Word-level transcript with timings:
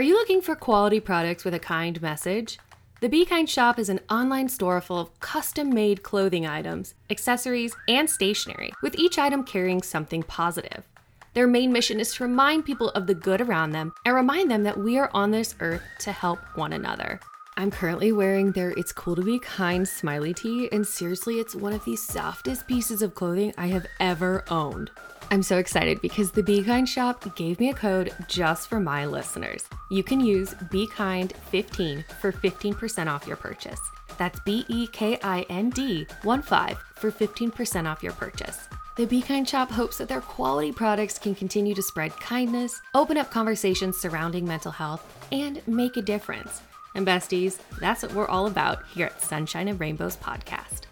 Are 0.00 0.02
you 0.02 0.14
looking 0.14 0.40
for 0.40 0.56
quality 0.56 0.98
products 0.98 1.44
with 1.44 1.52
a 1.52 1.58
kind 1.58 2.00
message? 2.00 2.58
The 3.02 3.08
Be 3.10 3.26
Kind 3.26 3.50
Shop 3.50 3.78
is 3.78 3.90
an 3.90 4.00
online 4.08 4.48
store 4.48 4.80
full 4.80 4.98
of 4.98 5.20
custom 5.20 5.68
made 5.68 6.02
clothing 6.02 6.46
items, 6.46 6.94
accessories, 7.10 7.76
and 7.86 8.08
stationery, 8.08 8.72
with 8.80 8.94
each 8.94 9.18
item 9.18 9.44
carrying 9.44 9.82
something 9.82 10.22
positive. 10.22 10.84
Their 11.34 11.46
main 11.46 11.70
mission 11.70 12.00
is 12.00 12.14
to 12.14 12.24
remind 12.24 12.64
people 12.64 12.88
of 12.92 13.06
the 13.06 13.14
good 13.14 13.42
around 13.42 13.72
them 13.72 13.92
and 14.06 14.14
remind 14.14 14.50
them 14.50 14.62
that 14.62 14.78
we 14.78 14.96
are 14.96 15.10
on 15.12 15.32
this 15.32 15.54
earth 15.60 15.82
to 15.98 16.12
help 16.12 16.38
one 16.56 16.72
another. 16.72 17.20
I'm 17.58 17.70
currently 17.70 18.10
wearing 18.10 18.52
their 18.52 18.70
It's 18.70 18.92
Cool 18.92 19.16
to 19.16 19.22
Be 19.22 19.38
Kind 19.38 19.86
smiley 19.86 20.32
tee, 20.32 20.70
and 20.72 20.86
seriously, 20.86 21.40
it's 21.40 21.54
one 21.54 21.74
of 21.74 21.84
the 21.84 21.96
softest 21.96 22.66
pieces 22.66 23.02
of 23.02 23.14
clothing 23.14 23.52
I 23.58 23.66
have 23.66 23.84
ever 24.00 24.46
owned. 24.48 24.90
I'm 25.32 25.44
so 25.44 25.58
excited 25.58 26.00
because 26.00 26.32
the 26.32 26.42
Be 26.42 26.60
Kind 26.60 26.88
shop 26.88 27.36
gave 27.36 27.60
me 27.60 27.70
a 27.70 27.74
code 27.74 28.12
just 28.26 28.68
for 28.68 28.80
my 28.80 29.06
listeners. 29.06 29.64
You 29.88 30.02
can 30.02 30.18
use 30.18 30.54
Be 30.72 30.88
Kind 30.88 31.34
15 31.50 32.04
for 32.20 32.32
15% 32.32 33.06
off 33.06 33.28
your 33.28 33.36
purchase. 33.36 33.78
That's 34.18 34.40
B 34.40 34.64
E 34.68 34.88
K 34.88 35.20
I 35.22 35.42
N 35.48 35.70
D 35.70 36.04
1 36.24 36.42
5 36.42 36.78
for 36.96 37.12
15% 37.12 37.86
off 37.86 38.02
your 38.02 38.12
purchase. 38.14 38.68
The 38.96 39.06
Be 39.06 39.22
Kind 39.22 39.48
shop 39.48 39.70
hopes 39.70 39.98
that 39.98 40.08
their 40.08 40.20
quality 40.20 40.72
products 40.72 41.16
can 41.16 41.36
continue 41.36 41.76
to 41.76 41.82
spread 41.82 42.10
kindness, 42.18 42.80
open 42.94 43.16
up 43.16 43.30
conversations 43.30 43.98
surrounding 43.98 44.44
mental 44.44 44.72
health, 44.72 45.06
and 45.30 45.62
make 45.68 45.96
a 45.96 46.02
difference. 46.02 46.60
And 46.96 47.06
besties, 47.06 47.58
that's 47.78 48.02
what 48.02 48.14
we're 48.14 48.28
all 48.28 48.48
about 48.48 48.84
here 48.92 49.06
at 49.06 49.22
Sunshine 49.22 49.68
and 49.68 49.78
Rainbows 49.78 50.16
podcast. 50.16 50.89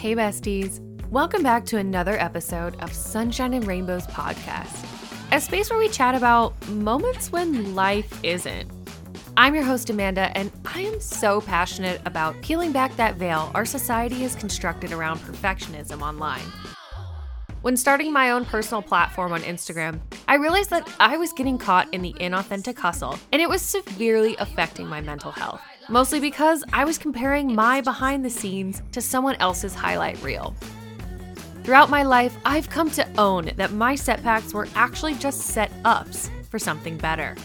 Hey, 0.00 0.16
besties. 0.16 0.80
Welcome 1.10 1.42
back 1.42 1.66
to 1.66 1.76
another 1.76 2.18
episode 2.18 2.74
of 2.80 2.90
Sunshine 2.90 3.52
and 3.52 3.66
Rainbows 3.66 4.06
podcast, 4.06 4.86
a 5.30 5.38
space 5.38 5.68
where 5.68 5.78
we 5.78 5.90
chat 5.90 6.14
about 6.14 6.54
moments 6.70 7.30
when 7.30 7.74
life 7.74 8.18
isn't. 8.22 8.70
I'm 9.36 9.54
your 9.54 9.62
host, 9.62 9.90
Amanda, 9.90 10.34
and 10.34 10.50
I 10.64 10.80
am 10.80 10.98
so 11.00 11.42
passionate 11.42 12.00
about 12.06 12.40
peeling 12.40 12.72
back 12.72 12.96
that 12.96 13.16
veil 13.16 13.50
our 13.54 13.66
society 13.66 14.22
has 14.22 14.34
constructed 14.34 14.90
around 14.90 15.18
perfectionism 15.18 16.00
online. 16.00 16.50
When 17.60 17.76
starting 17.76 18.10
my 18.10 18.30
own 18.30 18.46
personal 18.46 18.80
platform 18.80 19.34
on 19.34 19.42
Instagram, 19.42 20.00
I 20.26 20.36
realized 20.36 20.70
that 20.70 20.88
I 20.98 21.18
was 21.18 21.34
getting 21.34 21.58
caught 21.58 21.92
in 21.92 22.00
the 22.00 22.14
inauthentic 22.14 22.78
hustle, 22.78 23.18
and 23.32 23.42
it 23.42 23.50
was 23.50 23.60
severely 23.60 24.34
affecting 24.38 24.86
my 24.86 25.02
mental 25.02 25.30
health 25.30 25.60
mostly 25.90 26.20
because 26.20 26.64
I 26.72 26.84
was 26.84 26.98
comparing 26.98 27.54
my 27.54 27.80
behind 27.80 28.24
the 28.24 28.30
scenes 28.30 28.82
to 28.92 29.00
someone 29.00 29.36
else's 29.36 29.74
highlight 29.74 30.22
reel. 30.22 30.54
Throughout 31.64 31.90
my 31.90 32.04
life, 32.04 32.36
I've 32.44 32.70
come 32.70 32.90
to 32.92 33.06
own 33.18 33.50
that 33.56 33.72
my 33.72 33.94
setbacks 33.94 34.54
were 34.54 34.68
actually 34.74 35.14
just 35.14 35.40
set 35.40 35.70
ups 35.84 36.30
for 36.48 36.58
something 36.58 36.96
better. 36.96 37.36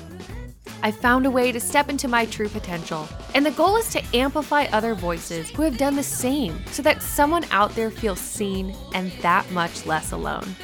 I 0.84 0.92
found 0.92 1.26
a 1.26 1.32
way 1.32 1.52
to 1.52 1.60
step 1.60 1.90
into 1.90 2.08
my 2.08 2.26
true 2.26 2.48
potential, 2.48 3.10
and 3.34 3.46
the 3.46 3.52
goal 3.52 3.76
is 3.76 3.90
to 3.90 4.04
amplify 4.14 4.66
other 4.66 4.94
voices 4.94 5.50
who 5.50 5.64
have 5.64 5.78
done 5.78 5.96
the 5.96 6.04
same 6.04 6.64
so 6.68 6.82
that 6.84 7.02
someone 7.02 7.44
out 7.52 7.74
there 7.76 7.90
feels 7.90 8.20
seen 8.20 8.76
and 8.94 9.12
that 9.22 9.50
much 9.52 9.86
less 9.86 10.12
alone. 10.12 10.56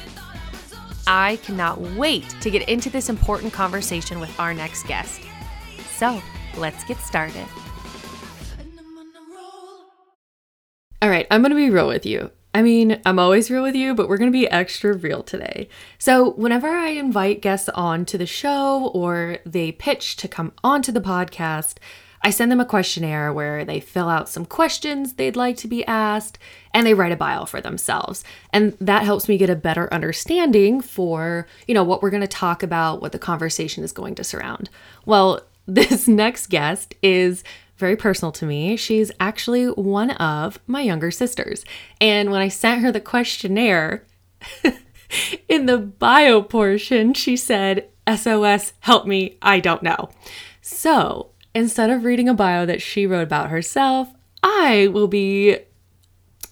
I 1.06 1.36
cannot 1.42 1.80
wait 1.80 2.28
to 2.40 2.50
get 2.50 2.68
into 2.68 2.88
this 2.88 3.08
important 3.08 3.52
conversation 3.52 4.20
with 4.20 4.38
our 4.38 4.54
next 4.54 4.86
guest. 4.86 5.20
So, 5.96 6.22
let's 6.56 6.84
get 6.84 6.98
started. 6.98 7.46
All 11.02 11.10
right, 11.10 11.26
I'm 11.32 11.42
to 11.42 11.56
be 11.56 11.68
real 11.68 11.88
with 11.88 12.06
you. 12.06 12.30
I 12.54 12.62
mean, 12.62 13.00
I'm 13.04 13.18
always 13.18 13.50
real 13.50 13.64
with 13.64 13.74
you, 13.74 13.92
but 13.92 14.08
we're 14.08 14.18
to 14.30 14.38
be 14.38 14.48
extra 14.48 14.96
real 14.96 15.24
today. 15.24 15.68
So, 15.98 16.30
whenever 16.34 16.68
I 16.68 16.90
invite 16.90 17.42
guests 17.42 17.68
on 17.70 18.04
to 18.04 18.16
the 18.16 18.24
show 18.24 18.86
or 18.94 19.38
they 19.44 19.72
pitch 19.72 20.14
to 20.18 20.28
come 20.28 20.52
onto 20.62 20.92
the 20.92 21.00
podcast, 21.00 21.78
I 22.22 22.30
send 22.30 22.52
them 22.52 22.60
a 22.60 22.64
questionnaire 22.64 23.32
where 23.32 23.64
they 23.64 23.80
fill 23.80 24.08
out 24.08 24.28
some 24.28 24.46
questions 24.46 25.14
they'd 25.14 25.34
like 25.34 25.56
to 25.56 25.66
be 25.66 25.84
asked 25.86 26.38
and 26.72 26.86
they 26.86 26.94
write 26.94 27.10
a 27.10 27.16
bio 27.16 27.46
for 27.46 27.60
themselves. 27.60 28.22
And 28.52 28.76
that 28.80 29.02
helps 29.02 29.28
me 29.28 29.38
get 29.38 29.50
a 29.50 29.56
better 29.56 29.92
understanding 29.92 30.80
for, 30.80 31.48
you 31.66 31.74
know, 31.74 31.82
what 31.82 32.00
we're 32.00 32.10
going 32.10 32.20
to 32.20 32.28
talk 32.28 32.62
about, 32.62 33.02
what 33.02 33.10
the 33.10 33.18
conversation 33.18 33.82
is 33.82 33.90
going 33.90 34.14
to 34.14 34.22
surround. 34.22 34.70
Well, 35.04 35.40
this 35.66 36.06
next 36.06 36.48
guest 36.48 36.94
is 37.02 37.42
very 37.82 37.96
personal 37.96 38.30
to 38.30 38.46
me. 38.46 38.76
She's 38.76 39.10
actually 39.18 39.66
one 39.66 40.12
of 40.12 40.60
my 40.68 40.82
younger 40.82 41.10
sisters. 41.10 41.64
And 42.00 42.30
when 42.30 42.40
I 42.40 42.46
sent 42.46 42.80
her 42.82 42.92
the 42.92 43.00
questionnaire, 43.00 44.06
in 45.48 45.66
the 45.66 45.78
bio 45.78 46.42
portion, 46.42 47.12
she 47.12 47.36
said, 47.36 47.88
SOS, 48.08 48.72
help 48.80 49.04
me, 49.04 49.36
I 49.42 49.58
don't 49.58 49.82
know. 49.82 50.10
So 50.60 51.30
instead 51.56 51.90
of 51.90 52.04
reading 52.04 52.28
a 52.28 52.34
bio 52.34 52.64
that 52.66 52.80
she 52.80 53.04
wrote 53.04 53.24
about 53.24 53.50
herself, 53.50 54.08
I 54.44 54.86
will 54.86 55.08
be, 55.08 55.58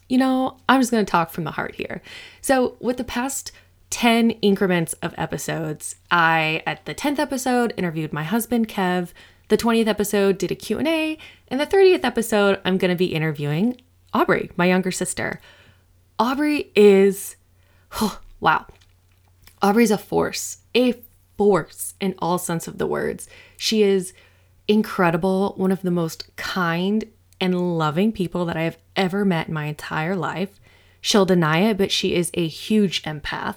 you 0.08 0.18
know, 0.18 0.56
I'm 0.68 0.80
just 0.80 0.90
going 0.90 1.06
to 1.06 1.10
talk 1.10 1.30
from 1.30 1.44
the 1.44 1.52
heart 1.52 1.76
here. 1.76 2.02
So, 2.40 2.76
with 2.80 2.96
the 2.96 3.04
past 3.04 3.52
10 3.90 4.30
increments 4.42 4.94
of 4.94 5.14
episodes, 5.16 5.96
I, 6.10 6.62
at 6.66 6.86
the 6.86 6.94
10th 6.94 7.18
episode, 7.18 7.74
interviewed 7.76 8.12
my 8.12 8.22
husband, 8.22 8.68
Kev, 8.68 9.12
the 9.50 9.58
20th 9.58 9.88
episode 9.88 10.38
did 10.38 10.52
a 10.52 10.54
Q&A, 10.54 11.18
and 11.48 11.60
the 11.60 11.66
30th 11.66 12.04
episode 12.04 12.60
I'm 12.64 12.78
going 12.78 12.90
to 12.90 12.96
be 12.96 13.12
interviewing 13.12 13.80
Aubrey, 14.14 14.50
my 14.56 14.66
younger 14.66 14.92
sister. 14.92 15.40
Aubrey 16.18 16.70
is 16.76 17.36
oh, 18.00 18.20
wow. 18.40 18.66
Aubrey's 19.60 19.90
a 19.90 19.98
force, 19.98 20.58
a 20.74 20.94
force 21.36 21.94
in 22.00 22.14
all 22.20 22.38
sense 22.38 22.68
of 22.68 22.78
the 22.78 22.86
words. 22.86 23.28
She 23.56 23.82
is 23.82 24.14
incredible, 24.68 25.54
one 25.56 25.72
of 25.72 25.82
the 25.82 25.90
most 25.90 26.34
kind 26.36 27.04
and 27.40 27.76
loving 27.76 28.12
people 28.12 28.44
that 28.46 28.56
I 28.56 28.62
have 28.62 28.78
ever 28.94 29.24
met 29.24 29.48
in 29.48 29.54
my 29.54 29.64
entire 29.64 30.14
life. 30.14 30.60
She'll 31.00 31.26
deny 31.26 31.58
it, 31.60 31.76
but 31.76 31.90
she 31.90 32.14
is 32.14 32.30
a 32.34 32.46
huge 32.46 33.02
empath, 33.02 33.56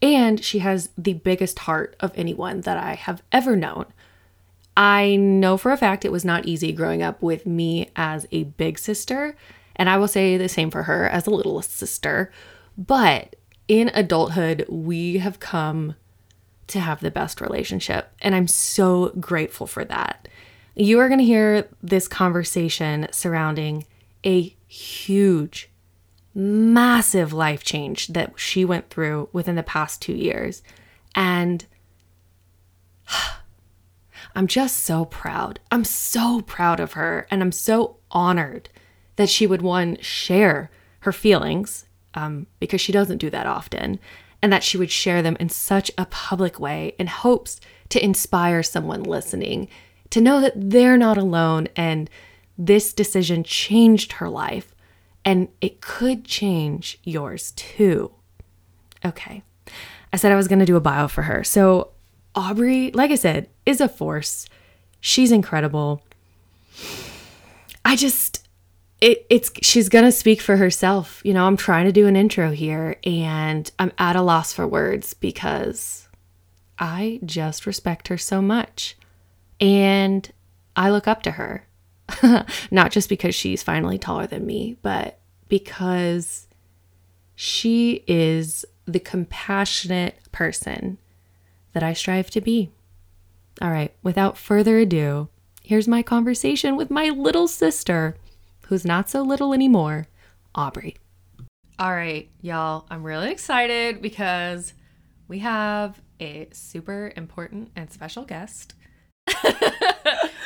and 0.00 0.42
she 0.42 0.60
has 0.60 0.90
the 0.96 1.14
biggest 1.14 1.60
heart 1.60 1.96
of 1.98 2.12
anyone 2.14 2.60
that 2.60 2.76
I 2.76 2.94
have 2.94 3.22
ever 3.32 3.56
known. 3.56 3.86
I 4.76 5.16
know 5.16 5.56
for 5.56 5.70
a 5.70 5.76
fact 5.76 6.04
it 6.04 6.12
was 6.12 6.24
not 6.24 6.46
easy 6.46 6.72
growing 6.72 7.02
up 7.02 7.20
with 7.22 7.46
me 7.46 7.90
as 7.94 8.26
a 8.32 8.44
big 8.44 8.78
sister, 8.78 9.36
and 9.76 9.88
I 9.88 9.96
will 9.96 10.08
say 10.08 10.36
the 10.36 10.48
same 10.48 10.70
for 10.70 10.84
her 10.84 11.08
as 11.08 11.26
a 11.26 11.30
little 11.30 11.60
sister. 11.62 12.32
But 12.78 13.36
in 13.68 13.90
adulthood, 13.94 14.66
we 14.68 15.18
have 15.18 15.40
come 15.40 15.94
to 16.68 16.80
have 16.80 17.00
the 17.00 17.10
best 17.10 17.40
relationship, 17.40 18.10
and 18.20 18.34
I'm 18.34 18.48
so 18.48 19.10
grateful 19.20 19.66
for 19.66 19.84
that. 19.84 20.28
You 20.74 21.00
are 21.00 21.08
going 21.08 21.18
to 21.18 21.24
hear 21.24 21.68
this 21.82 22.08
conversation 22.08 23.08
surrounding 23.10 23.84
a 24.24 24.56
huge, 24.66 25.70
massive 26.34 27.32
life 27.32 27.62
change 27.62 28.08
that 28.08 28.32
she 28.38 28.64
went 28.64 28.88
through 28.88 29.28
within 29.32 29.56
the 29.56 29.62
past 29.62 30.00
two 30.00 30.14
years. 30.14 30.62
And 31.14 31.66
I'm 34.34 34.46
just 34.46 34.78
so 34.78 35.04
proud. 35.04 35.60
I'm 35.70 35.84
so 35.84 36.42
proud 36.42 36.80
of 36.80 36.92
her. 36.92 37.26
And 37.30 37.42
I'm 37.42 37.52
so 37.52 37.96
honored 38.10 38.68
that 39.16 39.28
she 39.28 39.46
would, 39.46 39.62
one, 39.62 39.98
share 40.00 40.70
her 41.00 41.12
feelings, 41.12 41.86
um, 42.14 42.46
because 42.60 42.80
she 42.80 42.92
doesn't 42.92 43.18
do 43.18 43.30
that 43.30 43.46
often, 43.46 43.98
and 44.40 44.52
that 44.52 44.62
she 44.62 44.76
would 44.78 44.90
share 44.90 45.22
them 45.22 45.36
in 45.38 45.48
such 45.48 45.90
a 45.96 46.06
public 46.06 46.58
way 46.58 46.94
in 46.98 47.06
hopes 47.06 47.60
to 47.90 48.04
inspire 48.04 48.62
someone 48.62 49.02
listening 49.02 49.68
to 50.12 50.20
know 50.20 50.40
that 50.42 50.52
they're 50.54 50.98
not 50.98 51.16
alone 51.16 51.68
and 51.74 52.10
this 52.58 52.92
decision 52.92 53.42
changed 53.42 54.12
her 54.12 54.28
life 54.28 54.74
and 55.24 55.48
it 55.60 55.80
could 55.80 56.24
change 56.24 56.98
yours 57.02 57.52
too. 57.52 58.12
Okay. 59.04 59.42
I 60.12 60.16
said 60.16 60.30
I 60.30 60.36
was 60.36 60.48
going 60.48 60.58
to 60.58 60.66
do 60.66 60.76
a 60.76 60.80
bio 60.80 61.08
for 61.08 61.22
her. 61.22 61.42
So 61.42 61.91
Aubrey, 62.34 62.90
like 62.92 63.10
I 63.10 63.16
said, 63.16 63.48
is 63.66 63.80
a 63.80 63.88
force. 63.88 64.46
She's 65.00 65.32
incredible. 65.32 66.02
I 67.84 67.96
just 67.96 68.46
it, 69.00 69.26
it's 69.28 69.50
she's 69.62 69.88
gonna 69.88 70.12
speak 70.12 70.40
for 70.40 70.56
herself. 70.56 71.20
You 71.24 71.34
know, 71.34 71.46
I'm 71.46 71.56
trying 71.56 71.86
to 71.86 71.92
do 71.92 72.06
an 72.06 72.16
intro 72.16 72.52
here 72.52 72.96
and 73.04 73.70
I'm 73.78 73.92
at 73.98 74.16
a 74.16 74.22
loss 74.22 74.52
for 74.52 74.66
words 74.66 75.12
because 75.12 76.08
I 76.78 77.20
just 77.24 77.66
respect 77.66 78.08
her 78.08 78.16
so 78.16 78.40
much. 78.40 78.96
And 79.60 80.30
I 80.76 80.90
look 80.90 81.08
up 81.08 81.22
to 81.24 81.32
her. 81.32 81.66
Not 82.70 82.92
just 82.92 83.08
because 83.08 83.34
she's 83.34 83.62
finally 83.62 83.98
taller 83.98 84.26
than 84.26 84.46
me, 84.46 84.76
but 84.82 85.18
because 85.48 86.46
she 87.34 88.04
is 88.06 88.64
the 88.86 89.00
compassionate 89.00 90.16
person 90.30 90.98
that 91.72 91.82
I 91.82 91.92
strive 91.92 92.30
to 92.30 92.40
be. 92.40 92.70
All 93.60 93.70
right, 93.70 93.94
without 94.02 94.38
further 94.38 94.78
ado, 94.78 95.28
here's 95.62 95.88
my 95.88 96.02
conversation 96.02 96.76
with 96.76 96.90
my 96.90 97.08
little 97.08 97.48
sister, 97.48 98.16
who's 98.66 98.84
not 98.84 99.10
so 99.10 99.22
little 99.22 99.52
anymore, 99.52 100.06
Aubrey. 100.54 100.96
All 101.78 101.92
right, 101.92 102.30
y'all, 102.40 102.86
I'm 102.90 103.02
really 103.02 103.30
excited 103.30 104.00
because 104.00 104.72
we 105.28 105.40
have 105.40 106.00
a 106.20 106.48
super 106.52 107.12
important 107.16 107.70
and 107.76 107.90
special 107.90 108.24
guest. 108.24 108.74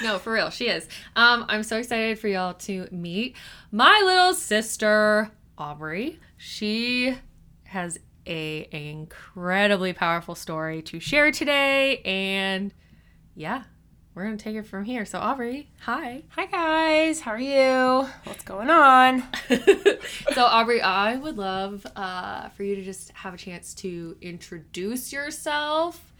no, 0.03 0.19
for 0.19 0.33
real, 0.33 0.51
she 0.51 0.69
is. 0.69 0.89
Um, 1.15 1.45
I'm 1.49 1.63
so 1.63 1.79
excited 1.79 2.19
for 2.19 2.29
y'all 2.29 2.55
to 2.55 2.89
meet 2.91 3.37
my 3.71 4.03
little 4.05 4.35
sister, 4.35 5.31
Aubrey. 5.59 6.19
She 6.37 7.17
has 7.65 7.99
a, 8.27 8.69
a 8.73 8.91
incredibly 8.91 9.93
powerful 9.93 10.35
story 10.35 10.83
to 10.83 11.01
share 11.01 11.31
today, 11.31 11.99
and 12.05 12.73
yeah, 13.35 13.65
we're 14.15 14.25
gonna 14.25 14.37
take 14.37 14.57
it 14.57 14.67
from 14.67 14.85
here. 14.85 15.05
So, 15.05 15.19
Aubrey, 15.19 15.69
hi. 15.81 16.23
Hi 16.31 16.47
guys, 16.47 17.21
how 17.21 17.33
are 17.33 17.39
you? 17.39 18.09
What's 18.25 18.45
going 18.45 18.71
on? 18.71 19.23
so, 20.35 20.45
Aubrey, 20.45 20.81
I 20.81 21.17
would 21.17 21.37
love 21.37 21.87
uh, 21.95 22.49
for 22.49 22.63
you 22.63 22.77
to 22.77 22.83
just 22.83 23.11
have 23.13 23.35
a 23.35 23.37
chance 23.37 23.75
to 23.75 24.17
introduce 24.23 25.13
yourself. 25.13 26.15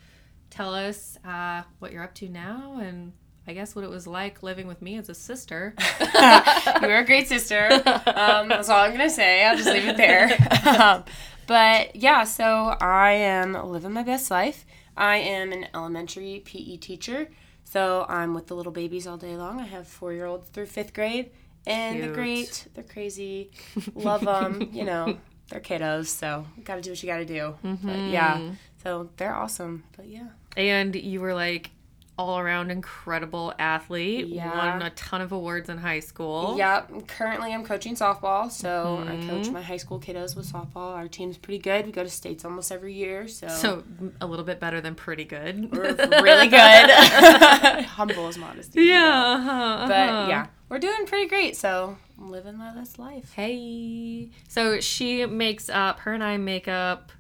Tell 0.51 0.75
us 0.75 1.19
uh, 1.25 1.63
what 1.79 1.93
you're 1.93 2.05
up 2.05 2.15
to 2.17 2.29
now, 2.29 2.79
and 2.81 3.13
I 3.49 3.55
guess 3.55 3.75
what 3.75 3.85
it 3.85 3.91
was 3.91 4.07
like 4.07 4.43
living 4.43 4.67
with 4.67 4.83
me 4.83 4.99
as 4.99 5.09
a 5.09 5.15
sister. 5.15 5.75
you 6.01 6.89
were 6.89 6.99
a 6.99 7.05
great 7.05 7.29
sister. 7.29 7.69
Um, 8.17 8.49
that's 8.49 8.69
all 8.69 8.81
I'm 8.81 8.93
gonna 8.93 9.11
say. 9.11 9.45
I'll 9.45 9.57
just 9.57 9.69
leave 9.69 9.87
it 9.87 9.97
there. 9.97 10.37
Um, 10.67 11.05
but 11.47 11.97
yeah, 11.97 12.25
so 12.25 12.77
I 12.81 13.13
am 13.13 13.53
living 13.71 13.93
my 13.93 14.03
best 14.03 14.31
life. 14.31 14.65
I 14.97 15.17
am 15.17 15.53
an 15.53 15.67
elementary 15.75 16.43
PE 16.45 16.79
teacher. 16.79 17.29
So 17.65 18.07
I'm 18.09 18.33
with 18.33 18.47
the 18.47 18.55
little 18.55 18.73
babies 18.73 19.07
all 19.07 19.17
day 19.17 19.37
long. 19.37 19.61
I 19.61 19.65
have 19.65 19.87
four 19.87 20.13
year 20.13 20.27
olds 20.27 20.49
through 20.51 20.67
fifth 20.67 20.95
grade. 20.95 21.31
And 21.67 21.97
Cute. 21.97 22.05
they're 22.07 22.15
great. 22.15 22.69
They're 22.75 22.85
crazy. 22.85 23.51
Love 23.95 24.25
them. 24.25 24.71
you 24.73 24.85
know, 24.85 25.19
they're 25.51 25.61
kiddos. 25.61 26.07
So 26.07 26.47
you 26.57 26.63
gotta 26.63 26.81
do 26.81 26.91
what 26.91 27.03
you 27.03 27.09
gotta 27.09 27.25
do. 27.25 27.57
But 27.63 27.99
yeah. 28.11 28.37
Mm-hmm. 28.37 28.55
So 28.83 29.11
they're 29.17 29.35
awesome. 29.35 29.83
But 29.97 30.07
yeah. 30.07 30.29
and 30.57 30.95
you 30.95 31.21
were 31.21 31.35
like 31.35 31.71
all 32.19 32.39
around 32.39 32.71
incredible 32.71 33.53
athlete. 33.59 34.29
Yeah. 34.29 34.73
Won 34.73 34.83
a 34.83 34.91
ton 34.91 35.21
of 35.21 35.33
awards 35.33 35.69
in 35.69 35.77
high 35.79 36.01
school. 36.01 36.57
Yep. 36.57 37.07
Currently, 37.09 37.53
I'm 37.53 37.65
coaching 37.65 37.95
softball, 37.95 38.51
so 38.51 39.05
I 39.07 39.17
coach 39.29 39.51
my 39.51 39.61
high 39.61 39.77
school 39.77 40.01
kiddos 40.01 40.35
with 40.35 40.51
softball. 40.51 40.95
Our 40.95 41.09
team's 41.09 41.37
pretty 41.37 41.59
good. 41.59 41.85
We 41.87 41.93
go 41.93 42.03
to 42.03 42.09
states 42.09 42.45
almost 42.45 42.73
every 42.73 42.95
year, 42.95 43.29
so, 43.29 43.49
So 43.49 43.85
a 44.21 44.27
little 44.27 44.45
bit 44.47 44.61
better 44.61 44.81
than 44.81 44.95
pretty 44.95 45.25
good. 45.25 45.71
we're 45.71 45.95
really 46.23 46.49
good. 46.49 46.91
Humble 47.85 48.29
as 48.29 48.39
modesty. 48.39 48.81
you 48.81 48.87
know. 48.87 48.93
yeah. 48.93 49.35
uh-huh, 49.39 49.85
But 49.89 50.09
uh-huh. 50.09 50.27
yeah, 50.31 50.47
we're 50.71 50.79
doing 50.79 51.05
pretty 51.07 51.29
great. 51.29 51.57
So 51.57 51.99
I'm 52.19 52.31
living 52.31 52.57
my 52.57 52.73
best 52.75 52.99
life. 52.99 53.33
Hey. 53.35 54.31
So 54.49 54.81
she 54.81 55.27
makes 55.27 55.69
up, 55.69 56.01
her 56.01 56.15
and 56.15 56.25
I 56.25 56.39
make 56.39 56.67
up 56.67 57.13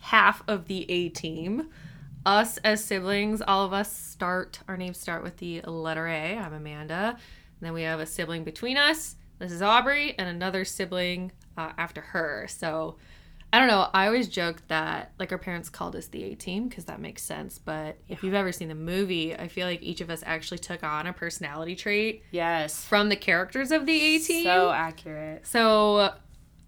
half 0.00 0.42
of 0.48 0.66
the 0.66 0.90
A 0.90 1.10
team. 1.10 1.68
Us 2.26 2.58
as 2.58 2.84
siblings, 2.84 3.40
all 3.40 3.64
of 3.64 3.72
us 3.72 3.94
start, 3.94 4.60
our 4.68 4.76
names 4.76 4.98
start 4.98 5.22
with 5.22 5.38
the 5.38 5.62
letter 5.62 6.06
A. 6.06 6.36
I'm 6.36 6.52
Amanda. 6.52 7.16
And 7.16 7.66
then 7.66 7.72
we 7.72 7.82
have 7.82 7.98
a 8.00 8.06
sibling 8.06 8.44
between 8.44 8.76
us. 8.76 9.16
This 9.38 9.52
is 9.52 9.62
Aubrey, 9.62 10.14
and 10.18 10.28
another 10.28 10.66
sibling 10.66 11.32
uh, 11.56 11.72
after 11.78 12.02
her. 12.02 12.46
So 12.50 12.96
I 13.54 13.58
don't 13.58 13.68
know. 13.68 13.88
I 13.94 14.06
always 14.06 14.28
joke 14.28 14.62
that 14.68 15.12
like 15.18 15.32
our 15.32 15.38
parents 15.38 15.70
called 15.70 15.96
us 15.96 16.08
the 16.08 16.22
A 16.24 16.34
team 16.34 16.68
because 16.68 16.84
that 16.84 17.00
makes 17.00 17.22
sense. 17.22 17.58
But 17.58 17.96
if 18.06 18.22
you've 18.22 18.34
ever 18.34 18.52
seen 18.52 18.68
the 18.68 18.74
movie, 18.74 19.34
I 19.34 19.48
feel 19.48 19.66
like 19.66 19.82
each 19.82 20.02
of 20.02 20.10
us 20.10 20.22
actually 20.26 20.58
took 20.58 20.84
on 20.84 21.06
a 21.06 21.14
personality 21.14 21.74
trait 21.74 22.22
Yes. 22.32 22.84
from 22.84 23.08
the 23.08 23.16
characters 23.16 23.70
of 23.72 23.86
the 23.86 23.98
A 23.98 24.18
team. 24.18 24.44
So 24.44 24.70
accurate. 24.70 25.46
So, 25.46 26.12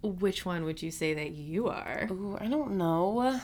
which 0.03 0.47
one 0.47 0.65
would 0.65 0.81
you 0.83 0.91
say 0.91 1.13
that 1.13 1.33
you 1.33 1.69
are? 1.69 2.09
Ooh, 2.11 2.39
I 2.41 2.47
don't 2.49 2.73
know. 2.79 3.39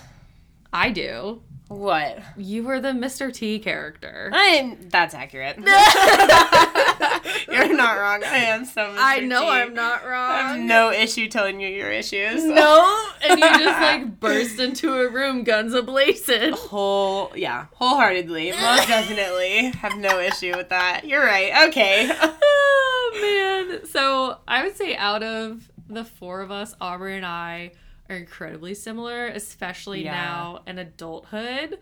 I 0.72 0.90
do. 0.90 1.42
What? 1.68 2.20
You 2.38 2.64
were 2.64 2.80
the 2.80 2.88
Mr. 2.88 3.30
T 3.32 3.58
character. 3.58 4.30
I'm. 4.32 4.88
that's 4.88 5.12
accurate. 5.12 5.58
You're 7.50 7.76
not 7.76 7.98
wrong. 7.98 8.24
I 8.24 8.38
am 8.46 8.64
so. 8.64 8.80
Mr. 8.80 9.18
T. 9.20 9.26
not 9.26 10.02
I 10.02 10.52
have 10.52 10.60
no 10.60 10.90
issue 10.90 11.28
telling 11.28 11.60
you 11.60 11.68
your 11.68 11.90
issues. 11.90 12.42
No, 12.42 13.06
and 13.28 13.38
you 13.38 13.46
just 13.46 13.80
like 13.80 14.18
burst 14.18 14.58
into 14.58 14.94
a 14.94 15.10
room, 15.10 15.44
guns 15.44 15.74
ablazing. 15.74 16.52
Whole 16.52 17.32
yeah, 17.36 17.66
wholeheartedly, 17.74 18.52
most 18.52 18.88
definitely 18.88 19.70
have 19.78 19.98
no 19.98 20.20
issue 20.20 20.56
with 20.56 20.70
that. 20.70 21.02
You're 21.04 21.24
right. 21.24 21.68
Okay. 21.68 22.10
Oh 22.10 23.68
man! 23.70 23.86
So 23.86 24.38
I 24.48 24.64
would 24.64 24.76
say 24.76 24.96
out 24.96 25.22
of 25.22 25.68
the 25.86 26.04
four 26.04 26.40
of 26.40 26.50
us, 26.50 26.74
Aubrey 26.80 27.16
and 27.16 27.26
I 27.26 27.72
are 28.08 28.16
incredibly 28.16 28.74
similar, 28.74 29.26
especially 29.26 30.04
Yeah. 30.04 30.12
now 30.12 30.62
in 30.66 30.78
adulthood. 30.78 31.78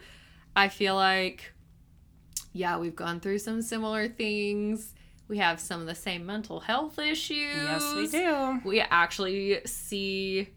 I 0.54 0.68
feel 0.68 0.94
like, 0.94 1.52
yeah, 2.52 2.78
we've 2.78 2.96
gone 2.96 3.20
through 3.20 3.38
some 3.38 3.62
similar 3.62 4.08
things. 4.08 4.94
We 5.28 5.38
have 5.38 5.60
some 5.60 5.80
of 5.80 5.86
the 5.86 5.94
same 5.94 6.24
mental 6.24 6.60
health 6.60 6.98
issues. 6.98 7.54
yes, 7.56 7.94
we 7.94 8.06
do. 8.08 8.60
We 8.64 8.80
actually 8.80 9.60
see 9.66 10.48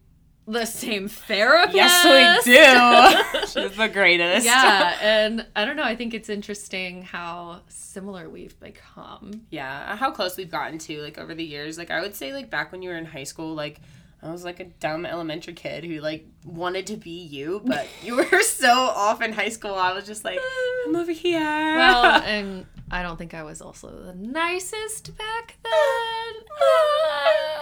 the 0.47 0.65
same 0.65 1.07
therapist. 1.07 1.75
Yes, 1.75 2.45
we 2.45 2.53
do. 2.53 3.61
She's 3.69 3.77
the 3.77 3.87
greatest. 3.87 4.45
Yeah, 4.45 4.97
and 5.01 5.45
I 5.55 5.65
don't 5.65 5.75
know. 5.75 5.83
I 5.83 5.95
think 5.95 6.13
it's 6.13 6.29
interesting 6.29 7.01
how 7.03 7.61
similar 7.67 8.29
we've 8.29 8.59
become. 8.59 9.41
Yeah, 9.51 9.95
how 9.95 10.11
close 10.11 10.37
we've 10.37 10.49
gotten 10.49 10.77
to 10.79 11.01
like 11.01 11.17
over 11.19 11.35
the 11.35 11.43
years. 11.43 11.77
Like 11.77 11.91
I 11.91 12.01
would 12.01 12.15
say 12.15 12.33
like 12.33 12.49
back 12.49 12.71
when 12.71 12.81
you 12.81 12.89
were 12.89 12.97
in 12.97 13.05
high 13.05 13.23
school, 13.25 13.53
like 13.53 13.79
I 14.21 14.31
was 14.31 14.43
like 14.43 14.59
a 14.59 14.65
dumb 14.65 15.05
elementary 15.05 15.53
kid 15.53 15.85
who 15.85 15.99
like 16.01 16.27
wanted 16.45 16.87
to 16.87 16.97
be 16.97 17.21
you, 17.23 17.61
but 17.65 17.87
you 18.03 18.17
were 18.17 18.41
so 18.41 18.69
off 18.71 19.21
in 19.21 19.31
high 19.33 19.49
school. 19.49 19.75
I 19.75 19.93
was 19.93 20.05
just 20.05 20.25
like, 20.25 20.39
I'm 20.87 20.95
over 20.95 21.11
here. 21.11 21.39
Well, 21.39 22.21
and 22.25 22.65
I 22.91 23.01
don't 23.01 23.17
think 23.17 23.33
I 23.33 23.43
was 23.43 23.61
also 23.61 23.89
the 23.89 24.13
nicest 24.13 25.17
back 25.17 25.57
then. 25.63 26.43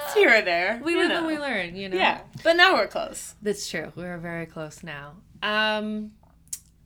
It's 0.04 0.14
here 0.14 0.40
or 0.40 0.42
there. 0.42 0.82
we 0.84 0.96
live 0.96 1.10
know. 1.10 1.18
and 1.20 1.28
we 1.28 1.38
learn, 1.38 1.76
you 1.76 1.90
know. 1.90 1.98
Yeah, 1.98 2.22
but 2.44 2.56
now 2.56 2.74
we're 2.74 2.88
close. 2.88 3.36
That's 3.42 3.70
true. 3.70 3.92
We're 3.96 4.18
very 4.18 4.46
close 4.46 4.84
now. 4.84 5.14
Um 5.44 6.12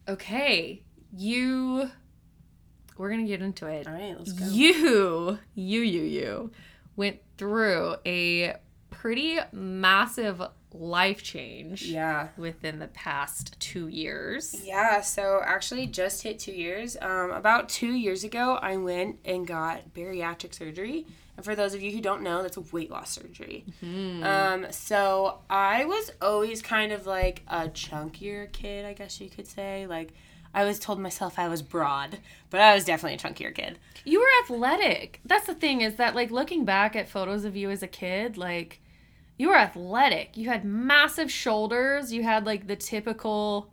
okay. 0.08 0.84
You 1.16 1.92
we're 2.98 3.10
going 3.10 3.26
to 3.26 3.28
get 3.28 3.42
into 3.42 3.66
it. 3.66 3.88
All 3.88 3.94
right, 3.94 4.16
let's 4.16 4.32
go. 4.32 4.46
You, 4.46 5.40
you, 5.56 5.82
you, 5.82 6.02
you 6.04 6.52
went 6.96 7.18
through 7.36 7.96
a 8.06 8.56
pretty 8.92 9.40
massive 9.52 10.40
life 10.74 11.24
change 11.24 11.84
Yeah. 11.84 12.28
within 12.38 12.78
the 12.80 12.88
past 12.88 13.60
two 13.60 13.88
years. 13.88 14.56
Yeah, 14.64 15.02
so 15.02 15.42
actually 15.44 15.88
just 15.88 16.22
hit 16.24 16.38
two 16.40 16.52
years. 16.54 16.96
Um, 17.02 17.32
about 17.32 17.68
two 17.68 17.92
years 17.94 18.24
ago, 18.24 18.60
I 18.62 18.78
went 18.78 19.18
and 19.26 19.46
got 19.48 19.94
bariatric 19.94 20.54
surgery. 20.54 21.06
And 21.36 21.44
for 21.44 21.56
those 21.56 21.74
of 21.74 21.82
you 21.82 21.92
who 21.92 22.02
don't 22.02 22.22
know, 22.22 22.44
that's 22.44 22.58
a 22.58 22.62
weight 22.62 22.92
loss 22.92 23.10
surgery. 23.12 23.66
Um, 23.82 24.68
so 24.72 25.40
I 25.50 25.86
was 25.86 26.12
always 26.22 26.62
kind 26.62 26.92
of 26.92 27.08
like 27.08 27.42
a 27.48 27.68
chunkier 27.70 28.52
kid, 28.52 28.86
I 28.86 28.94
guess 28.94 29.20
you 29.20 29.30
could 29.30 29.48
say. 29.48 29.88
Like, 29.88 30.14
I 30.54 30.66
was 30.66 30.80
told 30.80 31.00
myself 31.00 31.40
I 31.40 31.48
was 31.48 31.62
broad, 31.62 32.20
but 32.50 32.60
I 32.60 32.76
was 32.76 32.84
definitely 32.86 33.16
a 33.16 33.18
chunkier 33.18 33.56
kid. 33.56 33.80
You 34.04 34.20
were 34.20 34.28
athletic. 34.44 35.22
That's 35.26 35.48
the 35.48 35.54
thing 35.56 35.82
is 35.82 35.96
that 35.96 36.14
like 36.16 36.30
looking 36.32 36.66
back 36.66 36.96
at 36.96 37.08
photos 37.10 37.46
of 37.46 37.56
you 37.56 37.70
as 37.72 37.82
a 37.82 37.88
kid, 37.88 38.36
like 38.38 38.81
you 39.42 39.48
were 39.48 39.58
athletic. 39.58 40.38
You 40.38 40.50
had 40.50 40.64
massive 40.64 41.32
shoulders. 41.32 42.14
You 42.14 42.22
had 42.22 42.46
like 42.46 42.68
the 42.68 42.76
typical 42.76 43.72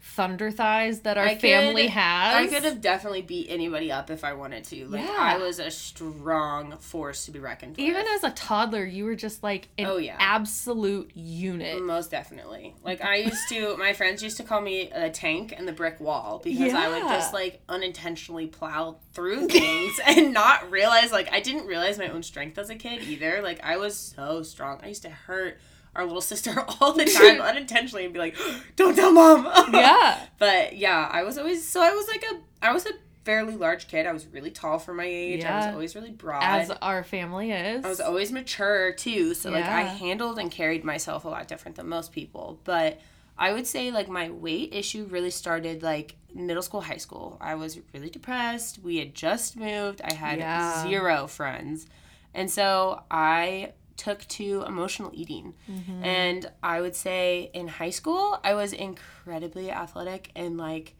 thunder 0.00 0.50
thighs 0.50 1.00
that 1.00 1.18
our 1.18 1.24
I 1.24 1.34
could- 1.34 1.40
family 1.42 1.88
has. 1.88 2.34
I 2.34 2.46
could 2.46 2.64
have 2.64 2.80
definitely 2.80 3.22
beat 3.22 3.48
anybody 3.50 3.90
up 3.92 4.10
if 4.10 4.24
I 4.24 4.32
wanted 4.32 4.64
to. 4.64 4.86
Like, 4.88 5.04
Yeah. 5.04 5.16
I 5.18 5.38
was 5.38 5.58
a 5.58 5.70
strong 5.70 6.78
force 6.78 7.24
to 7.26 7.30
be 7.30 7.38
reckoned 7.40 7.72
with. 7.76 7.80
even 7.80 8.06
as 8.06 8.24
a 8.24 8.30
toddler, 8.30 8.84
you 8.84 9.04
were 9.04 9.16
just 9.16 9.42
like 9.42 9.68
an 9.76 9.86
Oh, 9.86 9.96
yeah. 9.96 10.16
absolute 10.18 11.10
unit. 11.14 11.82
Most 11.82 12.10
definitely. 12.10 12.74
Like 12.84 13.02
I 13.02 13.16
used 13.16 13.48
to, 13.50 13.76
my 13.78 13.92
friends 13.92 14.22
used 14.22 14.36
to 14.38 14.44
call 14.44 14.60
me 14.60 14.90
a 14.90 15.10
tank 15.10 15.52
and 15.56 15.66
the 15.66 15.72
brick 15.72 16.00
wall 16.00 16.40
because 16.42 16.72
I 16.74 16.88
would 16.88 17.02
just 17.08 17.32
like 17.34 17.60
unintentionally 17.68 18.46
plow 18.46 18.96
through 19.12 19.48
things 19.48 20.00
and 20.06 20.32
not 20.32 20.70
realize 20.70 21.10
like 21.12 21.32
I 21.32 21.40
didn't 21.40 21.66
realize 21.66 21.98
my 21.98 22.08
own 22.08 22.22
strength 22.22 22.56
as 22.58 22.70
a 22.70 22.76
kid 22.76 23.02
either. 23.02 23.40
Like 23.42 23.60
I 23.64 23.76
was 23.76 23.96
so 23.96 24.42
strong. 24.42 24.80
I 24.82 24.88
used 24.88 25.02
to 25.02 25.10
hurt 25.10 25.58
our 25.94 26.04
little 26.04 26.20
sister 26.20 26.54
all 26.80 26.92
the 26.92 27.04
time 27.20 27.40
unintentionally 27.40 28.04
and 28.04 28.12
be 28.12 28.18
like, 28.18 28.36
"Don't 28.76 28.94
tell 28.94 29.12
mom." 29.12 29.44
Yeah. 29.72 30.18
But 30.38 30.76
yeah, 30.76 31.08
I 31.10 31.22
was 31.24 31.38
always 31.38 31.66
so 31.66 31.80
I 31.82 31.90
was 31.92 32.08
like 32.08 32.24
a 32.30 32.66
I 32.66 32.72
was 32.72 32.86
a 32.86 32.92
fairly 33.24 33.56
large 33.56 33.88
kid. 33.88 34.06
I 34.06 34.12
was 34.12 34.26
really 34.26 34.50
tall 34.50 34.78
for 34.78 34.94
my 34.94 35.04
age. 35.04 35.40
Yeah. 35.40 35.54
I 35.54 35.66
was 35.66 35.74
always 35.74 35.94
really 35.94 36.10
broad. 36.12 36.42
As 36.42 36.70
our 36.70 37.04
family 37.04 37.50
is. 37.52 37.84
I 37.84 37.88
was 37.88 38.00
always 38.00 38.32
mature 38.32 38.92
too, 38.92 39.34
so 39.34 39.50
like 39.50 39.64
I 39.64 39.82
handled 39.82 40.38
and 40.38 40.50
carried 40.50 40.82
myself 40.84 41.24
a 41.24 41.28
lot 41.28 41.46
different 41.48 41.76
than 41.76 41.88
most 41.88 42.12
people. 42.12 42.58
But 42.64 43.00
I 43.36 43.52
would 43.52 43.66
say 43.66 43.90
like 43.90 44.08
my 44.08 44.30
weight 44.30 44.74
issue 44.74 45.04
really 45.10 45.30
started 45.30 45.82
like 45.82 46.16
middle 46.34 46.62
school, 46.62 46.80
high 46.80 46.96
school. 46.96 47.36
I 47.40 47.54
was 47.54 47.78
really 47.92 48.10
depressed. 48.10 48.78
We 48.82 48.96
had 48.98 49.14
just 49.14 49.56
moved. 49.56 50.00
I 50.02 50.12
had 50.14 50.38
Yeah. 50.38 50.82
zero 50.82 51.26
friends. 51.26 51.86
And 52.34 52.50
so 52.50 53.02
I 53.10 53.72
took 53.98 54.26
to 54.28 54.64
emotional 54.66 55.10
eating. 55.12 55.54
Mm-hmm. 55.70 56.04
And 56.04 56.50
I 56.62 56.80
would 56.80 56.96
say 56.96 57.50
in 57.52 57.68
high 57.68 57.90
school, 57.90 58.40
I 58.42 58.54
was 58.54 58.72
incredibly 58.72 59.70
athletic 59.70 60.30
and 60.34 60.56
like 60.56 60.94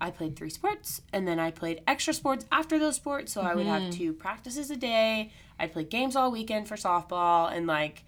I 0.00 0.10
played 0.10 0.36
three 0.36 0.50
sports 0.50 1.02
and 1.12 1.28
then 1.28 1.38
I 1.38 1.50
played 1.50 1.82
extra 1.86 2.14
sports 2.14 2.46
after 2.50 2.78
those 2.78 2.96
sports. 2.96 3.32
So 3.32 3.42
I 3.42 3.54
would 3.54 3.66
have 3.66 3.82
mm-hmm. 3.82 3.90
two 3.90 4.12
practices 4.12 4.70
a 4.70 4.76
day. 4.76 5.32
I'd 5.58 5.72
play 5.72 5.84
games 5.84 6.16
all 6.16 6.32
weekend 6.32 6.68
for 6.68 6.76
softball 6.76 7.52
and 7.52 7.66
like 7.66 8.04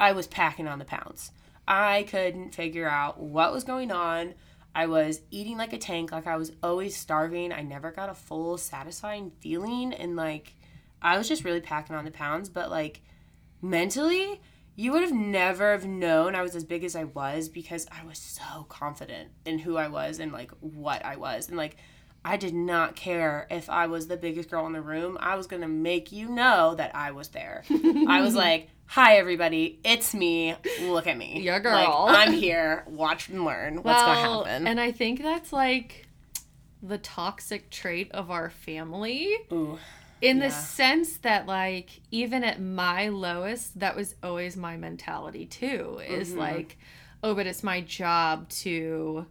I 0.00 0.12
was 0.12 0.26
packing 0.26 0.68
on 0.68 0.78
the 0.78 0.84
pounds. 0.84 1.32
I 1.66 2.04
couldn't 2.04 2.54
figure 2.54 2.88
out 2.88 3.20
what 3.20 3.52
was 3.52 3.64
going 3.64 3.92
on. 3.92 4.34
I 4.74 4.86
was 4.86 5.20
eating 5.30 5.58
like 5.58 5.72
a 5.72 5.78
tank, 5.78 6.12
like 6.12 6.26
I 6.26 6.36
was 6.36 6.52
always 6.62 6.96
starving. 6.96 7.52
I 7.52 7.62
never 7.62 7.90
got 7.90 8.08
a 8.08 8.14
full 8.14 8.56
satisfying 8.58 9.32
feeling 9.40 9.92
and 9.92 10.14
like 10.16 10.54
I 11.02 11.18
was 11.18 11.28
just 11.28 11.44
really 11.44 11.60
packing 11.60 11.96
on 11.96 12.04
the 12.04 12.10
pounds, 12.10 12.48
but 12.48 12.70
like 12.70 13.02
mentally, 13.62 14.40
you 14.76 14.92
would 14.92 15.02
have 15.02 15.12
never 15.12 15.72
have 15.72 15.86
known 15.86 16.34
I 16.34 16.42
was 16.42 16.54
as 16.54 16.64
big 16.64 16.84
as 16.84 16.94
I 16.94 17.04
was 17.04 17.48
because 17.48 17.86
I 17.90 18.04
was 18.04 18.18
so 18.18 18.64
confident 18.68 19.30
in 19.44 19.58
who 19.58 19.76
I 19.76 19.88
was 19.88 20.20
and 20.20 20.32
like 20.32 20.52
what 20.60 21.04
I 21.04 21.16
was. 21.16 21.48
And 21.48 21.56
like 21.56 21.76
I 22.24 22.36
did 22.36 22.54
not 22.54 22.94
care 22.94 23.46
if 23.50 23.70
I 23.70 23.86
was 23.86 24.06
the 24.06 24.16
biggest 24.16 24.50
girl 24.50 24.66
in 24.66 24.72
the 24.72 24.80
room. 24.80 25.16
I 25.20 25.36
was 25.36 25.46
going 25.46 25.62
to 25.62 25.68
make 25.68 26.12
you 26.12 26.28
know 26.28 26.74
that 26.74 26.94
I 26.94 27.12
was 27.12 27.28
there. 27.28 27.64
I 28.08 28.20
was 28.20 28.34
like, 28.34 28.68
"Hi 28.86 29.16
everybody, 29.16 29.80
it's 29.84 30.14
me. 30.14 30.54
Look 30.82 31.06
at 31.06 31.16
me. 31.16 31.40
Your 31.40 31.54
Like, 31.54 31.86
girl." 31.86 32.06
I'm 32.08 32.32
here. 32.32 32.84
Watch 32.86 33.28
and 33.28 33.44
learn 33.44 33.82
what's 33.82 34.02
going 34.02 34.16
to 34.16 34.50
happen." 34.50 34.66
And 34.66 34.80
I 34.80 34.92
think 34.92 35.22
that's 35.22 35.52
like 35.52 36.06
the 36.82 36.98
toxic 36.98 37.70
trait 37.70 38.12
of 38.12 38.30
our 38.30 38.50
family 38.50 39.34
Ooh. 39.52 39.78
In 40.20 40.38
the 40.40 40.50
sense 40.50 41.18
that 41.18 41.46
like 41.46 42.00
even 42.10 42.42
at 42.44 42.60
my 42.60 43.08
lowest 43.08 43.78
that 43.80 43.94
was 43.96 44.14
always 44.22 44.56
my 44.56 44.76
mentality 44.76 45.46
too 45.46 46.00
is 46.06 46.30
Mm-hmm. 46.30 46.38
like 46.40 46.78
oh 47.22 47.34
but 47.34 47.46
it's 47.46 47.62
my 47.62 47.80
job 47.80 48.48
to 48.48 49.26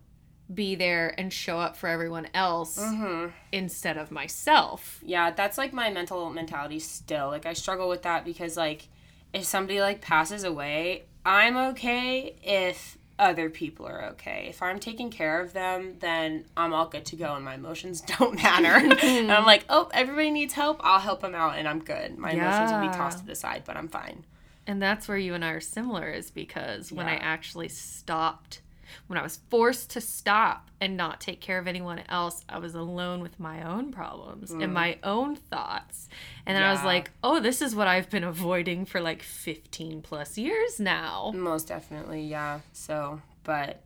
be 0.53 0.75
there 0.75 1.13
and 1.19 1.31
show 1.33 1.59
up 1.59 1.75
for 1.75 1.87
everyone 1.87 2.27
else 2.33 2.77
Mm-hmm. 2.77 3.31
instead 3.51 3.97
of 3.97 4.11
myself 4.11 5.01
Yeah, 5.05 5.31
that's 5.31 5.57
like 5.57 5.73
my 5.73 5.89
mental 5.91 6.29
mentality 6.29 6.79
still. 6.79 7.27
Like 7.27 7.45
I 7.45 7.53
struggle 7.53 7.89
with 7.89 8.03
that 8.03 8.23
because 8.23 8.55
like 8.55 8.87
if 9.33 9.43
somebody 9.43 9.81
like 9.81 9.99
passes 10.01 10.43
away, 10.45 11.03
I'm 11.25 11.57
okay 11.57 12.35
if 12.41 12.96
other 13.19 13.49
people 13.49 13.85
are 13.87 14.03
okay. 14.11 14.47
If 14.49 14.61
I'm 14.61 14.79
taking 14.79 15.09
care 15.09 15.41
of 15.41 15.53
them, 15.53 15.95
then 15.99 16.45
I'm 16.55 16.73
all 16.73 16.87
good 16.87 17.05
to 17.07 17.15
go 17.15 17.35
and 17.35 17.43
my 17.43 17.55
emotions 17.55 18.01
don't 18.19 18.35
matter. 18.41 18.95
and 19.05 19.31
I'm 19.31 19.45
like, 19.45 19.65
"Oh, 19.69 19.89
everybody 19.93 20.31
needs 20.31 20.53
help. 20.53 20.79
I'll 20.83 20.99
help 20.99 21.21
them 21.21 21.35
out 21.35 21.57
and 21.57 21.67
I'm 21.67 21.79
good." 21.83 22.17
My 22.17 22.31
emotions 22.31 22.71
will 22.71 22.81
be 22.81 22.95
tossed 22.95 23.19
to 23.19 23.25
the 23.25 23.35
side, 23.35 23.63
but 23.65 23.75
I'm 23.77 23.87
fine. 23.87 24.25
And 24.65 24.81
that's 24.81 25.07
where 25.07 25.17
you 25.17 25.33
and 25.33 25.45
I 25.45 25.51
are 25.51 25.61
similar, 25.61 26.09
is 26.09 26.29
because 26.29 26.91
when 26.91 27.07
I 27.07 27.15
actually 27.15 27.69
stopped, 27.69 28.61
when 29.07 29.17
I 29.19 29.23
was 29.23 29.39
forced 29.49 29.91
to 29.91 30.01
stop 30.01 30.69
and 30.79 30.95
not 30.95 31.19
take 31.21 31.41
care 31.41 31.57
of 31.57 31.67
anyone 31.67 32.01
else, 32.09 32.43
I 32.47 32.59
was 32.59 32.75
alone 32.75 33.21
with 33.21 33.39
my 33.39 33.63
own 33.63 33.91
problems 33.91 34.51
and 34.51 34.73
my 34.73 34.97
own 35.03 35.35
thoughts. 35.35 36.09
And 36.45 36.55
then 36.55 36.63
I 36.63 36.71
was 36.71 36.81
Mm. 36.81 36.85
Like, 36.85 37.11
oh, 37.23 37.39
this 37.39 37.61
is 37.61 37.75
what 37.75 37.87
I've 37.87 38.09
been 38.09 38.23
avoiding 38.23 38.85
for 38.85 39.01
like 39.01 39.21
15 39.23 40.01
plus 40.01 40.37
years 40.37 40.79
now. 40.79 41.31
Most 41.35 41.67
definitely, 41.67 42.23
yeah. 42.23 42.61
So, 42.73 43.21
but 43.43 43.83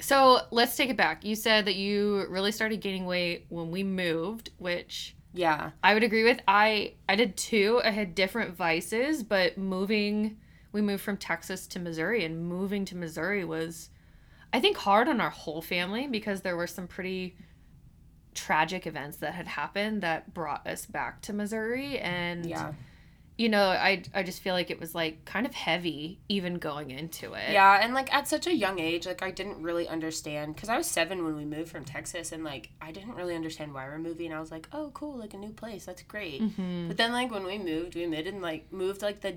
So 0.00 0.40
let's 0.50 0.76
take 0.76 0.90
it 0.90 0.96
back. 0.96 1.24
You 1.24 1.36
said 1.36 1.66
that 1.66 1.76
you 1.76 2.26
really 2.28 2.52
started 2.52 2.80
gaining 2.80 3.06
weight 3.06 3.46
when 3.48 3.70
we 3.70 3.84
moved, 3.84 4.50
which 4.58 5.14
yeah. 5.32 5.70
I 5.82 5.94
would 5.94 6.02
agree 6.02 6.24
with. 6.24 6.40
I 6.46 6.94
I 7.08 7.16
did 7.16 7.36
too. 7.36 7.80
I 7.84 7.90
had 7.90 8.14
different 8.14 8.56
vices, 8.56 9.22
but 9.22 9.56
moving 9.56 10.38
we 10.72 10.80
moved 10.80 11.02
from 11.02 11.18
Texas 11.18 11.66
to 11.68 11.78
Missouri 11.78 12.24
and 12.24 12.48
moving 12.48 12.84
to 12.86 12.96
Missouri 12.96 13.44
was 13.44 13.90
I 14.52 14.60
think 14.60 14.76
hard 14.76 15.08
on 15.08 15.20
our 15.20 15.30
whole 15.30 15.62
family 15.62 16.06
because 16.06 16.42
there 16.42 16.56
were 16.56 16.66
some 16.66 16.86
pretty 16.86 17.36
tragic 18.34 18.86
events 18.86 19.18
that 19.18 19.34
had 19.34 19.46
happened 19.46 20.02
that 20.02 20.32
brought 20.32 20.66
us 20.66 20.86
back 20.86 21.20
to 21.22 21.32
Missouri 21.32 21.98
and 21.98 22.46
Yeah. 22.46 22.72
you 23.38 23.48
know, 23.48 23.64
I 23.70 24.02
I 24.14 24.22
just 24.22 24.40
feel 24.42 24.54
like 24.54 24.70
it 24.70 24.78
was 24.78 24.94
like 24.94 25.24
kind 25.24 25.46
of 25.46 25.54
heavy 25.54 26.20
even 26.28 26.54
going 26.56 26.90
into 26.90 27.32
it. 27.34 27.50
Yeah, 27.52 27.80
and 27.82 27.92
like 27.94 28.12
at 28.12 28.28
such 28.28 28.46
a 28.46 28.54
young 28.54 28.78
age, 28.78 29.06
like 29.06 29.22
I 29.22 29.30
didn't 29.30 29.62
really 29.62 29.88
understand 29.88 30.54
because 30.54 30.68
I 30.68 30.76
was 30.76 30.86
seven 30.86 31.24
when 31.24 31.36
we 31.36 31.44
moved 31.44 31.70
from 31.70 31.84
Texas, 31.84 32.30
and 32.32 32.44
like 32.44 32.70
I 32.80 32.92
didn't 32.92 33.14
really 33.14 33.34
understand 33.34 33.74
why 33.74 33.86
we're 33.86 33.98
moving. 33.98 34.32
I 34.32 34.40
was 34.40 34.50
like, 34.50 34.68
oh, 34.72 34.90
cool, 34.94 35.16
like 35.18 35.34
a 35.34 35.38
new 35.38 35.52
place, 35.52 35.86
that's 35.86 36.02
great. 36.02 36.42
Mm-hmm. 36.42 36.88
But 36.88 36.96
then 36.98 37.12
like 37.12 37.30
when 37.30 37.44
we 37.44 37.58
moved, 37.58 37.94
we 37.94 38.06
moved 38.06 38.26
and 38.28 38.42
like 38.42 38.70
moved 38.72 39.02
like 39.02 39.22
the 39.22 39.36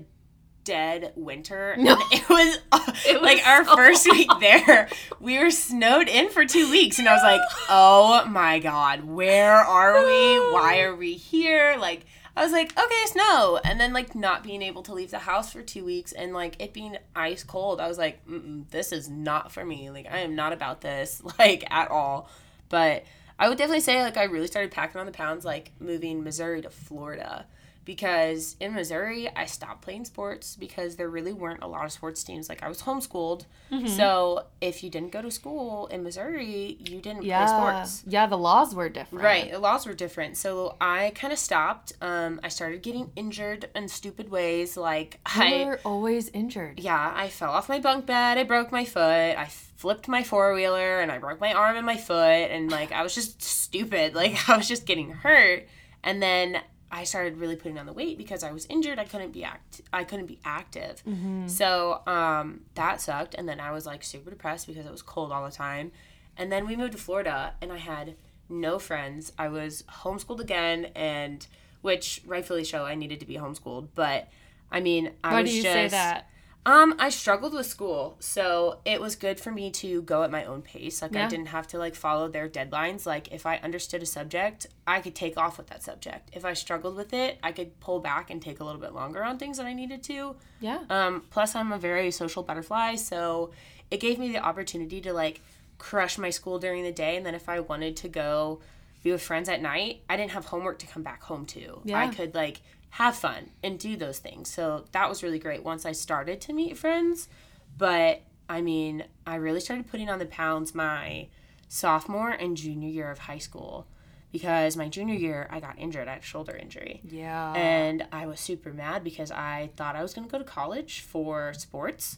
dead 0.66 1.12
winter. 1.16 1.72
And 1.78 1.88
it 1.88 2.28
was, 2.28 2.58
It 3.06 3.22
like 3.22 3.38
was 3.38 3.46
our 3.46 3.64
so 3.64 3.76
first 3.76 4.10
week 4.10 4.28
there, 4.40 4.88
we 5.20 5.38
were 5.38 5.50
snowed 5.50 6.08
in 6.08 6.28
for 6.28 6.44
two 6.44 6.70
weeks, 6.70 6.98
and 6.98 7.08
I 7.08 7.14
was 7.14 7.22
like, 7.22 7.40
oh 7.70 8.26
my 8.26 8.58
god, 8.58 9.04
where 9.04 9.54
are 9.54 10.04
we? 10.04 10.52
Why 10.52 10.80
are 10.80 10.94
we 10.94 11.14
here? 11.14 11.76
Like. 11.78 12.04
I 12.38 12.44
was 12.44 12.52
like, 12.52 12.78
okay, 12.78 13.02
snow, 13.06 13.58
and 13.64 13.80
then 13.80 13.94
like 13.94 14.14
not 14.14 14.42
being 14.44 14.60
able 14.60 14.82
to 14.82 14.92
leave 14.92 15.10
the 15.10 15.20
house 15.20 15.50
for 15.50 15.62
two 15.62 15.86
weeks, 15.86 16.12
and 16.12 16.34
like 16.34 16.56
it 16.58 16.74
being 16.74 16.98
ice 17.14 17.42
cold. 17.42 17.80
I 17.80 17.88
was 17.88 17.96
like, 17.96 18.22
Mm-mm, 18.28 18.68
this 18.68 18.92
is 18.92 19.08
not 19.08 19.52
for 19.52 19.64
me. 19.64 19.88
Like 19.88 20.06
I 20.12 20.18
am 20.18 20.34
not 20.34 20.52
about 20.52 20.82
this, 20.82 21.22
like 21.38 21.64
at 21.70 21.90
all. 21.90 22.28
But 22.68 23.04
I 23.38 23.48
would 23.48 23.56
definitely 23.56 23.80
say 23.80 24.02
like 24.02 24.18
I 24.18 24.24
really 24.24 24.48
started 24.48 24.70
packing 24.70 25.00
on 25.00 25.06
the 25.06 25.12
pounds, 25.12 25.46
like 25.46 25.72
moving 25.78 26.22
Missouri 26.22 26.60
to 26.60 26.68
Florida, 26.68 27.46
because 27.86 28.56
in 28.60 28.74
Missouri 28.74 29.30
I 29.34 29.46
stopped 29.46 29.80
playing 29.80 30.04
sports 30.04 30.56
because 30.56 30.96
there 30.96 31.08
really 31.08 31.32
weren't 31.32 31.62
a 31.62 31.66
lot 31.66 31.86
of 31.86 31.92
sports 31.92 32.22
teams. 32.22 32.50
Like 32.50 32.62
I 32.62 32.68
was 32.68 32.82
homeschooled, 32.82 33.46
so 33.86 34.44
if 34.60 34.82
you 34.84 34.90
didn't 34.90 35.12
go 35.12 35.22
to 35.22 35.30
school 35.30 35.86
in 35.86 36.02
Missouri, 36.02 36.76
you 36.80 37.00
didn't 37.00 37.22
play 37.22 37.46
sports. 37.46 38.02
Yeah, 38.06 38.26
the 38.26 38.36
laws 38.36 38.74
were 38.74 38.88
different. 38.90 39.24
Right, 39.24 39.50
the 39.50 39.58
laws 39.58 39.86
were 39.86 39.94
different. 39.94 40.36
So 40.36 40.76
I 40.80 41.12
kind 41.14 41.32
of 41.32 41.38
stopped. 41.38 41.94
Um, 42.02 42.40
I 42.44 42.48
started 42.48 42.82
getting 42.82 43.10
injured 43.16 43.70
in 43.74 43.88
stupid 43.88 44.28
ways. 44.30 44.76
Like 44.76 45.18
You 45.36 45.42
I, 45.42 45.64
were 45.64 45.80
always 45.84 46.28
injured. 46.30 46.80
yeah, 46.80 47.12
I 47.16 47.28
fell 47.28 47.52
off 47.52 47.68
my 47.68 47.78
bunk 47.80 48.04
bed. 48.06 48.36
I 48.36 48.42
broke 48.44 48.70
my 48.72 48.84
foot. 48.84 49.00
I 49.38 49.46
flipped 49.76 50.08
my 50.08 50.22
four 50.22 50.52
wheeler, 50.54 51.00
and 51.00 51.12
I 51.12 51.18
broke 51.18 51.40
my 51.40 51.52
arm 51.52 51.76
and 51.76 51.86
my 51.86 51.96
foot. 51.96 52.50
And 52.50 52.70
like 52.70 52.90
I 52.92 53.02
was 53.02 53.14
just 53.14 53.42
stupid. 53.42 54.14
Like 54.16 54.48
I 54.48 54.56
was 54.56 54.66
just 54.66 54.86
getting 54.86 55.10
hurt. 55.12 55.66
And 56.02 56.22
then 56.22 56.60
I 56.90 57.04
started 57.04 57.38
really 57.38 57.56
putting 57.56 57.78
on 57.78 57.86
the 57.86 57.92
weight 57.92 58.16
because 58.16 58.44
I 58.44 58.52
was 58.52 58.66
injured. 58.66 58.98
I 58.98 59.04
couldn't 59.04 59.32
be 59.32 59.42
act. 59.44 59.80
I 59.92 60.04
couldn't 60.04 60.26
be 60.26 60.38
active. 60.44 61.02
So 61.48 62.02
um, 62.06 62.60
that 62.74 63.00
sucked. 63.00 63.34
And 63.34 63.48
then 63.48 63.58
I 63.60 63.72
was 63.72 63.86
like 63.86 64.04
super 64.04 64.30
depressed 64.30 64.66
because 64.66 64.86
it 64.86 64.92
was 64.92 65.02
cold 65.02 65.32
all 65.32 65.44
the 65.44 65.50
time. 65.50 65.92
And 66.36 66.52
then 66.52 66.66
we 66.66 66.76
moved 66.76 66.92
to 66.92 66.98
Florida, 66.98 67.54
and 67.60 67.72
I 67.72 67.78
had 67.78 68.14
no 68.48 68.78
friends. 68.78 69.32
I 69.38 69.48
was 69.48 69.84
homeschooled 70.02 70.38
again, 70.40 70.86
and 70.94 71.46
which 71.82 72.20
rightfully 72.26 72.62
so, 72.64 72.84
I 72.84 72.94
needed 72.94 73.20
to 73.20 73.26
be 73.26 73.34
homeschooled. 73.36 73.88
But 73.94 74.28
I 74.70 74.80
mean, 74.80 75.12
I 75.24 75.32
Why 75.32 75.42
was 75.42 75.50
do 75.50 75.56
you 75.56 75.62
just 75.62 75.72
say 75.72 75.88
that? 75.88 76.28
Um, 76.66 76.96
I 76.98 77.10
struggled 77.10 77.54
with 77.54 77.64
school, 77.66 78.16
so 78.18 78.80
it 78.84 79.00
was 79.00 79.14
good 79.14 79.38
for 79.38 79.52
me 79.52 79.70
to 79.70 80.02
go 80.02 80.24
at 80.24 80.32
my 80.32 80.44
own 80.44 80.62
pace. 80.62 81.00
Like 81.00 81.14
Yeah. 81.14 81.26
I 81.26 81.28
didn't 81.28 81.46
have 81.46 81.68
to 81.68 81.78
like 81.78 81.94
follow 81.94 82.26
their 82.28 82.48
deadlines. 82.48 83.06
Like 83.06 83.32
if 83.32 83.46
I 83.46 83.58
understood 83.58 84.02
a 84.02 84.06
subject, 84.06 84.66
I 84.84 85.00
could 85.00 85.14
take 85.14 85.38
off 85.38 85.58
with 85.58 85.68
that 85.68 85.84
subject. 85.84 86.28
If 86.32 86.44
I 86.44 86.54
struggled 86.54 86.96
with 86.96 87.12
it, 87.12 87.38
I 87.40 87.52
could 87.52 87.78
pull 87.78 88.00
back 88.00 88.30
and 88.30 88.42
take 88.42 88.58
a 88.58 88.64
little 88.64 88.80
bit 88.80 88.92
longer 88.94 89.22
on 89.22 89.38
things 89.38 89.58
that 89.58 89.66
I 89.66 89.72
needed 89.74 90.02
to. 90.04 90.34
Yeah. 90.60 90.80
Um, 90.90 91.22
plus, 91.30 91.54
I'm 91.54 91.70
a 91.70 91.78
very 91.78 92.10
social 92.10 92.42
butterfly, 92.42 92.96
so 92.96 93.52
it 93.90 94.00
gave 94.00 94.18
me 94.18 94.32
the 94.32 94.38
opportunity 94.38 95.00
to 95.02 95.12
like 95.12 95.40
crush 95.78 96.18
my 96.18 96.30
school 96.30 96.58
during 96.58 96.82
the 96.82 96.92
day, 96.92 97.16
and 97.16 97.24
then 97.24 97.36
if 97.36 97.48
I 97.48 97.60
wanted 97.60 97.96
to 97.98 98.08
go 98.08 98.60
be 99.04 99.12
with 99.12 99.22
friends 99.22 99.48
at 99.48 99.62
night, 99.62 100.00
I 100.10 100.16
didn't 100.16 100.32
have 100.32 100.46
homework 100.46 100.80
to 100.80 100.86
come 100.88 101.04
back 101.04 101.22
home 101.22 101.46
to. 101.46 101.80
Yeah. 101.84 102.00
I 102.00 102.08
could 102.08 102.34
like 102.34 102.60
have 102.96 103.14
fun 103.14 103.50
and 103.62 103.78
do 103.78 103.94
those 103.94 104.18
things. 104.18 104.50
So 104.50 104.86
that 104.92 105.06
was 105.06 105.22
really 105.22 105.38
great 105.38 105.62
once 105.62 105.84
I 105.84 105.92
started 105.92 106.40
to 106.40 106.54
meet 106.54 106.78
friends. 106.78 107.28
But 107.76 108.22
I 108.48 108.62
mean, 108.62 109.04
I 109.26 109.34
really 109.34 109.60
started 109.60 109.86
putting 109.86 110.08
on 110.08 110.18
the 110.18 110.24
pounds 110.24 110.74
my 110.74 111.28
sophomore 111.68 112.30
and 112.30 112.56
junior 112.56 112.88
year 112.88 113.10
of 113.10 113.18
high 113.18 113.36
school 113.36 113.86
because 114.32 114.78
my 114.78 114.88
junior 114.88 115.14
year 115.14 115.46
I 115.50 115.60
got 115.60 115.78
injured. 115.78 116.08
I 116.08 116.14
had 116.14 116.22
a 116.22 116.24
shoulder 116.24 116.56
injury. 116.56 117.02
Yeah. 117.04 117.52
And 117.52 118.06
I 118.12 118.24
was 118.24 118.40
super 118.40 118.72
mad 118.72 119.04
because 119.04 119.30
I 119.30 119.72
thought 119.76 119.94
I 119.94 120.00
was 120.00 120.14
going 120.14 120.26
to 120.26 120.32
go 120.32 120.38
to 120.38 120.44
college 120.44 121.00
for 121.00 121.52
sports. 121.52 122.16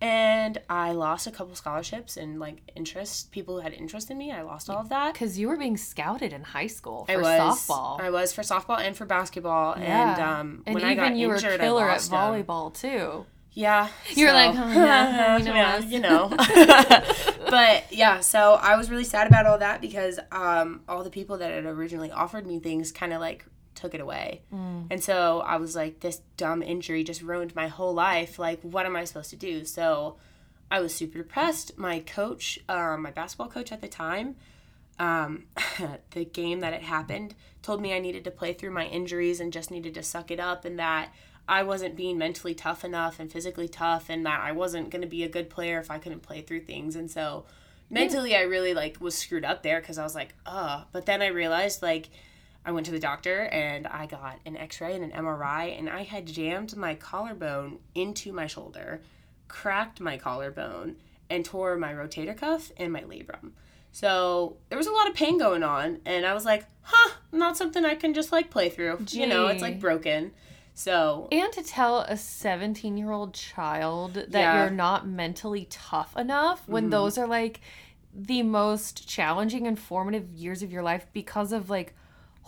And 0.00 0.58
I 0.70 0.92
lost 0.92 1.26
a 1.26 1.30
couple 1.32 1.54
scholarships 1.56 2.16
and 2.16 2.38
like 2.38 2.58
interest. 2.76 3.32
People 3.32 3.56
who 3.56 3.62
had 3.62 3.72
interest 3.72 4.10
in 4.10 4.18
me, 4.18 4.30
I 4.30 4.42
lost 4.42 4.70
all 4.70 4.78
of 4.78 4.88
that. 4.90 5.12
Because 5.12 5.38
you 5.38 5.48
were 5.48 5.56
being 5.56 5.76
scouted 5.76 6.32
in 6.32 6.42
high 6.44 6.68
school 6.68 7.04
for 7.06 7.12
I 7.12 7.16
was 7.16 7.66
softball. 7.66 8.00
I 8.00 8.10
was 8.10 8.32
for 8.32 8.42
softball 8.42 8.78
and 8.78 8.96
for 8.96 9.06
basketball. 9.06 9.76
yeah. 9.78 10.12
And 10.12 10.22
um, 10.22 10.62
and 10.66 10.74
when 10.74 10.84
even 10.84 10.98
I 10.98 11.08
got 11.08 11.16
you 11.16 11.32
injured, 11.34 11.52
were 11.52 11.58
killer 11.58 11.90
at 11.90 12.00
them. 12.02 12.18
volleyball 12.18 12.72
too. 12.72 13.26
Yeah. 13.52 13.88
You 14.14 14.26
were 14.26 14.30
so- 14.30 14.36
like, 14.36 14.54
oh, 14.56 14.72
yeah, 14.72 15.36
you 15.38 15.44
know 15.44 15.54
yeah, 15.54 15.78
you 15.80 15.98
know. 16.00 16.28
but 17.50 17.84
yeah, 17.92 18.20
so 18.20 18.54
I 18.60 18.76
was 18.76 18.90
really 18.90 19.02
sad 19.04 19.26
about 19.26 19.46
all 19.46 19.58
that 19.58 19.80
because 19.80 20.20
um, 20.30 20.82
all 20.88 21.02
the 21.02 21.10
people 21.10 21.38
that 21.38 21.50
had 21.50 21.64
originally 21.64 22.12
offered 22.12 22.46
me 22.46 22.60
things 22.60 22.92
kind 22.92 23.12
of 23.12 23.20
like 23.20 23.44
took 23.78 23.94
it 23.94 24.00
away. 24.00 24.42
And 24.90 25.02
so 25.02 25.40
I 25.40 25.56
was 25.56 25.76
like, 25.76 26.00
this 26.00 26.20
dumb 26.36 26.62
injury 26.62 27.04
just 27.04 27.22
ruined 27.22 27.54
my 27.54 27.68
whole 27.68 27.94
life. 27.94 28.38
Like, 28.38 28.60
what 28.62 28.86
am 28.86 28.96
I 28.96 29.04
supposed 29.04 29.30
to 29.30 29.36
do? 29.36 29.64
So 29.64 30.16
I 30.70 30.80
was 30.80 30.94
super 30.94 31.18
depressed. 31.18 31.78
My 31.78 32.00
coach, 32.00 32.58
um, 32.68 33.02
my 33.02 33.10
basketball 33.10 33.48
coach 33.48 33.72
at 33.72 33.80
the 33.80 33.88
time, 33.88 34.36
um, 34.98 35.44
the 36.10 36.24
game 36.24 36.60
that 36.60 36.72
it 36.72 36.82
happened, 36.82 37.34
told 37.62 37.80
me 37.80 37.94
I 37.94 38.00
needed 38.00 38.24
to 38.24 38.30
play 38.30 38.52
through 38.52 38.72
my 38.72 38.86
injuries 38.86 39.40
and 39.40 39.52
just 39.52 39.70
needed 39.70 39.94
to 39.94 40.02
suck 40.02 40.30
it 40.30 40.40
up 40.40 40.64
and 40.64 40.78
that 40.78 41.12
I 41.48 41.62
wasn't 41.62 41.96
being 41.96 42.18
mentally 42.18 42.54
tough 42.54 42.84
enough 42.84 43.18
and 43.18 43.32
physically 43.32 43.68
tough 43.68 44.10
and 44.10 44.26
that 44.26 44.40
I 44.40 44.52
wasn't 44.52 44.90
going 44.90 45.02
to 45.02 45.08
be 45.08 45.22
a 45.22 45.28
good 45.28 45.48
player 45.48 45.78
if 45.78 45.90
I 45.90 45.98
couldn't 45.98 46.20
play 46.20 46.42
through 46.42 46.62
things. 46.62 46.94
And 46.96 47.10
so 47.10 47.46
mentally 47.88 48.36
I 48.36 48.42
really 48.42 48.74
like 48.74 49.00
was 49.00 49.14
screwed 49.14 49.44
up 49.44 49.62
there 49.62 49.80
cuz 49.80 49.98
I 49.98 50.04
was 50.04 50.14
like, 50.14 50.34
"Uh." 50.44 50.84
But 50.92 51.06
then 51.06 51.22
I 51.22 51.28
realized 51.28 51.82
like 51.82 52.10
I 52.68 52.70
went 52.70 52.84
to 52.84 52.92
the 52.92 52.98
doctor 52.98 53.44
and 53.44 53.86
I 53.86 54.04
got 54.04 54.40
an 54.44 54.54
x-ray 54.54 54.94
and 54.94 55.02
an 55.02 55.24
MRI 55.24 55.78
and 55.78 55.88
I 55.88 56.02
had 56.02 56.26
jammed 56.26 56.76
my 56.76 56.94
collarbone 56.96 57.78
into 57.94 58.30
my 58.30 58.46
shoulder, 58.46 59.00
cracked 59.48 60.02
my 60.02 60.18
collarbone 60.18 60.96
and 61.30 61.46
tore 61.46 61.78
my 61.78 61.94
rotator 61.94 62.36
cuff 62.36 62.70
and 62.76 62.92
my 62.92 63.00
labrum. 63.00 63.52
So 63.90 64.58
there 64.68 64.76
was 64.76 64.86
a 64.86 64.92
lot 64.92 65.08
of 65.08 65.14
pain 65.14 65.38
going 65.38 65.62
on, 65.62 66.00
and 66.04 66.26
I 66.26 66.34
was 66.34 66.44
like, 66.44 66.66
huh, 66.82 67.14
not 67.32 67.56
something 67.56 67.86
I 67.86 67.94
can 67.94 68.12
just 68.12 68.32
like 68.32 68.50
play 68.50 68.68
through. 68.68 68.98
You 69.08 69.26
know, 69.26 69.46
it's 69.46 69.62
like 69.62 69.80
broken. 69.80 70.32
So 70.74 71.26
And 71.32 71.50
to 71.54 71.62
tell 71.62 72.00
a 72.00 72.18
17 72.18 72.98
year 72.98 73.10
old 73.10 73.32
child 73.32 74.12
that 74.12 74.30
Yeah. 74.30 74.62
You're 74.62 74.70
not 74.70 75.08
mentally 75.08 75.66
tough 75.70 76.14
enough 76.18 76.68
when 76.68 76.84
mm-hmm. 76.84 76.90
those 76.90 77.16
are 77.16 77.26
like 77.26 77.60
the 78.14 78.42
most 78.42 79.08
challenging 79.08 79.66
and 79.66 79.78
formative 79.78 80.30
years 80.34 80.62
of 80.62 80.70
your 80.70 80.82
life 80.82 81.06
because 81.14 81.52
of 81.52 81.70
like 81.70 81.94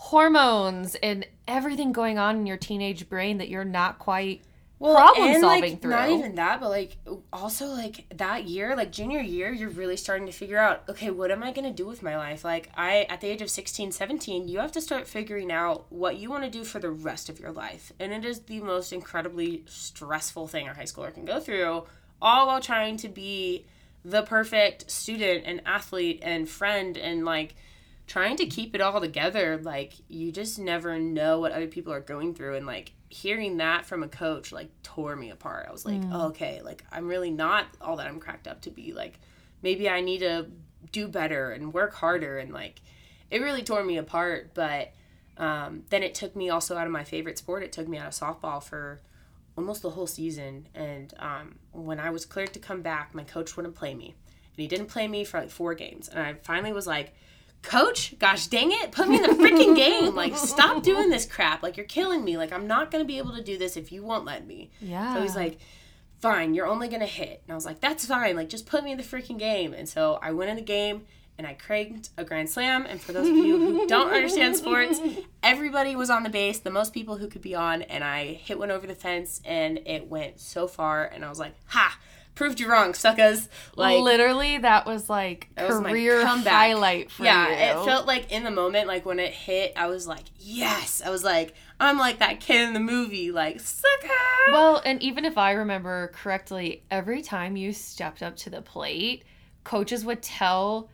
hormones 0.01 0.95
and 0.95 1.23
everything 1.47 1.91
going 1.91 2.17
on 2.17 2.35
in 2.35 2.47
your 2.47 2.57
teenage 2.57 3.07
brain 3.07 3.37
that 3.37 3.49
you're 3.49 3.63
not 3.63 3.99
quite 3.99 4.41
well, 4.79 4.95
problem 4.95 5.27
and, 5.27 5.41
solving 5.41 5.61
like, 5.73 5.81
through. 5.81 5.91
Not 5.91 6.09
even 6.09 6.35
that, 6.35 6.59
but 6.59 6.69
like 6.69 6.97
also 7.31 7.67
like 7.67 8.07
that 8.17 8.45
year, 8.45 8.75
like 8.75 8.91
junior 8.91 9.21
year, 9.21 9.53
you're 9.53 9.69
really 9.69 9.95
starting 9.95 10.25
to 10.25 10.33
figure 10.33 10.57
out, 10.57 10.81
okay, 10.89 11.11
what 11.11 11.29
am 11.29 11.43
I 11.43 11.51
going 11.51 11.65
to 11.65 11.71
do 11.71 11.85
with 11.85 12.01
my 12.01 12.17
life? 12.17 12.43
Like 12.43 12.71
I 12.75 13.05
at 13.09 13.21
the 13.21 13.27
age 13.27 13.43
of 13.43 13.51
16, 13.51 13.91
17, 13.91 14.47
you 14.47 14.57
have 14.57 14.71
to 14.71 14.81
start 14.81 15.07
figuring 15.07 15.51
out 15.51 15.85
what 15.91 16.17
you 16.17 16.31
want 16.31 16.45
to 16.45 16.49
do 16.49 16.63
for 16.63 16.79
the 16.79 16.89
rest 16.89 17.29
of 17.29 17.39
your 17.39 17.51
life. 17.51 17.93
And 17.99 18.11
it 18.11 18.25
is 18.25 18.39
the 18.39 18.59
most 18.59 18.91
incredibly 18.91 19.61
stressful 19.67 20.47
thing 20.47 20.67
a 20.67 20.73
high 20.73 20.83
schooler 20.85 21.13
can 21.13 21.25
go 21.25 21.39
through, 21.39 21.83
all 22.19 22.47
while 22.47 22.59
trying 22.59 22.97
to 22.97 23.07
be 23.07 23.67
the 24.03 24.23
perfect 24.23 24.89
student 24.89 25.43
and 25.45 25.61
athlete 25.63 26.21
and 26.23 26.49
friend 26.49 26.97
and 26.97 27.23
like 27.23 27.53
trying 28.11 28.35
to 28.35 28.45
keep 28.45 28.75
it 28.75 28.81
all 28.81 28.99
together 28.99 29.57
like 29.63 29.93
you 30.09 30.33
just 30.33 30.59
never 30.59 30.99
know 30.99 31.39
what 31.39 31.53
other 31.53 31.67
people 31.67 31.93
are 31.93 32.01
going 32.01 32.35
through. 32.35 32.57
And 32.57 32.65
like 32.65 32.91
hearing 33.07 33.55
that 33.57 33.85
from 33.85 34.03
a 34.03 34.07
coach 34.09 34.51
like 34.51 34.69
tore 34.83 35.15
me 35.15 35.29
apart. 35.29 35.67
I 35.69 35.71
was 35.71 35.85
like 35.85 36.01
oh, 36.11 36.27
okay 36.27 36.61
like 36.61 36.83
i'm 36.91 37.07
really 37.07 37.31
not 37.31 37.67
all 37.79 37.95
that 37.95 38.07
i'm 38.07 38.19
cracked 38.19 38.49
up 38.49 38.59
to 38.63 38.69
be. 38.69 38.91
Like 38.91 39.17
maybe 39.61 39.87
i 39.89 40.01
need 40.01 40.17
to 40.17 40.47
do 40.91 41.07
better 41.07 41.51
and 41.51 41.73
work 41.73 41.93
harder. 41.93 42.37
And 42.37 42.51
like 42.51 42.81
it 43.29 43.41
really 43.41 43.63
tore 43.63 43.81
me 43.81 43.95
apart. 43.95 44.51
But 44.53 44.91
um, 45.37 45.83
then 45.89 46.03
it 46.03 46.13
took 46.13 46.35
me 46.35 46.49
also 46.49 46.75
out 46.75 46.87
of 46.87 46.91
my 46.91 47.05
favorite 47.05 47.37
sport. 47.37 47.63
It 47.63 47.71
took 47.71 47.87
me 47.87 47.97
out 47.97 48.07
of 48.07 48.13
softball 48.13 48.61
for 48.61 48.99
almost 49.55 49.83
the 49.83 49.91
whole 49.91 50.05
season. 50.05 50.67
And 50.75 51.13
um, 51.17 51.59
when 51.71 52.01
i 52.01 52.09
was 52.09 52.25
cleared 52.25 52.51
to 52.55 52.59
come 52.59 52.81
back 52.81 53.15
my 53.15 53.23
coach 53.23 53.55
wouldn't 53.55 53.75
play 53.75 53.95
me. 53.95 54.07
And 54.07 54.57
he 54.57 54.67
didn't 54.67 54.87
play 54.87 55.07
me 55.07 55.23
for 55.23 55.39
like 55.39 55.49
four 55.49 55.75
games. 55.75 56.09
And 56.09 56.19
i 56.19 56.33
finally 56.33 56.73
was 56.73 56.87
like 56.87 57.13
coach 57.61 58.17
gosh 58.17 58.47
dang 58.47 58.71
it 58.71 58.91
put 58.91 59.07
me 59.07 59.17
in 59.17 59.21
the 59.23 59.29
freaking 59.29 59.75
game. 59.75 60.15
Like 60.21 60.35
stop 60.35 60.83
doing 60.83 61.09
this 61.09 61.25
crap. 61.25 61.63
Like 61.63 61.77
you're 61.77 61.85
killing 61.85 62.23
me. 62.23 62.37
Like 62.37 62.51
i'm 62.51 62.67
not 62.67 62.91
gonna 62.91 63.05
be 63.05 63.17
able 63.17 63.35
to 63.35 63.43
do 63.43 63.57
this 63.57 63.77
if 63.77 63.91
you 63.91 64.03
won't 64.03 64.25
let 64.25 64.45
me. 64.45 64.71
Yeah. 64.81 65.13
so 65.13 65.21
he's 65.21 65.35
like 65.35 65.59
fine 66.19 66.53
you're 66.53 66.67
only 66.67 66.87
gonna 66.87 67.05
hit. 67.05 67.41
And 67.45 67.51
i 67.51 67.55
was 67.55 67.65
like 67.65 67.79
that's 67.79 68.05
fine. 68.05 68.35
Like 68.35 68.49
just 68.49 68.65
put 68.65 68.83
me 68.83 68.91
in 68.91 68.97
the 68.97 69.03
freaking 69.03 69.37
game. 69.39 69.73
And 69.73 69.87
so 69.87 70.19
i 70.21 70.31
went 70.31 70.49
in 70.49 70.55
the 70.55 70.61
game 70.61 71.05
and 71.37 71.47
i 71.47 71.53
cranked 71.53 72.09
a 72.17 72.23
grand 72.23 72.49
slam. 72.49 72.85
And 72.87 72.99
for 72.99 73.13
those 73.13 73.27
of 73.29 73.35
you 73.35 73.57
who 73.57 73.87
don't 73.87 74.11
understand 74.11 74.55
sports 74.57 74.99
everybody 75.43 75.95
was 75.95 76.09
on 76.09 76.23
the 76.23 76.29
base 76.29 76.59
the 76.59 76.69
most 76.71 76.93
people 76.93 77.17
who 77.17 77.27
could 77.27 77.41
be 77.41 77.55
on 77.55 77.83
and 77.83 78.03
i 78.03 78.25
hit 78.25 78.59
one 78.59 78.71
over 78.71 78.85
the 78.87 78.95
fence 78.95 79.39
and 79.45 79.79
it 79.85 80.07
went 80.07 80.39
so 80.39 80.67
far. 80.67 81.05
And 81.05 81.23
i 81.23 81.29
was 81.29 81.39
like 81.39 81.55
ha 81.67 81.97
proved 82.35 82.59
you 82.59 82.69
wrong 82.71 82.93
suckas. 82.93 83.47
like 83.75 83.99
literally 83.99 84.57
that 84.59 84.85
was 84.85 85.09
like 85.09 85.49
That 85.55 85.67
was 85.69 85.79
career 85.79 86.21
comeback. 86.23 86.53
highlight 86.53 87.11
for 87.11 87.23
yeah, 87.23 87.47
you. 87.47 87.53
Yeah, 87.53 87.81
it 87.81 87.85
felt 87.85 88.07
like 88.07 88.31
in 88.31 88.43
the 88.43 88.51
moment, 88.51 88.87
like 88.87 89.05
when 89.05 89.19
it 89.19 89.33
hit, 89.33 89.73
I 89.75 89.87
was 89.87 90.07
like, 90.07 90.25
yes. 90.37 91.01
I 91.05 91.09
was 91.09 91.23
like, 91.23 91.53
I'm 91.79 91.97
like 91.97 92.19
that 92.19 92.39
kid 92.39 92.61
in 92.67 92.73
the 92.73 92.79
movie, 92.79 93.31
like, 93.31 93.59
sucker. 93.59 94.07
Well, 94.51 94.81
and 94.85 95.01
even 95.01 95.25
if 95.25 95.37
I 95.37 95.51
remember 95.53 96.11
correctly, 96.13 96.83
every 96.91 97.21
time 97.21 97.55
you 97.55 97.73
stepped 97.73 98.21
up 98.23 98.35
to 98.37 98.49
the 98.49 98.61
plate, 98.61 99.23
coaches 99.63 100.05
would 100.05 100.21
tell 100.21 100.89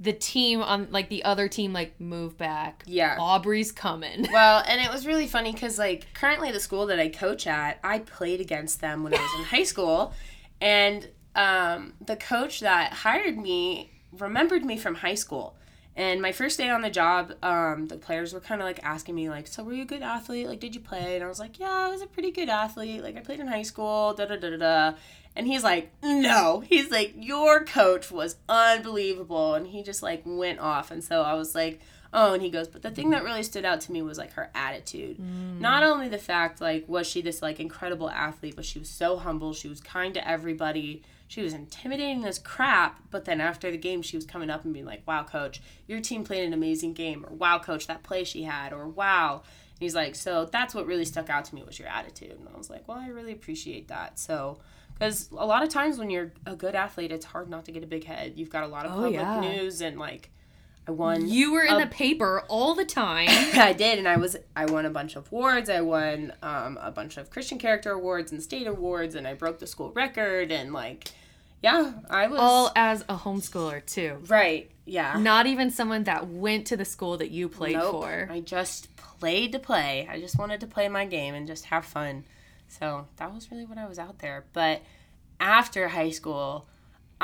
the 0.00 0.12
team 0.12 0.60
on 0.60 0.88
like 0.90 1.08
the 1.08 1.22
other 1.24 1.46
team 1.46 1.72
like 1.72 2.00
move 2.00 2.36
back. 2.36 2.82
Yeah. 2.86 3.16
Aubrey's 3.18 3.70
coming. 3.70 4.26
Well, 4.32 4.64
and 4.66 4.80
it 4.80 4.90
was 4.90 5.06
really 5.06 5.28
funny 5.28 5.52
because, 5.52 5.78
like, 5.78 6.06
currently 6.14 6.50
the 6.50 6.58
school 6.58 6.86
that 6.86 6.98
I 6.98 7.08
coach 7.08 7.46
at, 7.46 7.78
I 7.84 8.00
played 8.00 8.40
against 8.40 8.80
them 8.80 9.04
when 9.04 9.14
I 9.14 9.18
was 9.18 9.30
in 9.38 9.44
high 9.44 9.62
school. 9.62 10.12
And 10.64 11.06
um, 11.36 11.92
the 12.00 12.16
coach 12.16 12.60
that 12.60 12.94
hired 12.94 13.36
me 13.36 13.90
remembered 14.18 14.64
me 14.64 14.78
from 14.78 14.94
high 14.94 15.14
school. 15.14 15.56
And 15.94 16.22
my 16.22 16.32
first 16.32 16.56
day 16.56 16.70
on 16.70 16.80
the 16.80 16.90
job, 16.90 17.34
um, 17.42 17.86
the 17.86 17.98
players 17.98 18.32
were 18.32 18.40
kind 18.40 18.62
of 18.62 18.64
like 18.64 18.82
asking 18.82 19.14
me, 19.14 19.28
like, 19.28 19.46
so 19.46 19.62
were 19.62 19.74
you 19.74 19.82
a 19.82 19.86
good 19.86 20.02
athlete? 20.02 20.48
Like, 20.48 20.60
did 20.60 20.74
you 20.74 20.80
play? 20.80 21.16
And 21.16 21.22
I 21.22 21.28
was 21.28 21.38
like, 21.38 21.58
yeah, 21.58 21.70
I 21.70 21.90
was 21.90 22.00
a 22.00 22.06
pretty 22.06 22.30
good 22.30 22.48
athlete. 22.48 23.02
Like, 23.02 23.14
I 23.16 23.20
played 23.20 23.40
in 23.40 23.46
high 23.46 23.62
school, 23.62 24.14
da 24.14 24.24
da 24.24 24.36
da 24.36 24.50
da 24.50 24.56
da. 24.56 24.96
And 25.36 25.46
he's 25.46 25.62
like, 25.62 25.92
no. 26.02 26.60
He's 26.66 26.90
like, 26.90 27.12
your 27.14 27.64
coach 27.64 28.10
was 28.10 28.36
unbelievable. 28.48 29.52
And 29.54 29.66
he 29.66 29.82
just 29.82 30.02
like 30.02 30.22
went 30.24 30.60
off. 30.60 30.90
And 30.90 31.04
so 31.04 31.20
I 31.20 31.34
was 31.34 31.54
like, 31.54 31.80
oh, 32.14 32.32
and 32.32 32.42
he 32.42 32.48
goes, 32.48 32.68
but 32.68 32.80
the 32.80 32.90
thing 32.90 33.10
that 33.10 33.24
really 33.24 33.42
stood 33.42 33.64
out 33.64 33.80
to 33.82 33.92
me 33.92 34.00
was 34.00 34.16
like 34.16 34.32
her 34.34 34.50
attitude. 34.54 35.18
Mm. 35.18 35.60
Not 35.60 35.82
only 35.82 36.08
the 36.08 36.16
fact, 36.16 36.60
like, 36.60 36.88
was 36.88 37.06
she 37.08 37.20
this 37.20 37.42
like 37.42 37.58
incredible 37.60 38.08
athlete, 38.08 38.54
but 38.56 38.64
she 38.64 38.78
was 38.78 38.88
so 38.88 39.16
humble. 39.18 39.52
She 39.52 39.68
was 39.68 39.80
kind 39.80 40.14
to 40.14 40.26
everybody. 40.26 41.02
She 41.26 41.42
was 41.42 41.52
intimidating 41.52 42.24
as 42.24 42.38
crap, 42.38 43.00
but 43.10 43.24
then 43.24 43.40
after 43.40 43.70
the 43.70 43.76
game, 43.76 44.00
she 44.02 44.16
was 44.16 44.24
coming 44.24 44.48
up 44.48 44.64
and 44.64 44.72
being 44.72 44.86
like, 44.86 45.02
wow, 45.06 45.24
coach, 45.24 45.60
your 45.88 46.00
team 46.00 46.22
played 46.22 46.44
an 46.46 46.52
amazing 46.52 46.92
game. 46.94 47.26
Or 47.26 47.34
wow, 47.34 47.58
coach, 47.58 47.88
that 47.88 48.04
play 48.04 48.22
she 48.24 48.44
had. 48.44 48.72
Or 48.72 48.86
wow. 48.86 49.42
And 49.42 49.80
he's 49.80 49.94
like, 49.96 50.14
so 50.14 50.44
that's 50.44 50.72
what 50.74 50.86
really 50.86 51.04
stuck 51.04 51.28
out 51.28 51.46
to 51.46 51.54
me 51.54 51.64
was 51.64 51.78
your 51.80 51.88
attitude. 51.88 52.30
And 52.38 52.48
I 52.54 52.56
was 52.56 52.70
like, 52.70 52.86
well, 52.86 52.98
I 52.98 53.08
really 53.08 53.32
appreciate 53.32 53.88
that. 53.88 54.20
So, 54.20 54.60
because 54.92 55.28
a 55.32 55.44
lot 55.44 55.64
of 55.64 55.68
times 55.70 55.98
when 55.98 56.10
you're 56.10 56.32
a 56.46 56.54
good 56.54 56.76
athlete, 56.76 57.10
it's 57.10 57.24
hard 57.24 57.50
not 57.50 57.64
to 57.64 57.72
get 57.72 57.82
a 57.82 57.86
big 57.88 58.04
head. 58.04 58.34
You've 58.36 58.50
got 58.50 58.62
a 58.62 58.68
lot 58.68 58.86
of 58.86 58.92
Oh, 58.92 58.96
public 58.96 59.14
yeah. 59.14 59.40
news 59.40 59.80
and 59.80 59.98
like, 59.98 60.30
I 60.86 60.90
won. 60.90 61.28
You 61.28 61.52
were 61.52 61.62
in 61.62 61.74
Um, 61.74 61.80
the 61.80 61.86
paper 61.86 62.44
all 62.48 62.74
the 62.74 62.84
time. 62.84 63.28
I 63.54 63.72
did, 63.72 63.98
and 63.98 64.06
I 64.06 64.16
was 64.16 64.36
I 64.54 64.66
won 64.66 64.84
a 64.84 64.90
bunch 64.90 65.16
of 65.16 65.30
awards. 65.32 65.70
I 65.70 65.80
won 65.80 66.32
um, 66.42 66.78
a 66.80 66.90
bunch 66.90 67.16
of 67.16 67.30
Christian 67.30 67.58
character 67.58 67.90
awards 67.92 68.32
and 68.32 68.42
state 68.42 68.66
awards, 68.66 69.14
and 69.14 69.26
I 69.26 69.34
broke 69.34 69.58
the 69.60 69.66
school 69.66 69.92
record. 69.92 70.52
And 70.52 70.72
like, 70.74 71.10
yeah, 71.62 71.92
I 72.10 72.26
was 72.26 72.38
all 72.38 72.70
as 72.76 73.02
a 73.08 73.16
homeschooler 73.16 73.84
too. 73.86 74.18
right. 74.28 74.70
Yeah, 74.86 75.16
Not 75.18 75.46
even 75.46 75.70
someone 75.70 76.04
that 76.04 76.28
went 76.28 76.66
to 76.66 76.76
the 76.76 76.84
school 76.84 77.16
that 77.16 77.30
you 77.30 77.48
played 77.48 77.76
nope. 77.76 78.02
for. 78.02 78.28
I 78.30 78.40
just 78.40 78.94
played 78.96 79.52
to 79.52 79.58
play. 79.58 80.06
I 80.10 80.20
just 80.20 80.38
wanted 80.38 80.60
to 80.60 80.66
play 80.66 80.90
my 80.90 81.06
game 81.06 81.34
and 81.34 81.46
just 81.46 81.64
have 81.64 81.86
fun. 81.86 82.24
So 82.68 83.06
that 83.16 83.32
was 83.32 83.50
really 83.50 83.64
what 83.64 83.78
I 83.78 83.86
was 83.86 83.98
out 83.98 84.18
there. 84.18 84.44
But 84.52 84.82
after 85.40 85.88
high 85.88 86.10
school, 86.10 86.66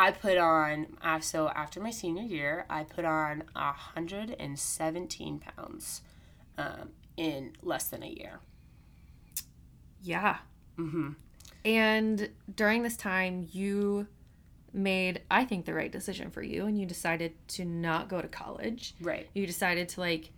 I 0.00 0.12
put 0.12 0.38
on. 0.38 0.86
So 1.20 1.48
after 1.48 1.80
my 1.80 1.90
senior 1.90 2.22
year, 2.22 2.64
I 2.70 2.84
put 2.84 3.04
on 3.04 3.44
hundred 3.54 4.34
and 4.38 4.58
seventeen 4.58 5.40
pounds 5.40 6.00
um, 6.56 6.90
in 7.16 7.52
less 7.62 7.88
than 7.88 8.02
a 8.02 8.08
year. 8.08 8.40
Yeah. 10.02 10.38
Mm-hmm. 10.78 11.10
And 11.66 12.30
during 12.54 12.82
this 12.82 12.96
time, 12.96 13.46
you 13.52 14.06
made, 14.72 15.20
I 15.30 15.44
think, 15.44 15.66
the 15.66 15.74
right 15.74 15.92
decision 15.92 16.30
for 16.30 16.42
you, 16.42 16.64
and 16.64 16.78
you 16.80 16.86
decided 16.86 17.32
to 17.48 17.64
not 17.66 18.08
go 18.08 18.22
to 18.22 18.28
college. 18.28 18.94
Right. 19.02 19.28
You 19.34 19.46
decided 19.46 19.90
to, 19.90 20.00
like, 20.00 20.30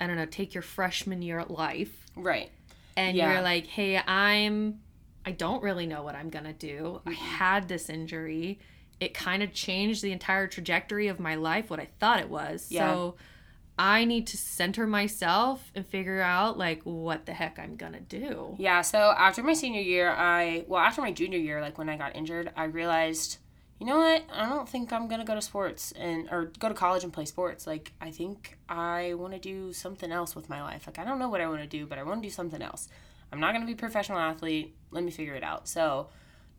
I 0.00 0.06
don't 0.06 0.16
know, 0.16 0.24
take 0.26 0.54
your 0.54 0.62
freshman 0.62 1.20
year 1.20 1.38
at 1.38 1.50
life, 1.50 2.06
Right. 2.16 2.50
and 2.96 3.16
Yeah. 3.16 3.32
you're 3.32 3.42
like, 3.42 3.66
hey, 3.66 3.98
I'm, 3.98 4.80
I 5.26 5.32
don't 5.32 5.62
really 5.62 5.86
know 5.86 6.02
what 6.02 6.14
I'm 6.14 6.30
gonna 6.30 6.52
do. 6.54 7.02
I 7.04 7.12
had 7.12 7.68
this 7.68 7.90
injury. 7.90 8.60
It 9.00 9.14
kind 9.14 9.42
of 9.42 9.52
changed 9.52 10.02
the 10.02 10.12
entire 10.12 10.46
trajectory 10.46 11.08
of 11.08 11.18
my 11.20 11.34
life, 11.34 11.70
what 11.70 11.80
I 11.80 11.88
thought 11.98 12.20
it 12.20 12.28
was. 12.28 12.68
Yeah. 12.70 12.92
So 12.92 13.16
I 13.76 14.04
need 14.04 14.28
to 14.28 14.36
center 14.36 14.86
myself 14.86 15.72
and 15.74 15.84
figure 15.84 16.20
out, 16.20 16.56
like, 16.56 16.82
what 16.84 17.26
the 17.26 17.32
heck 17.32 17.58
I'm 17.58 17.76
gonna 17.76 18.00
do. 18.00 18.54
Yeah, 18.58 18.82
so 18.82 18.98
after 18.98 19.42
my 19.42 19.54
senior 19.54 19.80
year, 19.80 20.10
I 20.10 20.64
well, 20.68 20.80
after 20.80 21.02
my 21.02 21.10
junior 21.10 21.38
year, 21.38 21.60
like 21.60 21.76
when 21.76 21.88
I 21.88 21.96
got 21.96 22.14
injured, 22.14 22.52
I 22.56 22.64
realized, 22.64 23.38
you 23.80 23.86
know 23.86 23.98
what? 23.98 24.22
I 24.32 24.48
don't 24.48 24.68
think 24.68 24.92
I'm 24.92 25.08
gonna 25.08 25.24
go 25.24 25.34
to 25.34 25.42
sports 25.42 25.92
and 25.92 26.28
or 26.30 26.52
go 26.60 26.68
to 26.68 26.74
college 26.74 27.02
and 27.02 27.12
play 27.12 27.24
sports. 27.24 27.66
Like 27.66 27.92
I 28.00 28.12
think 28.12 28.56
I 28.68 29.14
want 29.14 29.32
to 29.32 29.40
do 29.40 29.72
something 29.72 30.12
else 30.12 30.36
with 30.36 30.48
my 30.48 30.62
life. 30.62 30.86
Like 30.86 31.00
I 31.00 31.04
don't 31.04 31.18
know 31.18 31.28
what 31.28 31.40
I 31.40 31.48
want 31.48 31.62
to 31.62 31.66
do, 31.66 31.84
but 31.84 31.98
I 31.98 32.04
want 32.04 32.22
to 32.22 32.28
do 32.28 32.32
something 32.32 32.62
else. 32.62 32.88
I'm 33.32 33.40
not 33.40 33.52
gonna 33.52 33.66
be 33.66 33.72
a 33.72 33.76
professional 33.76 34.18
athlete. 34.18 34.76
Let 34.92 35.02
me 35.02 35.10
figure 35.10 35.34
it 35.34 35.42
out. 35.42 35.66
So, 35.66 36.10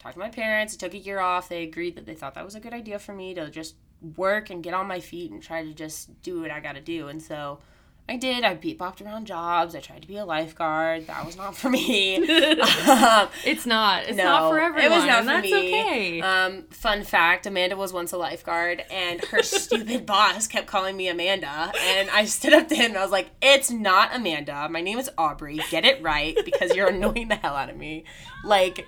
talked 0.05 0.15
to 0.15 0.19
my 0.19 0.29
parents. 0.29 0.75
I 0.75 0.77
took 0.77 0.93
a 0.93 0.97
year 0.97 1.19
off. 1.19 1.49
They 1.49 1.63
agreed 1.63 1.95
that 1.95 2.05
they 2.05 2.13
thought 2.13 2.35
that 2.35 2.45
was 2.45 2.55
a 2.55 2.59
good 2.59 2.73
idea 2.73 2.99
for 2.99 3.13
me 3.13 3.33
to 3.33 3.49
just 3.49 3.75
work 4.15 4.49
and 4.49 4.63
get 4.63 4.73
on 4.73 4.87
my 4.87 4.99
feet 4.99 5.31
and 5.31 5.41
try 5.41 5.63
to 5.63 5.73
just 5.73 6.21
do 6.21 6.41
what 6.41 6.51
I 6.51 6.59
got 6.59 6.73
to 6.73 6.81
do. 6.81 7.07
And 7.07 7.21
so 7.21 7.59
I 8.07 8.17
did. 8.17 8.43
I 8.43 8.53
beat 8.53 8.77
bopped 8.77 9.03
around 9.03 9.25
jobs. 9.25 9.73
I 9.73 9.79
tried 9.79 10.03
to 10.03 10.07
be 10.07 10.17
a 10.17 10.25
lifeguard. 10.25 11.07
That 11.07 11.25
was 11.25 11.35
not 11.35 11.57
for 11.57 11.71
me. 11.71 12.17
um, 12.17 13.29
It's 13.43 13.65
not. 13.65 14.03
It's 14.03 14.15
not 14.15 14.51
for 14.51 14.59
everyone. 14.59 14.91
It 14.91 14.95
was 14.95 15.05
not 15.05 15.19
and 15.21 15.25
for 15.25 15.33
that's 15.33 15.49
me. 15.49 15.69
okay. 15.69 16.21
Um, 16.21 16.63
fun 16.69 17.03
fact: 17.03 17.47
Amanda 17.47 17.75
was 17.75 17.91
once 17.91 18.11
a 18.11 18.17
lifeguard, 18.17 18.83
and 18.91 19.23
her 19.25 19.41
stupid 19.43 20.05
boss 20.05 20.45
kept 20.45 20.67
calling 20.67 20.95
me 20.95 21.07
Amanda. 21.07 21.71
And 21.79 22.07
I 22.11 22.25
stood 22.25 22.53
up 22.53 22.67
to 22.67 22.75
him 22.75 22.91
and 22.91 22.97
I 22.99 23.01
was 23.01 23.11
like, 23.11 23.31
"It's 23.41 23.71
not 23.71 24.15
Amanda. 24.15 24.69
My 24.69 24.81
name 24.81 24.99
is 24.99 25.09
Aubrey. 25.17 25.59
Get 25.71 25.83
it 25.83 26.03
right 26.03 26.37
because 26.45 26.75
you're 26.75 26.89
annoying 26.89 27.29
the 27.29 27.37
hell 27.37 27.55
out 27.55 27.71
of 27.71 27.77
me. 27.77 28.03
Like, 28.43 28.85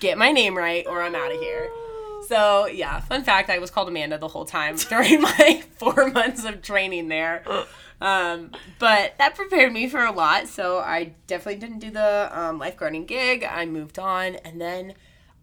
get 0.00 0.18
my 0.18 0.32
name 0.32 0.56
right, 0.56 0.86
or 0.86 1.02
I'm 1.02 1.14
out 1.14 1.32
of 1.32 1.40
here." 1.40 1.70
So 2.28 2.66
yeah, 2.66 3.00
fun 3.00 3.24
fact: 3.24 3.50
I 3.50 3.58
was 3.58 3.70
called 3.70 3.88
Amanda 3.88 4.18
the 4.18 4.28
whole 4.28 4.44
time 4.44 4.76
during 4.88 5.20
my 5.20 5.62
four 5.78 6.10
months 6.10 6.44
of 6.44 6.62
training 6.62 7.08
there. 7.08 7.44
Um, 8.00 8.52
but 8.78 9.18
that 9.18 9.34
prepared 9.34 9.72
me 9.72 9.88
for 9.88 10.04
a 10.04 10.12
lot. 10.12 10.48
So 10.48 10.78
I 10.78 11.12
definitely 11.26 11.60
didn't 11.60 11.80
do 11.80 11.90
the 11.90 12.30
um, 12.32 12.60
lifeguarding 12.60 13.06
gig. 13.06 13.44
I 13.44 13.66
moved 13.66 13.98
on, 13.98 14.36
and 14.36 14.60
then 14.60 14.94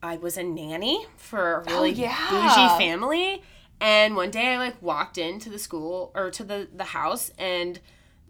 I 0.02 0.18
was 0.18 0.38
a 0.38 0.44
nanny 0.44 1.06
for 1.18 1.56
a 1.56 1.64
really 1.72 1.92
yeah. 1.92 2.30
bougie 2.30 2.78
family. 2.78 3.44
And 3.80 4.16
one 4.16 4.32
day 4.32 4.56
I 4.56 4.58
like 4.58 4.82
walked 4.82 5.18
into 5.18 5.50
the 5.50 5.60
school 5.60 6.12
or 6.16 6.32
to 6.32 6.44
the 6.44 6.68
the 6.74 6.86
house, 6.86 7.32
and 7.38 7.80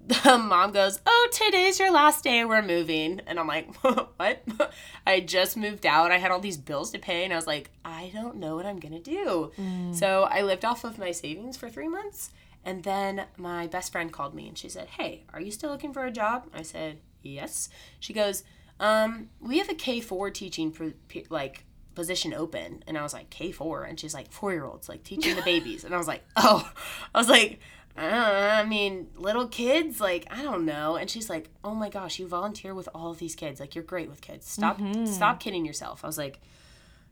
the 0.08 0.38
mom 0.38 0.72
goes, 0.72 1.00
"Oh, 1.06 1.30
today's 1.32 1.80
your 1.80 1.92
last 1.92 2.24
day. 2.24 2.46
We're 2.46 2.62
moving." 2.62 3.22
And 3.28 3.40
I'm 3.40 3.48
like, 3.48 3.74
"What?" 3.82 4.44
I 5.06 5.20
just 5.20 5.58
moved 5.58 5.86
out. 5.86 6.12
I 6.12 6.18
had 6.18 6.32
all 6.32 6.40
these 6.40 6.58
bills 6.58 6.92
to 6.92 7.00
pay, 7.00 7.24
and 7.24 7.34
I 7.34 7.36
was 7.36 7.48
like, 7.48 7.72
"I 7.84 8.12
don't 8.14 8.38
know 8.38 8.56
what 8.56 8.66
I'm 8.66 8.80
gonna 8.80 9.00
do." 9.00 9.52
So 9.94 10.24
I 10.24 10.42
lived 10.42 10.64
off 10.66 10.84
of 10.84 10.98
my 10.98 11.12
savings 11.12 11.58
for 11.58 11.70
three 11.70 11.88
months, 11.88 12.32
and 12.64 12.84
then 12.84 13.26
my 13.38 13.68
best 13.68 13.92
friend 13.92 14.12
called 14.12 14.34
me, 14.34 14.48
and 14.48 14.58
she 14.58 14.70
said, 14.70 14.88
"Hey, 14.88 15.26
are 15.34 15.42
you 15.42 15.52
still 15.52 15.70
looking 15.70 15.94
for 15.94 16.06
a 16.06 16.12
job?" 16.12 16.48
I 16.54 16.62
said, 16.62 17.00
"Yes." 17.22 17.70
She 18.00 18.14
goes, 18.14 18.44
um, 18.80 19.30
"We 19.42 19.58
have 19.60 19.70
a 19.70 19.76
K 19.76 20.00
four 20.00 20.30
teaching 20.32 20.72
for 20.72 20.94
like." 21.30 21.64
position 21.96 22.32
open 22.32 22.84
and 22.86 22.96
i 22.96 23.02
was 23.02 23.12
like 23.12 23.28
k4 23.32 23.90
and 23.90 24.00
she's 24.00 24.14
like 24.14 24.32
four 24.32 24.52
year 24.54 24.66
olds 24.66 24.88
like 24.88 25.04
teaching 25.04 25.36
the 25.36 25.42
babies 25.54 25.84
and 25.84 25.96
i 25.96 25.98
was 25.98 26.08
like 26.08 26.24
oh 26.36 26.72
i 27.16 27.18
was 27.18 27.28
like 27.28 27.60
I 27.98 28.64
mean, 28.66 29.08
little 29.16 29.48
kids, 29.48 30.00
like 30.00 30.28
I 30.30 30.44
don't 30.44 30.66
know. 30.66 30.96
And 30.96 31.10
she's 31.10 31.30
like, 31.30 31.50
"Oh 31.64 31.74
my 31.74 31.90
gosh, 31.90 32.20
you 32.20 32.28
volunteer 32.28 32.74
with 32.74 32.88
all 32.94 33.12
of 33.12 33.18
these 33.20 33.36
kids. 33.36 33.60
Like 33.60 33.76
you're 33.76 33.84
great 33.84 34.10
with 34.10 34.22
kids. 34.22 34.48
Stop, 34.50 34.80
stop 35.06 35.40
kidding 35.40 35.66
yourself." 35.66 36.04
I 36.04 36.08
was 36.08 36.18
like, 36.18 36.40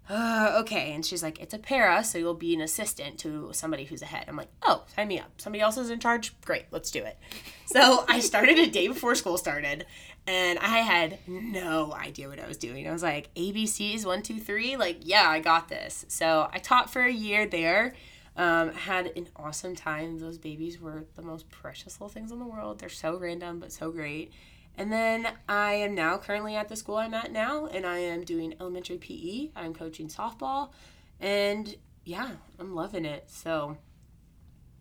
uh, 0.09 0.57
"Okay." 0.61 0.93
And 0.93 1.03
she's 1.05 1.23
like, 1.23 1.39
"It's 1.39 1.53
a 1.53 1.57
para, 1.59 2.03
so 2.03 2.17
you'll 2.17 2.33
be 2.35 2.53
an 2.53 2.61
assistant 2.61 3.17
to 3.19 3.49
somebody 3.53 3.85
who's 3.85 4.01
ahead." 4.03 4.25
I'm 4.27 4.35
like, 4.35 4.49
"Oh, 4.61 4.83
sign 4.95 5.07
me 5.07 5.19
up. 5.19 5.31
Somebody 5.37 5.61
else 5.61 5.77
is 5.77 5.89
in 5.89 5.99
charge. 5.99 6.39
Great, 6.41 6.65
let's 6.71 6.91
do 6.91 7.03
it." 7.03 7.17
So 7.67 8.05
I 8.07 8.19
started 8.19 8.59
a 8.59 8.67
day 8.67 8.87
before 8.87 9.15
school 9.15 9.37
started, 9.39 9.87
and 10.27 10.59
I 10.59 10.77
had 10.81 11.17
no 11.27 11.91
idea 11.93 12.29
what 12.29 12.39
I 12.39 12.47
was 12.47 12.57
doing. 12.57 12.87
I 12.87 12.91
was 12.91 13.01
like, 13.01 13.33
"ABCs 13.33 14.05
one, 14.05 14.21
two, 14.21 14.39
three. 14.39 14.77
Like, 14.77 14.99
yeah, 15.01 15.27
I 15.27 15.39
got 15.39 15.67
this. 15.67 16.05
So 16.07 16.47
I 16.53 16.59
taught 16.59 16.91
for 16.91 17.01
a 17.01 17.11
year 17.11 17.47
there. 17.47 17.95
Um, 18.37 18.73
had 18.73 19.07
an 19.15 19.29
awesome 19.35 19.75
time. 19.75 20.19
Those 20.19 20.37
babies 20.37 20.79
were 20.79 21.05
the 21.15 21.21
most 21.21 21.49
precious 21.49 21.93
little 22.01 22.09
things 22.09 22.31
in 22.31 22.39
the 22.39 22.45
world. 22.45 22.79
They're 22.79 22.89
so 22.89 23.17
random, 23.17 23.59
but 23.59 23.71
so 23.71 23.91
great. 23.91 24.33
And 24.77 24.91
then 24.91 25.27
I 25.47 25.75
am 25.75 25.95
now 25.95 26.17
currently 26.17 26.55
at 26.55 26.67
the 26.67 26.75
school 26.75 26.97
I'm 26.97 27.13
at 27.13 27.31
now, 27.31 27.67
and 27.67 27.85
I 27.85 27.99
am 27.99 28.23
doing 28.25 28.55
elementary 28.59 28.97
PE. 28.97 29.51
I'm 29.55 29.73
coaching 29.73 30.09
softball, 30.09 30.71
and 31.19 31.75
yeah, 32.03 32.31
I'm 32.59 32.75
loving 32.75 33.05
it. 33.05 33.29
So, 33.29 33.77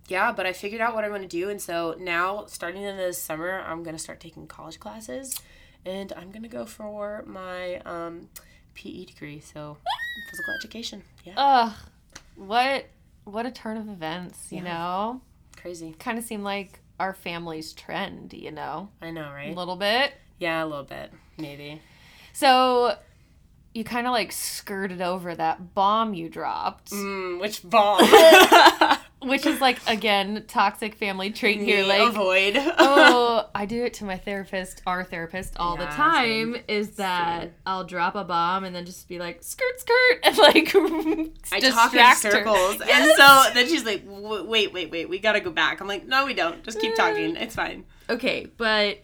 yeah, 0.09 0.33
but 0.33 0.47
I 0.47 0.53
figured 0.53 0.81
out 0.81 0.95
what 0.95 1.05
I 1.05 1.09
want 1.09 1.23
to 1.23 1.29
do, 1.29 1.49
and 1.49 1.62
so 1.62 1.95
now 1.99 2.45
starting 2.47 2.83
in 2.83 2.97
the 2.97 3.12
summer, 3.12 3.62
I'm 3.64 3.85
gonna 3.85 3.99
start 4.01 4.19
taking 4.19 4.49
college 4.49 4.81
classes, 4.81 5.40
and 5.87 6.12
I'm 6.17 6.33
gonna 6.33 6.49
go 6.49 6.67
for 6.67 7.23
my 7.27 7.77
um, 7.87 8.29
PE 8.75 9.05
degree, 9.05 9.38
so 9.38 9.77
physical 10.29 10.55
education. 10.55 11.05
Yeah, 11.25 11.35
Ugh. 11.37 11.73
What 12.35 12.87
what 13.25 13.47
a 13.47 13.51
turn 13.51 13.77
of 13.77 13.89
events, 13.89 14.49
you 14.51 14.61
know? 14.63 15.21
crazy. 15.57 15.95
Kind 15.99 16.19
of 16.19 16.25
seemed 16.25 16.45
like 16.45 16.81
our 17.01 17.15
family's 17.15 17.73
trend, 17.73 18.33
you 18.35 18.51
know? 18.51 18.91
I 19.01 19.11
know, 19.11 19.31
right? 19.33 19.51
A 19.51 19.55
little 19.59 19.77
bit. 19.77 20.13
Yeah, 20.39 20.63
a 20.63 20.67
little 20.67 20.85
bit, 20.85 21.11
maybe. 21.39 21.81
So 22.33 22.97
you 23.73 23.83
kind 23.85 24.07
of 24.07 24.13
like 24.13 24.31
skirted 24.31 25.01
over 25.01 25.35
that 25.35 25.75
bomb 25.75 26.13
you 26.15 26.29
dropped, 26.29 26.91
Mm, 26.91 27.41
which 27.41 27.63
bomb? 27.69 28.01
which 29.27 29.47
is 29.47 29.61
like 29.61 29.79
again 29.87 30.45
toxic 30.49 30.95
family 30.95 31.31
trait 31.31 31.61
here. 31.61 31.85
Like, 31.85 32.09
avoid. 32.09 32.55
oh, 32.57 33.49
I 33.55 33.67
do 33.67 33.85
it 33.85 33.95
to 33.95 34.05
my 34.05 34.17
therapist, 34.19 34.83
our 34.87 35.05
therapist, 35.05 35.55
all 35.57 35.77
the 35.77 35.87
time. 35.87 36.25
same. 36.55 36.57
Is 36.69 36.97
that 36.97 37.43
Same. 37.43 37.53
I'll 37.67 37.85
drop 37.85 38.15
a 38.15 38.25
bomb 38.25 38.65
and 38.65 38.75
then 38.75 38.85
just 38.87 39.09
be 39.09 39.19
like 39.19 39.43
skirt, 39.43 39.81
skirt, 39.81 40.19
and 40.25 40.39
like 40.39 40.75
I 41.53 41.61
talk 41.61 41.93
in 41.95 42.01
her. 42.01 42.15
circles, 42.15 42.81
and 42.81 42.89
Yes! 42.89 43.17
so 43.17 43.55
then 43.55 43.69
she's 43.69 43.85
like, 43.85 44.03
"Wait, 44.07 44.73
wait, 44.73 44.91
wait, 44.91 45.09
we 45.09 45.19
gotta 45.19 45.41
go 45.41 45.51
back." 45.51 45.81
I'm 45.81 45.89
like, 45.89 46.07
"No, 46.07 46.27
we 46.27 46.35
don't. 46.35 46.63
Just 46.65 46.81
keep 46.81 46.95
talking. 46.95 47.35
Mm. 47.35 47.43
It's 47.43 47.55
fine." 47.55 47.85
Okay, 48.11 48.47
but 48.57 48.99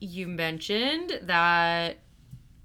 you 0.00 0.28
mentioned 0.28 1.18
that 1.22 1.98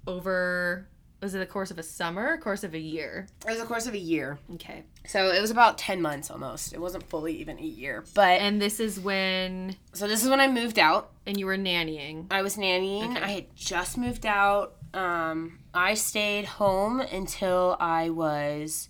over 0.06 0.88
was 1.24 1.34
it 1.34 1.38
the 1.38 1.46
course 1.46 1.70
of 1.72 1.78
a 1.78 1.82
summer, 1.82 2.32
or 2.32 2.38
course 2.38 2.62
of 2.62 2.74
a 2.74 2.78
year? 2.78 3.26
It 3.46 3.50
was 3.50 3.58
the 3.60 3.66
course 3.66 3.86
of 3.86 3.94
a 3.94 3.98
year, 3.98 4.38
Okay. 4.54 4.84
so 5.06 5.30
it 5.32 5.40
was 5.40 5.50
about 5.50 5.76
ten 5.78 6.00
months 6.00 6.30
almost. 6.30 6.72
It 6.72 6.80
wasn't 6.80 7.08
fully 7.10 7.34
even 7.40 7.58
a 7.58 7.62
year, 7.62 8.04
but 8.14 8.40
And 8.40 8.60
this 8.62 8.78
is 8.78 9.00
when 9.00 9.74
so 9.92 10.06
this 10.06 10.22
is 10.22 10.28
when 10.30 10.40
I 10.40 10.48
moved 10.48 10.78
out. 10.78 11.10
and 11.26 11.38
you 11.40 11.46
were 11.46 11.56
nannying. 11.56 12.26
I 12.30 12.42
was 12.42 12.56
nannying. 12.56 13.12
Okay. 13.16 13.20
I 13.24 13.28
had 13.30 13.56
just 13.56 13.96
moved 13.98 14.24
out. 14.26 14.74
Um, 14.92 15.58
I 15.72 15.94
stayed 15.94 16.44
home 16.44 17.00
until 17.00 17.76
I 17.80 18.10
was 18.10 18.88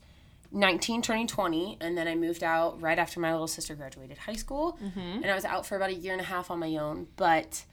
19, 0.53 1.01
turning 1.03 1.27
20, 1.27 1.79
and 1.81 1.97
then 1.99 2.07
I 2.07 2.15
moved 2.15 2.45
out 2.45 2.81
right 2.81 2.99
after 2.99 3.19
my 3.21 3.33
little 3.33 3.47
sister 3.49 3.75
graduated 3.75 4.19
high 4.19 4.35
school. 4.35 4.79
And 4.95 5.25
I 5.27 5.35
was 5.35 5.45
out 5.45 5.65
for 5.67 5.75
about 5.77 5.91
a 5.91 5.95
year 5.95 6.13
and 6.13 6.21
a 6.21 6.25
half 6.25 6.51
on 6.51 6.59
my 6.61 6.77
own, 6.77 7.07
but 7.17 7.65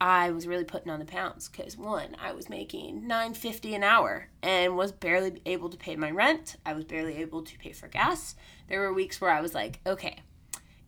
I 0.00 0.30
was 0.30 0.46
really 0.46 0.64
putting 0.64 0.90
on 0.90 0.98
the 0.98 1.04
pounds 1.04 1.48
because 1.48 1.76
one, 1.76 2.16
I 2.20 2.32
was 2.32 2.48
making 2.48 3.02
9.50 3.02 3.76
an 3.76 3.82
hour 3.82 4.28
and 4.42 4.76
was 4.76 4.92
barely 4.92 5.40
able 5.46 5.68
to 5.70 5.76
pay 5.76 5.96
my 5.96 6.10
rent. 6.10 6.56
I 6.66 6.74
was 6.74 6.84
barely 6.84 7.16
able 7.16 7.42
to 7.42 7.58
pay 7.58 7.72
for 7.72 7.88
gas. 7.88 8.34
There 8.68 8.80
were 8.80 8.92
weeks 8.92 9.20
where 9.20 9.30
I 9.30 9.40
was 9.40 9.54
like, 9.54 9.80
okay, 9.86 10.18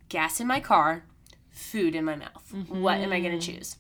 gas 0.08 0.40
in 0.40 0.46
my 0.46 0.60
car, 0.60 1.04
food 1.50 1.94
in 1.94 2.04
my 2.04 2.16
mouth. 2.16 2.54
What 2.68 2.98
am 2.98 3.12
I 3.12 3.20
going 3.20 3.38
to 3.38 3.44
mm-hmm. 3.44 3.58
choose? 3.58 3.76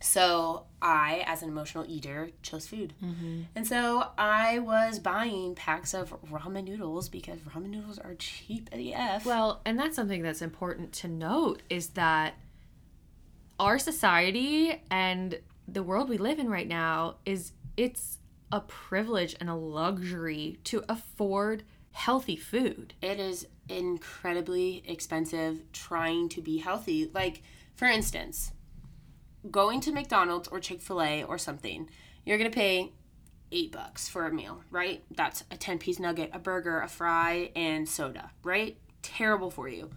So 0.00 0.66
I, 0.80 1.24
as 1.26 1.42
an 1.42 1.48
emotional 1.48 1.84
eater, 1.88 2.30
chose 2.42 2.66
food. 2.66 2.92
Mm-hmm. 3.02 3.42
And 3.54 3.66
so 3.66 4.08
I 4.16 4.58
was 4.60 4.98
buying 4.98 5.54
packs 5.54 5.94
of 5.94 6.14
ramen 6.30 6.64
noodles 6.64 7.08
because 7.08 7.40
ramen 7.40 7.70
noodles 7.70 7.98
are 7.98 8.14
cheap 8.14 8.68
AF. 8.72 9.24
Well, 9.24 9.62
and 9.64 9.78
that's 9.78 9.96
something 9.96 10.22
that's 10.22 10.42
important 10.42 10.92
to 10.94 11.08
note 11.08 11.62
is 11.70 11.88
that 11.90 12.34
our 13.58 13.78
society 13.78 14.82
and 14.90 15.38
the 15.66 15.82
world 15.82 16.08
we 16.08 16.18
live 16.18 16.38
in 16.38 16.48
right 16.48 16.68
now 16.68 17.16
is 17.24 17.52
it's 17.76 18.18
a 18.52 18.60
privilege 18.60 19.34
and 19.40 19.50
a 19.50 19.54
luxury 19.54 20.58
to 20.64 20.84
afford 20.88 21.64
healthy 21.92 22.36
food. 22.36 22.94
it 23.00 23.18
is 23.18 23.46
incredibly 23.68 24.82
expensive 24.86 25.60
trying 25.72 26.28
to 26.28 26.40
be 26.40 26.58
healthy. 26.58 27.10
Like, 27.12 27.42
for 27.74 27.86
instance, 27.86 28.52
going 29.50 29.80
to 29.80 29.92
McDonald's 29.92 30.48
or 30.48 30.60
Chick 30.60 30.80
fil 30.80 31.02
A 31.02 31.24
or 31.24 31.38
something, 31.38 31.88
you're 32.24 32.38
going 32.38 32.50
to 32.50 32.54
pay 32.54 32.92
eight 33.50 33.72
bucks 33.72 34.08
for 34.08 34.26
a 34.26 34.32
meal, 34.32 34.62
right? 34.70 35.02
That's 35.10 35.44
a 35.50 35.56
10 35.56 35.78
piece 35.78 35.98
nugget, 35.98 36.30
a 36.32 36.38
burger, 36.38 36.80
a 36.80 36.88
fry, 36.88 37.50
and 37.56 37.88
soda, 37.88 38.30
right? 38.44 38.76
Terrible 39.02 39.50
for 39.50 39.68
you. 39.68 39.90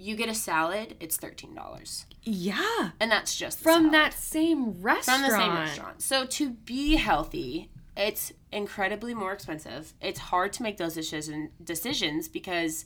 You 0.00 0.14
get 0.14 0.28
a 0.28 0.34
salad, 0.34 0.96
it's 1.00 1.18
$13. 1.18 2.04
Yeah. 2.22 2.90
And 3.00 3.10
that's 3.10 3.36
just 3.36 3.58
the 3.58 3.64
From 3.64 3.90
salad. 3.90 3.94
that 3.94 4.14
same 4.14 4.80
restaurant. 4.80 5.22
from 5.22 5.30
the 5.30 5.36
same 5.36 5.54
restaurant. 5.54 6.02
So 6.02 6.24
to 6.24 6.50
be 6.50 6.94
healthy, 6.94 7.68
it's 7.96 8.32
incredibly 8.52 9.12
more 9.12 9.32
expensive. 9.32 9.92
It's 10.00 10.20
hard 10.20 10.52
to 10.54 10.62
make 10.62 10.76
those 10.76 10.94
decision, 10.94 11.50
decisions 11.62 12.28
because 12.28 12.84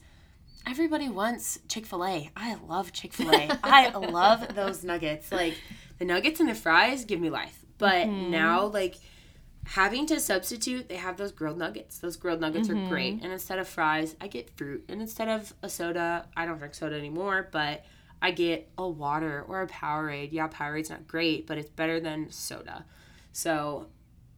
everybody 0.66 1.10
wants 1.10 1.58
Chick 1.68 1.84
Fil 1.84 2.02
A. 2.02 2.30
I 2.34 2.56
love 2.66 2.94
Chick 2.94 3.12
Fil 3.12 3.30
A. 3.30 3.58
I 3.62 3.90
love 3.94 4.54
those 4.54 4.82
nuggets. 4.82 5.30
Like 5.30 5.54
the 5.98 6.06
nuggets 6.06 6.40
and 6.40 6.48
the 6.48 6.54
fries 6.54 7.04
give 7.04 7.20
me 7.20 7.28
life. 7.28 7.64
But 7.76 8.06
mm-hmm. 8.06 8.30
now, 8.30 8.66
like 8.66 8.96
having 9.64 10.06
to 10.06 10.18
substitute, 10.20 10.88
they 10.88 10.96
have 10.96 11.16
those 11.16 11.32
grilled 11.32 11.58
nuggets. 11.58 11.98
Those 11.98 12.16
grilled 12.16 12.40
nuggets 12.40 12.68
are 12.68 12.74
great. 12.74 13.14
Mm-hmm. 13.16 13.24
And 13.24 13.32
instead 13.32 13.58
of 13.58 13.68
fries, 13.68 14.16
I 14.20 14.26
get 14.28 14.50
fruit. 14.56 14.84
And 14.88 15.00
instead 15.00 15.28
of 15.28 15.52
a 15.62 15.68
soda, 15.68 16.26
I 16.36 16.46
don't 16.46 16.58
drink 16.58 16.74
soda 16.74 16.96
anymore, 16.96 17.48
but 17.52 17.84
I 18.20 18.30
get 18.32 18.70
a 18.78 18.88
water 18.88 19.44
or 19.46 19.62
a 19.62 19.66
Powerade. 19.68 20.28
Yeah, 20.32 20.48
Powerade's 20.48 20.90
not 20.90 21.06
great, 21.06 21.46
but 21.46 21.58
it's 21.58 21.70
better 21.70 22.00
than 22.00 22.30
soda. 22.30 22.84
So, 23.32 23.86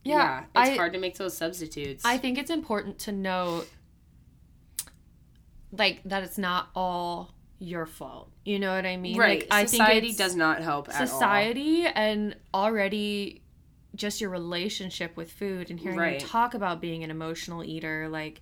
yeah, 0.05 0.17
Yeah, 0.55 0.63
it's 0.63 0.71
I- 0.71 0.77
hard 0.77 0.93
to 0.93 0.99
make 0.99 1.17
those 1.17 1.37
substitutes. 1.37 2.05
I 2.05 2.19
think 2.19 2.39
it's 2.39 2.51
important 2.51 2.99
to 3.01 3.13
note 3.13 3.67
like 5.77 6.03
that 6.05 6.23
it's 6.23 6.39
not 6.39 6.69
all 6.75 7.35
your 7.59 7.87
fault. 7.87 8.31
You 8.45 8.59
know 8.59 8.75
what 8.75 8.87
I 8.87 8.97
mean? 8.97 9.17
right. 9.17 9.41
Like, 9.41 9.49
I 9.51 9.65
Society 9.65 10.01
think 10.01 10.11
it's 10.11 10.19
does 10.19 10.37
not 10.37 10.61
help 10.61 10.89
at 10.89 11.01
all. 11.01 11.07
society 11.07 11.87
and 11.87 12.37
already 12.53 13.43
just 13.95 14.21
your 14.21 14.31
relationship 14.31 15.17
with 15.17 15.31
food 15.31 15.71
and 15.71 15.79
hearing 15.81 15.99
Right. 15.99 16.21
you 16.21 16.27
talk 16.27 16.55
about 16.55 16.81
being 16.81 17.05
an 17.05 17.11
emotional 17.11 17.63
eater 17.65 18.09
like 18.09 18.41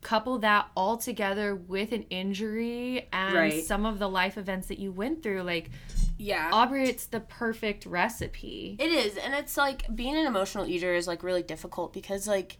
couple 0.00 0.38
that 0.38 0.68
all 0.76 0.96
together 0.96 1.54
with 1.56 1.92
an 1.92 2.04
injury 2.04 3.08
and 3.12 3.34
Right. 3.34 3.64
some 3.64 3.84
of 3.84 3.98
the 3.98 4.08
life 4.08 4.38
events 4.38 4.68
that 4.68 4.78
you 4.78 4.92
went 4.92 5.22
through 5.22 5.42
like 5.42 5.70
Yeah. 6.16 6.50
Aubrey 6.52 6.88
it's 6.88 7.06
the 7.06 7.20
perfect 7.20 7.84
recipe 7.84 8.76
It 8.78 8.90
is, 8.90 9.16
and 9.16 9.34
it's 9.34 9.56
like 9.56 9.94
being 9.94 10.16
an 10.16 10.26
emotional 10.26 10.66
eater 10.66 10.94
is 10.94 11.06
like 11.06 11.22
really 11.22 11.42
difficult 11.42 11.92
because 11.92 12.26
like 12.28 12.58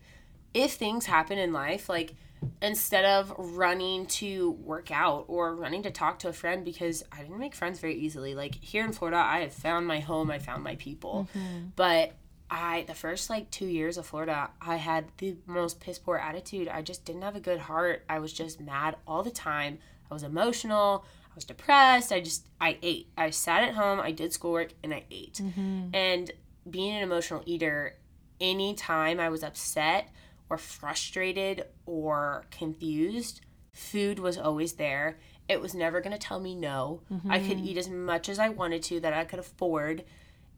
if 0.55 0.73
things 0.73 1.07
happen 1.07 1.39
in 1.39 1.53
life, 1.53 1.89
like 1.89 2.15
instead 2.61 3.05
of 3.05 3.33
running 3.39 4.07
to 4.07 4.53
work 4.53 4.91
out 4.91 5.25
or 5.29 5.55
running 5.55 5.83
to 5.85 5.91
talk 5.91 6.19
to 6.21 6.29
a 6.29 6.33
friend 6.33 6.65
because 6.65 7.05
I 7.13 7.23
didn't 7.23 7.39
make 7.39 7.55
friends 7.55 7.81
very 7.81 7.95
easily. 7.95 8.35
Like 8.35 8.57
here 8.57 8.85
in 8.85 8.93
Florida, 8.93 9.19
I 9.19 9.41
have 9.41 9.53
found 9.53 9.87
my 9.87 10.01
home, 10.01 10.31
I 10.31 10.39
found 10.39 10.63
my 10.63 10.77
people. 10.77 11.29
Mm-hmm. 11.37 11.69
But 11.77 12.15
I 12.51 12.85
the 12.87 12.95
first 12.95 13.29
like 13.29 13.51
2 13.51 13.67
years 13.67 13.99
of 13.99 14.07
Florida, 14.07 14.51
I 14.61 14.77
had 14.77 15.07
the 15.19 15.37
most 15.47 15.81
piss 15.81 15.99
poor 15.99 16.17
attitude. 16.17 16.69
I 16.69 16.83
just 16.83 17.05
didn't 17.05 17.23
have 17.23 17.37
a 17.37 17.41
good 17.41 17.61
heart. 17.61 18.05
I 18.09 18.19
was 18.19 18.33
just 18.33 18.61
mad 18.61 18.97
all 19.07 19.23
the 19.23 19.31
time. 19.31 19.79
I 20.11 20.15
was 20.15 20.23
emotional. 20.23 21.05
I 21.31 21.35
was 21.35 21.45
depressed. 21.45 22.11
I 22.11 22.21
just 22.21 22.49
I 22.61 22.79
ate. 22.83 23.09
I 23.17 23.31
sat 23.31 23.63
at 23.63 23.75
home, 23.75 24.01
I 24.01 24.13
did 24.13 24.33
schoolwork 24.33 24.73
and 24.83 24.95
I 24.95 25.05
ate. 25.11 25.35
Mm-hmm. 25.35 25.95
And 25.95 26.31
being 26.69 26.97
an 26.97 27.03
emotional 27.03 27.43
eater, 27.47 27.97
anytime 28.41 29.21
I 29.21 29.29
was 29.29 29.43
upset 29.43 30.09
or 30.51 30.59
frustrated 30.59 31.65
or 31.87 32.47
confused, 32.51 33.41
food 33.73 34.19
was 34.19 34.39
always 34.39 34.75
there. 34.75 35.19
It 35.49 35.61
was 35.61 35.75
never 35.75 36.01
going 36.01 36.13
to 36.13 36.19
tell 36.19 36.41
me 36.41 36.55
no. 36.55 37.03
I 37.29 37.39
could 37.39 37.57
mm-hmm. 37.57 37.67
eat 37.67 37.79
as 37.79 37.89
much 37.89 38.29
as 38.29 38.39
I 38.39 38.51
wanted 38.51 38.83
to 38.85 39.01
that 39.01 39.15
I 39.15 39.25
could 39.25 39.39
afford. 39.39 40.05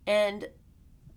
And 0.07 0.49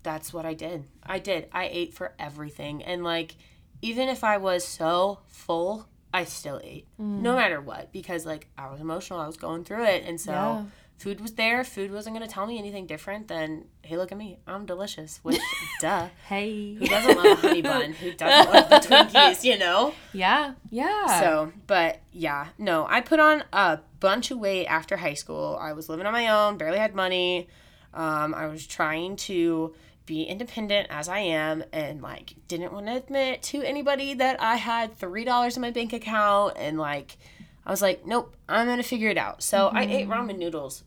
that's 0.02 0.32
what 0.32 0.46
I 0.46 0.54
did. 0.54 0.84
I 1.02 1.18
did. 1.18 1.48
I 1.52 1.68
ate 1.70 1.94
for 1.94 2.12
everything. 2.18 2.84
And 2.84 3.02
like, 3.02 3.34
even 3.82 4.08
if 4.08 4.22
I 4.22 4.36
was 4.36 4.64
so 4.66 5.20
full, 5.26 5.88
I 6.12 6.24
still 6.24 6.60
ate 6.62 6.86
no 6.96 7.32
mm. 7.32 7.36
matter 7.36 7.60
what 7.60 7.90
because 7.90 8.24
like 8.24 8.46
I 8.56 8.70
was 8.70 8.80
emotional. 8.80 9.18
I 9.18 9.26
was 9.26 9.36
going 9.36 9.64
through 9.64 9.84
it. 9.86 10.04
And 10.06 10.20
so 10.20 10.30
Yeah. 10.30 10.64
Food 11.04 11.20
was 11.20 11.32
there. 11.32 11.62
Food 11.64 11.92
wasn't 11.92 12.16
going 12.16 12.26
to 12.26 12.32
tell 12.32 12.46
me 12.46 12.58
anything 12.58 12.86
different 12.86 13.28
than, 13.28 13.66
hey, 13.82 13.98
look 13.98 14.10
at 14.10 14.16
me. 14.16 14.38
I'm 14.46 14.64
delicious. 14.64 15.20
Which, 15.22 15.38
duh. 15.82 16.08
hey 16.28 16.76
Who 16.76 16.86
doesn't 16.86 17.16
love 17.18 17.26
a 17.26 17.34
honey 17.46 17.60
bun? 17.60 17.92
Who 17.92 18.12
doesn't 18.12 18.54
love 18.54 18.70
the 18.70 18.76
Twinkies, 18.88 19.44
you 19.44 19.58
know? 19.58 19.92
yeah 20.14 20.54
yeah 20.70 21.20
So, 21.20 21.52
but 21.66 22.00
yeah, 22.10 22.48
no, 22.56 22.86
I 22.88 23.02
put 23.02 23.20
on 23.20 23.44
a 23.52 23.80
bunch 24.00 24.30
of 24.30 24.38
weight 24.38 24.64
after 24.64 24.96
high 24.96 25.12
school. 25.12 25.58
I 25.60 25.74
was 25.74 25.90
living 25.90 26.06
on 26.06 26.14
my 26.14 26.28
own, 26.28 26.56
barely 26.56 26.78
had 26.78 26.94
money. 26.94 27.48
Um, 27.92 28.32
I 28.34 28.46
was 28.46 28.66
trying 28.66 29.16
to 29.28 29.74
be 30.06 30.22
independent 30.22 30.86
as 30.88 31.10
I 31.10 31.18
am 31.18 31.64
and 31.70 32.00
like 32.00 32.32
didn't 32.48 32.72
want 32.72 32.86
to 32.86 32.96
admit 32.96 33.42
to 33.42 33.62
anybody 33.62 34.14
that 34.14 34.40
I 34.40 34.56
had 34.56 34.98
$3 34.98 35.56
in 35.56 35.60
my 35.60 35.70
bank 35.70 35.92
account 35.92 36.54
and 36.56 36.78
like 36.78 37.18
I 37.66 37.70
was 37.70 37.82
like, 37.82 38.06
nope, 38.06 38.34
I'm 38.48 38.66
going 38.66 38.78
to 38.78 38.82
figure 38.82 39.10
it 39.10 39.18
out. 39.18 39.42
So, 39.42 39.68
I 39.68 39.84
ate 39.84 40.08
ramen 40.08 40.38
noodles 40.38 40.82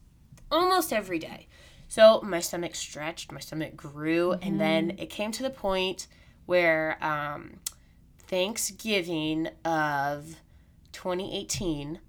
almost 0.51 0.93
every 0.93 1.19
day. 1.19 1.47
So 1.87 2.21
my 2.21 2.39
stomach 2.39 2.75
stretched, 2.75 3.31
my 3.31 3.39
stomach 3.39 3.75
grew, 3.75 4.33
and 4.33 4.59
then 4.59 4.95
it 4.97 5.09
came 5.09 5.31
to 5.31 5.43
the 5.43 5.49
point 5.49 6.07
where 6.45 6.97
um, 7.03 7.59
Thanksgiving 8.19 9.47
of 9.63 10.35
2018, 10.91 11.99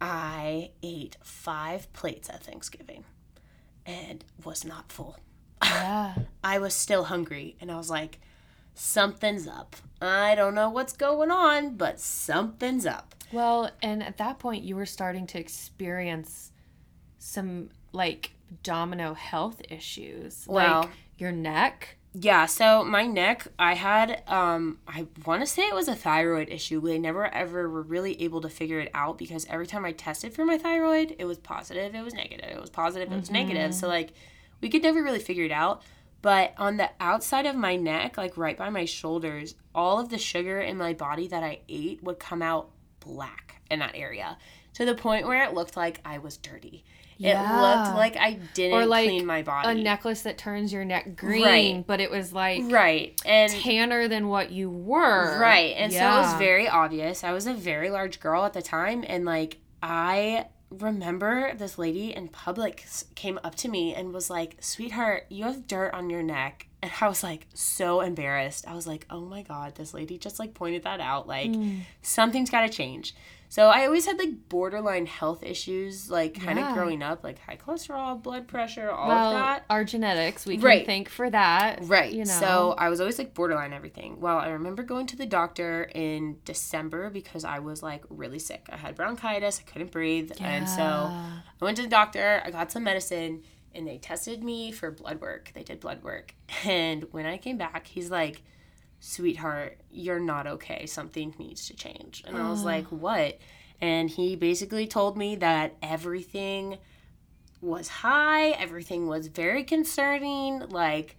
I 0.00 0.70
ate 0.82 1.16
five 1.22 1.92
plates 1.92 2.28
at 2.28 2.44
Thanksgiving 2.44 3.04
and 3.84 4.24
was 4.44 4.64
not 4.64 4.92
full. 4.92 5.18
yeah 5.62 6.14
I 6.44 6.58
was 6.58 6.74
still 6.74 7.04
hungry, 7.04 7.56
and 7.60 7.70
I 7.70 7.76
was 7.76 7.90
like, 7.90 8.20
something's 8.74 9.46
up. 9.46 9.76
I 10.00 10.34
don't 10.34 10.54
know 10.54 10.70
what's 10.70 10.92
going 10.92 11.30
on, 11.30 11.76
but 11.76 12.00
something's 12.00 12.86
up. 12.86 13.14
Well, 13.32 13.70
and 13.80 14.02
at 14.02 14.18
that 14.18 14.38
point, 14.38 14.64
you 14.64 14.76
were 14.76 14.86
starting 14.86 15.26
to 15.28 15.38
experience 15.38 16.51
some 17.22 17.70
like 17.92 18.32
domino 18.62 19.14
health 19.14 19.62
issues. 19.70 20.44
Well- 20.46 20.82
like 20.82 20.90
your 21.18 21.32
neck. 21.32 21.96
Yeah, 22.14 22.44
so 22.44 22.84
my 22.84 23.06
neck, 23.06 23.46
I 23.58 23.72
had, 23.72 24.22
um, 24.26 24.80
I 24.86 25.06
want 25.24 25.40
to 25.40 25.46
say 25.46 25.62
it 25.62 25.74
was 25.74 25.88
a 25.88 25.94
thyroid 25.94 26.50
issue. 26.50 26.78
They 26.82 26.98
never 26.98 27.26
ever 27.32 27.70
were 27.70 27.80
really 27.80 28.20
able 28.20 28.42
to 28.42 28.50
figure 28.50 28.80
it 28.80 28.90
out 28.92 29.16
because 29.16 29.46
every 29.48 29.66
time 29.66 29.86
I 29.86 29.92
tested 29.92 30.34
for 30.34 30.44
my 30.44 30.58
thyroid, 30.58 31.16
it 31.18 31.24
was 31.24 31.38
positive, 31.38 31.94
it 31.94 32.02
was 32.02 32.12
negative, 32.12 32.50
it 32.50 32.60
was 32.60 32.68
positive, 32.68 33.10
it 33.10 33.16
was 33.16 33.30
negative. 33.30 33.74
So, 33.74 33.88
like, 33.88 34.12
we 34.60 34.68
could 34.68 34.82
never 34.82 35.02
really 35.02 35.20
figure 35.20 35.44
it 35.44 35.52
out. 35.52 35.80
But 36.20 36.52
on 36.58 36.76
the 36.76 36.90
outside 37.00 37.46
of 37.46 37.56
my 37.56 37.76
neck, 37.76 38.18
like 38.18 38.36
right 38.36 38.58
by 38.58 38.68
my 38.68 38.84
shoulders, 38.84 39.54
all 39.74 39.98
of 39.98 40.10
the 40.10 40.18
sugar 40.18 40.60
in 40.60 40.76
my 40.76 40.92
body 40.92 41.28
that 41.28 41.42
I 41.42 41.60
ate 41.66 42.02
would 42.02 42.18
come 42.18 42.42
out 42.42 42.68
black 43.00 43.62
in 43.70 43.78
that 43.78 43.94
area 43.94 44.36
to 44.74 44.84
the 44.84 44.94
point 44.94 45.26
where 45.26 45.44
it 45.44 45.54
looked 45.54 45.76
like 45.78 46.00
I 46.04 46.18
was 46.18 46.36
dirty. 46.36 46.84
It 47.22 47.34
looked 47.36 47.96
like 47.96 48.16
I 48.16 48.38
didn't 48.54 48.78
Or 48.78 48.86
like 48.86 49.08
clean 49.08 49.26
my 49.26 49.42
body. 49.42 49.68
a 49.68 49.74
necklace 49.82 50.22
that 50.22 50.38
turns 50.38 50.72
your 50.72 50.84
neck 50.84 51.16
green, 51.16 51.42
Right. 51.44 51.86
but 51.86 52.00
it 52.00 52.10
was 52.10 52.32
like 52.32 52.62
right. 52.66 53.20
And 53.24 53.52
tanner 53.52 54.08
than 54.08 54.28
what 54.28 54.50
you 54.50 54.70
were. 54.70 55.38
Right. 55.38 55.74
And 55.76 55.92
so 55.92 55.98
it 55.98 56.22
was 56.22 56.34
very 56.34 56.68
obvious. 56.68 57.24
I 57.24 57.32
was 57.32 57.46
a 57.46 57.54
very 57.54 57.90
large 57.90 58.20
girl 58.20 58.44
at 58.44 58.52
the 58.52 58.62
time. 58.62 59.04
And 59.06 59.24
like, 59.24 59.58
I 59.82 60.46
remember 60.70 61.54
this 61.54 61.78
lady 61.78 62.14
in 62.14 62.28
public 62.28 62.86
came 63.14 63.38
up 63.44 63.54
to 63.56 63.68
me 63.68 63.94
and 63.94 64.12
was 64.12 64.30
like, 64.30 64.56
Sweetheart, 64.60 65.26
you 65.28 65.44
have 65.44 65.66
dirt 65.66 65.92
on 65.94 66.10
your 66.10 66.22
neck. 66.22 66.66
And 66.82 66.90
I 67.00 67.06
was 67.06 67.22
like, 67.22 67.46
so 67.54 68.00
embarrassed. 68.00 68.66
I 68.66 68.74
was 68.74 68.88
like, 68.88 69.06
oh 69.08 69.20
my 69.20 69.42
God, 69.42 69.76
this 69.76 69.94
lady 69.94 70.18
just 70.18 70.40
like 70.40 70.52
pointed 70.52 70.82
that 70.82 70.98
out. 70.98 71.28
Like, 71.28 71.52
mm. 71.52 71.82
something's 72.02 72.50
got 72.50 72.62
to 72.62 72.68
change. 72.68 73.14
So 73.52 73.68
I 73.68 73.84
always 73.84 74.06
had 74.06 74.18
like 74.18 74.48
borderline 74.48 75.04
health 75.04 75.42
issues, 75.42 76.10
like 76.10 76.40
kind 76.40 76.58
of 76.58 76.64
Yeah. 76.68 76.72
growing 76.72 77.02
up, 77.02 77.22
like 77.22 77.38
high 77.38 77.58
cholesterol, 77.58 78.22
blood 78.22 78.48
pressure, 78.48 78.90
all 78.90 79.08
well, 79.08 79.26
of 79.26 79.32
that. 79.42 79.66
our 79.68 79.84
genetics, 79.84 80.46
we 80.46 80.56
can 80.56 80.64
Right. 80.64 80.86
thank 80.86 81.10
for 81.10 81.28
that. 81.28 81.80
Right. 81.82 82.10
You 82.10 82.20
know. 82.24 82.32
So 82.32 82.74
I 82.78 82.88
was 82.88 82.98
always 82.98 83.18
like 83.18 83.34
borderline 83.34 83.74
everything. 83.74 84.18
Well, 84.22 84.38
I 84.38 84.48
remember 84.48 84.82
going 84.82 85.06
to 85.08 85.16
the 85.16 85.26
doctor 85.26 85.90
in 85.94 86.38
December 86.46 87.10
because 87.10 87.44
I 87.44 87.58
was 87.58 87.82
like 87.82 88.04
really 88.08 88.38
sick. 88.38 88.70
I 88.72 88.78
had 88.78 88.94
bronchitis, 88.94 89.60
I 89.60 89.70
couldn't 89.70 89.90
breathe. 89.90 90.32
And 90.40 90.66
so 90.66 91.12
I 91.60 91.62
went 91.62 91.76
to 91.76 91.82
the 91.82 91.90
doctor, 91.90 92.40
I 92.46 92.50
got 92.50 92.72
some 92.72 92.84
medicine, 92.84 93.42
and 93.74 93.86
they 93.86 93.98
tested 93.98 94.42
me 94.42 94.72
for 94.72 94.90
blood 94.90 95.20
work. 95.20 95.50
They 95.52 95.62
did 95.62 95.78
blood 95.78 96.02
work. 96.02 96.34
And 96.64 97.04
when 97.10 97.26
I 97.26 97.36
came 97.36 97.58
back, 97.58 97.86
he's 97.86 98.10
like, 98.10 98.40
Sweetheart, 99.04 99.78
you're 99.90 100.20
not 100.20 100.46
okay. 100.46 100.86
Something 100.86 101.34
needs 101.36 101.66
to 101.66 101.74
change. 101.74 102.22
And 102.24 102.36
I 102.36 102.48
was 102.48 102.62
like, 102.62 102.86
What? 102.86 103.38
And 103.80 104.08
he 104.08 104.36
basically 104.36 104.86
told 104.86 105.16
me 105.16 105.34
that 105.36 105.74
everything 105.82 106.78
was 107.60 107.88
high, 107.88 108.50
everything 108.50 109.08
was 109.08 109.26
very 109.26 109.64
concerning. 109.64 110.60
Like, 110.68 111.16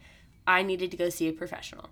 I 0.48 0.64
needed 0.64 0.92
to 0.92 0.98
go 0.98 1.10
see 1.10 1.28
a 1.28 1.34
professional. 1.34 1.90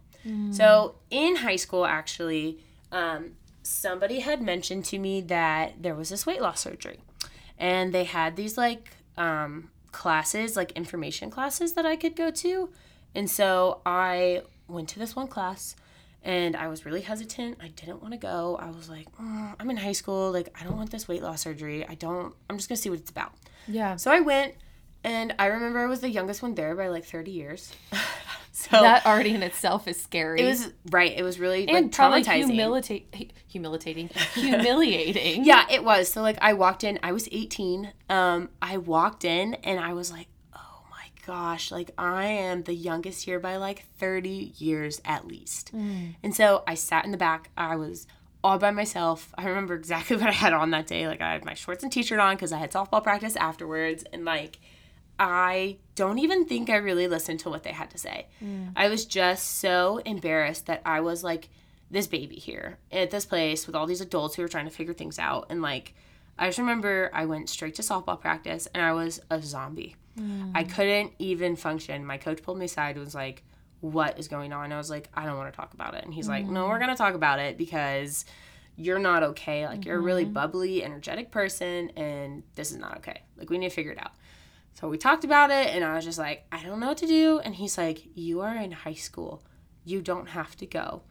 So, 0.52 0.96
in 1.10 1.36
high 1.38 1.58
school, 1.58 1.86
actually, 1.86 2.60
um, 2.94 3.32
somebody 3.64 4.22
had 4.22 4.42
mentioned 4.42 4.86
to 4.86 4.98
me 5.00 5.20
that 5.22 5.82
there 5.84 5.96
was 5.96 6.08
this 6.08 6.26
weight 6.26 6.42
loss 6.42 6.62
surgery. 6.62 7.00
And 7.58 7.94
they 7.94 8.06
had 8.06 8.38
these 8.38 8.58
like 8.58 8.92
um, 9.18 9.72
classes, 9.92 10.56
like 10.56 10.72
information 10.72 11.30
classes 11.30 11.74
that 11.74 11.86
I 11.86 11.98
could 11.98 12.16
go 12.16 12.32
to. 12.32 12.70
And 13.14 13.30
so 13.30 13.82
I 13.86 14.44
went 14.70 14.88
to 14.90 15.00
this 15.00 15.18
one 15.18 15.28
class 15.28 15.76
and 16.24 16.56
I 16.56 16.68
was 16.68 16.86
really 16.86 17.02
hesitant. 17.02 17.58
I 17.62 17.70
didn't 17.70 18.02
want 18.02 18.14
to 18.14 18.20
go. 18.20 18.58
I 18.60 18.70
was 18.70 18.90
like, 18.90 19.08
"Mm, 19.18 19.56
I'm 19.60 19.70
in 19.70 19.78
high 19.78 19.92
school. 19.92 20.32
Like, 20.32 20.56
I 20.60 20.64
don't 20.64 20.78
want 20.78 20.92
this 20.92 21.08
weight 21.08 21.24
loss 21.24 21.42
surgery. 21.42 21.88
I 21.88 21.96
don't, 21.96 22.34
I'm 22.50 22.58
just 22.58 22.70
going 22.70 22.76
to 22.76 22.82
see 22.82 22.90
what 22.90 23.00
it's 23.00 23.10
about. 23.10 23.34
Yeah. 23.68 23.96
So 23.96 24.12
I 24.12 24.20
went, 24.20 24.56
and 25.04 25.34
I 25.40 25.48
remember 25.48 25.80
I 25.80 25.88
was 25.88 26.02
the 26.02 26.10
youngest 26.10 26.42
one 26.42 26.54
there 26.56 26.76
by 26.76 26.90
like 26.90 27.06
30 27.06 27.32
years. 27.32 27.74
so 28.52 28.82
that 28.82 29.06
already 29.06 29.34
in 29.34 29.42
itself 29.42 29.88
is 29.88 30.02
scary. 30.02 30.42
it 30.42 30.46
was 30.46 30.72
right. 30.92 31.12
It 31.16 31.24
was 31.24 31.40
really 31.40 31.68
and 31.68 31.88
like 31.88 31.92
probably 31.92 32.24
traumatizing. 32.24 32.46
humiliating, 32.48 33.32
humiliating, 33.48 34.10
humiliating. 34.36 35.46
yeah, 35.46 35.66
it 35.72 35.84
was. 35.84 36.12
So 36.12 36.22
like 36.22 36.38
I 36.42 36.54
walked 36.54 36.84
in. 36.84 37.00
I 37.02 37.14
was 37.14 37.28
18. 37.32 37.92
Um, 38.10 38.50
I 38.62 38.78
walked 38.78 39.26
in 39.26 39.56
and 39.56 39.80
I 39.80 39.94
was 39.94 40.12
like, 40.12 40.28
gosh, 41.26 41.72
like 41.72 41.92
I 41.98 42.26
am 42.26 42.64
the 42.64 42.74
youngest 42.74 43.26
here 43.26 43.40
by 43.40 43.58
like 43.58 43.86
30 43.98 44.54
years 44.58 45.02
at 45.06 45.28
least. 45.28 45.76
Mm. 45.76 46.16
And 46.24 46.36
so 46.36 46.64
I 46.68 46.76
sat 46.76 47.06
in 47.06 47.12
the 47.12 47.18
back. 47.18 47.50
I 47.58 47.76
was 47.76 48.08
all 48.44 48.58
by 48.58 48.72
myself. 48.72 49.34
I 49.38 49.48
remember 49.48 49.76
exactly 49.76 50.16
what 50.18 50.28
I 50.28 50.34
had 50.34 50.54
on 50.54 50.72
that 50.72 50.88
day. 50.88 51.08
Like 51.08 51.22
I 51.22 51.34
had 51.34 51.46
my 51.46 51.54
shorts 51.54 51.84
and 51.84 51.92
t-shirt 51.92 52.20
on 52.20 52.36
because 52.36 52.52
I 52.52 52.58
had 52.58 52.72
softball 52.72 53.04
practice 53.04 53.36
afterwards, 53.36 54.04
and 54.12 54.26
like 54.26 54.60
I 55.20 55.78
don't 55.96 56.20
even 56.20 56.46
think 56.46 56.70
I 56.70 56.78
really 56.78 57.08
listened 57.08 57.42
to 57.42 57.50
what 57.50 57.64
they 57.64 57.72
had 57.72 57.92
to 57.92 57.98
say. 57.98 58.28
Mm. 58.44 58.72
I 58.76 58.90
was 58.90 59.06
just 59.06 59.60
so 59.60 59.98
embarrassed 60.00 60.66
that 60.66 60.82
I 60.86 61.02
was 61.02 61.24
like 61.24 61.50
this 61.92 62.08
baby 62.08 62.38
here 62.38 62.80
at 62.92 63.12
this 63.12 63.26
place 63.26 63.68
with 63.68 63.76
all 63.76 63.86
these 63.86 64.02
adults 64.02 64.36
who 64.36 64.42
were 64.42 64.48
trying 64.48 64.66
to 64.66 64.72
figure 64.72 64.94
things 64.94 65.20
out. 65.20 65.46
And 65.50 65.62
like, 65.62 65.94
I 66.40 66.48
just 66.48 66.58
remember 66.58 67.12
I 67.14 67.26
went 67.26 67.50
straight 67.50 67.76
to 67.76 67.82
softball 67.82 68.20
practice 68.20 68.68
and 68.74 68.84
I 68.84 68.94
was 68.94 69.22
a 69.30 69.42
zombie. 69.42 69.96
I 70.18 70.64
hmm. 70.64 70.70
couldn't 70.70 71.14
even 71.20 71.56
function. 71.56 72.06
My 72.06 72.18
coach 72.18 72.42
pulled 72.44 72.58
me 72.58 72.66
aside 72.66 72.96
and 72.96 73.06
was 73.06 73.16
like, 73.16 73.44
What 73.80 74.20
is 74.20 74.28
going 74.28 74.54
on? 74.54 74.72
I 74.72 74.78
was 74.78 74.90
like, 74.90 75.10
I 75.14 75.26
don't 75.26 75.38
want 75.38 75.52
to 75.52 75.56
talk 75.56 75.74
about 75.74 75.96
it. 75.96 76.04
And 76.04 76.14
he's 76.14 76.28
like, 76.28 76.46
No, 76.46 76.68
we're 76.68 76.76
hmm. 76.76 76.86
going 76.86 76.96
to 76.96 76.98
talk 76.98 77.14
about 77.14 77.40
it 77.40 77.58
because 77.58 78.26
you're 78.76 79.00
not 79.00 79.24
okay. 79.24 79.68
Like, 79.68 79.86
you're 79.86 79.98
a 79.98 80.02
really 80.02 80.24
mm-hmm. 80.24 80.34
bubbly, 80.34 80.84
energetic 80.84 81.30
person 81.32 81.92
and 81.92 82.44
this 82.56 82.72
is 82.72 82.78
not 82.78 82.98
okay. 82.98 83.22
Like, 83.38 83.50
we 83.50 83.58
need 83.58 83.70
to 83.70 83.76
figure 83.76 83.92
it 83.92 84.00
out. 84.00 84.12
So 84.74 84.88
we 84.88 84.98
talked 84.98 85.24
about 85.24 85.52
it, 85.52 85.68
and 85.68 85.84
I 85.84 85.96
was 85.96 86.06
just 86.06 86.18
like, 86.18 86.46
I 86.52 86.64
don't 86.64 86.80
know 86.80 86.88
what 86.88 86.98
to 87.00 87.08
do. 87.08 87.40
And 87.40 87.56
he's 87.56 87.78
like, 87.78 88.04
You 88.16 88.42
are 88.42 88.56
in 88.56 88.72
high 88.72 88.94
school. 88.94 89.44
You 89.84 90.02
don't 90.02 90.30
have 90.30 90.56
to 90.58 90.66
go. 90.66 91.04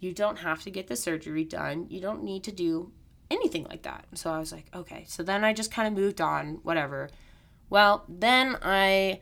You 0.00 0.12
don't 0.12 0.38
have 0.38 0.62
to 0.62 0.70
get 0.70 0.86
the 0.86 0.96
surgery 0.96 1.44
done. 1.44 1.86
You 1.90 2.00
don't 2.00 2.22
need 2.22 2.44
to 2.44 2.52
do 2.52 2.92
anything 3.30 3.64
like 3.64 3.82
that. 3.82 4.06
So 4.14 4.30
I 4.30 4.38
was 4.38 4.52
like, 4.52 4.66
Okay. 4.74 5.04
So 5.08 5.22
then 5.22 5.44
I 5.44 5.52
just 5.52 5.72
kind 5.72 5.88
of 5.88 5.94
moved 5.94 6.20
on, 6.20 6.60
whatever. 6.62 7.10
Well, 7.70 8.04
then 8.08 8.56
I 8.62 9.20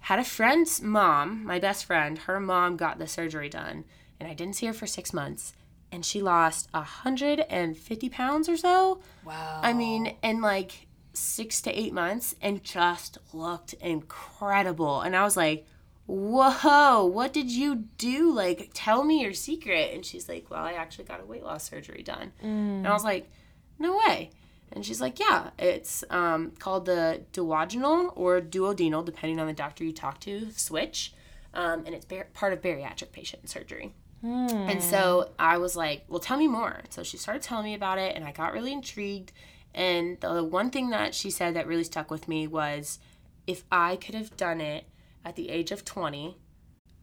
had 0.00 0.18
a 0.18 0.24
friend's 0.24 0.82
mom, 0.82 1.44
my 1.44 1.58
best 1.58 1.84
friend, 1.84 2.18
her 2.18 2.40
mom 2.40 2.76
got 2.76 2.98
the 2.98 3.06
surgery 3.06 3.48
done, 3.48 3.84
and 4.20 4.28
I 4.28 4.34
didn't 4.34 4.56
see 4.56 4.66
her 4.66 4.72
for 4.72 4.86
six 4.86 5.12
months. 5.12 5.54
And 5.90 6.04
she 6.04 6.20
lost 6.20 6.68
150 6.72 8.08
pounds 8.08 8.48
or 8.48 8.56
so. 8.56 9.00
Wow. 9.24 9.60
I 9.62 9.72
mean, 9.72 10.16
in 10.22 10.40
like 10.40 10.88
six 11.12 11.60
to 11.62 11.78
eight 11.78 11.92
months 11.92 12.34
and 12.42 12.62
just 12.64 13.18
looked 13.32 13.74
incredible. 13.74 15.00
And 15.00 15.14
I 15.14 15.22
was 15.22 15.36
like, 15.36 15.66
whoa, 16.06 17.04
what 17.06 17.32
did 17.32 17.50
you 17.50 17.84
do? 17.96 18.32
Like, 18.32 18.70
tell 18.74 19.04
me 19.04 19.22
your 19.22 19.32
secret. 19.32 19.94
And 19.94 20.04
she's 20.04 20.28
like, 20.28 20.50
well, 20.50 20.64
I 20.64 20.72
actually 20.72 21.04
got 21.04 21.20
a 21.20 21.24
weight 21.24 21.44
loss 21.44 21.68
surgery 21.68 22.02
done. 22.02 22.32
And 22.42 22.86
I 22.86 22.90
mm. 22.90 22.92
was 22.92 23.04
like, 23.04 23.30
no 23.78 23.96
way. 24.06 24.30
And 24.72 24.84
she's 24.84 25.00
like, 25.00 25.20
yeah, 25.20 25.50
it's 25.58 26.02
um, 26.10 26.52
called 26.58 26.86
the 26.86 27.22
duodenal 27.32 28.12
or 28.16 28.40
duodenal, 28.40 29.04
depending 29.04 29.38
on 29.38 29.46
the 29.46 29.52
doctor 29.52 29.84
you 29.84 29.92
talk 29.92 30.18
to, 30.20 30.50
switch. 30.52 31.12
Um, 31.52 31.84
and 31.86 31.94
it's 31.94 32.04
bar- 32.04 32.26
part 32.34 32.52
of 32.52 32.60
bariatric 32.60 33.12
patient 33.12 33.48
surgery. 33.48 33.92
And 34.26 34.82
so 34.82 35.32
I 35.38 35.58
was 35.58 35.76
like, 35.76 36.04
well, 36.08 36.18
tell 36.18 36.38
me 36.38 36.48
more. 36.48 36.80
So 36.88 37.02
she 37.02 37.18
started 37.18 37.42
telling 37.42 37.66
me 37.66 37.74
about 37.74 37.98
it, 37.98 38.16
and 38.16 38.24
I 38.24 38.32
got 38.32 38.54
really 38.54 38.72
intrigued. 38.72 39.32
And 39.74 40.18
the 40.20 40.42
one 40.42 40.70
thing 40.70 40.88
that 40.90 41.14
she 41.14 41.30
said 41.30 41.52
that 41.54 41.66
really 41.66 41.84
stuck 41.84 42.10
with 42.10 42.26
me 42.26 42.46
was 42.46 42.98
if 43.46 43.64
I 43.70 43.96
could 43.96 44.14
have 44.14 44.34
done 44.38 44.62
it 44.62 44.86
at 45.26 45.36
the 45.36 45.50
age 45.50 45.72
of 45.72 45.84
20, 45.84 46.38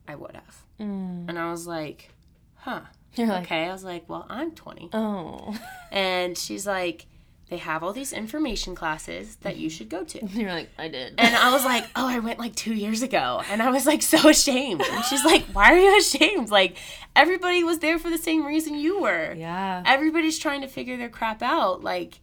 I 0.07 0.15
would 0.15 0.33
have. 0.33 0.63
And 0.79 1.37
I 1.37 1.51
was 1.51 1.67
like, 1.67 2.09
huh. 2.55 2.81
You're 3.13 3.27
like, 3.27 3.43
Okay. 3.43 3.65
I 3.65 3.71
was 3.71 3.83
like, 3.83 4.09
well, 4.09 4.25
I'm 4.27 4.51
20. 4.53 4.89
oh. 4.93 5.55
And 5.91 6.35
she's 6.35 6.65
like, 6.65 7.05
they 7.51 7.57
have 7.57 7.83
all 7.83 7.91
these 7.91 8.13
information 8.13 8.75
classes 8.75 9.35
that 9.41 9.57
you 9.57 9.67
mm-hmm. 9.67 9.75
should 9.75 9.89
go 9.89 10.05
to. 10.05 10.25
You're 10.31 10.53
like, 10.53 10.69
I 10.77 10.87
did. 10.87 11.15
And 11.17 11.35
I 11.35 11.51
was 11.51 11.65
like, 11.65 11.83
oh, 11.97 12.07
I 12.07 12.19
went 12.19 12.39
like 12.39 12.55
two 12.55 12.73
years 12.73 13.01
ago. 13.01 13.43
And 13.49 13.61
I 13.61 13.71
was 13.71 13.85
like 13.85 14.01
so 14.01 14.29
ashamed. 14.29 14.81
And 14.89 15.03
she's 15.03 15.25
like, 15.25 15.43
why 15.51 15.73
are 15.73 15.77
you 15.77 15.97
ashamed? 15.99 16.49
Like, 16.49 16.77
everybody 17.13 17.65
was 17.65 17.79
there 17.79 17.99
for 17.99 18.09
the 18.09 18.17
same 18.17 18.45
reason 18.45 18.75
you 18.75 19.01
were. 19.01 19.33
yeah. 19.33 19.83
Everybody's 19.85 20.39
trying 20.39 20.61
to 20.61 20.67
figure 20.69 20.95
their 20.95 21.09
crap 21.09 21.41
out. 21.41 21.83
Like, 21.83 22.21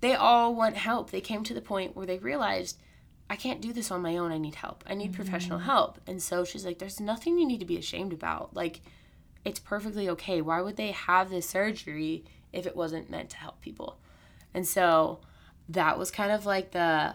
they 0.00 0.14
all 0.14 0.54
want 0.54 0.78
help. 0.78 1.10
They 1.10 1.20
came 1.20 1.44
to 1.44 1.52
the 1.52 1.60
point 1.60 1.94
where 1.94 2.06
they 2.06 2.16
realized, 2.16 2.78
I 3.28 3.36
can't 3.36 3.60
do 3.60 3.74
this 3.74 3.90
on 3.90 4.00
my 4.00 4.16
own. 4.16 4.32
I 4.32 4.38
need 4.38 4.54
help. 4.54 4.84
I 4.86 4.94
need 4.94 5.12
professional 5.12 5.58
mm-hmm. 5.58 5.68
help. 5.68 6.00
And 6.06 6.22
so 6.22 6.46
she's 6.46 6.64
like, 6.64 6.78
there's 6.78 6.98
nothing 6.98 7.38
you 7.38 7.46
need 7.46 7.60
to 7.60 7.66
be 7.66 7.76
ashamed 7.76 8.14
about. 8.14 8.56
Like, 8.56 8.80
it's 9.44 9.60
perfectly 9.60 10.08
okay. 10.08 10.40
Why 10.40 10.62
would 10.62 10.78
they 10.78 10.92
have 10.92 11.28
this 11.28 11.46
surgery 11.46 12.24
if 12.54 12.66
it 12.66 12.74
wasn't 12.74 13.10
meant 13.10 13.28
to 13.30 13.36
help 13.36 13.60
people? 13.60 13.98
And 14.54 14.66
so 14.66 15.20
that 15.68 15.98
was 15.98 16.10
kind 16.10 16.32
of 16.32 16.44
like 16.46 16.72
the 16.72 17.14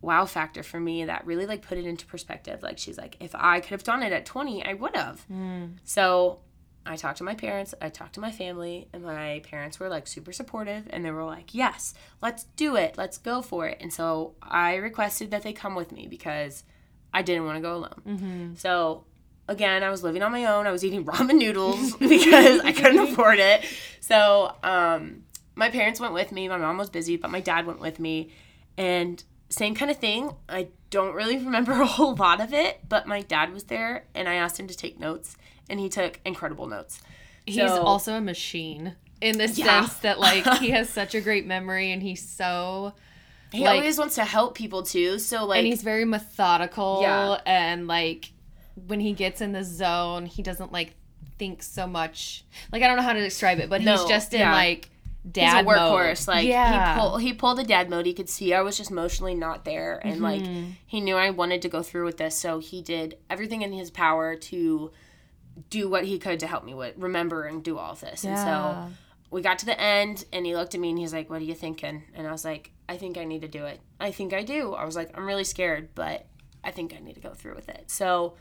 wow 0.00 0.24
factor 0.26 0.62
for 0.62 0.80
me 0.80 1.04
that 1.04 1.24
really 1.26 1.46
like 1.46 1.62
put 1.62 1.78
it 1.78 1.84
into 1.86 2.06
perspective. 2.06 2.62
Like 2.62 2.78
she's 2.78 2.98
like, 2.98 3.16
if 3.20 3.34
I 3.34 3.60
could 3.60 3.70
have 3.70 3.84
done 3.84 4.02
it 4.02 4.12
at 4.12 4.26
20, 4.26 4.64
I 4.64 4.74
would 4.74 4.96
have. 4.96 5.24
So 5.84 6.40
I 6.84 6.96
talked 6.96 7.18
to 7.18 7.24
my 7.24 7.34
parents, 7.36 7.74
I 7.80 7.88
talked 7.90 8.14
to 8.14 8.20
my 8.20 8.32
family, 8.32 8.88
and 8.92 9.04
my 9.04 9.40
parents 9.48 9.78
were 9.78 9.88
like 9.88 10.08
super 10.08 10.32
supportive 10.32 10.84
and 10.90 11.04
they 11.04 11.12
were 11.12 11.22
like, 11.24 11.54
yes, 11.54 11.94
let's 12.20 12.44
do 12.56 12.74
it, 12.74 12.98
let's 12.98 13.18
go 13.18 13.42
for 13.42 13.68
it. 13.68 13.78
And 13.80 13.92
so 13.92 14.34
I 14.42 14.74
requested 14.76 15.30
that 15.30 15.42
they 15.42 15.52
come 15.52 15.74
with 15.76 15.92
me 15.92 16.08
because 16.08 16.64
I 17.14 17.22
didn't 17.22 17.44
want 17.44 17.56
to 17.58 17.62
go 17.62 17.74
alone. 17.76 18.54
So 18.56 19.04
again, 19.48 19.84
I 19.84 19.90
was 19.90 20.02
living 20.02 20.22
on 20.22 20.32
my 20.32 20.46
own. 20.46 20.66
I 20.66 20.72
was 20.72 20.84
eating 20.84 21.04
ramen 21.12 21.36
noodles 21.36 21.94
because 21.96 22.60
I 22.60 22.72
couldn't 22.72 22.98
afford 23.12 23.38
it. 23.38 23.64
So 24.00 24.56
um, 24.64 25.22
my 25.54 25.70
parents 25.70 26.00
went 26.00 26.14
with 26.14 26.32
me. 26.32 26.48
My 26.48 26.56
mom 26.58 26.78
was 26.78 26.90
busy, 26.90 27.16
but 27.16 27.30
my 27.30 27.40
dad 27.40 27.66
went 27.66 27.80
with 27.80 27.98
me. 27.98 28.30
And 28.78 29.22
same 29.48 29.74
kind 29.74 29.90
of 29.90 29.98
thing. 29.98 30.34
I 30.48 30.68
don't 30.90 31.14
really 31.14 31.36
remember 31.44 31.72
a 31.72 31.86
whole 31.86 32.14
lot 32.14 32.40
of 32.40 32.52
it, 32.54 32.80
but 32.88 33.06
my 33.06 33.22
dad 33.22 33.52
was 33.52 33.64
there 33.64 34.04
and 34.14 34.28
I 34.28 34.34
asked 34.34 34.58
him 34.58 34.66
to 34.68 34.76
take 34.76 34.98
notes, 34.98 35.36
and 35.68 35.78
he 35.78 35.88
took 35.88 36.20
incredible 36.24 36.66
notes. 36.66 37.00
He's 37.46 37.56
So- 37.56 37.82
also 37.82 38.14
a 38.14 38.20
machine 38.20 38.96
in 39.20 39.38
the 39.38 39.46
Yeah. 39.48 39.84
sense 39.84 39.94
that 39.98 40.18
like 40.18 40.46
he 40.58 40.70
has 40.70 40.88
such 41.00 41.14
a 41.14 41.20
great 41.20 41.46
memory 41.46 41.92
and 41.92 42.02
he's 42.02 42.26
so 42.26 42.92
He 43.52 43.64
Like- 43.64 43.80
always 43.80 43.98
wants 43.98 44.14
to 44.16 44.24
help 44.24 44.54
people 44.54 44.82
too. 44.82 45.18
So 45.18 45.44
like 45.44 45.58
and 45.58 45.66
he's 45.66 45.82
very 45.82 46.04
methodical 46.04 47.00
Yeah. 47.02 47.38
and 47.46 47.86
like 47.86 48.32
when 48.86 49.00
he 49.00 49.12
gets 49.12 49.40
in 49.40 49.52
the 49.52 49.62
zone 49.62 50.24
he 50.26 50.42
doesn't 50.42 50.72
like 50.72 50.94
think 51.38 51.62
so 51.62 51.86
much 51.86 52.44
like 52.72 52.82
i 52.82 52.86
don't 52.86 52.96
know 52.96 53.02
how 53.02 53.12
to 53.12 53.20
describe 53.20 53.58
it 53.58 53.68
but 53.68 53.80
he's 53.82 54.04
just 54.04 54.32
in 54.32 54.40
yeah. 54.40 54.52
like 54.52 54.88
he's 55.24 55.44
a 55.44 55.64
workhorse. 55.64 56.26
mode. 56.26 56.36
Like 56.36 56.46
yeah 56.46 56.94
he 56.94 57.00
pulled 57.00 57.22
he 57.22 57.32
pulled 57.32 57.58
the 57.58 57.64
dad 57.64 57.88
mode. 57.88 58.06
He 58.06 58.14
could 58.14 58.28
see 58.28 58.52
I 58.54 58.60
was 58.62 58.76
just 58.76 58.90
emotionally 58.90 59.34
not 59.34 59.64
there, 59.64 60.00
and 60.04 60.20
like 60.20 60.42
mm-hmm. 60.42 60.70
he 60.86 61.00
knew 61.00 61.16
I 61.16 61.30
wanted 61.30 61.62
to 61.62 61.68
go 61.68 61.82
through 61.82 62.04
with 62.04 62.16
this, 62.16 62.36
so 62.36 62.58
he 62.58 62.82
did 62.82 63.18
everything 63.30 63.62
in 63.62 63.72
his 63.72 63.90
power 63.90 64.34
to 64.34 64.90
do 65.70 65.88
what 65.88 66.04
he 66.04 66.18
could 66.18 66.40
to 66.40 66.46
help 66.46 66.64
me 66.64 66.74
with 66.74 66.94
remember 66.96 67.44
and 67.44 67.62
do 67.62 67.78
all 67.78 67.92
of 67.92 68.00
this. 68.00 68.24
And 68.24 68.38
so 68.38 68.90
we 69.30 69.42
got 69.42 69.58
to 69.60 69.66
the 69.66 69.80
end, 69.80 70.24
and 70.32 70.44
he 70.44 70.54
looked 70.54 70.74
at 70.74 70.80
me 70.80 70.90
and 70.90 70.98
he's 70.98 71.12
like, 71.12 71.30
"What 71.30 71.40
are 71.40 71.44
you 71.44 71.54
thinking?" 71.54 72.02
And 72.14 72.26
I 72.26 72.32
was 72.32 72.44
like, 72.44 72.72
"I 72.88 72.96
think 72.96 73.16
I 73.16 73.24
need 73.24 73.42
to 73.42 73.48
do 73.48 73.64
it. 73.64 73.80
I 74.00 74.10
think 74.10 74.32
I 74.32 74.42
do." 74.42 74.74
I 74.74 74.84
was 74.84 74.96
like, 74.96 75.16
"I'm 75.16 75.26
really 75.26 75.44
scared, 75.44 75.90
but 75.94 76.26
I 76.64 76.70
think 76.70 76.94
I 76.94 77.00
need 77.00 77.14
to 77.14 77.20
go 77.20 77.32
through 77.32 77.54
with 77.54 77.68
it." 77.68 77.84
So 77.86 78.34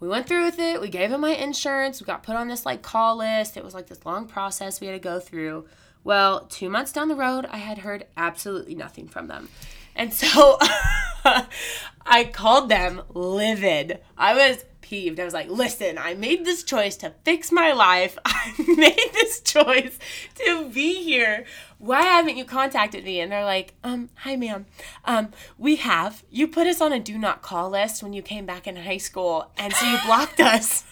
we 0.00 0.08
went 0.08 0.26
through 0.26 0.44
with 0.44 0.58
it. 0.58 0.80
We 0.80 0.88
gave 0.88 1.10
him 1.10 1.20
my 1.20 1.34
insurance. 1.34 2.00
We 2.00 2.06
got 2.06 2.22
put 2.22 2.36
on 2.36 2.48
this 2.48 2.64
like 2.64 2.82
call 2.82 3.16
list. 3.16 3.56
It 3.56 3.64
was 3.64 3.74
like 3.74 3.88
this 3.88 4.06
long 4.06 4.26
process 4.26 4.80
we 4.80 4.86
had 4.86 4.94
to 4.94 4.98
go 4.98 5.20
through. 5.20 5.66
Well, 6.02 6.46
two 6.46 6.70
months 6.70 6.92
down 6.92 7.08
the 7.08 7.14
road, 7.14 7.46
I 7.50 7.58
had 7.58 7.78
heard 7.78 8.06
absolutely 8.16 8.74
nothing 8.74 9.08
from 9.08 9.26
them. 9.28 9.48
And 9.94 10.12
so 10.12 10.58
I 12.06 12.24
called 12.32 12.68
them 12.68 13.02
livid. 13.12 14.00
I 14.16 14.34
was 14.34 14.64
peeved. 14.90 15.20
I 15.20 15.24
was 15.24 15.34
like, 15.34 15.48
listen, 15.48 15.98
I 15.98 16.14
made 16.14 16.44
this 16.44 16.64
choice 16.64 16.96
to 16.96 17.14
fix 17.24 17.52
my 17.52 17.72
life. 17.72 18.18
I 18.24 18.52
made 18.58 19.10
this 19.12 19.40
choice 19.40 19.98
to 20.36 20.68
be 20.68 21.04
here. 21.04 21.44
Why 21.78 22.02
haven't 22.02 22.36
you 22.36 22.44
contacted 22.44 23.04
me? 23.04 23.20
And 23.20 23.30
they're 23.30 23.44
like, 23.44 23.74
um, 23.84 24.10
hi 24.16 24.34
ma'am. 24.34 24.66
Um, 25.04 25.30
we 25.58 25.76
have. 25.76 26.24
You 26.28 26.48
put 26.48 26.66
us 26.66 26.80
on 26.80 26.92
a 26.92 26.98
do 26.98 27.18
not 27.18 27.40
call 27.40 27.70
list 27.70 28.02
when 28.02 28.12
you 28.12 28.20
came 28.20 28.46
back 28.46 28.66
in 28.66 28.74
high 28.74 28.96
school, 28.96 29.52
and 29.56 29.72
so 29.72 29.86
you 29.86 29.98
blocked 30.06 30.40
us. 30.40 30.84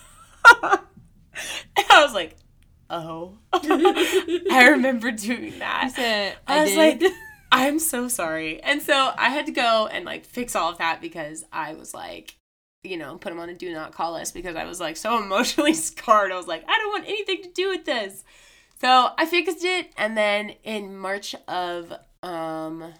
and 0.62 0.80
I 1.90 2.04
was 2.04 2.14
like, 2.14 2.36
oh. 2.90 3.38
I 3.52 4.68
remember 4.70 5.10
doing 5.10 5.58
that. 5.58 5.92
said, 5.94 6.36
I, 6.46 6.58
I 6.58 6.62
was 6.62 6.70
did. 6.70 7.02
like, 7.02 7.12
I'm 7.50 7.78
so 7.78 8.08
sorry. 8.08 8.62
And 8.62 8.82
so 8.82 9.12
I 9.16 9.30
had 9.30 9.46
to 9.46 9.52
go 9.52 9.88
and 9.90 10.04
like 10.04 10.24
fix 10.24 10.54
all 10.54 10.70
of 10.70 10.78
that 10.78 11.00
because 11.00 11.44
I 11.52 11.74
was 11.74 11.94
like, 11.94 12.36
you 12.82 12.96
know, 12.96 13.16
put 13.18 13.32
him 13.32 13.40
on 13.40 13.48
a 13.48 13.54
do 13.54 13.72
not 13.72 13.92
call 13.92 14.12
list 14.12 14.34
because 14.34 14.56
I 14.56 14.64
was 14.64 14.80
like 14.80 14.96
so 14.96 15.18
emotionally 15.22 15.74
scarred. 15.74 16.32
I 16.32 16.36
was 16.36 16.46
like, 16.46 16.64
I 16.68 16.78
don't 16.78 16.92
want 16.92 17.06
anything 17.06 17.42
to 17.42 17.50
do 17.50 17.68
with 17.70 17.84
this. 17.84 18.24
So 18.80 19.10
I 19.18 19.26
fixed 19.26 19.64
it 19.64 19.92
and 19.96 20.16
then 20.16 20.50
in 20.62 20.96
March 20.96 21.34
of 21.46 21.92
um 22.22 22.94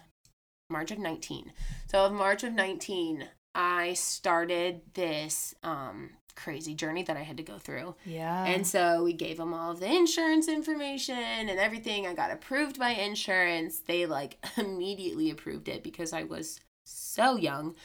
March 0.69 0.91
of 0.91 0.99
19. 0.99 1.51
So 1.87 2.05
of 2.05 2.11
March 2.11 2.43
of 2.43 2.53
19, 2.53 3.27
I 3.55 3.93
started 3.93 4.81
this 4.93 5.55
um 5.63 6.11
crazy 6.43 6.73
journey 6.73 7.03
that 7.03 7.17
I 7.17 7.23
had 7.23 7.37
to 7.37 7.43
go 7.43 7.57
through. 7.57 7.95
yeah 8.05 8.45
And 8.45 8.65
so 8.65 9.03
we 9.03 9.13
gave 9.13 9.37
them 9.37 9.53
all 9.53 9.71
of 9.71 9.79
the 9.79 9.91
insurance 9.91 10.47
information 10.47 11.15
and 11.17 11.49
everything. 11.49 12.07
I 12.07 12.13
got 12.13 12.31
approved 12.31 12.79
by 12.79 12.91
insurance. 12.91 13.79
They 13.79 14.05
like 14.05 14.37
immediately 14.57 15.29
approved 15.31 15.67
it 15.67 15.83
because 15.83 16.13
I 16.13 16.23
was 16.23 16.59
so 16.85 17.35
young. 17.35 17.75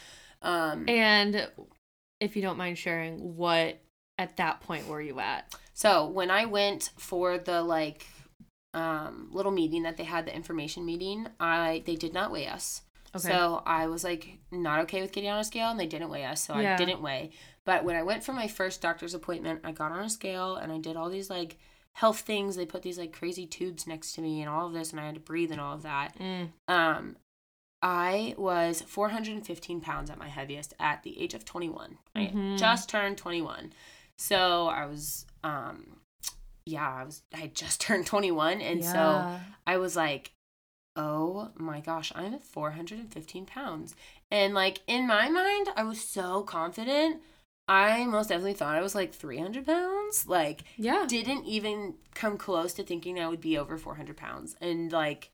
Um, 0.42 0.84
And 0.88 1.48
if 2.20 2.36
you 2.36 2.42
don't 2.42 2.58
mind 2.58 2.78
sharing, 2.78 3.36
what 3.36 3.80
at 4.18 4.36
that 4.36 4.60
point 4.60 4.86
were 4.86 5.00
you 5.02 5.18
at? 5.20 5.52
So 5.72 6.06
when 6.06 6.30
I 6.30 6.44
went 6.44 6.90
for 6.96 7.38
the 7.38 7.60
like 7.62 8.06
um, 8.72 9.28
little 9.32 9.52
meeting 9.52 9.82
that 9.84 9.96
they 9.96 10.04
had, 10.04 10.26
the 10.26 10.34
information 10.34 10.84
meeting, 10.84 11.26
I 11.40 11.82
they 11.86 11.96
did 11.96 12.12
not 12.12 12.30
weigh 12.32 12.46
us. 12.48 12.82
Okay. 13.16 13.28
So 13.28 13.62
I 13.64 13.86
was 13.86 14.02
like 14.02 14.38
not 14.50 14.80
okay 14.80 15.00
with 15.00 15.12
getting 15.12 15.30
on 15.30 15.38
a 15.38 15.44
scale, 15.44 15.68
and 15.70 15.78
they 15.78 15.86
didn't 15.86 16.10
weigh 16.10 16.24
us, 16.24 16.44
so 16.44 16.58
Yeah. 16.58 16.74
I 16.74 16.76
didn't 16.76 17.00
weigh. 17.00 17.30
But 17.64 17.84
when 17.84 17.96
I 17.96 18.02
went 18.02 18.24
for 18.24 18.32
my 18.32 18.46
first 18.48 18.80
doctor's 18.82 19.14
appointment, 19.14 19.60
I 19.64 19.72
got 19.72 19.92
on 19.92 20.04
a 20.04 20.10
scale 20.10 20.56
and 20.56 20.70
I 20.70 20.78
did 20.78 20.96
all 20.96 21.08
these 21.08 21.30
like 21.30 21.56
health 21.94 22.20
things. 22.20 22.56
They 22.56 22.66
put 22.66 22.82
these 22.82 22.98
like 22.98 23.12
crazy 23.12 23.46
tubes 23.46 23.86
next 23.86 24.12
to 24.14 24.20
me 24.20 24.40
and 24.40 24.50
all 24.50 24.66
of 24.66 24.72
this, 24.72 24.90
and 24.90 25.00
I 25.00 25.06
had 25.06 25.14
to 25.14 25.20
breathe 25.20 25.50
and 25.50 25.60
all 25.60 25.74
of 25.74 25.82
that. 25.82 26.18
Mm. 26.18 26.48
Um, 26.68 27.16
I 27.82 28.34
was 28.38 28.80
415 28.82 29.80
pounds 29.80 30.10
at 30.10 30.18
my 30.18 30.28
heaviest 30.28 30.72
at 30.80 31.02
the 31.02 31.20
age 31.20 31.34
of 31.34 31.44
21. 31.44 31.98
Mhm. 32.16 32.54
I 32.54 32.56
just 32.56 32.88
turned 32.88 33.18
21. 33.18 33.72
So 34.16 34.68
I 34.68 34.86
was, 34.86 35.26
um, 35.42 36.00
yeah, 36.64 36.88
I 36.88 37.04
was, 37.04 37.22
I 37.34 37.48
just 37.48 37.80
turned 37.82 38.06
21. 38.06 38.60
And 38.60 38.82
so 38.84 39.38
I 39.66 39.76
was 39.76 39.96
like, 39.96 40.32
oh 40.96 41.50
my 41.56 41.80
gosh, 41.80 42.12
I'm 42.14 42.32
at 42.34 42.42
415 42.42 43.46
pounds. 43.46 43.94
And 44.30 44.54
like 44.54 44.80
in 44.86 45.06
my 45.06 45.28
mind, 45.28 45.68
I 45.76 45.82
was 45.84 46.00
so 46.00 46.42
confident. 46.42 47.20
I 47.66 48.04
most 48.04 48.28
definitely 48.28 48.54
thought 48.54 48.76
I 48.76 48.82
was 48.82 48.94
like 48.94 49.14
300 49.14 49.64
pounds. 49.66 50.26
Like, 50.28 50.64
yeah. 50.76 51.06
didn't 51.08 51.46
even 51.46 51.94
come 52.14 52.36
close 52.36 52.74
to 52.74 52.82
thinking 52.82 53.18
I 53.18 53.28
would 53.28 53.40
be 53.40 53.56
over 53.56 53.78
400 53.78 54.16
pounds. 54.16 54.56
And 54.60 54.92
like, 54.92 55.30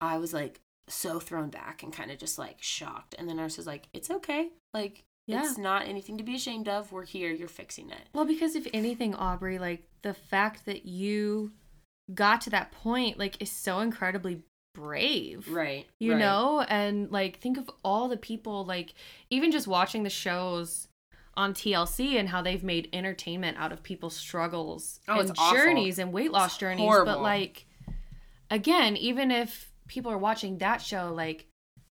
I 0.00 0.18
was 0.18 0.32
like 0.34 0.60
so 0.88 1.20
thrown 1.20 1.50
back 1.50 1.82
and 1.82 1.92
kind 1.92 2.10
of 2.10 2.18
just 2.18 2.38
like 2.38 2.56
shocked. 2.60 3.14
And 3.18 3.28
the 3.28 3.34
nurse 3.34 3.56
was 3.56 3.66
like, 3.66 3.88
it's 3.92 4.10
okay. 4.10 4.50
Like, 4.72 5.04
Yeah. 5.26 5.44
it's 5.48 5.56
not 5.56 5.86
anything 5.86 6.18
to 6.18 6.24
be 6.24 6.34
ashamed 6.34 6.68
of. 6.68 6.90
We're 6.90 7.04
here. 7.04 7.30
You're 7.30 7.48
fixing 7.48 7.90
it. 7.90 8.08
Well, 8.12 8.24
because 8.26 8.56
if 8.56 8.66
anything, 8.74 9.14
Aubrey, 9.14 9.58
like 9.58 9.84
the 10.02 10.14
fact 10.14 10.66
that 10.66 10.86
you 10.86 11.52
got 12.12 12.40
to 12.42 12.50
that 12.50 12.72
point, 12.72 13.18
like, 13.18 13.40
is 13.40 13.50
so 13.50 13.78
incredibly 13.78 14.42
brave. 14.74 15.48
Right. 15.48 15.86
You 16.00 16.12
right. 16.12 16.18
know? 16.18 16.60
And 16.68 17.12
like, 17.12 17.38
think 17.38 17.58
of 17.58 17.70
all 17.84 18.08
the 18.08 18.16
people, 18.16 18.64
like, 18.64 18.92
even 19.30 19.52
just 19.52 19.68
watching 19.68 20.02
the 20.02 20.10
shows 20.10 20.88
on 21.36 21.54
TLC 21.54 22.18
and 22.18 22.28
how 22.28 22.42
they've 22.42 22.62
made 22.64 22.88
entertainment 22.92 23.56
out 23.58 23.72
of 23.72 23.82
people's 23.82 24.16
struggles 24.16 25.00
Oh, 25.08 25.18
and 25.20 25.30
it's 25.30 25.38
awful. 25.38 25.56
journeys 25.56 25.98
and 25.98 26.12
weight 26.12 26.30
loss 26.32 26.52
It's 26.52 26.58
journeys. 26.58 26.80
horrible. 26.80 27.12
But 27.14 27.22
like, 27.22 27.66
again, 28.50 28.96
even 28.96 29.30
if 29.30 29.72
people 29.88 30.10
are 30.12 30.18
watching 30.18 30.58
that 30.58 30.80
show, 30.82 31.12
like, 31.14 31.46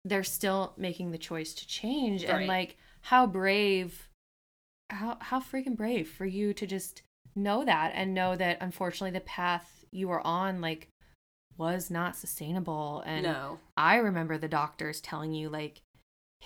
they're 0.03 0.23
still 0.23 0.73
making 0.77 1.11
the 1.11 1.17
choice 1.17 1.53
to 1.55 1.67
change. 1.67 2.23
And 2.23 2.47
like, 2.47 2.77
how 3.01 3.25
brave, 3.27 4.07
how 4.89 5.17
how 5.19 5.39
freaking 5.39 5.75
brave 5.75 6.07
for 6.09 6.25
you 6.25 6.53
to 6.53 6.67
just 6.67 7.01
know 7.35 7.65
that 7.65 7.91
and 7.95 8.13
know 8.13 8.35
that 8.35 8.57
unfortunately 8.61 9.11
the 9.11 9.25
path 9.25 9.83
you 9.91 10.07
were 10.07 10.25
on 10.25 10.61
like 10.61 10.87
was 11.57 11.89
not 11.89 12.15
sustainable 12.15 13.01
and 13.05 13.23
No. 13.23 13.59
I 13.75 13.95
remember 13.97 14.37
the 14.37 14.47
doctors 14.47 15.01
telling 15.01 15.33
you 15.33 15.49
like 15.49 15.81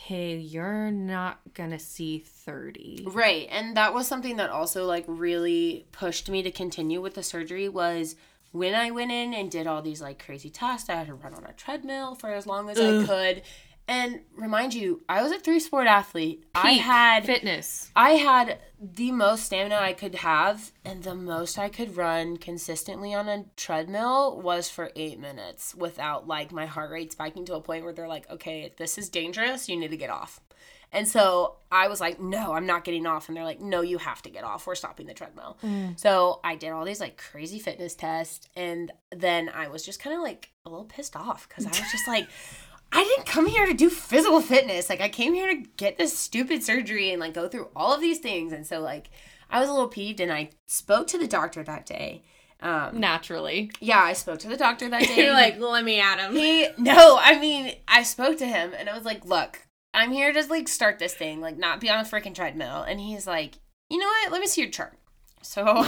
hey 0.05 0.37
you're 0.37 0.91
not 0.91 1.39
going 1.53 1.71
to 1.71 1.79
see 1.79 2.19
30 2.19 3.03
Right. 3.07 3.47
And 3.51 3.75
that 3.77 3.93
was 3.93 4.07
something 4.07 4.37
that 4.37 4.49
also 4.49 4.85
like 4.85 5.03
really 5.07 5.85
pushed 5.91 6.29
me 6.29 6.41
to 6.43 6.51
continue 6.51 7.01
with 7.01 7.15
the 7.15 7.23
surgery 7.23 7.67
was 7.69 8.15
when 8.51 8.73
I 8.73 8.89
went 8.91 9.11
in 9.11 9.33
and 9.33 9.51
did 9.51 9.67
all 9.67 9.81
these 9.81 10.01
like 10.01 10.23
crazy 10.23 10.49
tests, 10.49 10.89
I 10.89 10.95
had 10.95 11.07
to 11.07 11.13
run 11.13 11.35
on 11.35 11.45
a 11.45 11.53
treadmill 11.53 12.15
for 12.15 12.31
as 12.31 12.47
long 12.47 12.69
as 12.69 12.79
I 12.79 13.05
could. 13.05 13.43
And 13.89 14.21
remind 14.37 14.75
you, 14.75 15.01
I 15.09 15.23
was 15.23 15.31
a 15.31 15.39
three 15.39 15.59
sport 15.59 15.87
athlete. 15.87 16.45
I 16.53 16.73
had 16.73 17.25
fitness 17.25 17.89
I 17.95 18.11
had 18.11 18.59
the 18.79 19.11
most 19.11 19.45
stamina 19.45 19.77
I 19.77 19.93
could 19.93 20.13
have, 20.15 20.71
and 20.85 21.01
the 21.01 21.15
most 21.15 21.57
I 21.57 21.69
could 21.69 21.97
run 21.97 22.37
consistently 22.37 23.15
on 23.15 23.27
a 23.27 23.45
treadmill 23.57 24.39
was 24.39 24.69
for 24.69 24.91
eight 24.95 25.19
minutes 25.19 25.73
without 25.73 26.27
like 26.27 26.51
my 26.51 26.67
heart 26.67 26.91
rate 26.91 27.11
spiking 27.11 27.45
to 27.45 27.55
a 27.55 27.61
point 27.61 27.83
where 27.83 27.91
they're 27.91 28.07
like, 28.07 28.29
okay, 28.29 28.71
this 28.77 28.99
is 28.99 29.09
dangerous. 29.09 29.67
You 29.67 29.75
need 29.75 29.89
to 29.89 29.97
get 29.97 30.11
off. 30.11 30.39
And 30.91 31.07
so 31.07 31.57
I 31.71 31.87
was 31.87 31.99
like, 31.99 32.19
no, 32.19 32.53
I'm 32.53 32.65
not 32.67 32.83
getting 32.83 33.07
off. 33.07 33.27
And 33.27 33.35
they're 33.35 33.43
like, 33.43 33.61
no, 33.61 33.81
you 33.81 33.97
have 33.97 34.21
to 34.23 34.29
get 34.29 34.43
off. 34.43 34.67
We're 34.67 34.75
stopping 34.75 35.07
the 35.07 35.13
treadmill. 35.13 35.57
Mm. 35.63 35.99
So 35.99 36.39
I 36.43 36.55
did 36.55 36.69
all 36.69 36.85
these 36.85 36.99
like 36.99 37.17
crazy 37.17 37.59
fitness 37.59 37.95
tests. 37.95 38.47
And 38.55 38.91
then 39.15 39.49
I 39.49 39.67
was 39.67 39.83
just 39.83 39.99
kind 39.99 40.15
of 40.15 40.21
like 40.21 40.49
a 40.65 40.69
little 40.69 40.85
pissed 40.85 41.15
off 41.15 41.47
because 41.47 41.65
I 41.65 41.69
was 41.69 41.91
just 41.91 42.07
like, 42.07 42.27
I 42.91 43.03
didn't 43.03 43.27
come 43.27 43.45
here 43.45 43.65
to 43.65 43.73
do 43.73 43.89
physical 43.89 44.41
fitness. 44.41 44.89
Like 44.89 45.01
I 45.01 45.09
came 45.09 45.33
here 45.33 45.47
to 45.47 45.63
get 45.77 45.97
this 45.97 46.17
stupid 46.17 46.63
surgery 46.63 47.11
and 47.11 47.19
like 47.19 47.33
go 47.33 47.47
through 47.47 47.69
all 47.75 47.93
of 47.93 48.01
these 48.01 48.19
things. 48.19 48.51
And 48.51 48.65
so 48.65 48.79
like 48.79 49.09
I 49.49 49.59
was 49.59 49.69
a 49.69 49.71
little 49.71 49.87
peeved 49.87 50.19
and 50.19 50.31
I 50.31 50.49
spoke 50.67 51.07
to 51.07 51.17
the 51.17 51.27
doctor 51.27 51.63
that 51.63 51.85
day. 51.85 52.23
Um, 52.61 52.99
naturally 52.99 53.71
yeah, 53.79 54.01
I 54.01 54.11
spoke 54.11 54.39
to 54.39 54.49
the 54.49 54.57
doctor 54.57 54.89
that 54.89 55.01
day. 55.07 55.23
you're 55.23 55.31
like 55.31 55.57
let 55.59 55.85
me 55.85 56.01
at 56.01 56.19
him 56.19 56.35
he 56.35 56.67
no, 56.77 57.17
I 57.17 57.39
mean 57.39 57.73
I 57.87 58.03
spoke 58.03 58.37
to 58.39 58.45
him 58.45 58.73
and 58.77 58.89
I 58.89 58.95
was 58.95 59.05
like, 59.05 59.23
look, 59.23 59.65
I'm 59.93 60.11
here 60.11 60.33
to 60.33 60.45
like 60.47 60.67
start 60.67 60.99
this 60.99 61.13
thing, 61.13 61.39
like 61.39 61.57
not 61.57 61.79
be 61.79 61.89
on 61.89 61.99
a 61.99 62.03
freaking 62.03 62.35
treadmill. 62.35 62.81
And 62.81 62.99
he's 62.99 63.25
like, 63.25 63.55
you 63.89 63.97
know 63.97 64.07
what? 64.07 64.31
Let 64.33 64.41
me 64.41 64.47
see 64.47 64.61
your 64.61 64.71
chart. 64.71 64.97
So 65.41 65.63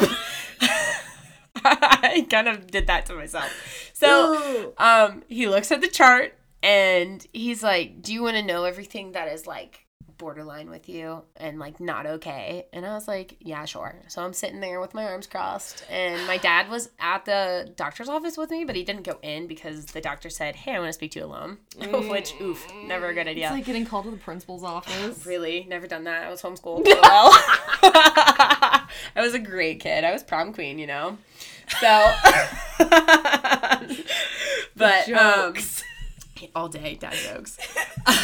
I 1.64 2.26
kind 2.30 2.48
of 2.48 2.68
did 2.68 2.88
that 2.88 3.06
to 3.08 3.16
myself. 3.16 3.92
So 3.94 4.74
um 4.78 5.24
he 5.28 5.48
looks 5.48 5.72
at 5.72 5.82
the 5.82 5.90
chart 5.90 6.36
and 6.64 7.26
he's 7.34 7.64
like 7.64 8.02
do 8.02 8.14
you 8.14 8.22
want 8.22 8.36
to 8.36 8.44
know 8.44 8.64
everything 8.66 9.12
that 9.14 9.28
is 9.28 9.48
like 9.48 9.86
borderline 10.18 10.70
with 10.70 10.88
you 10.88 11.24
and 11.38 11.58
like 11.58 11.80
not 11.80 12.06
okay 12.06 12.68
and 12.74 12.86
i 12.86 12.94
was 12.94 13.08
like 13.08 13.38
yeah 13.40 13.66
sure 13.66 13.96
so 14.08 14.22
i'm 14.22 14.34
sitting 14.34 14.60
there 14.60 14.80
with 14.80 14.94
my 14.94 15.04
arms 15.04 15.26
crossed 15.26 15.84
and 15.90 16.28
my 16.28 16.38
dad 16.38 16.70
was 16.70 16.90
at 17.00 17.26
the 17.26 17.74
doctor's 17.76 18.08
office 18.08 18.38
with 18.38 18.52
me 18.52 18.64
but 18.64 18.76
he 18.76 18.84
didn't 18.84 19.02
go 19.02 19.18
in 19.24 19.48
because 19.48 19.86
the 19.88 20.02
doctor 20.02 20.30
said 20.30 20.56
hey 20.56 20.76
i 20.76 20.80
want 20.80 20.90
to 20.90 20.94
speak 20.94 21.10
to 21.10 21.18
you 21.18 21.26
alone 21.26 21.58
which 22.08 22.36
oof 22.40 22.64
never 22.86 23.08
a 23.08 23.14
good 23.16 23.28
idea 23.28 23.46
it's 23.46 23.54
like 23.54 23.66
getting 23.66 23.84
called 23.84 24.06
to 24.06 24.12
the 24.12 24.18
principal's 24.18 24.64
office 24.64 25.26
Really, 25.26 25.66
never 25.70 25.88
done 25.88 26.04
that. 26.06 26.28
I 26.28 26.30
was 26.30 26.42
homeschooled. 26.42 26.86
well, 26.86 27.00
I 27.84 28.88
was 29.16 29.34
a 29.34 29.40
great 29.40 29.80
kid. 29.80 30.04
I 30.04 30.12
was 30.12 30.24
prom 30.24 30.54
queen, 30.54 30.78
you 30.78 30.88
know. 30.88 31.18
So, 31.80 32.12
but 34.76 35.10
um, 35.10 35.54
Jokes. 35.54 35.84
All 36.56 36.70
day 36.70 36.96
dad 36.96 37.14
jokes. 37.14 37.58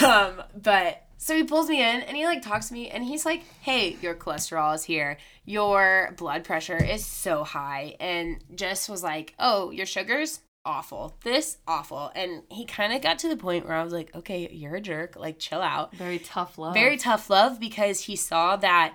Um, 0.03 0.43
but 0.55 1.03
so 1.18 1.36
he 1.36 1.43
pulls 1.43 1.70
me 1.70 1.82
in 1.82 2.01
and 2.01 2.15
he 2.15 2.26
like 2.26 2.41
talks 2.41 2.68
to 2.68 2.74
me 2.74 2.89
and 2.89 3.03
he's 3.03 3.26
like, 3.26 3.43
"Hey, 3.61 3.97
your 4.01 4.15
cholesterol 4.15 4.76
is 4.76 4.84
here. 4.84 5.18
Your 5.45 6.13
blood 6.18 6.43
pressure 6.43 6.82
is 6.82 7.05
so 7.05 7.43
high." 7.43 7.95
And 7.99 8.43
just 8.55 8.89
was 8.89 9.03
like, 9.03 9.34
"Oh, 9.39 9.72
your 9.72 9.86
sugars." 9.86 10.41
Awful. 10.65 11.15
This 11.24 11.59
awful. 11.65 12.11
And 12.13 12.43
he 12.49 12.65
kind 12.65 12.91
of 12.91 13.01
got 13.01 13.20
to 13.20 13.30
the 13.30 13.38
point 13.38 13.65
where 13.65 13.78
I 13.78 13.84
was 13.86 13.93
like, 13.93 14.13
okay, 14.13 14.49
you're 14.51 14.76
a 14.76 14.82
jerk. 14.82 15.15
Like, 15.15 15.39
chill 15.39 15.61
out 15.61 15.95
very 15.95 16.20
tough 16.20 16.57
love 16.57 16.74
very 16.74 16.97
tough 16.97 17.30
love 17.30 17.57
because 17.57 18.01
he 18.01 18.18
saw 18.18 18.57
that 18.57 18.93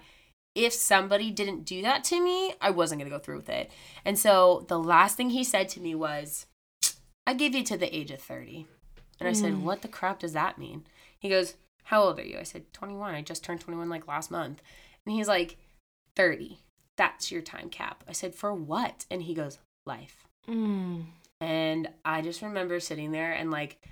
if 0.54 0.72
somebody 0.72 1.30
didn't 1.30 1.64
do 1.64 1.80
that 1.82 2.04
to 2.04 2.22
me, 2.22 2.52
I 2.60 2.70
wasn't 2.70 3.00
going 3.00 3.10
to 3.10 3.16
go 3.16 3.22
through 3.22 3.36
with 3.36 3.48
it. 3.48 3.70
And 4.04 4.18
so 4.18 4.66
the 4.68 4.78
last 4.78 5.16
thing 5.16 5.30
he 5.30 5.44
said 5.44 5.68
to 5.70 5.80
me 5.80 5.94
was, 5.94 6.46
I 7.26 7.34
gave 7.34 7.54
you 7.54 7.64
to 7.64 7.76
the 7.76 7.94
age 7.96 8.10
of 8.10 8.20
30. 8.20 8.66
And 9.20 9.28
I 9.28 9.32
said, 9.32 9.52
Mm. 9.52 9.62
What 9.62 9.82
the 9.82 9.88
crap 9.88 10.18
does 10.20 10.32
that 10.32 10.58
mean? 10.58 10.84
He 11.18 11.28
goes, 11.28 11.54
How 11.84 12.02
old 12.02 12.18
are 12.18 12.24
you? 12.24 12.38
I 12.38 12.42
said, 12.42 12.72
21. 12.72 13.14
I 13.14 13.22
just 13.22 13.44
turned 13.44 13.60
21 13.60 13.88
like 13.88 14.08
last 14.08 14.30
month. 14.30 14.62
And 15.06 15.14
he's 15.14 15.28
like, 15.28 15.56
30. 16.16 16.58
That's 16.96 17.30
your 17.32 17.42
time 17.42 17.68
cap. 17.68 18.04
I 18.08 18.12
said, 18.12 18.34
For 18.34 18.52
what? 18.54 19.06
And 19.10 19.22
he 19.22 19.34
goes, 19.34 19.58
Life. 19.86 20.24
Mm. 20.48 21.04
And 21.40 21.88
I 22.04 22.22
just 22.22 22.42
remember 22.42 22.78
sitting 22.80 23.12
there 23.12 23.32
and 23.32 23.50
like, 23.50 23.84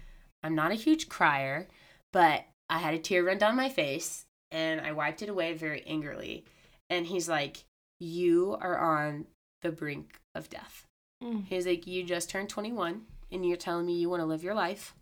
I'm 0.42 0.54
not 0.54 0.70
a 0.70 0.76
huge 0.76 1.08
crier, 1.08 1.68
but 2.12 2.44
I 2.68 2.78
had 2.78 2.94
a 2.94 2.98
tear 2.98 3.24
run 3.24 3.38
down 3.38 3.56
my 3.56 3.68
face 3.68 4.24
and 4.50 4.80
I 4.80 4.92
wiped 4.92 5.22
it 5.22 5.28
away 5.28 5.52
very 5.54 5.82
angrily. 5.82 6.44
And 6.88 7.06
he's 7.06 7.28
like, 7.28 7.64
You 7.98 8.56
are 8.60 8.78
on 8.78 9.26
the 9.62 9.72
brink 9.72 10.20
of 10.34 10.48
death. 10.48 10.86
Mm. 11.22 11.44
He's 11.46 11.66
like, 11.66 11.86
You 11.86 12.04
just 12.04 12.30
turned 12.30 12.48
21 12.48 13.02
and 13.32 13.46
you're 13.46 13.56
telling 13.56 13.86
me 13.86 13.98
you 13.98 14.08
want 14.08 14.20
to 14.20 14.26
live 14.26 14.42
your 14.42 14.54
life. 14.54 14.94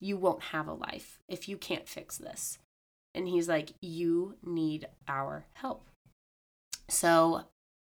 You 0.00 0.16
won't 0.16 0.42
have 0.44 0.68
a 0.68 0.74
life 0.74 1.18
if 1.28 1.48
you 1.48 1.56
can't 1.56 1.88
fix 1.88 2.18
this. 2.18 2.58
And 3.14 3.28
he's 3.28 3.48
like, 3.48 3.70
You 3.80 4.36
need 4.44 4.86
our 5.08 5.46
help. 5.54 5.88
So 6.88 7.42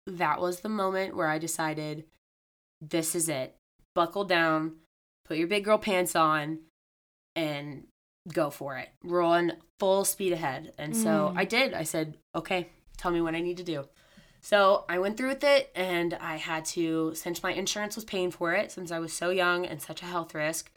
that 0.07 0.39
was 0.39 0.59
the 0.59 0.69
moment 0.69 1.15
where 1.15 1.27
I 1.27 1.37
decided 1.39 2.05
this 2.81 3.15
is 3.15 3.27
it. 3.29 3.55
Buckle 3.95 4.23
down, 4.25 4.73
put 5.25 5.37
your 5.37 5.47
big 5.47 5.65
girl 5.65 5.77
pants 5.77 6.15
on, 6.15 6.59
and 7.35 7.87
go 8.31 8.49
for 8.49 8.77
it. 8.77 8.89
Run 9.03 9.53
full 9.79 10.05
speed 10.05 10.33
ahead. 10.33 10.73
And 10.77 10.95
so 10.95 11.31
Mm. 11.33 11.37
I 11.37 11.45
did. 11.45 11.73
I 11.73 11.83
said, 11.83 12.17
okay, 12.33 12.69
tell 12.97 13.11
me 13.11 13.21
what 13.21 13.35
I 13.35 13.41
need 13.41 13.57
to 13.57 13.63
do. 13.63 13.87
So 14.41 14.85
I 14.87 14.99
went 14.99 15.17
through 15.17 15.29
with 15.29 15.43
it 15.43 15.71
and 15.75 16.13
I 16.13 16.35
had 16.35 16.65
to, 16.65 17.13
since 17.15 17.41
my 17.41 17.51
insurance 17.51 17.95
was 17.95 18.05
paying 18.05 18.29
for 18.31 18.53
it, 18.53 18.71
since 18.71 18.91
I 18.91 18.99
was 18.99 19.11
so 19.11 19.31
young 19.31 19.65
and 19.65 19.81
such 19.81 20.01
a 20.03 20.05
health 20.05 20.35
risk, 20.35 20.71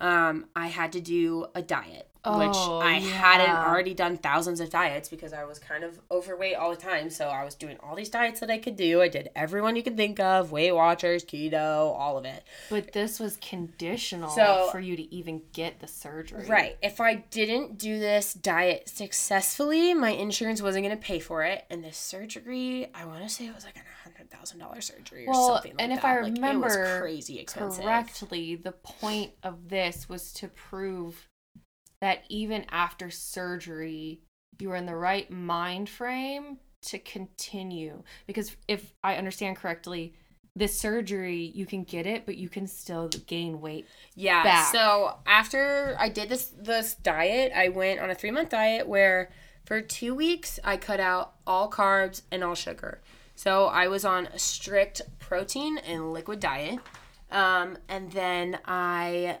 um, 0.00 0.46
I 0.54 0.68
had 0.68 0.92
to 0.92 1.00
do 1.00 1.46
a 1.54 1.62
diet. 1.62 2.08
Which 2.26 2.50
Oh, 2.54 2.80
I 2.80 2.94
hadn't 3.00 3.54
already 3.54 3.92
done 3.92 4.16
thousands 4.16 4.58
of 4.60 4.70
diets 4.70 5.08
because 5.10 5.32
I 5.34 5.44
was 5.44 5.58
kind 5.58 5.84
of 5.84 6.00
overweight 6.10 6.54
all 6.56 6.70
the 6.70 6.76
time. 6.76 7.10
So 7.10 7.28
I 7.28 7.44
was 7.44 7.54
doing 7.54 7.76
all 7.82 7.94
these 7.94 8.08
diets 8.08 8.40
that 8.40 8.50
I 8.50 8.58
could 8.58 8.76
do. 8.76 9.02
I 9.02 9.08
did 9.08 9.28
everyone 9.36 9.76
you 9.76 9.82
could 9.82 9.96
think 9.96 10.18
of 10.20 10.50
Weight 10.50 10.72
Watchers, 10.72 11.24
keto, 11.24 11.94
all 11.98 12.16
of 12.16 12.24
it. 12.24 12.42
But 12.70 12.92
this 12.92 13.20
was 13.20 13.36
conditional 13.36 14.30
So- 14.30 14.68
for 14.72 14.80
you 14.80 14.96
to 14.96 15.14
even 15.14 15.42
get 15.52 15.80
the 15.80 15.86
surgery. 15.86 16.46
Right. 16.46 16.76
If 16.82 17.00
I 17.00 17.16
didn't 17.16 17.76
do 17.78 17.98
this 17.98 18.32
diet 18.34 18.88
successfully, 18.88 19.92
my 19.94 20.10
insurance 20.10 20.62
wasn't 20.62 20.84
going 20.86 20.96
to 20.96 21.02
pay 21.02 21.18
for 21.20 21.42
it. 21.44 21.64
And 21.70 21.84
this 21.84 21.96
surgery, 21.98 22.88
I 22.94 23.04
want 23.04 23.22
to 23.22 23.28
say 23.28 23.46
it 23.46 23.54
was 23.54 23.64
like 23.64 23.76
a 23.76 24.08
$100,000 24.08 24.82
surgery 24.82 25.26
or 25.26 25.32
Well, 25.32 25.54
something 25.54 25.72
like 25.72 25.78
that. 25.78 25.82
and 25.84 25.92
if 25.92 26.02
that. 26.02 26.08
I 26.18 26.20
Like, 26.22 26.32
it 26.32 26.34
remember 26.36 26.66
was 26.66 27.00
crazy 27.00 27.38
expensive. 27.38 27.84
Correctly, 27.84 28.54
the 28.56 28.72
point 28.72 29.32
of 29.42 29.68
this 29.68 30.08
was 30.08 30.32
to 30.34 30.48
prove 30.48 31.28
that 32.04 32.22
even 32.28 32.66
after 32.68 33.10
surgery, 33.10 34.20
you 34.58 34.68
were 34.68 34.76
in 34.76 34.84
the 34.84 34.94
right 34.94 35.30
mind 35.30 35.88
frame 35.88 36.58
to 36.82 36.98
continue. 36.98 38.02
Because 38.26 38.54
if 38.68 38.92
I 39.02 39.16
understand 39.16 39.56
correctly, 39.56 40.12
this 40.54 40.78
surgery, 40.78 41.50
you 41.54 41.64
can 41.64 41.82
get 41.82 42.06
it, 42.06 42.26
but 42.26 42.36
you 42.36 42.50
can 42.50 42.66
still 42.66 43.08
gain 43.26 43.58
weight. 43.58 43.86
Yeah. 44.16 44.44
back. 44.44 44.70
So 44.70 45.16
after 45.24 45.96
I 45.98 46.10
did 46.10 46.28
this 46.28 46.52
this 46.60 46.94
diet, 46.94 47.52
I 47.56 47.70
went 47.70 48.00
on 48.00 48.10
a 48.10 48.14
three 48.14 48.30
month 48.30 48.50
diet 48.50 48.86
where 48.86 49.30
for 49.64 49.80
two 49.80 50.14
weeks 50.14 50.60
I 50.62 50.76
cut 50.76 51.00
out 51.00 51.36
all 51.46 51.70
carbs 51.70 52.20
and 52.30 52.44
all 52.44 52.54
sugar. 52.54 53.00
So 53.34 53.64
I 53.68 53.88
was 53.88 54.04
on 54.04 54.26
a 54.26 54.38
strict 54.38 55.00
protein 55.20 55.78
and 55.78 56.12
liquid 56.12 56.38
diet. 56.38 56.80
Um, 57.30 57.78
and 57.88 58.12
then 58.12 58.58
I 58.66 59.38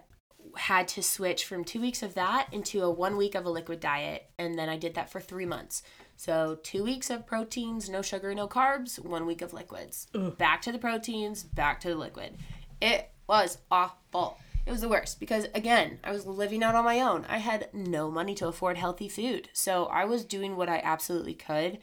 had 0.56 0.88
to 0.88 1.02
switch 1.02 1.44
from 1.44 1.64
two 1.64 1.80
weeks 1.80 2.02
of 2.02 2.14
that 2.14 2.48
into 2.52 2.82
a 2.82 2.90
one 2.90 3.16
week 3.16 3.34
of 3.34 3.44
a 3.44 3.50
liquid 3.50 3.80
diet. 3.80 4.30
And 4.38 4.58
then 4.58 4.68
I 4.68 4.76
did 4.76 4.94
that 4.94 5.10
for 5.10 5.20
three 5.20 5.46
months. 5.46 5.82
So 6.16 6.58
two 6.62 6.84
weeks 6.84 7.10
of 7.10 7.26
proteins, 7.26 7.88
no 7.88 8.02
sugar, 8.02 8.34
no 8.34 8.46
carbs, 8.46 8.98
one 8.98 9.26
week 9.26 9.42
of 9.42 9.52
liquids. 9.52 10.06
Back 10.38 10.62
to 10.62 10.72
the 10.72 10.78
proteins, 10.78 11.42
back 11.42 11.80
to 11.80 11.88
the 11.88 11.96
liquid. 11.96 12.36
It 12.80 13.10
was 13.26 13.58
awful. 13.70 14.38
It 14.66 14.70
was 14.70 14.80
the 14.80 14.88
worst 14.88 15.20
because 15.20 15.46
again, 15.54 15.98
I 16.02 16.12
was 16.12 16.26
living 16.26 16.62
out 16.62 16.74
on 16.74 16.84
my 16.84 17.00
own. 17.00 17.26
I 17.28 17.38
had 17.38 17.68
no 17.72 18.10
money 18.10 18.34
to 18.36 18.48
afford 18.48 18.78
healthy 18.78 19.08
food. 19.08 19.48
So 19.52 19.86
I 19.86 20.04
was 20.04 20.24
doing 20.24 20.56
what 20.56 20.68
I 20.68 20.80
absolutely 20.82 21.34
could. 21.34 21.78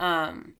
Um, 0.00 0.54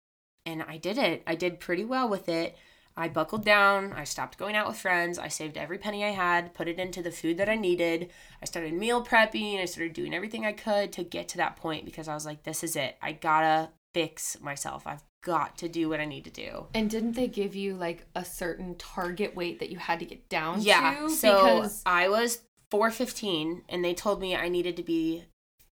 and 0.47 0.63
I 0.63 0.77
did 0.77 0.99
it. 0.99 1.23
I 1.27 1.35
did 1.35 1.61
pretty 1.61 1.85
well 1.85 2.09
with 2.09 2.29
it. 2.29 2.57
I 2.97 3.09
buckled 3.09 3.45
down. 3.45 3.93
I 3.93 4.05
stopped 4.05 4.39
going 4.39 4.55
out 4.55 4.69
with 4.69 4.77
friends. 4.77 5.19
I 5.19 5.29
saved 5.29 5.57
every 5.57 5.79
penny 5.79 6.05
I 6.05 6.11
had, 6.11 6.55
put 6.55 6.69
it 6.69 6.79
into 6.79 7.03
the 7.03 7.11
food 7.11 7.39
that 7.39 7.49
I 7.49 7.57
needed. 7.57 8.11
I 8.41 8.45
started 8.45 8.73
meal 8.75 9.05
prepping. 9.05 9.61
I 9.61 9.65
started 9.65 9.93
doing 9.95 10.15
everything 10.15 10.47
I 10.47 10.53
could 10.53 10.93
to 10.93 11.03
get 11.03 11.29
to 11.29 11.37
that 11.39 11.57
point 11.57 11.85
because 11.85 12.07
I 12.09 12.15
was 12.15 12.25
like, 12.27 12.45
this 12.45 12.63
is 12.63 12.77
it. 12.77 12.97
I 13.03 13.13
gotta 13.13 13.71
fix 13.93 14.41
myself. 14.41 14.87
I've 14.87 15.03
got 15.23 15.57
to 15.59 15.69
do 15.69 15.89
what 15.89 16.01
I 16.01 16.05
need 16.05 16.25
to 16.25 16.31
do. 16.31 16.67
And 16.75 16.89
didn't 16.91 17.13
they 17.13 17.29
give 17.29 17.55
you 17.57 17.75
like 17.75 18.07
a 18.15 18.25
certain 18.25 18.75
target 18.77 19.35
weight 19.35 19.59
that 19.61 19.71
you 19.71 19.79
had 19.79 19.99
to 20.01 20.05
get 20.05 20.29
down 20.29 20.61
Yeah. 20.61 20.95
to? 21.01 21.09
So 21.11 21.35
because 21.35 21.83
I 21.87 22.09
was 22.09 22.43
415 22.71 23.63
and 23.69 23.85
they 23.85 23.95
told 23.95 24.21
me 24.21 24.37
I 24.37 24.49
needed 24.49 24.77
to 24.77 24.83
be 24.83 25.25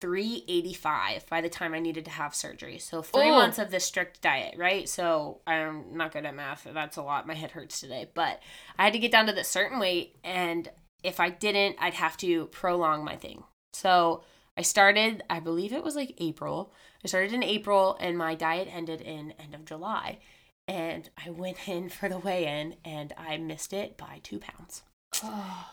385 0.02 1.28
by 1.30 1.42
the 1.42 1.50
time 1.50 1.74
I 1.74 1.80
needed 1.80 2.06
to 2.06 2.12
have 2.12 2.36
surgery. 2.36 2.78
So 2.80 3.02
3 3.02 3.30
Oh. 3.30 3.32
months 3.32 3.60
of 3.60 3.72
this 3.72 3.86
strict 3.86 4.22
diet, 4.22 4.56
right? 4.58 4.88
So 4.90 5.42
I'm 5.48 5.96
not 5.98 6.12
good 6.12 6.26
at 6.26 6.36
math. 6.36 6.68
That's 6.72 6.98
a 6.98 7.02
lot. 7.02 7.28
My 7.28 7.34
head 7.36 7.52
hurts 7.52 7.80
today. 7.80 8.10
But 8.14 8.42
I 8.78 8.84
had 8.86 8.94
to 8.94 9.00
get 9.00 9.12
down 9.12 9.28
to 9.28 9.34
this 9.34 9.48
certain 9.48 9.80
weight 9.80 10.18
and 10.24 10.70
if 11.04 11.20
I 11.20 11.30
didn't, 11.30 11.78
I'd 11.80 11.96
have 11.96 12.16
to 12.18 12.46
prolong 12.48 13.04
my 13.04 13.16
thing. 13.16 13.44
So 13.74 14.24
I 14.56 14.62
started, 14.62 15.24
I 15.30 15.40
believe 15.40 15.74
it 15.74 15.84
was 15.84 15.96
like 15.96 16.14
April. 16.20 16.74
I 17.04 17.08
started 17.08 17.34
in 17.34 17.42
April 17.44 17.98
and 18.00 18.18
my 18.18 18.36
diet 18.36 18.68
ended 18.72 19.02
in 19.02 19.32
end 19.40 19.56
of 19.56 19.66
July. 19.66 20.20
And 20.68 21.10
I 21.26 21.32
went 21.32 21.58
in 21.68 21.90
for 21.90 22.08
the 22.10 22.20
weigh 22.20 22.46
in 22.46 22.76
and 22.86 23.14
I 23.18 23.38
missed 23.38 23.74
it 23.74 23.98
by 23.98 24.20
two 24.24 24.40
pounds. 24.40 24.84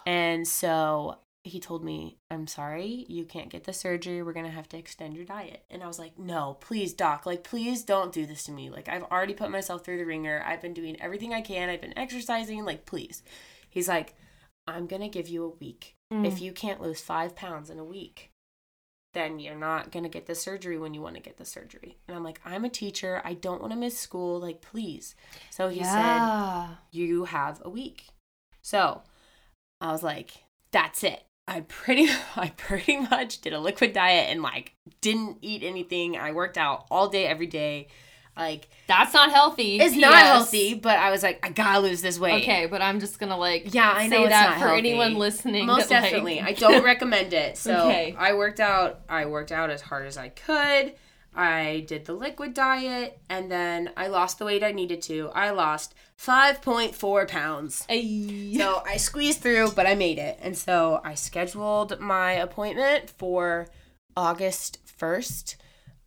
And 0.06 0.48
so 0.48 1.18
he 1.44 1.60
told 1.60 1.82
me, 1.82 2.18
I'm 2.30 2.46
sorry, 2.46 3.06
you 3.08 3.24
can't 3.24 3.48
get 3.48 3.64
the 3.64 3.72
surgery. 3.72 4.22
We're 4.22 4.32
going 4.32 4.44
to 4.44 4.52
have 4.52 4.68
to 4.70 4.76
extend 4.76 5.14
your 5.14 5.24
diet. 5.24 5.64
And 5.70 5.82
I 5.82 5.86
was 5.86 5.98
like, 5.98 6.18
no, 6.18 6.58
please, 6.60 6.92
doc. 6.92 7.24
Like, 7.26 7.44
please 7.44 7.84
don't 7.84 8.12
do 8.12 8.26
this 8.26 8.44
to 8.44 8.52
me. 8.52 8.70
Like, 8.70 8.88
I've 8.88 9.04
already 9.04 9.34
put 9.34 9.50
myself 9.50 9.84
through 9.84 9.98
the 9.98 10.04
ringer. 10.04 10.42
I've 10.46 10.60
been 10.60 10.74
doing 10.74 11.00
everything 11.00 11.32
I 11.32 11.40
can. 11.40 11.68
I've 11.68 11.80
been 11.80 11.98
exercising. 11.98 12.64
Like, 12.64 12.86
please. 12.86 13.22
He's 13.70 13.88
like, 13.88 14.14
I'm 14.66 14.86
going 14.86 15.02
to 15.02 15.08
give 15.08 15.28
you 15.28 15.44
a 15.44 15.56
week. 15.60 15.94
Mm. 16.12 16.26
If 16.26 16.42
you 16.42 16.52
can't 16.52 16.82
lose 16.82 17.00
five 17.00 17.34
pounds 17.34 17.70
in 17.70 17.78
a 17.78 17.84
week, 17.84 18.30
then 19.14 19.38
you're 19.38 19.54
not 19.54 19.90
going 19.90 20.02
to 20.02 20.10
get 20.10 20.26
the 20.26 20.34
surgery 20.34 20.76
when 20.76 20.92
you 20.92 21.00
want 21.00 21.14
to 21.14 21.22
get 21.22 21.38
the 21.38 21.44
surgery. 21.44 21.96
And 22.06 22.16
I'm 22.16 22.24
like, 22.24 22.40
I'm 22.44 22.64
a 22.64 22.68
teacher. 22.68 23.22
I 23.24 23.34
don't 23.34 23.60
want 23.60 23.72
to 23.72 23.78
miss 23.78 23.98
school. 23.98 24.38
Like, 24.38 24.60
please. 24.60 25.14
So 25.50 25.68
he 25.68 25.82
said, 25.82 26.68
you 26.90 27.24
have 27.24 27.62
a 27.64 27.70
week. 27.70 28.08
So 28.60 29.02
I 29.80 29.92
was 29.92 30.02
like, 30.02 30.44
that's 30.70 31.02
it. 31.04 31.22
I 31.46 31.60
pretty 31.62 32.08
I 32.36 32.50
pretty 32.56 32.96
much 32.98 33.40
did 33.40 33.52
a 33.52 33.60
liquid 33.60 33.92
diet 33.92 34.28
and 34.30 34.42
like 34.42 34.74
didn't 35.00 35.38
eat 35.42 35.62
anything. 35.62 36.16
I 36.16 36.32
worked 36.32 36.58
out 36.58 36.86
all 36.90 37.08
day 37.08 37.26
every 37.26 37.46
day. 37.46 37.88
Like 38.36 38.68
That's 38.86 39.12
not 39.12 39.32
healthy. 39.32 39.80
it's 39.80 39.96
not 39.96 40.14
healthy, 40.14 40.74
but 40.74 40.96
I 40.96 41.10
was 41.10 41.24
like, 41.24 41.44
I 41.44 41.50
gotta 41.50 41.80
lose 41.80 42.02
this 42.02 42.20
weight. 42.20 42.42
Okay, 42.44 42.66
but 42.66 42.80
I'm 42.80 43.00
just 43.00 43.18
gonna 43.18 43.36
like 43.36 43.74
Yeah, 43.74 43.90
I 43.90 44.06
know 44.06 44.28
that 44.28 44.50
not 44.50 44.58
for 44.60 44.68
healthy. 44.68 44.78
anyone 44.90 45.14
listening. 45.14 45.66
Most 45.66 45.88
that, 45.88 46.02
like- 46.02 46.10
definitely. 46.12 46.40
I 46.40 46.52
don't 46.64 46.84
recommend 46.84 47.32
it. 47.32 47.56
So 47.56 47.86
Okay. 47.86 48.14
I 48.16 48.34
worked 48.34 48.60
out 48.60 49.00
I 49.08 49.26
worked 49.26 49.50
out 49.50 49.70
as 49.70 49.80
hard 49.80 50.06
as 50.06 50.16
I 50.16 50.28
could. 50.28 50.94
I 51.38 51.84
did 51.86 52.04
the 52.04 52.14
liquid 52.14 52.52
diet 52.52 53.20
and 53.30 53.48
then 53.48 53.92
I 53.96 54.08
lost 54.08 54.40
the 54.40 54.44
weight 54.44 54.64
I 54.64 54.72
needed 54.72 55.00
to. 55.02 55.30
I 55.36 55.50
lost 55.50 55.94
5.4 56.20 57.28
pounds. 57.28 57.86
Ay. 57.88 58.54
So 58.56 58.82
I 58.84 58.96
squeezed 58.96 59.40
through, 59.40 59.70
but 59.70 59.86
I 59.86 59.94
made 59.94 60.18
it. 60.18 60.40
And 60.42 60.58
so 60.58 61.00
I 61.04 61.14
scheduled 61.14 62.00
my 62.00 62.32
appointment 62.32 63.10
for 63.10 63.68
August 64.16 64.84
1st. 65.00 65.54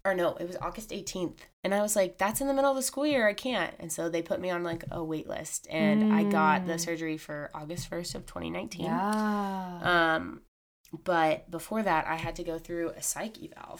Or 0.03 0.13
no, 0.13 0.35
it 0.35 0.47
was 0.47 0.57
August 0.57 0.89
18th. 0.89 1.37
And 1.63 1.73
I 1.73 1.81
was 1.81 1.95
like, 1.95 2.17
that's 2.17 2.41
in 2.41 2.47
the 2.47 2.53
middle 2.53 2.71
of 2.71 2.75
the 2.75 2.83
school 2.83 3.05
year. 3.07 3.25
I 3.25 3.33
can't. 3.33 3.73
And 3.79 3.89
so 3.89 4.09
they 4.09 4.21
put 4.21 4.41
me 4.41 4.49
on 4.49 4.63
like 4.63 4.83
a 4.91 5.01
wait 5.01 5.29
list. 5.29 5.65
And 5.69 6.11
I 6.11 6.23
got 6.23 6.67
the 6.67 6.77
surgery 6.77 7.17
for 7.17 7.51
August 7.53 7.89
1st 7.89 8.15
of 8.15 8.25
2019. 8.25 8.83
yeah. 8.85 10.15
Um, 10.17 10.41
but 11.05 11.49
before 11.49 11.83
that, 11.83 12.05
I 12.05 12.17
had 12.17 12.35
to 12.35 12.43
go 12.43 12.59
through 12.59 12.89
a 12.89 13.01
psych 13.01 13.37
eval. 13.41 13.79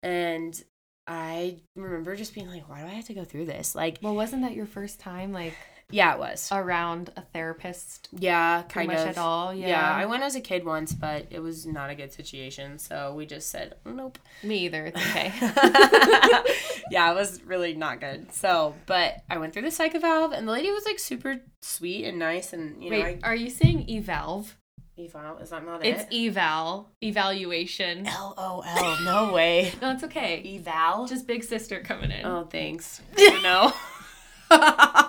And 0.00 0.62
I 1.06 1.58
remember 1.74 2.16
just 2.16 2.34
being 2.34 2.48
like, 2.48 2.68
why 2.68 2.80
do 2.80 2.86
I 2.86 2.90
have 2.90 3.06
to 3.06 3.14
go 3.14 3.24
through 3.24 3.46
this? 3.46 3.74
Like, 3.74 3.98
well, 4.02 4.14
wasn't 4.14 4.42
that 4.42 4.54
your 4.54 4.66
first 4.66 4.98
time 5.00 5.32
like 5.32 5.54
yeah, 5.90 6.14
it 6.14 6.18
was. 6.18 6.48
around 6.50 7.12
a 7.16 7.22
therapist? 7.22 8.08
Yeah, 8.12 8.62
kind 8.68 8.88
much 8.88 8.98
of. 8.98 9.06
at 9.06 9.18
all. 9.18 9.54
Yeah. 9.54 9.68
Yeah. 9.68 9.94
I 9.94 10.06
went 10.06 10.24
as 10.24 10.34
a 10.34 10.40
kid 10.40 10.64
once, 10.64 10.92
but 10.92 11.26
it 11.30 11.38
was 11.38 11.64
not 11.64 11.90
a 11.90 11.94
good 11.94 12.12
situation. 12.12 12.78
So 12.78 13.14
we 13.14 13.24
just 13.24 13.50
said, 13.50 13.76
nope. 13.84 14.18
Me 14.42 14.58
either. 14.64 14.86
It's 14.86 15.00
okay. 15.00 15.32
yeah, 16.90 17.12
it 17.12 17.14
was 17.14 17.40
really 17.44 17.74
not 17.74 18.00
good. 18.00 18.32
So, 18.32 18.74
but 18.86 19.22
I 19.30 19.38
went 19.38 19.52
through 19.52 19.62
the 19.62 19.70
psych 19.70 19.98
valve, 20.00 20.32
and 20.32 20.48
the 20.48 20.52
lady 20.52 20.70
was 20.72 20.84
like 20.84 20.98
super 20.98 21.40
sweet 21.62 22.04
and 22.04 22.18
nice, 22.18 22.52
and 22.52 22.82
you 22.82 22.90
know, 22.90 23.02
Wait, 23.02 23.20
are 23.22 23.36
you 23.36 23.50
saying 23.50 23.86
evalve? 23.88 24.56
Eval 24.98 25.38
is 25.38 25.50
that 25.50 25.64
not 25.64 25.84
It's 25.84 26.02
it? 26.04 26.08
It's 26.10 26.36
eval 26.36 26.88
evaluation. 27.02 28.06
L 28.06 28.34
O 28.38 28.62
L. 28.66 28.96
No 29.04 29.32
way. 29.32 29.72
No, 29.82 29.92
it's 29.92 30.04
okay. 30.04 30.42
Eval. 30.56 31.06
Just 31.06 31.26
big 31.26 31.44
sister 31.44 31.80
coming 31.80 32.10
in. 32.10 32.24
oh, 32.24 32.46
thanks. 32.50 33.02
I 33.16 33.30
don't 33.30 33.42
know. 33.42 33.72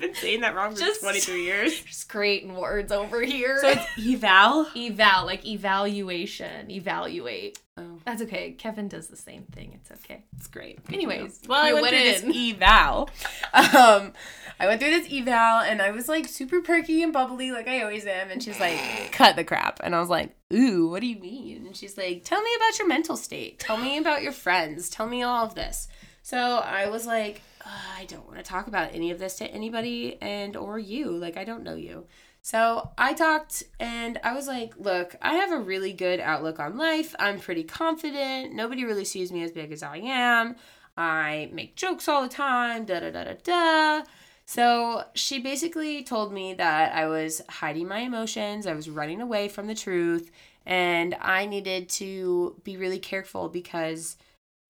I've 0.00 0.06
been 0.06 0.14
saying 0.14 0.40
that 0.40 0.54
wrong 0.54 0.72
for 0.74 0.80
Just- 0.80 1.02
23 1.02 1.44
years. 1.44 1.80
Just 1.84 2.08
creating 2.08 2.54
words 2.54 2.90
over 2.90 3.20
here. 3.22 3.58
So 3.60 3.68
it's 3.68 3.84
eval. 3.98 4.66
eval, 4.74 5.26
like 5.26 5.44
evaluation, 5.46 6.70
evaluate. 6.70 7.58
Oh, 7.76 7.98
That's 8.04 8.22
okay. 8.22 8.52
Kevin 8.52 8.88
does 8.88 9.08
the 9.08 9.16
same 9.16 9.44
thing. 9.44 9.72
It's 9.74 9.90
okay. 9.90 10.24
it's 10.36 10.46
great. 10.46 10.78
Anyways, 10.92 11.42
Well, 11.46 11.62
I 11.62 11.72
went 11.74 11.88
through 11.88 11.98
went 11.98 12.34
this 12.34 12.52
eval. 12.54 13.10
Um, 13.54 14.12
I 14.58 14.66
went 14.66 14.80
through 14.80 14.90
this 14.90 15.12
eval, 15.12 15.60
and 15.60 15.80
I 15.80 15.90
was 15.90 16.08
like 16.08 16.28
super 16.28 16.60
perky 16.60 17.02
and 17.02 17.12
bubbly, 17.12 17.52
like 17.52 17.68
I 17.68 17.82
always 17.82 18.06
am. 18.06 18.30
And 18.30 18.42
she's 18.42 18.60
like, 18.60 18.78
"Cut 19.12 19.36
the 19.36 19.44
crap," 19.44 19.80
and 19.82 19.94
I 19.94 20.00
was 20.00 20.08
like, 20.10 20.34
"Ooh, 20.52 20.88
what 20.88 21.00
do 21.00 21.06
you 21.06 21.18
mean?" 21.18 21.66
And 21.66 21.76
she's 21.76 21.96
like, 21.96 22.24
"Tell 22.24 22.42
me 22.42 22.50
about 22.56 22.78
your 22.78 22.88
mental 22.88 23.16
state. 23.16 23.58
Tell 23.58 23.76
me 23.78 23.96
about 23.98 24.22
your 24.22 24.32
friends. 24.32 24.90
Tell 24.90 25.06
me 25.06 25.22
all 25.22 25.44
of 25.46 25.54
this." 25.54 25.88
So 26.30 26.38
I 26.38 26.88
was 26.88 27.06
like, 27.06 27.42
"Uh, 27.66 27.70
"I 27.98 28.04
don't 28.04 28.24
want 28.24 28.38
to 28.38 28.44
talk 28.44 28.68
about 28.68 28.94
any 28.94 29.10
of 29.10 29.18
this 29.18 29.34
to 29.38 29.46
anybody, 29.46 30.16
and 30.22 30.56
or 30.56 30.78
you. 30.78 31.10
Like 31.10 31.36
I 31.36 31.42
don't 31.42 31.64
know 31.64 31.74
you." 31.74 32.06
So 32.40 32.90
I 32.96 33.14
talked 33.14 33.64
and 33.80 34.20
I 34.22 34.32
was 34.32 34.46
like, 34.46 34.74
look, 34.78 35.16
I 35.20 35.34
have 35.34 35.50
a 35.52 35.58
really 35.58 35.92
good 35.92 36.20
outlook 36.20 36.60
on 36.60 36.78
life. 36.78 37.16
I'm 37.18 37.40
pretty 37.40 37.64
confident. 37.64 38.54
Nobody 38.54 38.84
really 38.84 39.04
sees 39.04 39.32
me 39.32 39.42
as 39.42 39.50
big 39.50 39.72
as 39.72 39.82
I 39.82 39.98
am. 39.98 40.54
I 40.96 41.50
make 41.52 41.74
jokes 41.74 42.08
all 42.08 42.22
the 42.22 42.28
time, 42.28 42.84
da 42.84 43.00
da 43.00 43.10
da 43.10 43.24
da 43.24 43.34
da. 43.42 44.04
So 44.46 45.04
she 45.14 45.40
basically 45.40 46.02
told 46.04 46.32
me 46.32 46.54
that 46.54 46.94
I 46.94 47.06
was 47.08 47.42
hiding 47.48 47.88
my 47.88 48.00
emotions, 48.00 48.66
I 48.68 48.74
was 48.74 48.88
running 48.88 49.20
away 49.20 49.48
from 49.48 49.66
the 49.66 49.74
truth, 49.74 50.30
and 50.64 51.16
I 51.20 51.46
needed 51.46 51.88
to 52.00 52.54
be 52.64 52.76
really 52.76 53.00
careful 53.00 53.48
because 53.48 54.16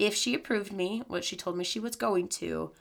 if 0.01 0.15
she 0.15 0.35
approved 0.35 0.73
me, 0.73 1.03
what 1.07 1.25
she 1.25 1.37
told 1.37 1.57
me 1.57 1.63
she 1.63 1.79
was 1.79 1.95
going 1.95 2.27
to, 2.27 2.73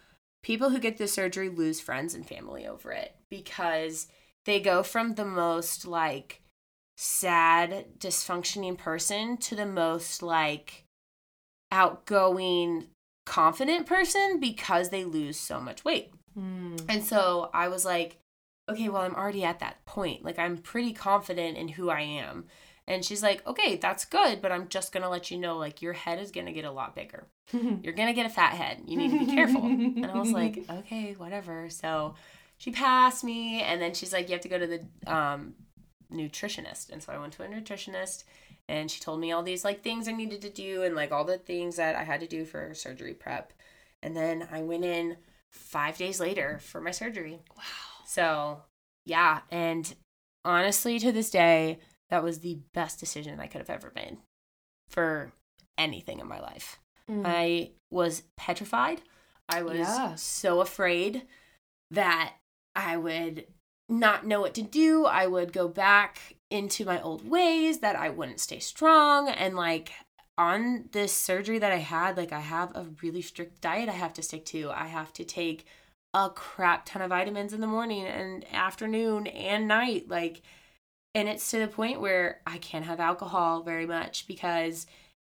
people 0.42 0.70
who 0.70 0.80
get 0.80 0.98
this 0.98 1.14
surgery 1.14 1.50
lose 1.50 1.82
friends 1.82 2.16
and 2.16 2.26
family 2.26 2.66
over 2.66 2.92
it 2.92 3.14
because 3.30 4.08
they 4.46 4.60
go 4.60 4.82
from 4.82 5.16
the 5.16 5.26
most 5.26 5.86
like 5.86 6.42
sad, 6.96 7.86
dysfunctioning 8.00 8.78
person 8.78 9.36
to 9.38 9.56
the 9.56 9.66
most 9.66 10.24
like 10.24 10.86
outgoing, 11.72 12.88
confident 13.26 13.86
person 13.86 14.40
because 14.40 14.90
they 14.90 15.04
lose 15.04 15.38
so 15.38 15.60
much 15.60 15.84
weight. 15.84 16.12
Mm. 16.38 16.82
And 16.88 17.04
so 17.04 17.50
I 17.54 17.68
was 17.68 17.84
like, 17.84 18.18
okay, 18.70 18.88
well, 18.88 19.02
I'm 19.02 19.16
already 19.16 19.44
at 19.44 19.60
that 19.60 19.84
point. 19.86 20.24
Like, 20.24 20.40
I'm 20.40 20.58
pretty 20.58 20.94
confident 20.94 21.58
in 21.58 21.68
who 21.68 21.90
I 21.90 22.02
am. 22.02 22.46
And 22.90 23.06
she's 23.06 23.22
like, 23.22 23.46
okay, 23.46 23.78
that's 23.78 24.04
good, 24.04 24.42
but 24.42 24.52
I'm 24.52 24.68
just 24.68 24.92
going 24.92 25.04
to 25.04 25.10
let 25.10 25.30
you 25.30 25.38
know, 25.38 25.58
like, 25.58 25.80
your 25.84 25.94
head 25.94 26.18
is 26.18 26.32
going 26.32 26.48
to 26.48 26.52
get 26.52 26.66
a 26.66 26.72
lot 26.72 26.96
bigger. 26.96 27.28
You're 27.54 27.94
going 27.94 28.08
to 28.08 28.14
get 28.14 28.26
a 28.26 28.30
fat 28.30 28.54
head. 28.54 28.82
You 28.88 28.98
need 28.98 29.12
to 29.12 29.20
be 29.20 29.28
careful. 29.28 29.64
and 29.64 30.08
I 30.08 30.18
was 30.18 30.32
like, 30.32 30.66
okay, 30.70 31.14
whatever. 31.14 31.70
So 31.70 32.16
she 32.58 32.72
passed 32.72 33.24
me, 33.24 33.62
and 33.62 33.80
then 33.80 33.94
she's 33.94 34.12
like, 34.12 34.28
you 34.28 34.34
have 34.34 34.42
to 34.42 34.50
go 34.50 34.58
to 34.58 34.66
the 34.66 35.14
um, 35.14 35.54
nutritionist. 36.12 36.90
And 36.90 37.04
so 37.04 37.14
I 37.14 37.20
went 37.20 37.34
to 37.34 37.44
a 37.44 37.48
nutritionist, 37.48 38.24
and 38.68 38.90
she 38.90 39.00
told 39.00 39.20
me 39.20 39.32
all 39.32 39.44
these, 39.44 39.64
like, 39.64 39.84
things 39.84 40.08
I 40.08 40.12
needed 40.14 40.42
to 40.42 40.50
do 40.50 40.82
and, 40.82 40.96
like, 40.96 41.12
all 41.12 41.26
the 41.26 41.38
things 41.38 41.76
that 41.76 41.96
I 41.96 42.04
had 42.04 42.22
to 42.22 42.28
do 42.28 42.44
for 42.44 42.74
surgery 42.74 43.14
prep. 43.14 43.54
And 44.02 44.18
then 44.18 44.48
I 44.52 44.64
went 44.64 44.84
in 44.84 45.18
five 45.52 45.96
days 45.96 46.20
later 46.20 46.58
for 46.60 46.82
my 46.82 46.92
surgery. 46.92 47.38
Wow. 47.56 47.64
So, 48.08 48.62
yeah. 49.06 49.42
And 49.52 49.94
honestly, 50.44 50.98
to 50.98 51.12
this 51.12 51.30
day, 51.30 51.78
that 52.10 52.24
was 52.24 52.40
the 52.40 52.60
best 52.74 53.00
decision 53.00 53.40
I 53.40 53.48
could 53.48 53.60
have 53.60 53.70
ever 53.70 53.92
made 53.96 54.18
for 54.90 55.32
anything 55.78 56.20
in 56.20 56.28
my 56.28 56.40
life. 56.40 56.80
Mm. 57.10 57.24
I 57.26 57.72
was 57.92 58.24
petrified. 58.38 59.02
I 59.48 59.62
was 59.64 59.78
Yeah. 59.80 60.16
so 60.16 60.62
afraid 60.62 61.28
that 61.92 62.36
I 62.76 62.98
would 62.98 63.48
not 63.88 64.26
know 64.26 64.42
what 64.42 64.54
to 64.56 64.62
do. 64.62 65.06
I 65.06 65.26
would 65.26 65.52
go 65.52 65.68
back 65.68 66.36
into 66.52 66.86
my 66.86 67.02
old 67.02 67.28
ways, 67.28 67.80
that 67.80 67.96
I 67.96 68.10
wouldn't 68.10 68.40
stay 68.40 68.60
strong. 68.60 69.28
And 69.30 69.56
like 69.56 69.92
on 70.38 70.90
this 70.92 71.12
surgery 71.14 71.60
that 71.60 71.72
I 71.72 71.78
had, 71.78 72.16
like 72.16 72.32
I 72.32 72.40
have 72.42 72.76
a 72.76 72.88
really 73.02 73.22
strict 73.22 73.62
diet 73.62 73.90
I 73.90 73.94
have 73.94 74.14
to 74.14 74.22
stick 74.22 74.46
to. 74.46 74.70
I 74.72 74.88
have 74.88 75.12
to 75.14 75.24
take 75.24 75.66
a 76.14 76.30
crap 76.30 76.86
ton 76.86 77.02
of 77.02 77.10
vitamins 77.10 77.54
in 77.54 77.62
the 77.62 77.68
morning 77.68 78.06
and 78.06 78.46
afternoon 78.54 79.28
and 79.28 79.68
night. 79.68 80.08
Like, 80.08 80.42
and 81.16 81.28
it's 81.28 81.50
to 81.52 81.60
the 81.60 81.68
point 81.68 82.02
where 82.02 82.42
I 82.46 82.58
can't 82.58 82.86
have 82.86 83.00
alcohol 83.00 83.64
very 83.64 83.86
much 83.86 84.28
because 84.28 84.86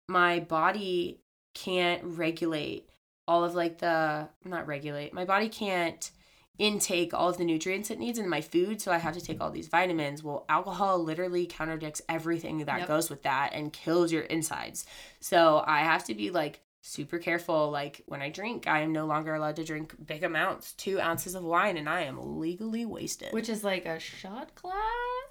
my 0.09 0.41
body 0.41 1.21
can't 1.55 2.03
regulate 2.05 2.89
all 3.29 3.45
of 3.45 3.55
like 3.55 3.79
the 3.79 4.29
not 4.45 4.67
regulate 4.67 5.13
my 5.13 5.25
body 5.25 5.49
can't 5.49 6.11
intake 6.59 7.13
all 7.13 7.29
of 7.29 7.39
the 7.39 7.45
nutrients 7.45 7.91
it 7.91 7.99
needs 7.99 8.19
in 8.19 8.29
my 8.29 8.41
food 8.41 8.81
so 8.81 8.93
i 8.93 8.99
have 8.99 9.15
to 9.15 9.21
take 9.21 9.41
all 9.41 9.51
these 9.51 9.69
vitamins 9.69 10.23
well 10.23 10.45
alcohol 10.49 11.03
literally 11.03 11.47
counterdicts 11.47 12.01
everything 12.09 12.59
that 12.59 12.79
Yep. 12.81 12.89
goes 12.89 13.11
with 13.11 13.23
that 13.25 13.51
and 13.53 13.73
kills 13.73 14.13
your 14.13 14.23
insides 14.23 14.87
so 15.21 15.63
i 15.67 15.81
have 15.81 16.05
to 16.05 16.15
be 16.15 16.31
like 16.31 16.61
super 16.87 17.19
careful 17.19 17.69
like 17.71 18.03
when 18.07 18.23
i 18.23 18.31
drink 18.31 18.69
i 18.69 18.81
am 18.81 18.93
no 18.93 19.07
longer 19.07 19.35
allowed 19.35 19.57
to 19.57 19.65
drink 19.65 19.95
big 20.07 20.23
amounts 20.23 20.73
two 20.75 21.01
ounces 21.01 21.35
of 21.35 21.43
wine 21.43 21.77
and 21.77 21.89
i 21.89 22.03
am 22.03 22.39
legally 22.39 22.87
wasted 22.87 23.33
Which 23.33 23.49
is 23.49 23.65
like 23.65 23.87
a 23.87 23.99
shot 23.99 24.55
glass? 24.55 24.77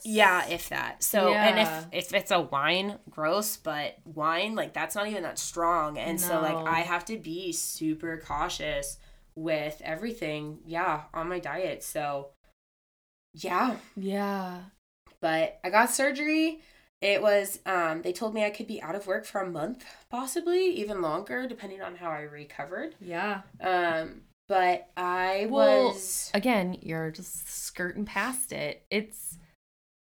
yeah, 0.04 0.46
if 0.50 0.68
that. 0.70 1.02
So, 1.02 1.34
and 1.34 1.58
if 1.58 2.10
if 2.10 2.14
it's 2.14 2.30
a 2.32 2.42
wine, 2.42 3.00
gross, 3.10 3.56
but 3.56 3.96
wine 4.04 4.54
like 4.54 4.74
that's 4.74 4.94
not 4.94 5.08
even 5.08 5.24
that 5.24 5.40
strong. 5.40 5.98
And 5.98 6.20
so 6.20 6.42
like 6.42 6.58
I 6.68 6.82
have 6.82 7.06
to 7.06 7.18
be 7.18 7.54
super 7.54 8.22
cautious 8.24 8.98
with 9.36 9.82
everything, 9.84 10.60
yeah, 10.66 11.04
on 11.14 11.30
my 11.30 11.40
diet. 11.40 11.82
So, 11.82 12.32
yeah, 13.34 13.78
Yeah. 13.96 14.64
but 15.22 15.60
I 15.64 15.70
got 15.70 15.90
surgery. 15.90 16.60
It 17.06 17.22
was 17.22 17.60
um 17.68 18.02
they 18.02 18.12
told 18.12 18.34
me 18.34 18.44
I 18.44 18.50
could 18.50 18.66
be 18.66 18.82
out 18.82 18.96
of 18.96 19.06
work 19.06 19.26
for 19.26 19.40
a 19.42 19.50
month, 19.50 19.86
possibly 20.10 20.66
even 20.82 21.04
longer 21.04 21.48
depending 21.48 21.82
on 21.82 21.96
how 21.98 22.10
I 22.10 22.22
recovered. 22.22 22.96
Yeah. 23.00 23.42
Um 23.62 24.22
but 24.48 24.90
I 24.98 25.48
Well, 25.50 25.90
was 25.90 26.32
Again, 26.34 26.78
you're 26.82 27.12
just 27.12 27.48
skirting 27.48 28.06
past 28.06 28.52
it. 28.52 28.86
It's 28.90 29.38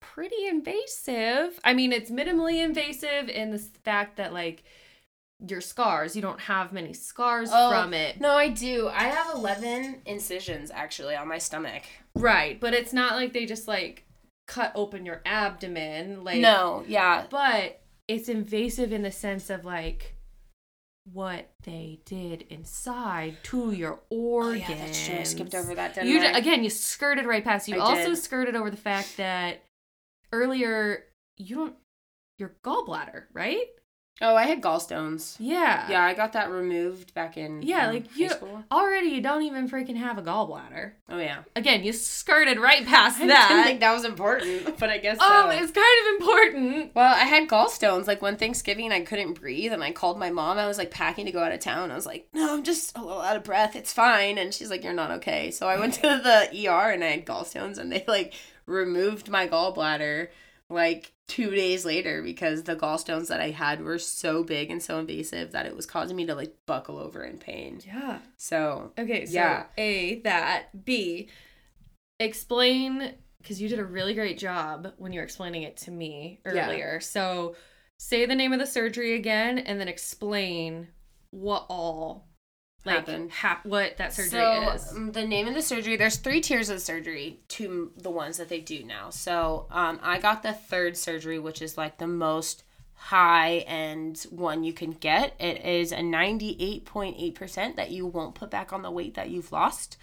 pretty 0.00 0.46
invasive. 0.46 1.60
I 1.62 1.72
mean, 1.74 1.92
it's 1.92 2.10
minimally 2.10 2.62
invasive 2.64 3.28
in 3.28 3.50
the 3.50 3.58
fact 3.58 4.16
that, 4.16 4.32
like, 4.32 4.64
your 5.46 5.60
scars, 5.60 6.16
you 6.16 6.22
don't 6.22 6.40
have 6.40 6.72
many 6.72 6.92
scars 6.92 7.50
Oh, 7.52 7.70
from 7.70 7.94
it. 7.94 8.20
No, 8.20 8.32
I 8.32 8.48
do. 8.48 8.88
I 8.88 9.04
have 9.04 9.34
11 9.34 10.02
incisions 10.06 10.72
actually 10.72 11.14
on 11.14 11.28
my 11.28 11.38
stomach. 11.38 11.82
Right. 12.16 12.58
But 12.60 12.74
it's 12.74 12.92
not 12.92 13.14
like 13.14 13.32
they 13.32 13.46
just, 13.46 13.68
like, 13.68 14.04
cut 14.48 14.72
open 14.74 15.06
your 15.06 15.22
abdomen. 15.24 16.24
Like, 16.24 16.40
no, 16.40 16.82
yeah. 16.88 17.26
but 17.30 17.80
it's 18.08 18.28
invasive 18.28 18.92
in 18.92 19.02
the 19.02 19.12
sense 19.12 19.50
of 19.50 19.64
like 19.64 20.16
what 21.12 21.50
they 21.62 22.00
did 22.04 22.42
inside 22.50 23.36
to 23.44 23.70
your 23.72 24.00
Oh, 24.10 24.16
organs. 24.16 24.68
yeah, 24.68 24.74
that's 24.76 25.06
true. 25.06 25.16
I 25.18 25.22
skipped 25.22 25.54
over 25.54 25.74
that, 25.74 25.94
didn't 25.94 26.08
You 26.10 26.20
I? 26.20 26.36
again, 26.36 26.64
you 26.64 26.70
skirted 26.70 27.24
right 27.26 27.44
past. 27.44 27.68
You 27.68 27.76
I 27.76 27.78
also 27.78 28.10
did. 28.10 28.18
skirted 28.18 28.56
over 28.56 28.70
the 28.70 28.76
fact 28.76 29.16
that 29.18 29.62
earlier 30.32 31.04
you 31.36 31.54
don't 31.56 31.74
your 32.38 32.54
gallbladder, 32.64 33.24
right? 33.32 33.66
Oh, 34.20 34.34
I 34.34 34.44
had 34.44 34.60
gallstones. 34.60 35.36
Yeah. 35.38 35.88
Yeah, 35.88 36.02
I 36.02 36.14
got 36.14 36.32
that 36.32 36.50
removed 36.50 37.14
back 37.14 37.36
in 37.36 37.62
Yeah, 37.62 37.86
um, 37.86 37.94
like 37.94 38.16
you 38.16 38.30
already 38.70 39.10
you 39.10 39.20
don't 39.20 39.42
even 39.42 39.68
freaking 39.68 39.96
have 39.96 40.18
a 40.18 40.22
gallbladder. 40.22 40.92
Oh 41.08 41.18
yeah. 41.18 41.42
Again, 41.54 41.84
you 41.84 41.92
skirted 41.92 42.58
right 42.58 42.84
past 42.84 43.20
I 43.20 43.26
that. 43.28 43.44
I 43.44 43.54
didn't 43.54 43.64
think 43.66 43.80
that 43.80 43.92
was 43.92 44.04
important, 44.04 44.76
but 44.78 44.90
I 44.90 44.98
guess 44.98 45.18
oh, 45.20 45.50
so. 45.50 45.56
it's 45.56 45.70
kind 45.70 45.86
of 46.02 46.20
important. 46.20 46.94
Well, 46.94 47.14
I 47.14 47.24
had 47.24 47.48
gallstones. 47.48 48.06
Like 48.08 48.20
one 48.20 48.36
Thanksgiving, 48.36 48.90
I 48.90 49.02
couldn't 49.02 49.34
breathe, 49.34 49.72
and 49.72 49.84
I 49.84 49.92
called 49.92 50.18
my 50.18 50.30
mom. 50.30 50.58
I 50.58 50.66
was 50.66 50.78
like 50.78 50.90
packing 50.90 51.26
to 51.26 51.32
go 51.32 51.42
out 51.42 51.52
of 51.52 51.60
town. 51.60 51.92
I 51.92 51.94
was 51.94 52.06
like, 52.06 52.28
"No, 52.32 52.54
I'm 52.54 52.64
just 52.64 52.96
a 52.96 53.02
little 53.02 53.22
out 53.22 53.36
of 53.36 53.44
breath. 53.44 53.76
It's 53.76 53.92
fine." 53.92 54.36
And 54.38 54.52
she's 54.52 54.70
like, 54.70 54.82
"You're 54.82 54.92
not 54.92 55.12
okay." 55.12 55.52
So 55.52 55.68
I 55.68 55.78
went 55.78 55.94
to 56.02 56.02
the 56.02 56.68
ER, 56.68 56.90
and 56.90 57.04
I 57.04 57.08
had 57.08 57.26
gallstones, 57.26 57.78
and 57.78 57.92
they 57.92 58.04
like 58.08 58.34
removed 58.66 59.30
my 59.30 59.46
gallbladder 59.46 60.28
like 60.70 61.12
two 61.26 61.50
days 61.50 61.84
later 61.84 62.22
because 62.22 62.64
the 62.64 62.76
gallstones 62.76 63.28
that 63.28 63.40
I 63.40 63.50
had 63.50 63.82
were 63.82 63.98
so 63.98 64.44
big 64.44 64.70
and 64.70 64.82
so 64.82 64.98
invasive 64.98 65.52
that 65.52 65.66
it 65.66 65.74
was 65.76 65.86
causing 65.86 66.16
me 66.16 66.26
to 66.26 66.34
like 66.34 66.54
buckle 66.66 66.98
over 66.98 67.24
in 67.24 67.38
pain. 67.38 67.80
Yeah. 67.86 68.20
So 68.36 68.92
Okay, 68.98 69.26
so 69.26 69.32
Yeah. 69.34 69.66
A, 69.78 70.20
that. 70.22 70.84
B, 70.84 71.28
explain, 72.20 73.14
because 73.42 73.60
you 73.60 73.68
did 73.68 73.78
a 73.78 73.84
really 73.84 74.14
great 74.14 74.38
job 74.38 74.92
when 74.98 75.12
you 75.12 75.20
were 75.20 75.24
explaining 75.24 75.62
it 75.62 75.76
to 75.78 75.90
me 75.90 76.40
earlier. 76.44 76.56
Yeah. 76.62 76.66
earlier. 76.68 77.00
So 77.00 77.56
say 77.98 78.26
the 78.26 78.34
name 78.34 78.52
of 78.52 78.58
the 78.58 78.66
surgery 78.66 79.14
again 79.14 79.58
and 79.58 79.80
then 79.80 79.88
explain 79.88 80.88
what 81.30 81.66
all 81.68 82.27
like 82.84 83.06
Happened. 83.06 83.30
hap- 83.32 83.66
what 83.66 83.96
that 83.98 84.12
surgery 84.12 84.30
so, 84.30 84.70
is. 84.72 84.92
um, 84.92 85.12
the 85.12 85.26
name 85.26 85.48
of 85.48 85.54
the 85.54 85.62
surgery, 85.62 85.96
there's 85.96 86.16
three 86.16 86.40
tiers 86.40 86.70
of 86.70 86.80
surgery 86.80 87.40
to 87.48 87.92
the 87.96 88.10
ones 88.10 88.36
that 88.38 88.48
they 88.48 88.60
do 88.60 88.84
now. 88.84 89.10
So 89.10 89.66
um, 89.70 89.98
I 90.02 90.18
got 90.18 90.42
the 90.42 90.52
third 90.52 90.96
surgery, 90.96 91.38
which 91.38 91.60
is 91.60 91.76
like 91.76 91.98
the 91.98 92.06
most 92.06 92.62
high 92.94 93.58
end 93.66 94.26
one 94.30 94.64
you 94.64 94.72
can 94.72 94.92
get. 94.92 95.34
It 95.38 95.64
is 95.64 95.92
a 95.92 95.96
98.8% 95.98 97.76
that 97.76 97.90
you 97.90 98.06
won't 98.06 98.34
put 98.34 98.50
back 98.50 98.72
on 98.72 98.82
the 98.82 98.90
weight 98.90 99.14
that 99.14 99.30
you've 99.30 99.52
lost. 99.52 99.96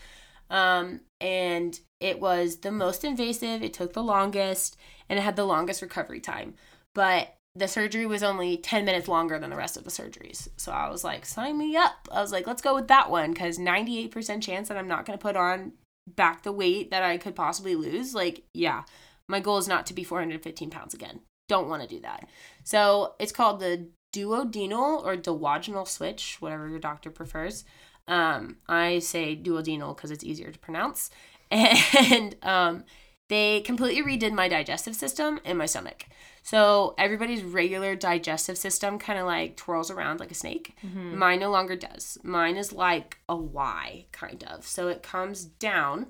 Um, 0.50 1.02
and 1.20 1.80
it 2.00 2.20
was 2.20 2.58
the 2.58 2.72
most 2.72 3.04
invasive, 3.04 3.64
it 3.64 3.74
took 3.74 3.94
the 3.94 4.04
longest, 4.04 4.78
and 5.10 5.18
it 5.18 5.24
had 5.24 5.36
the 5.36 5.46
longest 5.46 5.82
recovery 5.82 6.20
time. 6.20 6.54
But 6.94 7.35
the 7.56 7.68
surgery 7.68 8.06
was 8.06 8.22
only 8.22 8.58
10 8.58 8.84
minutes 8.84 9.08
longer 9.08 9.40
than 9.40 9.50
the 9.50 9.56
rest 9.56 9.78
of 9.78 9.86
the 9.86 9.90
surgeries. 9.90 10.50
So 10.58 10.72
I 10.72 10.90
was 10.90 11.04
like, 11.04 11.26
sign 11.26 11.58
me 11.58 11.78
up. 11.78 12.08
I 12.12 12.22
was 12.22 12.32
like, 12.32 12.46
let's 12.46 12.62
go 12.62 12.76
with 12.76 12.90
that 12.90 13.10
one 13.10 13.32
because 13.32 13.58
98% 13.58 14.42
chance 14.42 14.68
that 14.68 14.78
I'm 14.78 14.90
not 14.90 15.06
going 15.06 15.18
to 15.18 15.22
put 15.22 15.38
on 15.38 15.72
back 16.08 16.44
the 16.44 16.52
weight 16.52 16.92
that 16.92 17.02
I 17.02 17.18
could 17.18 17.36
possibly 17.36 17.76
lose. 17.76 18.14
Like, 18.14 18.44
yeah, 18.54 18.84
my 19.30 19.40
goal 19.40 19.58
is 19.58 19.70
not 19.70 19.86
to 19.88 19.94
be 19.94 20.04
415 20.04 20.70
pounds 20.70 20.94
again. 20.94 21.22
Don't 21.48 21.70
want 21.70 21.82
to 21.82 21.88
do 21.88 22.02
that. 22.02 22.28
So 22.64 23.16
it's 23.20 23.32
called 23.32 23.62
the 23.62 23.88
duodenal 24.14 25.04
or 25.06 25.16
duodenal 25.16 25.88
switch, 25.88 26.38
whatever 26.40 26.68
your 26.68 26.80
doctor 26.80 27.10
prefers. 27.10 27.64
Um, 28.08 28.58
I 28.68 29.00
say 29.00 29.36
duodenal 29.36 29.96
because 29.96 30.12
it's 30.12 30.24
easier 30.24 30.52
to 30.52 30.60
pronounce. 30.60 31.10
And 31.52 32.36
um, 32.42 32.84
they 33.30 33.62
completely 33.62 34.04
redid 34.04 34.34
my 34.34 34.50
digestive 34.50 34.96
system 34.96 35.40
and 35.46 35.58
my 35.58 35.68
stomach. 35.68 36.06
So 36.46 36.94
everybody's 37.00 37.44
regular 37.44 37.96
digestive 37.96 38.60
system 38.60 39.00
kind 39.00 39.18
of 39.18 39.26
like 39.26 39.58
twirls 39.58 39.90
around 39.90 40.20
like 40.20 40.30
a 40.30 40.36
snake. 40.36 40.76
Mm-hmm. 40.86 41.18
Mine 41.18 41.40
no 41.40 41.50
longer 41.50 41.76
does. 41.76 42.20
Mine 42.22 42.56
is 42.56 42.72
like 42.72 43.18
a 43.28 43.36
Y 43.36 44.06
kind 44.12 44.44
of. 44.44 44.68
So 44.68 44.88
it 44.88 45.02
comes 45.02 45.46
down. 45.46 46.06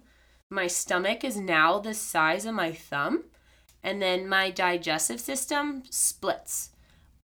My 0.49 0.67
stomach 0.67 1.23
is 1.23 1.37
now 1.37 1.79
the 1.79 1.93
size 1.93 2.45
of 2.45 2.53
my 2.53 2.73
thumb. 2.73 3.23
And 3.81 4.01
then 4.01 4.27
my 4.27 4.51
digestive 4.51 5.21
system 5.21 5.83
splits. 5.89 6.71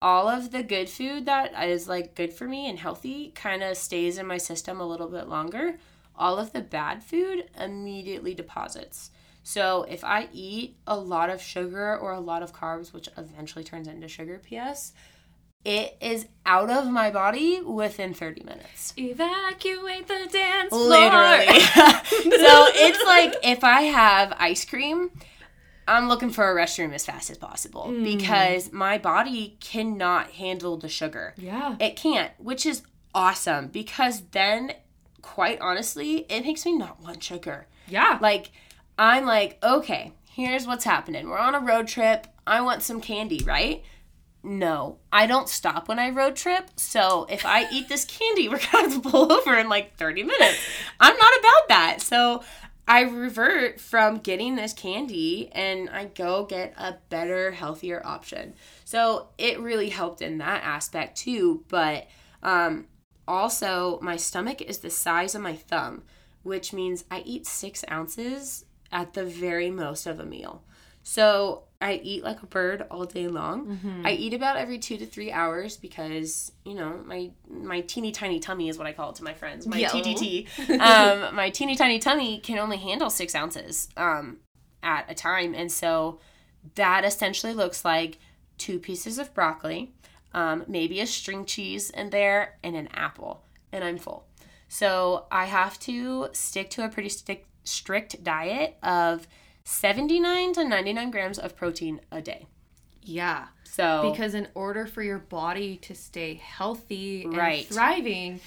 All 0.03 0.27
of 0.27 0.51
the 0.51 0.61
good 0.61 0.87
food 0.87 1.25
that 1.25 1.51
is 1.67 1.89
like 1.89 2.13
good 2.13 2.31
for 2.31 2.47
me 2.47 2.69
and 2.69 2.77
healthy 2.77 3.31
kind 3.33 3.63
of 3.63 3.75
stays 3.75 4.19
in 4.19 4.27
my 4.27 4.37
system 4.37 4.79
a 4.79 4.87
little 4.87 5.07
bit 5.07 5.27
longer. 5.27 5.79
All 6.15 6.37
of 6.37 6.53
the 6.53 6.61
bad 6.61 7.03
food 7.03 7.49
immediately 7.59 8.35
deposits. 8.35 9.09
So 9.43 9.85
if 9.89 10.03
I 10.03 10.29
eat 10.31 10.77
a 10.85 10.97
lot 10.97 11.29
of 11.29 11.41
sugar 11.41 11.97
or 11.97 12.11
a 12.11 12.19
lot 12.19 12.43
of 12.43 12.53
carbs, 12.53 12.93
which 12.93 13.09
eventually 13.17 13.63
turns 13.63 13.87
into 13.87 14.07
sugar, 14.07 14.39
PS, 14.39 14.93
it 15.65 15.97
is 15.99 16.27
out 16.45 16.69
of 16.69 16.89
my 16.89 17.11
body 17.11 17.61
within 17.61 18.13
30 18.13 18.43
minutes. 18.43 18.93
Evacuate 18.97 20.07
the 20.07 20.27
dance 20.31 20.69
floor. 20.69 20.87
Literally. 20.87 21.59
so 21.59 22.67
it's 22.73 23.05
like 23.05 23.35
if 23.43 23.63
I 23.63 23.81
have 23.81 24.33
ice 24.37 24.63
cream, 24.63 25.11
I'm 25.89 26.07
looking 26.07 26.29
for 26.29 26.49
a 26.49 26.55
restroom 26.55 26.93
as 26.93 27.05
fast 27.05 27.29
as 27.29 27.37
possible 27.37 27.87
mm. 27.89 28.03
because 28.03 28.71
my 28.71 28.97
body 28.97 29.57
cannot 29.59 30.31
handle 30.31 30.77
the 30.77 30.87
sugar. 30.87 31.33
yeah. 31.37 31.75
It 31.79 31.95
can't, 31.95 32.31
which 32.37 32.65
is 32.65 32.83
awesome 33.13 33.67
because 33.67 34.21
then, 34.31 34.73
quite 35.21 35.59
honestly, 35.59 36.25
it 36.29 36.45
makes 36.45 36.65
me 36.65 36.77
not 36.77 37.01
want 37.01 37.23
sugar. 37.23 37.67
Yeah. 37.87 38.19
Like, 38.21 38.51
I'm 38.99 39.25
like, 39.25 39.57
okay, 39.63 40.11
here's 40.29 40.67
what's 40.67 40.83
happening. 40.83 41.29
We're 41.29 41.37
on 41.37 41.55
a 41.55 41.61
road 41.61 41.87
trip. 41.87 42.27
I 42.45 42.59
want 42.59 42.83
some 42.83 42.99
candy, 42.99 43.41
right? 43.45 43.81
No, 44.43 44.97
I 45.11 45.25
don't 45.25 45.47
stop 45.47 45.87
when 45.87 45.99
I 45.99 46.09
road 46.09 46.35
trip. 46.35 46.69
So 46.75 47.25
if 47.29 47.45
I 47.45 47.69
eat 47.71 47.87
this 47.87 48.03
candy, 48.03 48.49
we're 48.49 48.57
gonna 48.57 48.89
have 48.89 49.01
to 49.01 49.09
pull 49.09 49.31
over 49.31 49.57
in 49.57 49.69
like 49.69 49.95
30 49.95 50.23
minutes. 50.23 50.59
I'm 50.99 51.15
not 51.15 51.39
about 51.39 51.67
that. 51.69 52.01
So 52.01 52.43
I 52.89 53.03
revert 53.03 53.79
from 53.79 54.17
getting 54.17 54.57
this 54.57 54.73
candy 54.73 55.49
and 55.53 55.89
I 55.89 56.05
go 56.05 56.43
get 56.45 56.73
a 56.77 56.97
better, 57.07 57.51
healthier 57.51 58.05
option. 58.05 58.53
So 58.83 59.29
it 59.37 59.61
really 59.61 59.89
helped 59.89 60.21
in 60.21 60.39
that 60.39 60.61
aspect 60.65 61.17
too. 61.19 61.63
But 61.69 62.07
um, 62.43 62.87
also, 63.25 63.97
my 64.01 64.17
stomach 64.17 64.61
is 64.61 64.79
the 64.79 64.89
size 64.89 65.35
of 65.35 65.41
my 65.41 65.55
thumb, 65.55 66.03
which 66.43 66.73
means 66.73 67.05
I 67.09 67.21
eat 67.21 67.47
six 67.47 67.85
ounces 67.89 68.65
at 68.91 69.13
the 69.13 69.25
very 69.25 69.69
most 69.69 70.05
of 70.05 70.19
a 70.19 70.25
meal. 70.25 70.63
So 71.03 71.63
I 71.81 71.93
eat 72.03 72.23
like 72.23 72.43
a 72.43 72.45
bird 72.45 72.85
all 72.91 73.05
day 73.05 73.27
long. 73.27 73.79
I 74.05 74.11
eat 74.11 74.33
about 74.33 74.57
every 74.57 74.79
two 74.79 74.97
to 74.97 75.05
three 75.05 75.31
hours 75.31 75.77
because 75.77 76.51
you 76.65 76.75
know 76.75 77.01
my 77.05 77.31
my 77.49 77.81
teeny 77.81 78.11
tiny 78.11 78.39
tummy 78.39 78.69
is 78.69 78.77
what 78.77 78.85
I 78.85 78.93
call 78.93 79.11
it 79.11 79.15
to 79.15 79.23
my 79.23 79.33
friends. 79.33 79.65
My 79.65 79.77
Yo. 79.77 79.87
TTT, 79.87 80.47
um, 80.79 81.35
my 81.35 81.49
teeny 81.49 81.75
tiny 81.75 81.99
tummy 81.99 82.39
can 82.39 82.59
only 82.59 82.77
handle 82.77 83.09
six 83.09 83.33
ounces 83.33 83.87
um, 83.95 84.37
at 84.83 85.09
a 85.09 85.13
time, 85.13 85.53
and 85.55 85.71
so 85.71 86.19
that 86.75 87.05
essentially 87.05 87.53
looks 87.53 87.85
like 87.85 88.19
two 88.57 88.77
pieces 88.77 89.17
of 89.17 89.33
broccoli, 89.33 89.93
um, 90.33 90.65
maybe 90.67 90.99
a 90.99 91.07
string 91.07 91.45
cheese 91.45 91.89
in 91.91 92.09
there, 92.09 92.57
and 92.61 92.75
an 92.75 92.89
apple, 92.93 93.45
and 93.71 93.83
I'm 93.83 93.97
full. 93.97 94.25
So 94.67 95.25
I 95.31 95.45
have 95.45 95.79
to 95.79 96.27
stick 96.33 96.69
to 96.71 96.85
a 96.85 96.89
pretty 96.89 97.09
stick, 97.09 97.45
strict 97.69 98.23
diet 98.23 98.77
of 98.83 99.27
79 99.63 100.53
to 100.53 100.63
99 100.67 101.11
grams 101.11 101.37
of 101.39 101.55
protein 101.55 102.01
a 102.11 102.21
day. 102.21 102.47
Yeah. 103.03 103.47
So 103.63 104.09
Because 104.11 104.33
in 104.33 104.47
order 104.55 104.85
for 104.85 105.01
your 105.03 105.19
body 105.19 105.77
to 105.77 105.95
stay 105.95 106.35
healthy 106.35 107.23
and 107.23 107.37
Right. 107.37 107.65
thriving, 107.65 108.39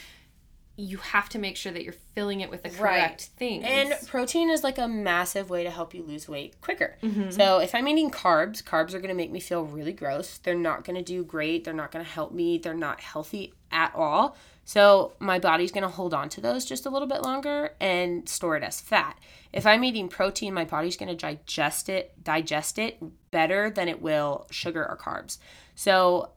you 0.77 0.97
have 0.99 1.29
to 1.29 1.39
make 1.39 1.57
sure 1.57 1.71
that 1.71 1.85
you're 1.85 1.95
filling 2.15 2.41
it 2.41 2.51
with 2.51 2.63
the 2.63 2.71
Right. 2.71 2.79
correct 2.79 3.31
things. 3.37 3.65
And 3.67 3.95
protein 4.09 4.51
is 4.51 4.65
like 4.65 4.79
a 4.79 4.89
massive 4.89 5.51
way 5.51 5.63
to 5.65 5.71
help 5.71 5.95
you 5.95 6.03
lose 6.03 6.29
weight 6.29 6.61
quicker. 6.61 6.97
Mm-hmm. 7.03 7.31
So 7.31 7.59
if 7.59 7.75
I'm 7.75 7.87
eating 7.89 8.11
carbs, 8.11 8.63
carbs 8.63 8.95
are 8.95 8.99
going 8.99 9.09
to 9.09 9.15
make 9.15 9.31
me 9.31 9.39
feel 9.41 9.65
really 9.65 9.93
gross. 9.93 10.39
They're 10.39 10.55
not 10.55 10.85
going 10.85 10.97
to 10.97 11.03
do 11.03 11.25
great. 11.25 11.65
They're 11.65 11.75
not 11.75 11.93
going 11.93 12.05
to 12.05 12.11
help 12.11 12.33
me. 12.33 12.59
They're 12.59 12.75
not 12.75 13.01
healthy 13.01 13.53
at 13.71 13.95
all. 13.95 14.37
So 14.65 15.13
my 15.19 15.39
body's 15.39 15.73
going 15.73 15.83
to 15.83 15.89
hold 15.89 16.15
on 16.15 16.29
to 16.31 16.41
those 16.41 16.65
just 16.65 16.87
a 16.87 16.91
little 16.91 17.09
bit 17.09 17.23
longer 17.23 17.75
and 17.81 18.29
store 18.29 18.57
it 18.57 18.63
as 18.63 18.81
fat. 18.81 19.19
If 19.53 19.67
I'm 19.67 19.85
eating 19.85 20.09
protein, 20.09 20.55
my 20.55 20.65
body's 20.65 20.97
going 20.97 21.09
to 21.09 21.17
digest 21.17 21.89
it, 21.89 22.23
digest 22.23 22.79
it 22.79 23.03
better 23.31 23.71
than 23.71 23.89
it 23.89 24.01
will 24.01 24.47
sugar 24.51 24.87
or 24.89 24.97
carbs. 24.97 25.39
So 25.75 26.31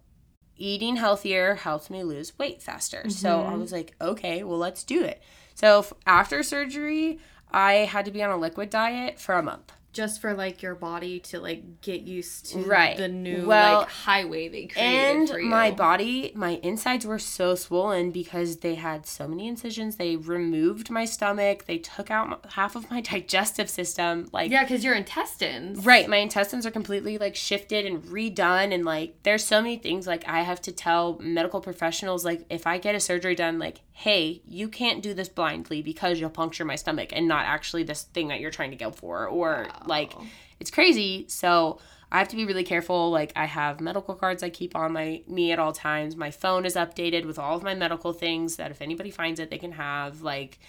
eating 0.58 0.96
healthier 0.96 1.56
helps 1.56 1.90
me 1.90 2.04
lose 2.04 2.38
weight 2.38 2.62
faster. 2.62 3.10
So 3.10 3.42
I 3.42 3.46
mm-hmm. 3.46 3.62
was 3.62 3.72
like, 3.72 3.94
okay, 4.02 4.44
well, 4.44 4.58
let's 4.58 4.84
do 4.84 5.04
it. 5.04 5.22
So 5.54 5.86
after 6.06 6.44
surgery, 6.44 7.20
I 7.52 7.74
had 7.74 8.06
to 8.06 8.12
be 8.12 8.24
on 8.24 8.32
a 8.32 8.38
liquid 8.38 8.70
diet 8.70 9.20
for 9.20 9.36
a 9.36 9.44
month. 9.44 9.72
Just 9.96 10.20
for 10.20 10.34
like 10.34 10.62
your 10.62 10.76
body 10.76 11.20
to 11.22 11.40
like 11.40 11.82
get 11.82 12.02
used 12.02 12.48
to 12.52 12.60
Right. 12.60 12.98
the 12.98 13.08
new 13.08 13.46
Well, 13.48 13.80
like 13.80 13.90
highway 13.90 14.50
they 14.50 14.66
created 14.68 15.18
And 15.18 15.30
for 15.30 15.40
you. 15.40 15.46
my 15.50 15.72
body, 15.72 16.32
my 16.36 16.60
insides 16.62 17.06
were 17.06 17.18
so 17.18 17.56
swollen 17.56 18.12
because 18.12 18.58
they 18.58 18.76
had 18.76 19.06
so 19.08 19.26
many 19.28 19.48
incisions. 19.48 19.96
They 19.96 20.18
removed 20.18 20.90
my 20.90 21.06
stomach. 21.06 21.66
They 21.66 21.78
took 21.78 22.12
out 22.12 22.46
half 22.52 22.76
of 22.76 22.92
my 22.92 23.00
digestive 23.14 23.70
system. 23.70 24.28
Like, 24.34 24.52
yeah, 24.52 24.64
because 24.64 24.84
your 24.84 24.96
intestines. 24.96 25.86
Right, 25.86 26.10
my 26.10 26.18
intestines 26.18 26.66
are 26.66 26.72
completely 26.72 27.18
like 27.18 27.36
shifted 27.38 27.86
and 27.86 28.04
redone 28.04 28.74
and 28.74 28.84
like 28.84 29.16
there's 29.24 29.46
so 29.46 29.62
many 29.62 29.78
things 29.78 30.06
like 30.06 30.28
I 30.28 30.42
have 30.42 30.62
to 30.64 30.72
tell 30.74 31.18
medical 31.20 31.62
professionals 31.62 32.26
like 32.26 32.46
if 32.50 32.68
I 32.68 32.78
get 32.80 32.96
a 32.96 33.00
surgery 33.00 33.34
done 33.36 33.60
like 33.60 33.80
hey, 33.98 34.42
you 34.46 34.68
can't 34.68 35.02
do 35.02 35.14
this 35.14 35.30
blindly 35.30 35.82
because 35.82 36.20
you'll 36.20 36.30
puncture 36.30 36.66
my 36.66 36.76
stomach 36.76 37.12
and 37.14 37.30
not 37.30 37.46
actually 37.46 37.82
this 37.82 38.04
thing 38.04 38.28
that 38.28 38.42
you're 38.42 38.52
trying 38.52 38.70
to 38.72 38.76
go 38.76 38.92
for 38.92 39.26
or 39.26 39.70
like 39.88 40.14
it's 40.60 40.72
crazy. 40.72 41.26
So 41.28 41.80
I 42.12 42.20
have 42.20 42.28
to 42.30 42.36
be 42.36 42.46
really 42.46 42.64
careful. 42.64 43.12
Like 43.12 43.34
I 43.36 43.46
have 43.46 43.82
medical 43.82 44.16
cards 44.16 44.44
I 44.44 44.50
keep 44.50 44.76
on 44.76 44.94
my 44.94 45.22
me 45.28 45.52
at 45.52 45.60
all 45.60 45.74
times. 45.74 46.16
My 46.16 46.32
phone 46.32 46.66
is 46.66 46.76
updated 46.76 47.26
with 47.26 47.40
all 47.40 47.58
of 47.58 47.64
my 47.64 47.76
medical 47.76 48.14
things 48.14 48.56
that 48.58 48.72
if 48.72 48.82
anybody 48.82 49.12
finds 49.12 49.40
it 49.40 49.50
they 49.50 49.58
can 49.58 49.74
have 49.74 50.22
like 50.22 50.60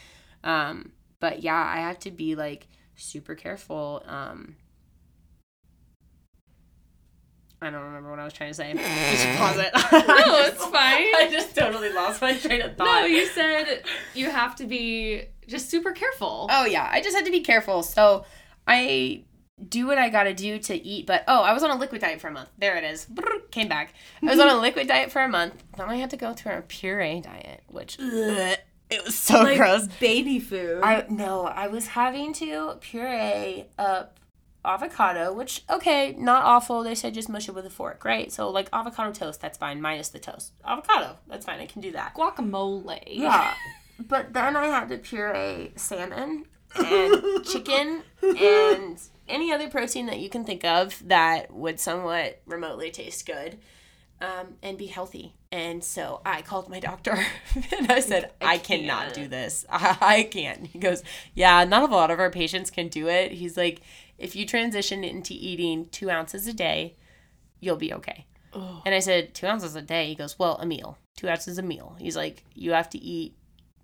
um 0.44 0.92
but 1.20 1.42
yeah, 1.42 1.54
I 1.54 1.78
have 1.80 1.98
to 2.00 2.10
be 2.10 2.34
like 2.34 2.66
super 2.96 3.34
careful 3.34 4.02
um 4.06 4.56
I 7.60 7.70
don't 7.70 7.82
remember 7.82 8.10
what 8.10 8.18
I 8.18 8.24
was 8.24 8.34
trying 8.34 8.50
to 8.50 8.54
say. 8.54 8.70
Should 9.16 9.36
pause 9.38 9.56
it. 9.56 9.70
No, 9.74 10.38
it's 10.40 10.64
fine. 10.66 10.74
I 11.16 11.28
just 11.32 11.56
totally 11.56 11.90
lost 11.90 12.20
my 12.20 12.36
train 12.36 12.60
of 12.60 12.76
thought. 12.76 12.84
No, 12.84 13.06
you 13.06 13.26
said 13.26 13.82
you 14.14 14.30
have 14.30 14.56
to 14.56 14.66
be 14.66 15.22
just 15.46 15.70
super 15.70 15.92
careful. 15.92 16.48
Oh 16.50 16.66
yeah, 16.66 16.88
I 16.90 17.00
just 17.00 17.16
had 17.16 17.24
to 17.24 17.30
be 17.30 17.40
careful. 17.40 17.82
So 17.82 18.26
I 18.66 19.22
do 19.68 19.86
what 19.86 19.96
I 19.98 20.10
gotta 20.10 20.34
do 20.34 20.58
to 20.58 20.74
eat, 20.74 21.06
but 21.06 21.24
oh, 21.28 21.42
I 21.42 21.52
was 21.52 21.62
on 21.62 21.70
a 21.70 21.76
liquid 21.76 22.00
diet 22.00 22.20
for 22.20 22.28
a 22.28 22.32
month. 22.32 22.50
There 22.58 22.76
it 22.76 22.84
is. 22.84 23.06
Brrr, 23.06 23.50
Came 23.50 23.68
back. 23.68 23.94
I 24.22 24.26
was 24.26 24.38
on 24.40 24.48
a 24.48 24.56
liquid 24.60 24.86
diet 24.88 25.10
for 25.10 25.22
a 25.22 25.28
month. 25.28 25.62
Then 25.76 25.88
I 25.88 25.96
had 25.96 26.10
to 26.10 26.16
go 26.16 26.32
through 26.34 26.52
a 26.52 26.62
puree 26.62 27.20
diet, 27.20 27.62
which 27.68 27.98
ugh, 28.00 28.58
it 28.90 29.04
was 29.04 29.14
so 29.14 29.56
gross. 29.56 29.86
baby 29.98 30.38
food. 30.38 30.82
I 30.82 31.06
no, 31.08 31.46
I 31.46 31.68
was 31.68 31.88
having 31.88 32.32
to 32.34 32.76
puree 32.80 33.64
up 33.78 34.20
avocado, 34.64 35.32
which 35.32 35.62
okay, 35.70 36.12
not 36.18 36.44
awful. 36.44 36.82
They 36.82 36.94
said 36.94 37.14
just 37.14 37.28
mush 37.28 37.48
it 37.48 37.54
with 37.54 37.64
a 37.64 37.70
fork, 37.70 38.04
right? 38.04 38.30
So 38.30 38.50
like 38.50 38.68
avocado 38.72 39.12
toast, 39.12 39.40
that's 39.40 39.56
fine, 39.56 39.80
minus 39.80 40.08
the 40.08 40.18
toast. 40.18 40.52
Avocado, 40.66 41.16
that's 41.28 41.46
fine. 41.46 41.60
I 41.60 41.66
can 41.66 41.80
do 41.80 41.92
that. 41.92 42.14
Guacamole. 42.14 43.00
Yeah. 43.06 43.54
But 43.98 44.34
then 44.34 44.56
I 44.56 44.66
had 44.66 44.90
to 44.90 44.98
puree 44.98 45.72
salmon 45.76 46.44
and 46.78 47.44
chicken 47.44 48.02
and 48.22 49.00
any 49.28 49.52
other 49.52 49.68
protein 49.68 50.06
that 50.06 50.18
you 50.18 50.28
can 50.28 50.44
think 50.44 50.64
of 50.64 51.06
that 51.08 51.52
would 51.52 51.80
somewhat 51.80 52.40
remotely 52.46 52.90
taste 52.90 53.26
good 53.26 53.58
um, 54.20 54.54
and 54.62 54.78
be 54.78 54.86
healthy. 54.86 55.34
And 55.52 55.82
so 55.82 56.20
I 56.24 56.42
called 56.42 56.68
my 56.68 56.80
doctor 56.80 57.12
and 57.76 57.90
I 57.90 58.00
said, 58.00 58.32
I, 58.40 58.58
cannot 58.58 59.14
do 59.14 59.28
this. 59.28 59.64
I, 59.70 59.96
I 60.00 60.22
can't. 60.24 60.66
He 60.66 60.78
goes, 60.78 61.02
Yeah, 61.34 61.64
not 61.64 61.88
a 61.88 61.92
lot 61.92 62.10
of 62.10 62.20
our 62.20 62.30
patients 62.30 62.70
can 62.70 62.88
do 62.88 63.08
it. 63.08 63.32
He's 63.32 63.56
like, 63.56 63.80
If 64.18 64.36
you 64.36 64.46
transition 64.46 65.04
into 65.04 65.34
eating 65.34 65.86
two 65.90 66.10
ounces 66.10 66.46
a 66.46 66.52
day, 66.52 66.96
you'll 67.60 67.76
be 67.76 67.92
okay. 67.92 68.26
And 68.86 68.94
I 68.94 69.00
said, 69.00 69.34
Two 69.34 69.46
ounces 69.46 69.76
a 69.76 69.82
day? 69.82 70.08
He 70.08 70.14
goes, 70.14 70.38
Well, 70.38 70.56
a 70.56 70.66
meal. 70.66 70.98
Two 71.16 71.28
ounces 71.28 71.58
a 71.58 71.62
meal. 71.62 71.96
He's 71.98 72.16
like, 72.16 72.44
You 72.54 72.72
have 72.72 72.88
to 72.90 72.98
eat 72.98 73.36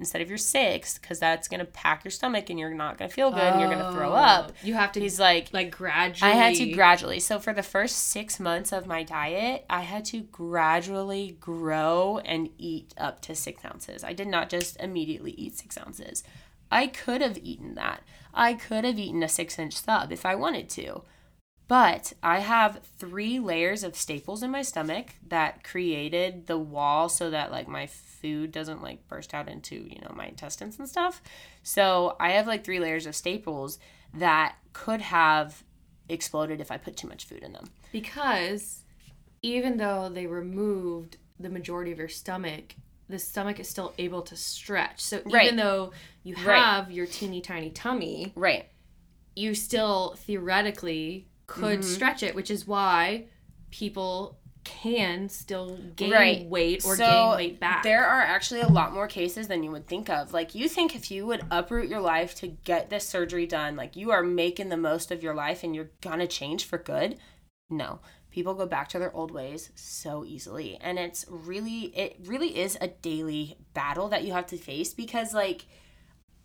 instead 0.02 0.20
of 0.20 0.28
your 0.28 0.38
six 0.38 0.98
because 0.98 1.20
that's 1.20 1.46
going 1.46 1.60
to 1.60 1.64
pack 1.64 2.02
your 2.04 2.10
stomach 2.10 2.50
and 2.50 2.58
you're 2.58 2.74
not 2.74 2.98
going 2.98 3.08
to 3.08 3.14
feel 3.14 3.30
good 3.30 3.40
and 3.40 3.60
you're 3.60 3.70
going 3.70 3.84
to 3.84 3.92
throw 3.92 4.10
oh, 4.10 4.16
up. 4.16 4.52
You 4.62 4.74
have 4.74 4.90
to 4.92 5.00
He's 5.00 5.20
like, 5.20 5.48
like 5.52 5.70
gradually. 5.70 6.32
I 6.32 6.34
had 6.34 6.56
to 6.56 6.72
gradually. 6.72 7.20
So 7.20 7.38
for 7.38 7.52
the 7.52 7.62
first 7.62 7.96
six 7.96 8.40
months 8.40 8.72
of 8.72 8.86
my 8.86 9.04
diet, 9.04 9.64
I 9.70 9.82
had 9.82 10.04
to 10.06 10.22
gradually 10.22 11.36
grow 11.40 12.18
and 12.24 12.50
eat 12.58 12.92
up 12.98 13.22
to 13.22 13.34
six 13.36 13.64
ounces. 13.64 14.02
I 14.02 14.12
did 14.12 14.26
not 14.26 14.50
just 14.50 14.76
immediately 14.80 15.32
eat 15.32 15.56
six 15.56 15.78
ounces. 15.78 16.24
I 16.70 16.88
could 16.88 17.20
have 17.20 17.38
eaten 17.38 17.76
that. 17.76 18.02
I 18.34 18.54
could 18.54 18.84
have 18.84 18.98
eaten 18.98 19.22
a 19.22 19.28
six 19.28 19.58
inch 19.58 19.74
sub 19.76 20.10
if 20.10 20.26
I 20.26 20.34
wanted 20.34 20.68
to. 20.70 21.02
But 21.68 22.12
I 22.22 22.40
have 22.40 22.80
three 22.98 23.38
layers 23.38 23.84
of 23.84 23.96
staples 23.96 24.42
in 24.42 24.50
my 24.50 24.62
stomach 24.62 25.14
that 25.26 25.64
created 25.64 26.46
the 26.46 26.58
wall 26.58 27.08
so 27.08 27.30
that 27.30 27.52
like 27.52 27.68
my 27.68 27.86
food 28.22 28.52
doesn't 28.52 28.82
like 28.82 29.06
burst 29.08 29.34
out 29.34 29.48
into, 29.48 29.74
you 29.74 29.98
know, 30.00 30.12
my 30.14 30.26
intestines 30.26 30.78
and 30.78 30.88
stuff. 30.88 31.20
So 31.62 32.16
I 32.20 32.30
have 32.32 32.46
like 32.46 32.64
three 32.64 32.80
layers 32.80 33.04
of 33.06 33.16
staples 33.16 33.78
that 34.14 34.54
could 34.72 35.00
have 35.00 35.64
exploded 36.08 36.60
if 36.60 36.70
I 36.70 36.76
put 36.78 36.96
too 36.96 37.08
much 37.08 37.24
food 37.26 37.42
in 37.42 37.52
them. 37.52 37.70
Because 37.90 38.84
even 39.42 39.76
though 39.76 40.08
they 40.08 40.26
removed 40.26 41.18
the 41.38 41.50
majority 41.50 41.90
of 41.92 41.98
your 41.98 42.08
stomach, 42.08 42.76
the 43.08 43.18
stomach 43.18 43.58
is 43.58 43.68
still 43.68 43.92
able 43.98 44.22
to 44.22 44.36
stretch. 44.36 45.00
So 45.00 45.18
even 45.18 45.32
Right. 45.32 45.56
though 45.56 45.92
you 46.22 46.34
Right. 46.36 46.62
have 46.62 46.90
your 46.90 47.06
teeny 47.06 47.40
tiny 47.40 47.70
tummy, 47.70 48.32
Right. 48.36 48.66
you 49.34 49.54
still 49.54 50.14
theoretically 50.18 51.28
could 51.46 51.80
Mm-hmm. 51.80 51.82
stretch 51.82 52.22
it, 52.22 52.34
which 52.34 52.50
is 52.50 52.66
why 52.66 53.26
people 53.70 54.38
can 54.64 55.28
still 55.28 55.76
gain 55.96 56.12
Right. 56.12 56.46
weight 56.46 56.84
or 56.84 56.96
So, 56.96 57.04
gain 57.04 57.36
weight 57.36 57.60
back. 57.60 57.82
There 57.82 58.06
are 58.06 58.20
actually 58.20 58.60
a 58.60 58.68
lot 58.68 58.92
more 58.92 59.06
cases 59.08 59.48
than 59.48 59.62
you 59.62 59.70
would 59.70 59.86
think 59.86 60.08
of. 60.08 60.32
Like 60.32 60.54
you 60.54 60.68
think 60.68 60.94
if 60.94 61.10
you 61.10 61.26
would 61.26 61.42
uproot 61.50 61.88
your 61.88 62.00
life 62.00 62.34
to 62.36 62.48
get 62.48 62.90
this 62.90 63.08
surgery 63.08 63.46
done, 63.46 63.76
like 63.76 63.96
you 63.96 64.10
are 64.10 64.22
making 64.22 64.68
the 64.68 64.76
most 64.76 65.10
of 65.10 65.22
your 65.22 65.34
life 65.34 65.62
and 65.62 65.74
you're 65.74 65.90
gonna 66.00 66.26
change 66.26 66.64
for 66.64 66.78
good. 66.78 67.18
No. 67.70 68.00
People 68.30 68.54
go 68.54 68.66
back 68.66 68.88
to 68.90 68.98
their 68.98 69.14
old 69.14 69.30
ways 69.30 69.70
so 69.74 70.24
easily. 70.24 70.78
And 70.80 70.98
it's 70.98 71.24
really 71.28 71.86
it 71.96 72.16
really 72.24 72.58
is 72.58 72.78
a 72.80 72.88
daily 72.88 73.56
battle 73.74 74.08
that 74.08 74.24
you 74.24 74.32
have 74.32 74.46
to 74.46 74.56
face 74.56 74.94
because 74.94 75.34
like 75.34 75.66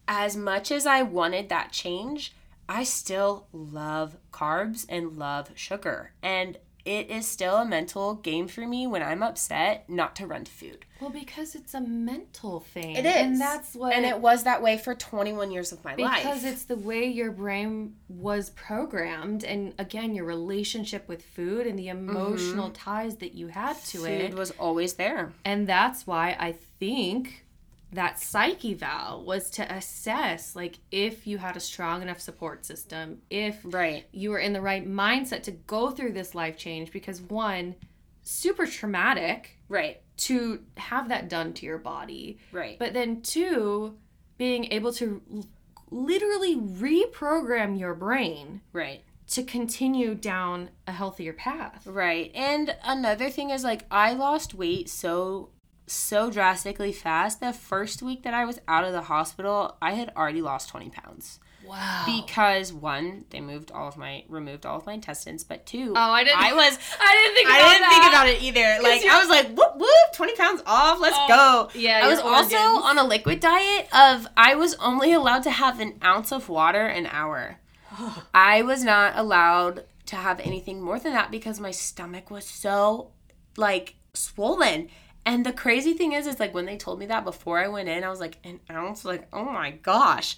as 0.08 0.36
much 0.36 0.72
as 0.72 0.86
I 0.86 1.02
wanted 1.04 1.50
that 1.50 1.72
change, 1.72 2.34
I 2.70 2.84
still 2.84 3.48
love 3.54 4.18
carbs 4.32 4.86
and 4.90 5.18
love 5.18 5.52
sugar. 5.56 6.12
And 6.22 6.58
it 6.88 7.10
is 7.10 7.28
still 7.28 7.58
a 7.58 7.66
mental 7.66 8.16
game 8.16 8.48
for 8.48 8.66
me 8.66 8.88
when 8.88 9.04
I'm 9.04 9.22
upset 9.22 9.90
not 9.90 10.16
to 10.16 10.26
run 10.26 10.46
to 10.46 10.52
food. 10.52 10.86
well, 11.02 11.10
because 11.10 11.54
it's 11.54 11.74
a 11.74 11.82
mental 11.82 12.62
thing. 12.62 12.96
It 12.96 13.06
is. 13.06 13.14
And 13.14 13.42
that's 13.42 13.76
what 13.76 13.94
And 13.94 14.06
it 14.06 14.20
was 14.20 14.46
that 14.46 14.62
way 14.64 14.78
for 14.78 14.96
21 14.96 15.52
years 15.52 15.74
of 15.74 15.84
my 15.84 15.96
life. 15.96 16.24
because 16.24 16.46
it's 16.46 16.64
the 16.64 16.78
way 16.78 17.06
your 17.06 17.32
brain 17.32 17.96
was 18.08 18.52
programmed 18.52 19.44
and 19.44 19.74
again 19.78 20.16
your 20.16 20.24
relationship 20.24 21.10
with 21.10 21.22
food 21.22 21.68
and 21.68 21.78
the 21.78 21.88
mm-hmm. 21.88 22.10
emotional 22.10 22.70
ties 22.70 23.18
that 23.18 23.34
you 23.34 23.48
had 23.48 23.76
to 23.86 23.98
food 23.98 24.10
it 24.10 24.34
was 24.34 24.52
always 24.52 24.94
there. 24.94 25.34
and 25.44 25.68
that's 25.68 26.08
why 26.08 26.38
i 26.40 26.54
think 26.80 27.46
that 27.92 28.20
psyche 28.20 28.74
val 28.74 29.24
was 29.24 29.50
to 29.50 29.74
assess 29.74 30.56
like 30.56 30.80
if 30.92 31.26
you 31.26 31.38
had 31.38 31.56
a 31.56 31.60
strong 31.60 32.02
enough 32.02 32.20
support 32.20 32.66
system 32.66 33.22
if 33.30 33.60
Right. 33.64 34.06
you 34.12 34.30
were 34.32 34.40
in 34.40 34.54
the 34.54 34.62
right 34.62 34.86
mindset 34.88 35.44
to 35.44 35.52
go 35.52 35.92
through 35.92 36.12
this 36.12 36.36
life 36.36 36.58
change 36.58 36.92
because 36.92 37.22
one 37.22 37.76
super 38.24 38.66
traumatic 38.68 39.58
Right. 39.70 40.02
to 40.18 40.64
have 40.76 41.08
that 41.10 41.30
done 41.30 41.54
to 41.54 41.66
your 41.66 41.78
body 41.78 42.40
Right. 42.52 42.78
but 42.78 42.94
then 42.94 43.22
two, 43.22 43.98
being 44.38 44.66
able 44.72 44.92
to 44.94 45.22
literally 45.90 46.58
reprogram 46.58 47.80
your 47.80 47.94
brain 47.94 48.62
right. 48.74 49.02
to 49.28 49.44
continue 49.44 50.14
down 50.16 50.70
a 50.86 50.92
healthier 50.92 51.34
path. 51.34 51.88
Right. 51.88 52.32
And 52.36 52.76
another 52.84 53.30
thing 53.30 53.50
is 53.52 53.64
like 53.64 53.86
I 53.90 54.14
lost 54.14 54.54
weight 54.54 54.90
so 54.90 55.50
so 55.88 56.30
drastically 56.30 56.92
fast. 56.92 57.40
The 57.40 57.54
first 57.54 58.02
week 58.02 58.24
that 58.24 58.34
I 58.34 58.46
was 58.46 58.60
out 58.68 58.84
of 58.84 58.92
the 58.94 59.02
hospital, 59.04 59.78
I 59.82 59.94
had 59.94 60.12
already 60.16 60.42
lost 60.42 60.70
20 60.70 60.90
pounds. 60.90 61.40
Wow. 61.66 62.04
Because 62.06 62.72
one, 62.72 63.26
they 63.30 63.42
moved 63.42 63.72
all 63.72 63.90
of 63.90 63.98
my 63.98 64.24
removed 64.30 64.66
all 64.66 64.78
of 64.78 64.86
my 64.86 64.94
intestines, 64.94 65.44
but 65.44 65.66
two, 65.66 65.92
oh, 65.98 66.00
I 66.00 66.24
didn't. 66.24 66.40
I 66.40 66.54
was 66.54 66.80
I 67.02 67.14
didn't 67.14 67.36
think. 67.36 67.50
I 67.50 67.60
about 67.60 67.72
didn't 67.74 67.90
think 67.90 68.06
about 68.06 68.28
it 68.28 68.42
either. 68.42 68.84
Like 68.84 69.06
I 69.06 69.20
was 69.20 69.28
like, 69.28 69.48
whoop 69.50 69.76
whoop, 69.76 70.14
twenty 70.14 70.34
pounds 70.36 70.62
off, 70.66 71.00
let's 71.02 71.18
Oh, 71.20 71.70
go. 71.74 71.80
yeah, 71.80 72.02
I 72.04 72.08
was 72.08 72.20
your 72.20 72.30
also 72.30 72.56
on 72.56 72.98
a 72.98 73.04
liquid 73.04 73.42
diet 73.42 73.90
of 73.94 74.28
I 74.38 74.56
was 74.56 74.76
only 74.76 75.12
allowed 75.12 75.44
to 75.44 75.52
have 75.52 75.82
an 75.82 76.00
ounce 76.02 76.32
of 76.32 76.48
water 76.48 76.86
an 76.86 77.06
hour. 77.08 77.58
I 78.34 78.62
was 78.62 78.86
not 78.86 79.18
allowed 79.18 79.84
to 80.06 80.16
have 80.16 80.40
anything 80.40 80.82
more 80.82 81.00
than 81.00 81.12
that 81.14 81.32
because 81.32 81.60
my 81.60 81.72
stomach 81.72 82.32
was 82.32 82.46
so 82.46 83.12
like 83.58 83.96
swollen. 84.14 84.90
And 85.28 85.46
the 85.46 85.52
crazy 85.52 85.92
thing 85.94 86.14
is, 86.14 86.26
is 86.26 86.40
like 86.40 86.54
when 86.54 86.66
they 86.66 86.78
told 86.78 87.00
me 87.00 87.06
that 87.08 87.26
before 87.26 87.60
I 87.60 87.68
went 87.68 87.90
in, 87.90 88.06
I 88.06 88.10
was 88.10 88.22
like 88.22 88.38
an 88.46 88.62
ounce, 88.72 89.04
like 89.04 89.28
oh 89.34 89.44
my 89.44 89.72
gosh, 89.72 90.38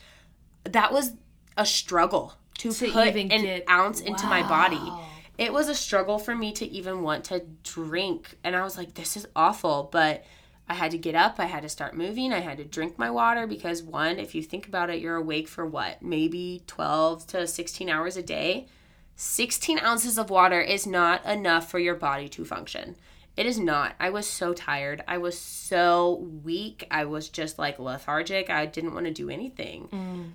that 0.63 0.91
was 0.91 1.13
a 1.55 1.63
struggle 1.63 2.33
to, 2.57 2.71
To 2.73 2.91
put 2.91 3.15
an 3.15 3.27
get- 3.27 3.69
ounce 3.69 4.01
into 4.01 4.25
my 4.25 4.41
body. 4.41 4.81
It 5.37 5.53
was 5.53 5.69
a 5.69 5.75
struggle 5.75 6.17
for 6.17 6.35
me 6.35 6.51
to 6.53 6.65
even 6.65 7.03
want 7.03 7.23
to 7.25 7.45
drink. 7.63 8.35
And 8.43 8.55
i 8.55 8.63
was 8.63 8.77
like 8.77 8.95
this 8.95 9.15
is 9.15 9.27
awful. 9.35 9.89
But 9.91 10.25
i 10.67 10.73
had 10.73 10.89
to 10.89 10.97
get 10.97 11.13
up. 11.13 11.35
I 11.37 11.45
had 11.45 11.61
to 11.61 11.69
start 11.69 11.95
moving. 11.95 12.33
I 12.33 12.39
had 12.39 12.57
to 12.57 12.65
drink 12.65 12.97
my 12.97 13.11
water 13.11 13.45
because 13.45 13.83
one 13.83 14.17
if 14.17 14.33
you 14.33 14.41
think 14.41 14.67
about 14.67 14.89
it 14.89 15.01
you're 15.01 15.17
awake 15.17 15.47
for 15.47 15.67
what? 15.67 16.01
Maybe 16.01 16.63
12 16.65 17.27
to 17.27 17.45
16 17.45 17.89
hours 17.91 18.17
a 18.17 18.23
day. 18.23 18.65
16 19.17 19.77
ounces 19.79 20.17
of 20.17 20.31
water 20.31 20.59
is 20.59 20.87
not 20.87 21.23
enough 21.25 21.69
for 21.69 21.77
your 21.77 21.95
body 21.95 22.27
to 22.29 22.43
function 22.43 22.95
it 23.39 23.45
is 23.45 23.57
not 23.57 23.95
i 23.99 24.09
was 24.09 24.27
so 24.27 24.53
tired 24.53 25.03
i 25.07 25.17
was 25.17 25.37
so 25.37 26.29
weak 26.43 26.85
i 26.91 27.05
was 27.05 27.29
just 27.29 27.57
like 27.57 27.79
lethargic 27.79 28.49
i 28.49 28.65
didn't 28.65 28.93
want 28.93 29.05
to 29.05 29.13
do 29.13 29.29
anything 29.29 29.87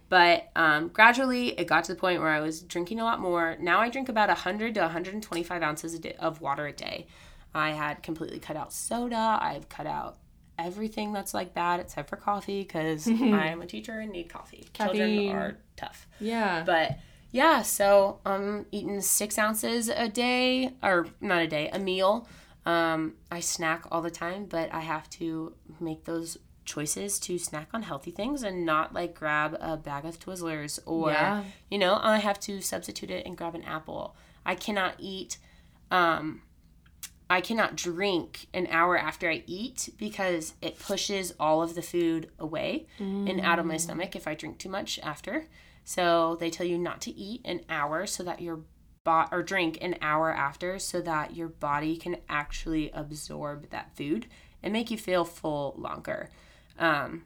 but 0.08 0.50
um, 0.56 0.88
gradually, 0.88 1.48
it 1.58 1.66
got 1.66 1.84
to 1.84 1.94
the 1.94 1.98
point 1.98 2.20
where 2.20 2.30
I 2.30 2.40
was 2.40 2.60
drinking 2.62 3.00
a 3.00 3.04
lot 3.04 3.20
more. 3.20 3.56
Now 3.60 3.80
I 3.80 3.88
drink 3.88 4.08
about 4.08 4.28
100 4.28 4.74
to 4.74 4.80
125 4.80 5.62
ounces 5.62 6.00
of 6.18 6.40
water 6.40 6.66
a 6.66 6.72
day. 6.72 7.06
I 7.54 7.70
had 7.70 8.02
completely 8.02 8.38
cut 8.38 8.56
out 8.56 8.72
soda. 8.72 9.38
I've 9.40 9.68
cut 9.68 9.86
out 9.86 10.18
everything 10.58 11.12
that's 11.12 11.34
like 11.34 11.54
bad 11.54 11.80
except 11.80 12.08
for 12.08 12.16
coffee 12.16 12.62
because 12.62 13.08
I'm 13.08 13.62
a 13.62 13.66
teacher 13.66 13.98
and 13.98 14.12
need 14.12 14.28
coffee. 14.28 14.66
Caffeine. 14.72 14.96
Children 14.96 15.36
are 15.36 15.58
tough. 15.76 16.06
Yeah. 16.20 16.62
But 16.64 16.98
yeah, 17.32 17.62
so 17.62 18.20
I'm 18.24 18.66
eating 18.70 19.00
six 19.00 19.38
ounces 19.38 19.88
a 19.88 20.08
day, 20.08 20.74
or 20.82 21.06
not 21.20 21.42
a 21.42 21.48
day, 21.48 21.68
a 21.72 21.78
meal. 21.78 22.28
Um, 22.66 23.14
I 23.30 23.40
snack 23.40 23.84
all 23.90 24.00
the 24.02 24.10
time, 24.10 24.46
but 24.46 24.72
I 24.72 24.80
have 24.80 25.08
to 25.10 25.54
make 25.80 26.04
those 26.04 26.38
choices 26.64 27.18
to 27.20 27.38
snack 27.38 27.68
on 27.74 27.82
healthy 27.82 28.10
things 28.10 28.42
and 28.42 28.64
not 28.64 28.94
like 28.94 29.14
grab 29.14 29.54
a 29.60 29.76
bag 29.76 30.06
of 30.06 30.18
Twizzlers 30.18 30.78
or, 30.86 31.10
Yeah. 31.10 31.44
you 31.70 31.78
know, 31.78 31.98
I 32.00 32.18
have 32.18 32.40
to 32.40 32.60
substitute 32.62 33.10
it 33.10 33.26
and 33.26 33.36
grab 33.36 33.54
an 33.54 33.64
apple. 33.64 34.16
I 34.46 34.54
cannot 34.54 34.94
eat, 34.98 35.36
um, 35.90 36.40
I 37.28 37.42
cannot 37.42 37.76
drink 37.76 38.46
an 38.54 38.66
hour 38.70 38.96
after 38.98 39.28
I 39.30 39.42
eat 39.46 39.90
because 39.98 40.54
it 40.62 40.78
pushes 40.78 41.34
all 41.38 41.62
of 41.62 41.74
the 41.74 41.82
food 41.82 42.30
away 42.38 42.86
and 42.98 43.40
out 43.40 43.58
of 43.58 43.66
my 43.66 43.76
stomach 43.76 44.14
if 44.16 44.26
I 44.26 44.34
drink 44.34 44.58
too 44.58 44.68
much 44.70 44.98
after. 45.02 45.48
So 45.84 46.36
they 46.40 46.48
tell 46.48 46.66
you 46.66 46.78
not 46.78 47.02
to 47.02 47.10
eat 47.10 47.42
an 47.44 47.60
hour 47.68 48.06
so 48.06 48.22
that 48.22 48.40
your 48.40 48.60
bot 49.04 49.28
or 49.32 49.42
drink 49.42 49.78
an 49.80 49.96
hour 50.00 50.32
after 50.34 50.78
so 50.78 51.00
that 51.02 51.36
your 51.36 51.48
body 51.48 51.96
can 51.96 52.16
actually 52.28 52.90
absorb 52.92 53.70
that 53.70 53.94
food 53.96 54.26
and 54.62 54.72
make 54.72 54.90
you 54.90 54.98
feel 54.98 55.24
full 55.24 55.74
longer. 55.78 56.30
Um, 56.78 57.24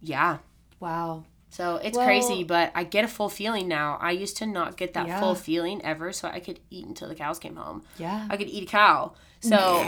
yeah. 0.00 0.38
wow. 0.80 1.24
So 1.52 1.76
it's 1.76 1.96
Well- 1.96 2.06
crazy, 2.06 2.44
but 2.44 2.70
I 2.76 2.84
get 2.84 3.04
a 3.04 3.08
full 3.08 3.28
feeling 3.28 3.66
now. 3.66 3.98
I 4.00 4.12
used 4.12 4.36
to 4.36 4.46
not 4.46 4.76
get 4.76 4.94
that 4.94 5.08
Yeah. 5.08 5.18
full 5.20 5.34
feeling 5.34 5.82
ever, 5.82 6.12
so 6.12 6.28
I 6.28 6.38
could 6.38 6.60
eat 6.70 6.86
until 6.86 7.08
the 7.08 7.14
cows 7.16 7.40
came 7.40 7.56
home. 7.56 7.82
Yeah. 7.98 8.26
I 8.30 8.36
could 8.36 8.48
eat 8.48 8.64
a 8.64 8.66
cow. 8.66 9.14
So, 9.40 9.56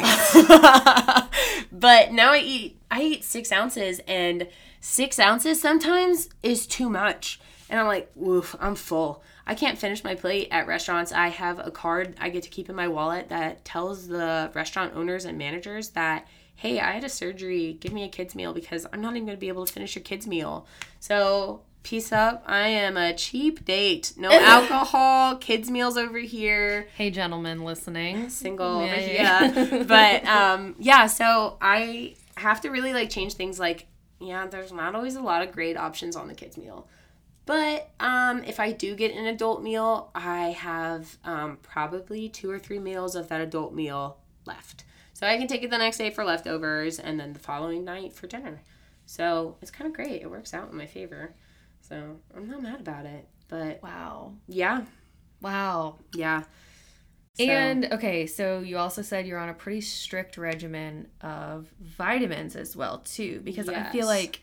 but 1.73 2.13
now 2.13 2.33
I 2.33 2.41
eat 2.45 2.79
I 2.91 3.03
eat 3.03 3.25
six 3.25 3.51
ounces, 3.53 4.01
and 4.07 4.49
six 4.81 5.19
ounces 5.19 5.61
sometimes 5.61 6.29
is 6.43 6.67
too 6.67 6.91
much. 6.91 7.41
And 7.71 7.81
I'm 7.81 7.87
like, 7.87 8.11
woof, 8.15 8.55
I'm 8.61 8.75
full. 8.75 9.23
I 9.47 9.55
can't 9.55 9.79
finish 9.79 10.05
my 10.05 10.15
plate 10.15 10.49
at 10.51 10.67
restaurants. 10.67 11.13
I 11.13 11.29
have 11.29 11.59
a 11.59 11.71
card 11.71 12.15
I 12.21 12.29
get 12.29 12.43
to 12.45 12.49
keep 12.49 12.69
in 12.69 12.77
my 12.77 12.89
wallet 12.89 13.29
that 13.31 13.65
tells 13.65 14.07
the 14.09 14.51
restaurant 14.55 14.95
owners 14.95 15.25
and 15.25 15.37
managers 15.39 15.91
that, 15.91 16.27
hey, 16.55 16.79
I 16.81 16.93
had 16.93 17.05
a 17.05 17.09
surgery. 17.09 17.77
Give 17.81 17.93
me 17.93 18.05
a 18.05 18.09
kid's 18.09 18.35
meal 18.35 18.53
because 18.53 18.87
I'm 18.93 19.01
not 19.01 19.13
even 19.17 19.27
going 19.27 19.37
to 19.37 19.41
be 19.41 19.49
able 19.49 19.67
to 19.67 19.73
finish 19.73 19.95
your 19.97 20.05
kid's 20.05 20.27
meal. 20.27 20.67
So, 21.01 21.63
peace 21.83 22.13
up. 22.13 22.45
I 22.47 22.69
am 22.69 22.97
a 22.97 23.13
cheap 23.15 23.65
date. 23.65 24.13
No 24.17 24.31
alcohol, 24.41 25.37
kids' 25.39 25.69
meals 25.71 25.97
over 25.97 26.19
here 26.19 26.87
Hey, 26.97 27.11
gentlemen 27.11 27.65
listening. 27.65 28.29
single 28.31 28.87
Yeah, 28.87 28.93
over 28.93 29.01
yeah, 29.01 29.65
here. 29.65 29.85
but 29.89 30.25
um 30.27 30.77
yeah, 30.79 31.07
so 31.09 31.57
I 31.61 32.15
have 32.37 32.61
to 32.61 32.71
really 32.71 32.93
like 32.93 33.11
change 33.11 33.35
things 33.35 33.59
like 33.59 33.87
yeah, 34.21 34.47
there's 34.47 34.71
not 34.73 34.95
always 34.95 35.17
a 35.17 35.21
lot 35.21 35.43
of 35.43 35.51
great 35.51 35.77
options 35.77 36.15
on 36.15 36.29
the 36.29 36.35
kids 36.35 36.57
meal. 36.57 36.87
But 37.45 37.91
um 38.01 38.45
if 38.45 38.61
I 38.61 38.73
do 38.73 38.95
get 38.95 39.13
an 39.15 39.27
adult 39.27 39.63
meal, 39.63 40.11
I 40.15 40.51
have 40.51 41.19
um 41.25 41.59
probably 41.63 42.29
two 42.29 42.51
or 42.51 42.59
three 42.59 42.79
meals 42.79 43.15
of 43.17 43.29
that 43.29 43.41
adult 43.41 43.75
meal 43.75 44.19
left. 44.47 44.85
So 45.15 45.27
I 45.27 45.37
can 45.39 45.47
take 45.47 45.63
it 45.63 45.71
the 45.71 45.79
next 45.79 45.99
day 45.99 46.11
for 46.11 46.25
leftovers 46.25 46.99
and 46.99 47.19
then 47.19 47.33
the 47.33 47.39
following 47.39 47.85
night 47.85 48.13
for 48.13 48.27
dinner. 48.27 48.61
So 49.07 49.57
it's 49.61 49.71
kind 49.71 49.89
of 49.89 49.95
great. 49.95 50.23
It 50.23 50.31
works 50.31 50.55
out 50.55 50.71
in 50.71 50.77
my 50.77 50.87
favor. 50.87 51.35
So 51.81 52.17
I'm 52.37 52.49
not 52.49 52.63
mad 52.63 52.81
about 52.81 53.07
it. 53.07 53.29
But 53.49 53.83
Wow. 53.83 54.35
yeah, 54.49 54.85
Wow. 55.41 55.99
yeah. 56.15 56.45
So- 57.35 57.45
And 57.45 57.87
okay, 57.93 58.27
so 58.27 58.61
you 58.61 58.79
also 58.79 59.03
said 59.03 59.27
you're 59.27 59.39
on 59.39 59.49
a 59.49 59.55
pretty 59.55 59.81
strict 59.81 60.37
regimen 60.39 61.09
of 61.21 61.69
vitamins 61.81 62.57
as 62.57 62.77
well 62.77 62.99
too 62.99 63.41
because 63.45 63.69
I 63.69 63.91
feel 63.91 64.07
like 64.07 64.41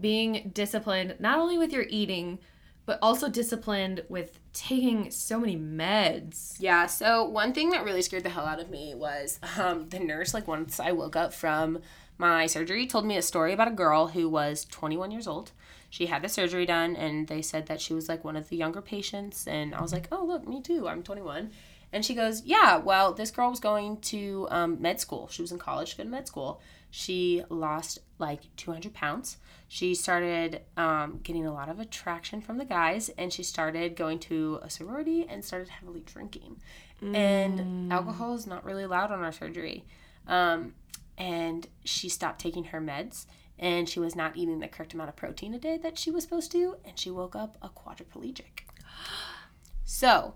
being 0.00 0.50
disciplined 0.54 1.16
not 1.18 1.38
only 1.38 1.58
with 1.58 1.72
your 1.72 1.86
eating 1.88 2.38
but 2.84 2.98
also 3.00 3.28
disciplined 3.28 4.02
with 4.08 4.38
taking 4.52 5.10
so 5.10 5.38
many 5.38 5.56
meds. 5.56 6.56
Yeah, 6.58 6.86
so 6.86 7.24
one 7.24 7.52
thing 7.52 7.70
that 7.70 7.84
really 7.84 8.02
scared 8.02 8.24
the 8.24 8.30
hell 8.30 8.46
out 8.46 8.60
of 8.60 8.70
me 8.70 8.94
was 8.94 9.38
um, 9.58 9.88
the 9.88 10.00
nurse, 10.00 10.34
like, 10.34 10.48
once 10.48 10.80
I 10.80 10.92
woke 10.92 11.16
up 11.16 11.32
from 11.32 11.80
my 12.18 12.46
surgery, 12.46 12.86
told 12.86 13.06
me 13.06 13.16
a 13.16 13.22
story 13.22 13.52
about 13.52 13.68
a 13.68 13.72
girl 13.72 14.08
who 14.08 14.28
was 14.28 14.64
21 14.66 15.10
years 15.10 15.26
old. 15.26 15.52
She 15.90 16.06
had 16.06 16.22
the 16.22 16.28
surgery 16.28 16.66
done, 16.66 16.96
and 16.96 17.28
they 17.28 17.42
said 17.42 17.66
that 17.66 17.80
she 17.80 17.94
was 17.94 18.08
like 18.08 18.24
one 18.24 18.36
of 18.36 18.48
the 18.48 18.56
younger 18.56 18.82
patients. 18.82 19.46
And 19.46 19.74
I 19.74 19.82
was 19.82 19.92
like, 19.92 20.08
oh, 20.10 20.24
look, 20.24 20.46
me 20.48 20.60
too. 20.60 20.88
I'm 20.88 21.02
21. 21.02 21.50
And 21.92 22.04
she 22.04 22.14
goes, 22.14 22.42
yeah, 22.44 22.78
well, 22.78 23.12
this 23.12 23.30
girl 23.30 23.50
was 23.50 23.60
going 23.60 23.98
to 23.98 24.48
um, 24.50 24.80
med 24.80 24.98
school. 24.98 25.28
She 25.30 25.42
was 25.42 25.52
in 25.52 25.58
college 25.58 25.90
to 25.90 25.98
go 25.98 26.04
to 26.04 26.08
med 26.08 26.26
school. 26.26 26.60
She 26.90 27.42
lost 27.50 27.98
like 28.22 28.54
200 28.56 28.94
pounds. 28.94 29.36
She 29.68 29.94
started 29.94 30.62
um, 30.76 31.20
getting 31.22 31.44
a 31.44 31.52
lot 31.52 31.68
of 31.68 31.80
attraction 31.80 32.40
from 32.40 32.56
the 32.56 32.64
guys, 32.64 33.10
and 33.18 33.32
she 33.32 33.42
started 33.42 33.96
going 33.96 34.18
to 34.20 34.60
a 34.62 34.70
sorority 34.70 35.26
and 35.28 35.44
started 35.44 35.68
heavily 35.68 36.00
drinking. 36.00 36.62
And 37.02 37.92
alcohol 37.92 38.34
is 38.34 38.46
not 38.46 38.64
really 38.64 38.84
allowed 38.84 39.10
on 39.10 39.22
our 39.22 39.32
surgery. 39.32 39.84
Um, 40.28 40.74
and 41.18 41.66
she 41.84 42.08
stopped 42.08 42.40
taking 42.40 42.64
her 42.64 42.80
meds, 42.80 43.26
and 43.58 43.88
she 43.88 43.98
was 43.98 44.14
not 44.14 44.36
eating 44.36 44.60
the 44.60 44.68
correct 44.68 44.94
amount 44.94 45.10
of 45.10 45.16
protein 45.16 45.52
a 45.52 45.58
day 45.58 45.76
that 45.78 45.98
she 45.98 46.10
was 46.10 46.22
supposed 46.22 46.52
to, 46.52 46.76
and 46.84 46.98
she 46.98 47.10
woke 47.10 47.34
up 47.36 47.58
a 47.60 47.68
quadriplegic. 47.68 48.62
So, 49.84 50.34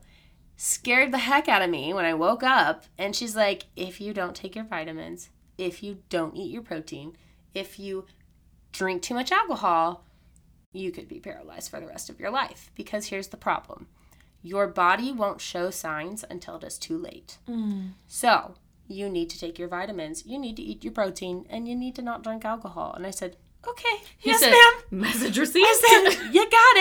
scared 0.56 1.12
the 1.12 1.18
heck 1.18 1.48
out 1.48 1.62
of 1.62 1.70
me 1.70 1.94
when 1.94 2.04
I 2.04 2.12
woke 2.12 2.42
up. 2.42 2.84
And 2.98 3.16
she's 3.16 3.34
like, 3.34 3.66
if 3.74 4.02
you 4.02 4.12
don't 4.12 4.36
take 4.36 4.54
your 4.54 4.64
vitamins, 4.64 5.30
if 5.56 5.82
you 5.82 6.02
don't 6.10 6.36
eat 6.36 6.52
your 6.52 6.62
protein, 6.62 7.16
if 7.56 7.78
you 7.78 8.04
drink 8.72 9.02
too 9.02 9.14
much 9.14 9.32
alcohol, 9.32 10.04
you 10.72 10.92
could 10.92 11.08
be 11.08 11.18
paralyzed 11.18 11.70
for 11.70 11.80
the 11.80 11.86
rest 11.86 12.10
of 12.10 12.20
your 12.20 12.30
life. 12.30 12.70
Because 12.74 13.06
here's 13.06 13.28
the 13.28 13.36
problem 13.36 13.88
your 14.42 14.68
body 14.68 15.10
won't 15.10 15.40
show 15.40 15.70
signs 15.70 16.24
until 16.30 16.56
it 16.56 16.64
is 16.64 16.78
too 16.78 16.96
late. 16.96 17.38
Mm. 17.48 17.90
So, 18.06 18.54
you 18.86 19.08
need 19.08 19.28
to 19.30 19.40
take 19.40 19.58
your 19.58 19.66
vitamins, 19.66 20.24
you 20.24 20.38
need 20.38 20.56
to 20.56 20.62
eat 20.62 20.84
your 20.84 20.92
protein, 20.92 21.46
and 21.50 21.66
you 21.66 21.74
need 21.74 21.96
to 21.96 22.02
not 22.02 22.22
drink 22.22 22.44
alcohol. 22.44 22.92
And 22.94 23.04
I 23.06 23.10
said, 23.10 23.36
okay, 23.66 24.04
He 24.16 24.30
yes, 24.30 24.40
said, 24.40 24.50
ma'am. 24.50 25.00
Message 25.00 25.38
received. 25.38 25.66
I 25.66 26.10
said, 26.14 26.32
you 26.32 26.48
got 26.48 26.76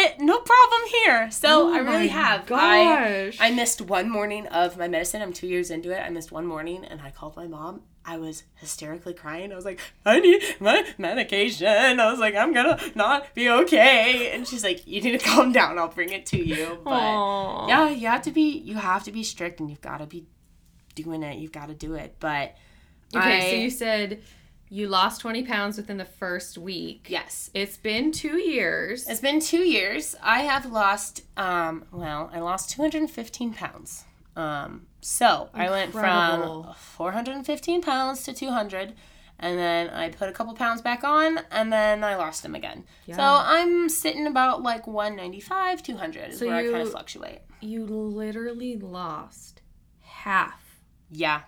it. 1.05 1.11
No 1.11 1.17
problem 1.17 1.27
here. 1.27 1.31
So 1.31 1.69
oh 1.69 1.73
I 1.73 1.77
really 1.79 2.07
Oh 2.09 2.11
have. 2.13 2.45
gosh. 2.45 3.37
I, 3.39 3.47
I 3.47 3.51
missed 3.51 3.81
one 3.81 4.09
morning 4.09 4.47
of 4.47 4.77
my 4.77 4.87
medicine. 4.87 5.21
I'm 5.21 5.33
two 5.33 5.47
years 5.47 5.69
into 5.71 5.91
it. 5.91 5.99
I 6.01 6.09
missed 6.09 6.31
one 6.31 6.45
morning 6.45 6.85
and 6.85 7.01
I 7.01 7.11
called 7.11 7.35
my 7.35 7.47
mom. 7.47 7.81
I 8.07 8.17
was 8.17 8.43
hysterically 8.55 9.15
crying. 9.15 9.51
I 9.51 9.55
was 9.55 9.65
like, 9.65 9.79
I 10.05 10.19
need 10.19 10.43
my 10.59 10.85
medication. 10.97 11.99
I 11.99 12.11
was 12.11 12.19
like, 12.19 12.35
I'm 12.35 12.53
gonna 12.53 12.79
not 12.93 13.33
be 13.33 13.49
okay. 13.49 14.31
And 14.31 14.47
she's 14.47 14.63
like, 14.63 14.85
You 14.85 15.01
need 15.01 15.19
to 15.19 15.25
calm 15.25 15.51
down. 15.51 15.79
I'll 15.79 15.87
bring 15.87 16.09
it 16.09 16.25
to 16.27 16.37
you. 16.37 16.77
But 16.83 16.91
Aw. 16.91 17.67
yeah, 17.67 17.89
you 17.89 18.07
have 18.07 18.21
to 18.23 18.31
be 18.31 18.59
you 18.59 18.75
have 18.75 19.03
to 19.05 19.11
be 19.11 19.23
strict 19.23 19.59
and 19.59 19.69
you've 19.69 19.81
gotta 19.81 20.05
be 20.05 20.27
doing 20.93 21.23
it. 21.23 21.37
You've 21.39 21.51
gotta 21.51 21.73
do 21.73 21.95
it. 21.95 22.15
But 22.19 22.55
Okay, 23.15 23.49
so 23.51 23.55
you 23.57 23.69
said 23.69 24.21
you 24.75 24.89
lost 24.89 25.21
20 25.21 25.43
pounds 25.43 25.77
within 25.77 25.95
the 25.95 26.03
first 26.05 26.57
week. 26.57 27.07
yes. 27.09 27.49
It's 27.53 27.77
been 27.77 28.11
two 28.11 28.37
years. 28.37 29.07
It's 29.07 29.21
been 29.21 29.39
two 29.39 29.59
years. 29.59 30.15
I 30.21 30.41
have 30.41 30.65
lost, 30.65 31.21
um, 31.37 31.85
well, 31.93 32.29
I 32.33 32.39
lost 32.41 32.71
215 32.71 33.53
pounds. 33.53 34.03
Um, 34.35 34.87
so 34.99 35.49
I 35.53 35.69
went 35.69 35.93
from 35.93 36.73
415 36.75 37.81
pounds 37.83 38.23
to 38.23 38.33
200, 38.33 38.93
and 39.39 39.57
then 39.57 39.89
I 39.91 40.09
put 40.09 40.27
a 40.27 40.33
couple 40.33 40.53
pounds 40.55 40.81
back 40.81 41.05
on, 41.05 41.39
and 41.51 41.71
then 41.71 42.03
I 42.03 42.17
lost 42.17 42.43
them 42.43 42.53
again. 42.53 42.83
So 43.07 43.21
I'm 43.23 43.87
sitting 43.87 44.27
about 44.27 44.61
like 44.61 44.87
195, 44.87 45.83
200 45.83 46.31
is 46.31 46.39
So 46.39 46.47
where 46.47 46.55
I 46.55 46.63
kind 46.63 46.81
of 46.81 46.91
fluctuate. 46.91 47.39
You 47.61 47.85
literally 47.85 48.75
lost 48.75 49.61
half 50.01 50.81
Yeah, 51.09 51.43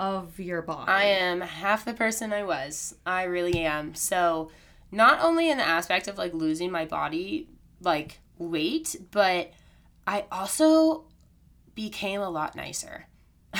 of 0.00 0.40
your 0.40 0.62
body. 0.62 0.90
I 0.90 1.04
am 1.04 1.42
half 1.42 1.84
the 1.84 1.92
person 1.92 2.32
I 2.32 2.42
was. 2.42 2.94
I 3.04 3.24
really 3.24 3.60
am. 3.60 3.94
So, 3.94 4.50
not 4.90 5.22
only 5.22 5.50
in 5.50 5.58
the 5.58 5.66
aspect 5.66 6.08
of 6.08 6.16
like 6.16 6.32
losing 6.32 6.70
my 6.70 6.86
body, 6.86 7.50
like 7.82 8.20
weight, 8.38 8.96
but 9.10 9.52
I 10.06 10.24
also 10.32 11.04
became 11.74 12.22
a 12.22 12.30
lot 12.30 12.56
nicer. 12.56 13.06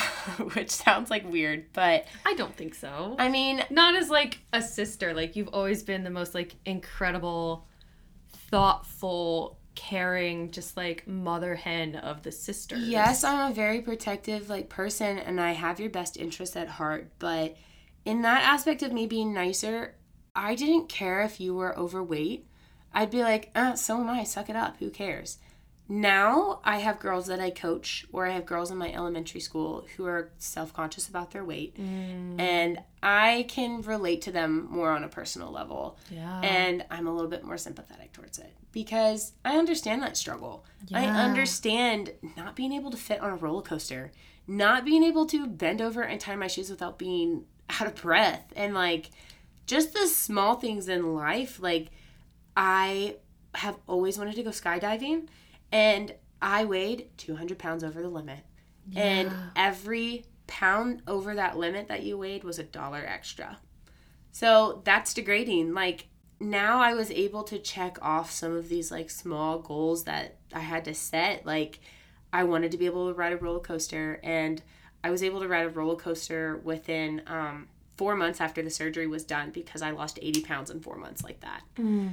Which 0.55 0.71
sounds 0.71 1.11
like 1.11 1.31
weird, 1.31 1.67
but 1.75 2.07
I 2.25 2.33
don't 2.35 2.57
think 2.57 2.75
so. 2.75 3.17
I 3.19 3.29
mean, 3.29 3.63
Not 3.69 3.95
as 3.95 4.09
like 4.09 4.39
a 4.55 4.63
sister. 4.63 5.13
Like 5.13 5.37
you've 5.37 5.49
always 5.49 5.83
been 5.83 6.05
the 6.05 6.11
most 6.11 6.35
like 6.35 6.55
incredible, 6.65 7.67
thoughtful, 8.51 9.59
caring, 9.75 10.51
just 10.51 10.77
like 10.77 11.07
mother 11.07 11.55
hen 11.55 11.97
of 11.97 12.23
the 12.23 12.33
sisters. 12.33 12.89
yes, 12.89 13.25
I'm 13.25 13.51
a 13.51 13.55
very 13.55 13.81
protective 13.81 14.49
like 14.49 14.69
person 14.69 15.19
and 15.19 15.41
I 15.41 15.53
have 15.53 15.81
your 15.81 15.91
best 15.91 16.17
interests 16.17 16.57
at 16.57 16.69
heart, 16.69 17.11
but 17.19 17.57
in 18.05 18.23
that 18.23 18.43
aspect 18.43 18.83
of 18.83 18.93
me 18.93 19.07
being 19.07 19.33
nicer, 19.33 19.95
I 20.35 20.55
didn't 20.55 20.89
care 20.89 21.23
if 21.23 21.41
you 21.41 21.55
were 21.55 21.79
overweight. 21.79 22.47
I'd 22.93 23.11
be 23.11 23.23
like, 23.23 23.51
uh, 23.55 23.75
so 23.75 24.01
am 24.01 24.09
I, 24.09 24.25
suck 24.25 24.51
it 24.51 24.57
up, 24.57 24.79
who 24.79 24.91
cares? 24.91 25.39
Now 25.89 26.61
I 26.65 26.79
have 26.79 27.01
girls 27.01 27.27
that 27.27 27.41
I 27.41 27.51
coach, 27.51 28.07
or 28.13 28.27
I 28.27 28.31
have 28.31 28.47
girls 28.47 28.71
in 28.71 28.79
my 28.79 28.93
elementary 28.93 29.41
school 29.41 29.87
who 29.97 30.07
are 30.07 30.31
self 30.39 30.73
conscious 30.73 31.09
about 31.09 31.33
their 31.33 31.45
weight, 31.45 31.77
and 31.77 32.81
I 33.03 33.45
can 33.49 33.83
relate 33.83 34.23
to 34.23 34.33
them 34.33 34.69
more 34.71 34.93
on 34.93 35.03
a 35.03 35.09
personal 35.09 35.51
level. 35.51 35.99
Yeah. 36.09 36.41
And 36.43 36.85
I'm 36.93 37.09
a 37.09 37.13
little 37.13 37.31
bit 37.31 37.43
more 37.43 37.59
sympathetic 37.59 38.13
towards 38.13 38.39
it 38.39 38.53
because 38.73 39.33
I 39.45 39.57
understand 39.57 40.03
that 40.03 40.17
struggle. 40.17 40.65
I 40.93 41.07
understand 41.07 42.13
not 42.37 42.57
being 42.57 42.73
able 42.73 42.91
to 42.91 42.97
fit 42.97 43.21
on 43.21 43.31
a 43.31 43.37
roller 43.37 43.63
coaster, 43.63 44.13
not 44.47 44.85
being 44.85 45.03
able 45.03 45.27
to 45.27 45.47
bend 45.47 45.81
over 45.81 46.03
and 46.03 46.21
tie 46.21 46.37
my 46.37 46.47
shoes 46.47 46.71
without 46.71 46.99
being 46.99 47.45
out 47.69 47.87
of 47.87 47.95
breath, 47.97 48.53
and 48.57 48.75
like 48.75 49.11
just 49.67 49.93
the 49.93 50.07
small 50.07 50.57
things 50.57 50.89
in 50.89 51.15
life. 51.15 51.61
Like, 51.61 51.91
I 52.57 53.17
have 53.55 53.77
always 53.87 54.19
wanted 54.19 54.37
to 54.37 54.43
go 54.43 54.51
skydiving, 54.51 55.29
and 55.71 56.15
I 56.43 56.65
weighed 56.65 57.11
200 57.17 57.59
pounds 57.59 57.85
over 57.85 58.01
the 58.03 58.09
limit. 58.09 58.41
And 58.97 59.31
every 59.55 60.25
pound 60.49 61.03
over 61.07 61.37
that 61.37 61.57
limit 61.57 61.87
that 61.89 62.03
you 62.03 62.19
weighed 62.19 62.43
was 62.43 62.59
a 62.59 62.65
dollar 62.65 63.05
extra. 63.07 63.59
So 64.33 64.83
that's 64.85 65.15
degrading. 65.15 65.75
Like 65.75 66.07
now 66.41 66.81
I 66.81 66.95
was 66.95 67.11
able 67.11 67.43
to 67.45 67.59
check 67.59 67.99
off 68.01 68.31
some 68.31 68.57
of 68.57 68.69
these 68.69 68.91
like 68.91 69.11
small 69.11 69.59
goals 69.59 70.05
that 70.05 70.37
I 70.55 70.61
had 70.61 70.85
to 70.87 70.95
set. 70.95 71.45
Like 71.45 71.81
I 72.33 72.45
wanted 72.45 72.73
to 72.73 72.79
be 72.79 72.87
able 72.87 73.09
to 73.09 73.15
ride 73.15 73.33
a 73.33 73.37
roller 73.37 73.61
coaster 73.61 74.19
and 74.23 74.63
I 75.05 75.11
was 75.11 75.23
able 75.23 75.41
to 75.41 75.49
ride 75.49 75.67
a 75.67 75.69
roller 75.69 75.97
coaster 75.97 76.61
within 76.65 77.23
um, 77.27 77.69
four 77.97 78.17
months 78.17 78.41
after 78.41 78.63
the 78.63 78.71
surgery 78.71 79.07
was 79.07 79.25
done 79.25 79.51
because 79.51 79.83
I 79.83 79.91
lost 79.91 80.19
80 80.23 80.43
pounds 80.43 80.71
in 80.71 80.81
four 80.81 80.97
months 80.97 81.23
like 81.23 81.41
that. 81.41 81.63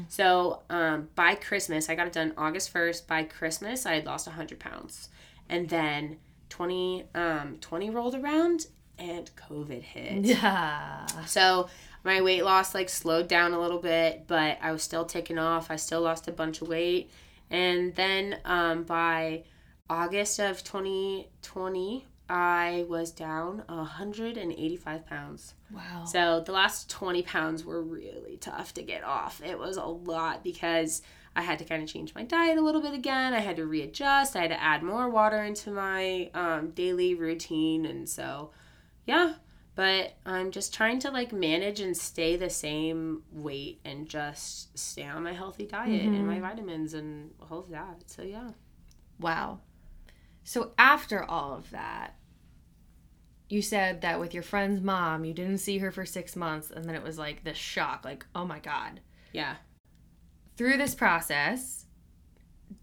So 0.09 0.61
um, 0.69 1.07
by 1.15 1.35
Christmas, 1.35 1.89
I 1.89 1.95
got 1.95 2.07
it 2.07 2.13
done 2.13 2.33
August 2.37 2.73
1st. 2.73 3.07
By 3.07 3.23
Christmas, 3.23 3.85
I 3.85 3.93
had 3.93 4.05
lost 4.05 4.27
100 4.27 4.59
pounds. 4.59 5.09
And 5.47 5.69
then 5.69 6.17
20, 6.49 7.05
um, 7.15 7.57
20 7.61 7.89
rolled 7.89 8.15
around 8.15 8.67
and 8.99 9.29
COVID 9.49 9.81
hit. 9.81 10.25
Yeah. 10.25 11.05
So 11.25 11.69
my 12.07 12.21
weight 12.21 12.45
loss 12.45 12.73
like 12.73 12.87
slowed 12.87 13.27
down 13.27 13.51
a 13.51 13.59
little 13.59 13.79
bit, 13.79 14.23
but 14.27 14.57
I 14.61 14.71
was 14.71 14.81
still 14.81 15.03
taking 15.03 15.37
off. 15.37 15.69
I 15.69 15.75
still 15.75 15.99
lost 15.99 16.29
a 16.29 16.31
bunch 16.31 16.61
of 16.61 16.69
weight. 16.69 17.11
And 17.51 17.93
then 17.95 18.37
um, 18.45 18.83
by 18.83 19.43
August 19.89 20.39
of 20.39 20.63
2020, 20.63 22.05
I 22.29 22.85
was 22.87 23.11
down 23.11 23.61
185 23.67 25.05
pounds. 25.05 25.53
Wow. 25.69 26.05
So 26.05 26.41
the 26.45 26.53
last 26.53 26.89
20 26.89 27.23
pounds 27.23 27.65
were 27.65 27.83
really 27.83 28.37
tough 28.37 28.73
to 28.75 28.83
get 28.83 29.03
off. 29.03 29.41
It 29.43 29.59
was 29.59 29.75
a 29.75 29.83
lot 29.83 30.45
because 30.45 31.01
I 31.35 31.41
had 31.41 31.59
to 31.59 31.65
kind 31.65 31.83
of 31.83 31.89
change 31.89 32.15
my 32.15 32.23
diet 32.23 32.57
a 32.57 32.61
little 32.61 32.81
bit 32.81 32.93
again. 32.93 33.33
I 33.33 33.39
had 33.39 33.57
to 33.57 33.65
readjust. 33.65 34.33
I 34.37 34.43
had 34.43 34.51
to 34.51 34.63
add 34.63 34.81
more 34.81 35.09
water 35.09 35.43
into 35.43 35.71
my 35.71 36.29
um, 36.33 36.69
daily 36.69 37.15
routine. 37.15 37.85
And 37.85 38.07
so, 38.07 38.51
yeah. 39.05 39.33
But 39.77 40.15
I'm 40.25 40.49
just 40.49 40.73
trying 40.73 40.97
to 41.01 41.11
like 41.11 41.31
manage 41.31 41.81
and 41.81 41.95
stay 41.95 42.35
the 42.35 42.49
same 42.49 43.21
weight 43.31 43.79
and 43.85 44.09
just 44.09 44.75
stay 44.75 45.03
on 45.03 45.21
my 45.21 45.33
healthy 45.33 45.67
diet 45.67 46.01
and 46.01 46.25
my 46.25 46.33
mm-hmm. 46.33 46.41
vitamins 46.41 46.95
and 46.95 47.29
all 47.39 47.59
of 47.59 47.69
that. 47.69 48.01
So, 48.07 48.23
yeah. 48.23 48.49
Wow. 49.19 49.59
So 50.43 50.71
after 50.79 51.23
all 51.23 51.53
of 51.53 51.69
that, 51.69 52.15
you 53.49 53.61
said 53.61 54.01
that 54.01 54.19
with 54.19 54.33
your 54.33 54.41
friend's 54.41 54.81
mom, 54.81 55.23
you 55.23 55.33
didn't 55.35 55.59
see 55.59 55.77
her 55.77 55.91
for 55.91 56.07
six 56.07 56.35
months, 56.35 56.71
and 56.71 56.85
then 56.85 56.95
it 56.95 57.03
was 57.03 57.19
like 57.19 57.43
this 57.43 57.55
shock, 57.55 58.03
like, 58.03 58.25
oh 58.33 58.45
my 58.45 58.57
God. 58.57 58.99
Yeah. 59.31 59.57
Through 60.55 60.77
this 60.77 60.95
process, 60.95 61.85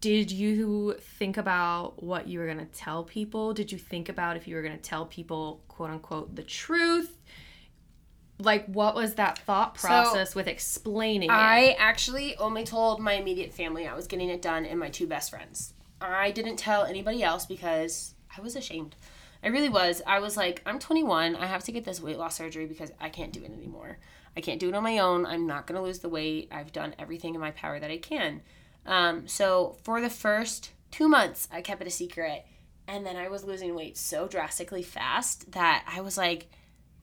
did 0.01 0.31
you 0.31 0.95
think 0.95 1.37
about 1.37 2.03
what 2.03 2.27
you 2.29 2.39
were 2.39 2.47
going 2.47 2.59
to 2.59 2.65
tell 2.67 3.05
people? 3.05 3.53
Did 3.53 3.71
you 3.71 3.79
think 3.79 4.09
about 4.09 4.37
if 4.37 4.49
you 4.49 4.57
were 4.57 4.63
going 4.63 4.77
to 4.77 4.83
tell 4.83 5.07
people, 5.07 5.63
quote 5.69 5.91
unquote, 5.91 6.37
the 6.37 6.43
truth? 6.43 7.19
Like, 8.39 8.67
what 8.67 8.95
was 8.95 9.15
that 9.15 9.39
thought 9.39 9.75
process 9.75 10.33
so, 10.33 10.41
with 10.41 10.49
explaining 10.49 11.31
I 11.31 11.59
it? 11.61 11.77
actually 11.79 12.37
only 12.37 12.65
told 12.65 13.01
my 13.01 13.13
immediate 13.13 13.53
family 13.53 13.87
I 13.87 13.95
was 13.95 14.07
getting 14.07 14.29
it 14.29 14.43
done 14.43 14.65
and 14.65 14.79
my 14.79 14.89
two 14.89 15.07
best 15.07 15.31
friends. 15.31 15.75
I 16.01 16.31
didn't 16.33 16.57
tell 16.57 16.85
anybody 16.85 17.23
else 17.23 17.47
because 17.47 18.15
I 18.37 18.41
was 18.41 18.57
ashamed. 18.57 18.97
I 19.43 19.49
really 19.49 19.69
was. 19.69 20.03
I 20.07 20.19
was 20.21 20.37
like, 20.37 20.63
I'm 20.65 20.79
21. 20.79 21.37
I 21.37 21.47
have 21.47 21.65
to 21.65 21.73
get 21.73 21.85
this 21.85 22.01
weight 22.01 22.19
loss 22.19 22.37
surgery 22.37 22.67
because 22.67 22.91
I 22.99 23.11
can't 23.11 23.33
do 23.33 23.45
it 23.45 23.53
anymore. 23.53 23.99
I 24.37 24.41
can't 24.41 24.59
do 24.59 24.69
it 24.69 24.75
on 24.75 24.83
my 24.83 24.99
own. 24.99 25.27
I'm 25.27 25.47
not 25.47 25.67
going 25.67 25.77
to 25.77 25.85
lose 25.85 26.01
the 26.01 26.09
weight. 26.09 26.49
I've 26.51 26.73
done 26.73 26.95
everything 26.99 27.35
in 27.35 27.41
my 27.41 27.51
power 27.53 27.79
that 27.79 27.91
I 27.91 27.99
can. 27.99 28.41
Um, 28.87 29.27
so 29.27 29.77
for 29.83 30.01
the 30.01 30.11
first 30.11 30.73
two 30.91 31.09
months, 31.09 31.49
I 31.51 31.61
kept 31.61 31.81
it 31.81 31.89
a 31.89 31.91
secret. 31.91 32.45
And 32.87 33.07
then 33.07 33.17
I 33.17 33.29
was 33.29 33.45
losing 33.45 33.75
weight 33.75 33.97
so 33.97 34.29
drastically 34.29 34.83
fast 34.83 35.53
that 35.53 35.85
I 35.89 36.03
was 36.03 36.19
like, 36.19 36.51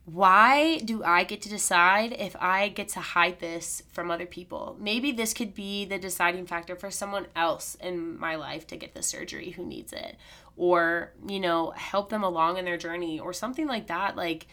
why 0.04 0.78
do 0.78 1.04
I 1.04 1.22
get 1.24 1.42
to 1.42 1.48
decide 1.48 2.12
if 2.12 2.34
I 2.40 2.68
get 2.68 2.88
to 2.90 3.00
hide 3.00 3.38
this 3.38 3.82
from 3.92 4.10
other 4.10 4.26
people? 4.26 4.76
Maybe 4.80 5.12
this 5.12 5.32
could 5.32 5.54
be 5.54 5.84
the 5.84 5.98
deciding 5.98 6.46
factor 6.46 6.74
for 6.74 6.90
someone 6.90 7.26
else 7.36 7.76
in 7.76 8.18
my 8.18 8.34
life 8.34 8.66
to 8.68 8.76
get 8.76 8.94
the 8.94 9.02
surgery 9.02 9.50
who 9.50 9.64
needs 9.64 9.92
it 9.92 10.16
or, 10.56 11.12
you 11.28 11.40
know, 11.40 11.70
help 11.70 12.10
them 12.10 12.24
along 12.24 12.58
in 12.58 12.64
their 12.64 12.76
journey 12.76 13.18
or 13.18 13.32
something 13.32 13.66
like 13.66 13.86
that. 13.86 14.16
Like, 14.16 14.46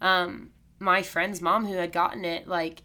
um, 0.00 0.50
my 0.78 1.02
friend's 1.02 1.40
mom 1.40 1.66
who 1.66 1.74
had 1.74 1.92
gotten 1.92 2.24
it, 2.24 2.46
like, 2.46 2.82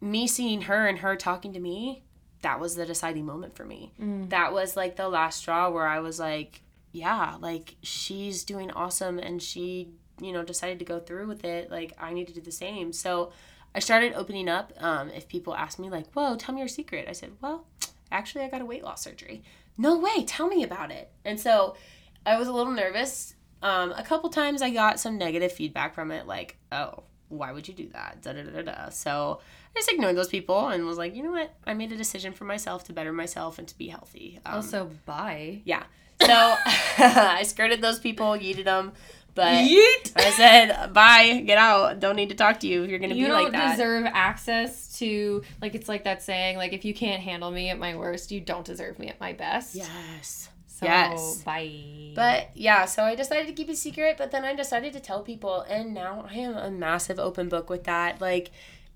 me 0.00 0.26
seeing 0.26 0.62
her 0.62 0.86
and 0.86 0.98
her 0.98 1.16
talking 1.16 1.52
to 1.54 1.60
me, 1.60 2.04
that 2.46 2.60
was 2.60 2.76
the 2.76 2.86
deciding 2.86 3.26
moment 3.26 3.56
for 3.56 3.64
me. 3.64 3.92
Mm. 4.00 4.30
That 4.30 4.52
was 4.52 4.76
like 4.76 4.94
the 4.94 5.08
last 5.08 5.40
straw 5.40 5.68
where 5.68 5.88
I 5.88 5.98
was 5.98 6.20
like, 6.20 6.62
yeah, 6.92 7.34
like, 7.40 7.74
she's 7.82 8.44
doing 8.44 8.70
awesome 8.70 9.18
and 9.18 9.42
she 9.42 9.88
you 10.20 10.32
know 10.32 10.44
decided 10.44 10.78
to 10.78 10.84
go 10.84 11.00
through 11.00 11.26
with 11.26 11.44
it. 11.44 11.70
Like 11.70 11.92
i 12.00 12.12
need 12.12 12.28
to 12.28 12.32
do 12.32 12.40
the 12.40 12.52
same. 12.52 12.92
So 12.92 13.32
i 13.74 13.80
started 13.80 14.14
opening 14.14 14.48
up 14.48 14.72
um, 14.78 15.10
if 15.10 15.28
people 15.28 15.54
asked 15.54 15.78
me 15.80 15.90
like 15.90 16.10
whoa 16.12 16.36
tell 16.36 16.54
me 16.54 16.60
your 16.60 16.68
secret. 16.68 17.06
I 17.08 17.12
said 17.12 17.32
well 17.42 17.66
actually 18.12 18.44
i 18.44 18.48
got 18.48 18.62
a 18.62 18.64
weight 18.64 18.84
loss 18.84 19.02
surgery. 19.02 19.42
No 19.76 19.98
way. 19.98 20.24
Tell 20.24 20.46
me 20.46 20.62
about 20.62 20.90
it. 20.90 21.10
And 21.24 21.38
so 21.38 21.76
i 22.24 22.38
was 22.38 22.48
a 22.48 22.52
little 22.52 22.72
nervous. 22.72 23.34
Um, 23.62 23.92
a 23.92 24.02
couple 24.02 24.30
times 24.30 24.62
i 24.62 24.70
got 24.70 25.00
some 25.00 25.18
negative 25.18 25.52
feedback 25.52 25.94
from 25.94 26.10
it 26.10 26.26
like 26.26 26.56
oh 26.70 27.02
why 27.28 27.52
would 27.52 27.66
you 27.66 27.74
do 27.74 27.88
that 27.88 28.22
da, 28.22 28.32
da, 28.32 28.42
da, 28.42 28.62
da. 28.62 28.88
so 28.88 29.40
i 29.74 29.78
just 29.78 29.90
ignored 29.90 30.16
those 30.16 30.28
people 30.28 30.68
and 30.68 30.86
was 30.86 30.98
like 30.98 31.14
you 31.14 31.22
know 31.22 31.32
what 31.32 31.52
i 31.66 31.74
made 31.74 31.90
a 31.92 31.96
decision 31.96 32.32
for 32.32 32.44
myself 32.44 32.84
to 32.84 32.92
better 32.92 33.12
myself 33.12 33.58
and 33.58 33.66
to 33.66 33.76
be 33.76 33.88
healthy 33.88 34.40
um, 34.46 34.54
also 34.54 34.90
bye 35.04 35.60
yeah 35.64 35.82
so 36.20 36.28
I 36.98 37.42
skirted 37.44 37.80
those 37.80 37.98
people, 37.98 38.26
yeeted 38.32 38.64
them, 38.64 38.92
but 39.34 39.64
Yeet. 39.64 40.12
I 40.16 40.30
said, 40.30 40.92
bye, 40.92 41.42
get 41.46 41.58
out. 41.58 42.00
Don't 42.00 42.16
need 42.16 42.30
to 42.30 42.34
talk 42.34 42.60
to 42.60 42.66
you 42.66 42.84
you're 42.84 42.98
going 42.98 43.10
to 43.10 43.16
be 43.16 43.28
like 43.28 43.52
that. 43.52 43.58
You 43.58 43.62
don't 43.62 43.70
deserve 43.70 44.06
access 44.06 44.98
to, 44.98 45.42
like, 45.60 45.74
it's 45.74 45.88
like 45.88 46.04
that 46.04 46.22
saying, 46.22 46.56
like, 46.56 46.72
if 46.72 46.84
you 46.84 46.94
can't 46.94 47.22
handle 47.22 47.50
me 47.50 47.68
at 47.68 47.78
my 47.78 47.96
worst, 47.96 48.30
you 48.32 48.40
don't 48.40 48.64
deserve 48.64 48.98
me 48.98 49.08
at 49.08 49.20
my 49.20 49.34
best. 49.34 49.74
Yes. 49.74 50.48
So, 50.76 50.84
yes. 50.84 51.42
bye. 51.42 52.12
But 52.14 52.50
yeah, 52.54 52.84
so 52.84 53.04
I 53.04 53.14
decided 53.14 53.46
to 53.46 53.54
keep 53.54 53.70
it 53.70 53.78
secret, 53.78 54.16
but 54.18 54.30
then 54.30 54.44
I 54.44 54.54
decided 54.54 54.92
to 54.92 55.00
tell 55.00 55.22
people, 55.22 55.62
and 55.62 55.94
now 55.94 56.26
I 56.30 56.34
am 56.34 56.54
a 56.54 56.70
massive 56.70 57.18
open 57.18 57.48
book 57.48 57.70
with 57.70 57.84
that. 57.84 58.20
Like, 58.20 58.50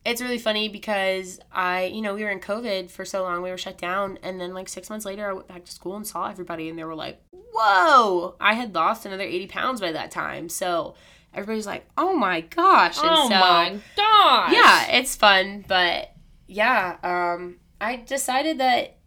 it's 0.05 0.20
really 0.20 0.37
funny 0.37 0.68
because 0.68 1.41
I, 1.51 1.85
you 1.85 2.03
know, 2.03 2.14
we 2.14 2.22
were 2.22 2.31
in 2.31 2.41
COVID 2.41 2.91
for 2.91 3.07
so 3.07 3.22
long, 3.22 3.41
we 3.41 3.49
were 3.49 3.57
shut 3.57 3.78
down. 3.78 4.18
And 4.22 4.39
then, 4.39 4.53
like, 4.53 4.68
six 4.68 4.91
months 4.91 5.07
later, 5.07 5.26
I 5.26 5.33
went 5.33 5.49
back 5.49 5.64
to 5.64 5.72
school 5.72 5.97
and 5.97 6.07
saw 6.07 6.28
everybody, 6.28 6.68
and 6.68 6.78
they 6.78 6.85
were 6.85 6.95
like, 6.95 7.22
whoa, 7.31 8.35
I 8.39 8.53
had 8.53 8.74
lost 8.74 9.07
another 9.07 9.24
80 9.24 9.47
pounds 9.47 9.81
by 9.81 9.93
that 9.93 10.11
time. 10.11 10.51
So 10.51 10.97
everybody's 11.33 11.66
like, 11.66 11.87
oh 11.97 12.14
my 12.14 12.43
gosh. 12.43 12.99
And 12.99 13.09
oh 13.11 13.28
so, 13.31 13.41
my 13.41 13.78
gosh. 13.97 14.53
Yeah, 14.53 14.99
it's 14.99 15.16
fun. 15.16 15.64
But 15.66 16.12
yeah, 16.47 16.99
um, 17.03 17.57
I 17.81 17.97
decided 17.97 18.59
that 18.59 18.99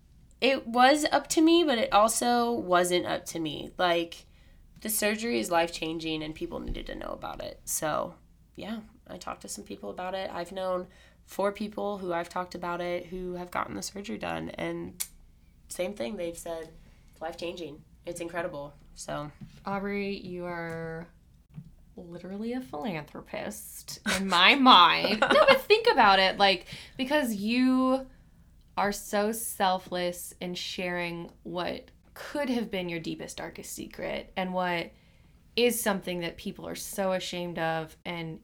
it 0.43 0.67
was 0.67 1.05
up 1.09 1.27
to 1.29 1.41
me, 1.41 1.63
but 1.63 1.77
it 1.77 1.91
also 1.93 2.51
wasn't 2.51 3.05
up 3.05 3.25
to 3.27 3.39
me. 3.39 3.71
Like, 3.77 4.25
the 4.81 4.89
surgery 4.89 5.39
is 5.39 5.49
life 5.49 5.71
changing, 5.71 6.21
and 6.21 6.35
people 6.35 6.59
needed 6.59 6.85
to 6.87 6.95
know 6.95 7.07
about 7.07 7.41
it. 7.41 7.61
So, 7.63 8.15
yeah, 8.57 8.81
I 9.07 9.15
talked 9.15 9.43
to 9.43 9.47
some 9.47 9.63
people 9.63 9.89
about 9.89 10.13
it. 10.15 10.29
I've 10.33 10.51
known 10.51 10.87
four 11.25 11.53
people 11.53 11.97
who 11.97 12.11
I've 12.11 12.27
talked 12.27 12.55
about 12.55 12.81
it 12.81 13.05
who 13.05 13.35
have 13.35 13.51
gotten 13.51 13.75
the 13.75 13.81
surgery 13.81 14.17
done, 14.17 14.49
and 14.49 15.01
same 15.69 15.93
thing. 15.93 16.17
They've 16.17 16.37
said 16.37 16.67
life 17.21 17.37
changing. 17.37 17.81
It's 18.05 18.19
incredible. 18.19 18.73
So, 18.95 19.31
Aubrey, 19.65 20.17
you 20.17 20.43
are 20.43 21.07
literally 21.95 22.51
a 22.51 22.59
philanthropist 22.59 24.01
in 24.17 24.27
my 24.27 24.55
mind. 24.75 25.21
no, 25.21 25.45
but 25.47 25.61
think 25.61 25.87
about 25.89 26.19
it, 26.19 26.37
like 26.37 26.65
because 26.97 27.33
you 27.33 28.05
are 28.77 28.91
so 28.91 29.31
selfless 29.31 30.33
in 30.41 30.55
sharing 30.55 31.31
what 31.43 31.91
could 32.13 32.49
have 32.49 32.69
been 32.69 32.89
your 32.89 32.99
deepest 32.99 33.37
darkest 33.37 33.73
secret 33.73 34.31
and 34.35 34.53
what 34.53 34.91
is 35.55 35.81
something 35.81 36.21
that 36.21 36.37
people 36.37 36.67
are 36.67 36.75
so 36.75 37.13
ashamed 37.13 37.59
of 37.59 37.95
and 38.05 38.39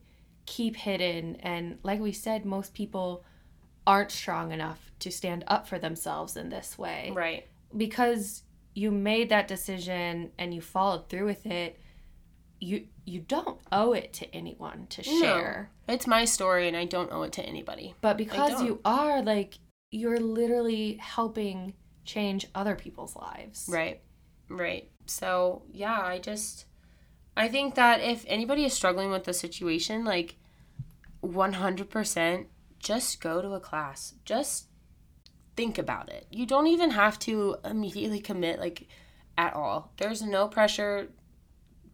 keep 0.46 0.76
hidden. 0.76 1.36
And 1.36 1.78
like 1.82 2.00
we 2.00 2.12
said, 2.12 2.44
most 2.44 2.74
people 2.74 3.24
aren't 3.86 4.10
strong 4.10 4.52
enough 4.52 4.90
to 5.00 5.10
stand 5.10 5.44
up 5.46 5.66
for 5.66 5.78
themselves 5.78 6.36
in 6.36 6.50
this 6.50 6.78
way. 6.78 7.12
Right. 7.14 7.46
Because 7.76 8.42
you 8.74 8.90
made 8.90 9.28
that 9.30 9.48
decision 9.48 10.30
and 10.38 10.54
you 10.54 10.60
followed 10.60 11.08
through 11.08 11.26
with 11.26 11.46
it, 11.46 11.78
you 12.60 12.86
you 13.06 13.20
don't 13.20 13.58
owe 13.72 13.92
it 13.92 14.12
to 14.12 14.34
anyone 14.34 14.86
to 14.90 15.02
share. 15.02 15.70
No, 15.88 15.94
it's 15.94 16.06
my 16.06 16.24
story 16.24 16.68
and 16.68 16.76
I 16.76 16.84
don't 16.84 17.10
owe 17.10 17.22
it 17.22 17.32
to 17.32 17.42
anybody. 17.42 17.94
But 18.00 18.16
because 18.16 18.62
you 18.62 18.80
are 18.84 19.22
like 19.22 19.58
you're 19.90 20.20
literally 20.20 20.94
helping 21.00 21.74
change 22.04 22.46
other 22.54 22.74
people's 22.74 23.16
lives. 23.16 23.68
Right. 23.70 24.00
Right. 24.48 24.90
So, 25.06 25.62
yeah, 25.72 26.00
I 26.00 26.18
just 26.18 26.66
I 27.36 27.48
think 27.48 27.74
that 27.76 28.00
if 28.00 28.24
anybody 28.26 28.64
is 28.64 28.72
struggling 28.72 29.10
with 29.10 29.24
the 29.24 29.32
situation, 29.32 30.04
like 30.04 30.36
100% 31.22 32.46
just 32.78 33.20
go 33.20 33.42
to 33.42 33.52
a 33.52 33.60
class. 33.60 34.14
Just 34.24 34.66
think 35.56 35.78
about 35.78 36.08
it. 36.08 36.26
You 36.30 36.46
don't 36.46 36.66
even 36.66 36.90
have 36.90 37.18
to 37.20 37.56
immediately 37.64 38.20
commit 38.20 38.58
like 38.58 38.88
at 39.36 39.54
all. 39.54 39.92
There's 39.98 40.22
no 40.22 40.48
pressure. 40.48 41.08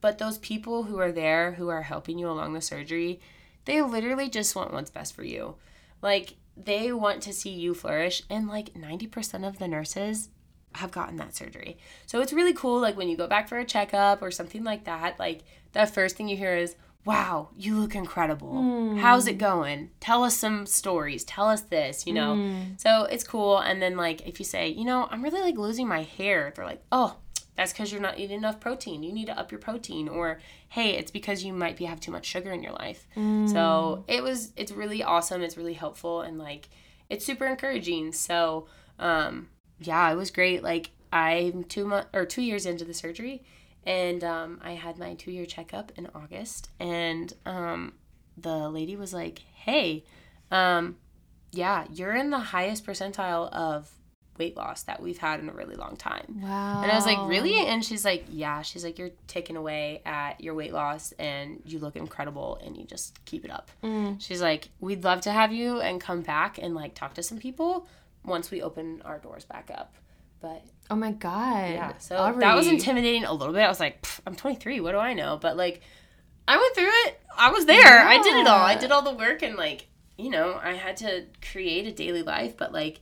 But 0.01 0.19
those 0.19 0.39
people 0.39 0.85
who 0.85 0.99
are 0.99 1.13
there 1.13 1.53
who 1.53 1.69
are 1.69 1.83
helping 1.83 2.19
you 2.19 2.29
along 2.29 2.53
the 2.53 2.61
surgery, 2.61 3.21
they 3.65 3.83
literally 3.83 4.29
just 4.29 4.55
want 4.55 4.73
what's 4.73 4.91
best 4.91 5.15
for 5.15 5.25
you. 5.25 5.57
Like 6.03 6.35
they 6.57 6.93
want 6.93 7.23
to 7.23 7.33
see 7.33 7.51
you 7.51 7.75
flourish 7.75 8.23
and 8.31 8.49
like 8.49 8.75
90% 8.75 9.47
of 9.47 9.59
the 9.59 9.69
nurses 9.69 10.31
have 10.75 10.91
gotten 10.91 11.17
that 11.17 11.35
surgery. 11.35 11.79
So 12.07 12.21
it's 12.21 12.33
really 12.33 12.53
cool 12.53 12.81
like 12.81 12.97
when 12.97 13.09
you 13.09 13.17
go 13.17 13.27
back 13.27 13.49
for 13.49 13.59
a 13.59 13.65
checkup 13.65 14.23
or 14.23 14.31
something 14.31 14.65
like 14.65 14.85
that, 14.85 15.19
like 15.19 15.43
the 15.73 15.87
first 15.87 16.17
thing 16.17 16.29
you 16.29 16.37
hear 16.37 16.57
is, 16.57 16.77
wow, 17.05 17.51
you 17.57 17.79
look 17.79 17.95
incredible. 17.95 18.55
Mm. 18.55 18.99
How's 18.99 19.29
it 19.29 19.39
going? 19.39 19.91
Tell 20.01 20.25
us 20.25 20.37
some 20.37 20.67
stories. 20.67 21.25
Tell 21.25 21.49
us 21.49 21.63
this, 21.63 22.07
you 22.07 22.13
know? 22.13 22.35
Mm. 22.35 22.81
So 22.81 23.05
it's 23.05 23.23
cool. 23.23 23.59
And 23.59 23.81
then, 23.81 23.97
like, 23.97 24.27
if 24.27 24.41
you 24.41 24.45
say, 24.45 24.69
you 24.69 24.85
know, 24.85 25.07
I'm 25.11 25.23
really 25.23 25.41
like 25.41 25.57
losing 25.57 25.87
my 25.87 26.03
hair, 26.03 26.53
they're 26.55 26.65
like, 26.65 26.83
oh, 26.91 27.17
that's 27.57 27.73
because 27.73 27.93
you're 27.93 28.01
not 28.01 28.19
eating 28.19 28.39
enough 28.39 28.61
protein. 28.61 29.03
You 29.03 29.13
need 29.13 29.27
to 29.27 29.39
up 29.39 29.51
your 29.51 29.61
protein. 29.61 30.09
Or, 30.09 30.41
hey, 30.69 30.91
it's 30.91 31.11
because 31.11 31.45
you 31.45 31.53
might 31.53 31.77
be 31.77 31.85
have 31.85 32.01
too 32.01 32.13
much 32.13 32.27
sugar 32.27 32.53
in 32.53 32.63
your 32.63 32.73
life. 32.73 33.07
Mm. 33.17 33.51
So 33.51 34.05
it 34.09 34.23
was, 34.23 34.53
it's 34.57 34.73
really 34.73 35.03
awesome. 35.03 35.43
It's 35.43 35.57
really 35.57 35.75
helpful. 35.75 36.21
And 36.21 36.39
like, 36.39 36.69
it's 37.09 37.25
super 37.25 37.47
encouraging. 37.47 38.13
So, 38.13 38.67
um, 38.99 39.49
yeah, 39.81 40.11
it 40.11 40.17
was 40.17 40.31
great. 40.31 40.63
Like, 40.63 40.91
I'm 41.13 41.65
two 41.65 41.87
months 41.87 42.09
or 42.13 42.27
two 42.27 42.43
years 42.43 42.67
into 42.67 42.85
the 42.85 42.95
surgery 42.95 43.43
and 43.87 44.25
um, 44.25 44.61
I 44.63 44.73
had 44.73 44.99
my 44.99 45.15
two 45.15 45.31
year 45.31 45.47
checkup 45.47 45.93
in 45.97 46.09
August, 46.15 46.69
and 46.81 47.33
um, 47.47 47.95
the 48.37 48.69
lady 48.69 48.97
was 48.97 49.15
like, 49.15 49.39
"Hey, 49.55 50.05
um, 50.51 50.97
yeah, 51.53 51.85
you're 51.91 52.15
in 52.15 52.31
the 52.31 52.39
highest 52.39 52.85
percentile 52.85 53.51
of 53.53 53.91
weight 54.39 54.57
loss 54.57 54.83
that 54.85 55.03
we've 55.03 55.19
had 55.19 55.41
in 55.41 55.49
a 55.49 55.53
really 55.53 55.77
long 55.77 55.97
time." 55.97 56.41
Wow. 56.43 56.83
And 56.83 56.91
I 56.91 56.95
was 56.95 57.07
like, 57.07 57.19
"Really?" 57.29 57.67
And 57.67 57.85
she's 57.85 58.05
like, 58.05 58.25
"Yeah." 58.29 58.63
She's 58.63 58.85
like, 58.85 58.99
"You're 58.99 59.11
taking 59.27 59.57
away 59.57 60.03
at 60.05 60.41
your 60.41 60.55
weight 60.55 60.73
loss, 60.73 61.13
and 61.19 61.63
you 61.65 61.79
look 61.79 61.97
incredible, 61.97 62.59
and 62.65 62.77
you 62.77 62.85
just 62.85 63.25
keep 63.25 63.45
it 63.45 63.51
up." 63.51 63.71
Mm. 63.83 64.21
She's 64.21 64.43
like, 64.43 64.69
"We'd 64.81 65.05
love 65.05 65.23
to 65.23 65.33
have 65.33 65.53
you 65.53 65.81
and 65.81 66.01
come 66.01 66.23
back 66.23 66.59
and 66.59 66.75
like 66.75 66.95
talk 66.95 67.15
to 67.15 67.23
some 67.23 67.39
people 67.39 67.87
once 68.25 68.51
we 68.51 68.63
open 68.63 69.03
our 69.05 69.19
doors 69.19 69.45
back 69.45 69.71
up." 69.73 69.95
But 70.41 70.63
oh 70.91 70.97
my 70.97 71.13
god, 71.13 71.71
yeah. 71.71 71.99
So 71.99 72.17
Aubrey. 72.17 72.41
that 72.41 72.55
was 72.55 72.67
intimidating 72.67 73.25
a 73.25 73.33
little 73.33 73.55
bit. 73.55 73.63
I 73.63 73.69
was 73.69 73.81
like, 73.81 74.07
I'm 74.27 74.37
23. 74.37 74.81
What 74.81 74.93
do 74.93 74.99
I 74.99 75.15
know? 75.15 75.39
But 75.41 75.57
like, 75.57 75.81
I 76.47 76.57
went 76.57 76.75
through 76.75 76.91
it. 77.07 77.21
I 77.37 77.51
was 77.51 77.67
there. 77.67 78.01
I 78.07 78.23
did 78.23 78.37
it 78.37 78.47
all. 78.47 78.65
I 78.65 78.77
did 78.77 78.93
all 78.93 79.03
the 79.03 79.15
work 79.15 79.43
and 79.43 79.57
like, 79.57 79.89
you 80.17 80.31
know, 80.31 80.59
I 80.63 80.75
had 80.75 80.99
to 80.99 81.25
create 81.51 81.87
a 81.87 81.93
daily 81.93 82.23
life, 82.23 82.57
but 82.57 82.73
like 82.73 83.01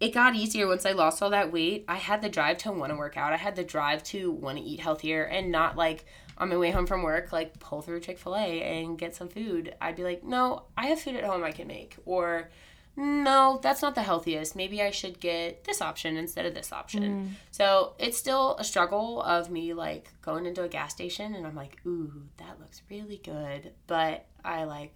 it 0.00 0.14
got 0.14 0.36
easier 0.36 0.66
once 0.66 0.86
I 0.86 0.92
lost 0.92 1.22
all 1.22 1.30
that 1.30 1.52
weight. 1.52 1.84
I 1.88 1.96
had 1.96 2.22
the 2.22 2.28
drive 2.28 2.58
to 2.58 2.72
want 2.72 2.92
to 2.92 2.96
work 2.96 3.16
out. 3.16 3.32
I 3.32 3.36
had 3.36 3.56
the 3.56 3.64
drive 3.64 4.02
to 4.04 4.30
want 4.30 4.58
to 4.58 4.64
eat 4.64 4.80
healthier 4.80 5.24
and 5.24 5.50
not 5.50 5.76
like 5.76 6.04
on 6.36 6.48
my 6.48 6.56
way 6.56 6.70
home 6.70 6.86
from 6.86 7.02
work, 7.02 7.32
like 7.32 7.58
pull 7.58 7.82
through 7.82 8.00
Chick 8.00 8.18
fil 8.18 8.36
A 8.36 8.62
and 8.62 8.98
get 8.98 9.16
some 9.16 9.28
food. 9.28 9.74
I'd 9.80 9.96
be 9.96 10.04
like, 10.04 10.22
no, 10.22 10.64
I 10.76 10.86
have 10.86 11.00
food 11.00 11.16
at 11.16 11.24
home 11.24 11.42
I 11.42 11.50
can 11.50 11.66
make. 11.66 11.96
Or, 12.06 12.48
no, 12.94 13.58
that's 13.60 13.82
not 13.82 13.96
the 13.96 14.02
healthiest. 14.02 14.54
Maybe 14.54 14.80
I 14.80 14.90
should 14.90 15.18
get 15.18 15.64
this 15.64 15.82
option 15.82 16.16
instead 16.16 16.46
of 16.46 16.54
this 16.54 16.72
option. 16.72 17.02
Mm. 17.02 17.28
So 17.50 17.94
it's 17.98 18.16
still 18.16 18.56
a 18.58 18.64
struggle 18.64 19.20
of 19.22 19.50
me 19.50 19.74
like 19.74 20.12
going 20.22 20.46
into 20.46 20.62
a 20.62 20.68
gas 20.68 20.92
station 20.92 21.34
and 21.34 21.44
I'm 21.44 21.56
like, 21.56 21.80
ooh, 21.86 22.22
that 22.36 22.60
looks 22.60 22.82
really 22.88 23.20
good. 23.24 23.72
But 23.88 24.26
I 24.44 24.62
like 24.62 24.94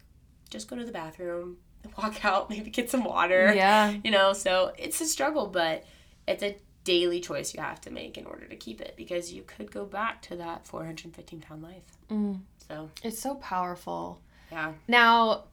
just 0.48 0.68
go 0.68 0.76
to 0.76 0.84
the 0.84 0.92
bathroom, 0.92 1.56
walk 1.98 2.24
out, 2.24 2.50
maybe 2.50 2.70
get 2.70 2.90
some 2.90 3.04
water. 3.04 3.52
Yeah. 3.54 3.94
You 4.04 4.10
know, 4.10 4.32
so 4.32 4.72
it's 4.78 5.00
a 5.00 5.06
struggle, 5.06 5.46
but 5.46 5.84
it's 6.26 6.42
a 6.42 6.56
daily 6.84 7.20
choice 7.20 7.54
you 7.54 7.60
have 7.60 7.80
to 7.82 7.90
make 7.90 8.18
in 8.18 8.26
order 8.26 8.46
to 8.46 8.56
keep 8.56 8.80
it 8.80 8.94
because 8.96 9.32
you 9.32 9.42
could 9.42 9.70
go 9.70 9.84
back 9.84 10.20
to 10.22 10.36
that 10.36 10.66
415 10.66 11.40
pound 11.40 11.62
life. 11.62 11.84
Mm. 12.10 12.40
So, 12.68 12.90
It's 13.02 13.18
so 13.20 13.36
powerful. 13.36 14.20
yeah. 14.50 14.72
Now, 14.88 15.44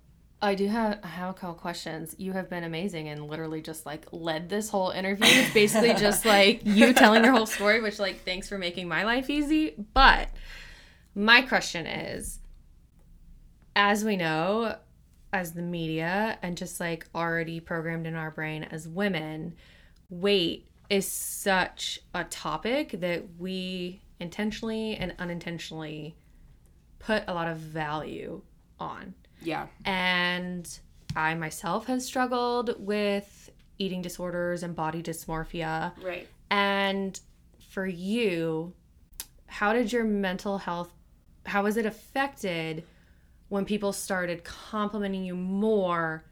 I 0.41 0.55
do 0.55 0.67
have 0.67 0.99
I 1.03 1.07
have 1.07 1.31
a 1.31 1.33
couple 1.33 1.55
questions. 1.55 2.15
You 2.17 2.31
have 2.31 2.49
been 2.49 2.63
amazing 2.63 3.09
and 3.09 3.27
literally 3.27 3.61
just 3.61 3.85
like 3.85 4.05
led 4.13 4.47
this 4.47 4.69
whole 4.69 4.89
interview. 4.91 5.27
It's 5.27 5.53
basically 5.53 5.93
just 5.95 6.25
like 6.25 6.61
you 6.63 6.93
telling 6.93 7.25
your 7.25 7.33
whole 7.33 7.45
story, 7.45 7.81
which 7.81 7.99
like 7.99 8.23
thanks 8.23 8.47
for 8.47 8.57
making 8.57 8.87
my 8.87 9.03
life 9.03 9.29
easy. 9.29 9.75
But 9.93 10.29
my 11.13 11.41
question 11.41 11.85
is 11.85 12.39
as 13.75 14.05
we 14.05 14.15
know, 14.15 14.77
as 15.31 15.53
the 15.53 15.61
media 15.61 16.37
and 16.41 16.57
just 16.57 16.79
like 16.79 17.07
already 17.13 17.59
programmed 17.59 18.07
in 18.07 18.15
our 18.15 18.31
brain 18.31 18.63
as 18.63 18.87
women, 18.87 19.55
weight 20.09 20.67
is 20.89 21.07
such 21.07 21.99
a 22.15 22.23
topic 22.25 22.91
that 22.99 23.23
we 23.37 24.01
intentionally 24.19 24.95
and 24.95 25.13
unintentionally 25.19 26.15
put 26.97 27.23
a 27.27 27.33
lot 27.33 27.47
of 27.47 27.57
value 27.57 28.41
on. 28.79 29.13
Yeah. 29.41 29.67
And 29.85 30.79
I 31.15 31.35
myself 31.35 31.85
have 31.85 32.01
struggled 32.01 32.75
with 32.79 33.51
eating 33.77 34.01
disorders 34.01 34.63
and 34.63 34.75
body 34.75 35.01
dysmorphia. 35.01 35.93
Right. 36.03 36.27
And 36.49 37.19
for 37.69 37.85
you, 37.85 38.73
how 39.45 39.73
did 39.73 39.91
your 39.93 40.03
mental 40.03 40.57
health 40.57 40.91
how 41.45 41.63
was 41.63 41.77
it 41.77 41.85
affected 41.85 42.83
when 43.49 43.65
people 43.65 43.91
started 43.91 44.43
complimenting 44.43 45.25
you 45.25 45.35
more 45.35 46.23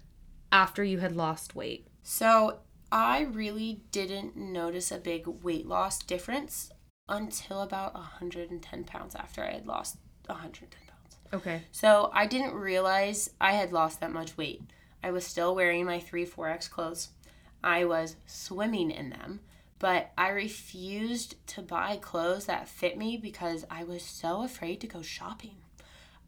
after 0.51 0.83
you 0.83 0.99
had 0.99 1.15
lost 1.15 1.55
weight? 1.55 1.87
So 2.03 2.59
I 2.91 3.21
really 3.23 3.81
didn't 3.91 4.37
notice 4.37 4.91
a 4.91 4.97
big 4.97 5.27
weight 5.27 5.67
loss 5.67 5.99
difference 5.99 6.71
until 7.09 7.61
about 7.61 7.93
110 7.95 8.83
pounds 8.85 9.15
after 9.15 9.43
I 9.43 9.51
had 9.51 9.67
lost 9.67 9.97
110 10.27 10.79
pounds. 10.87 11.17
Okay. 11.33 11.63
So 11.71 12.11
I 12.13 12.25
didn't 12.27 12.53
realize 12.53 13.31
I 13.41 13.53
had 13.53 13.73
lost 13.73 13.99
that 13.99 14.13
much 14.13 14.37
weight. 14.37 14.61
I 15.03 15.11
was 15.11 15.25
still 15.25 15.55
wearing 15.55 15.85
my 15.85 15.99
3 15.99 16.25
4X 16.25 16.69
clothes. 16.69 17.09
I 17.63 17.85
was 17.85 18.15
swimming 18.25 18.91
in 18.91 19.09
them, 19.09 19.41
but 19.79 20.11
I 20.17 20.29
refused 20.29 21.35
to 21.47 21.61
buy 21.61 21.97
clothes 21.97 22.45
that 22.45 22.69
fit 22.69 22.97
me 22.97 23.17
because 23.17 23.65
I 23.69 23.83
was 23.83 24.03
so 24.03 24.43
afraid 24.43 24.79
to 24.81 24.87
go 24.87 25.01
shopping. 25.01 25.55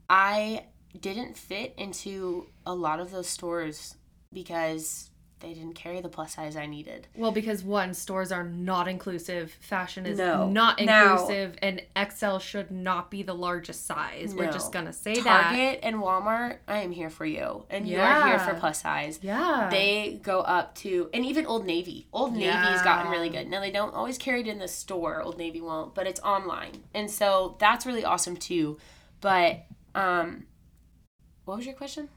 I 0.09 0.65
didn't 0.97 1.37
fit 1.37 1.73
into 1.77 2.47
a 2.65 2.73
lot 2.73 2.99
of 2.99 3.11
those 3.11 3.27
stores 3.27 3.95
because 4.33 5.09
they 5.39 5.53
didn't 5.53 5.73
carry 5.73 6.01
the 6.01 6.09
plus 6.09 6.33
size 6.35 6.57
I 6.57 6.65
needed. 6.65 7.07
Well, 7.15 7.31
because 7.31 7.63
one, 7.63 7.93
stores 7.93 8.29
are 8.29 8.43
not 8.43 8.89
inclusive, 8.89 9.51
fashion 9.61 10.05
is 10.05 10.17
No. 10.17 10.49
not 10.49 10.81
Now- 10.81 11.13
inclusive, 11.13 11.55
and 11.61 11.81
XL 11.95 12.39
should 12.39 12.71
not 12.71 13.09
be 13.09 13.23
the 13.23 13.33
largest 13.33 13.85
size. 13.85 14.35
We're 14.35 14.51
just 14.51 14.73
gonna 14.73 14.91
say 14.91 15.13
that. 15.13 15.23
Target 15.23 15.79
and 15.81 15.95
Walmart, 15.97 16.57
I 16.67 16.79
am 16.79 16.91
here 16.91 17.09
for 17.09 17.25
you. 17.25 17.63
And 17.69 17.87
you're 17.87 18.25
here 18.25 18.37
for 18.39 18.53
plus 18.55 18.81
size. 18.81 19.19
Yeah. 19.21 19.69
They 19.71 20.19
go 20.21 20.41
up 20.41 20.75
to, 20.79 21.09
and 21.13 21.23
even 21.23 21.45
Old 21.45 21.65
Navy. 21.65 22.07
Old 22.11 22.33
Navy's 22.33 22.45
Yeah. 22.47 22.83
gotten 22.83 23.09
really 23.09 23.29
good. 23.29 23.47
Now, 23.49 23.61
they 23.61 23.71
don't 23.71 23.93
always 23.93 24.17
carry 24.17 24.41
it 24.41 24.47
in 24.47 24.59
the 24.59 24.67
store, 24.67 25.21
Old 25.21 25.37
Navy 25.37 25.61
won't, 25.61 25.95
but 25.95 26.05
it's 26.05 26.19
online. 26.19 26.83
And 26.93 27.09
so 27.09 27.55
that's 27.59 27.85
really 27.85 28.03
awesome 28.03 28.35
too. 28.35 28.77
But, 29.21 29.63
um, 29.95 30.47
what 31.49 31.57
was 31.57 31.65
your 31.65 31.75
question? 31.75 32.09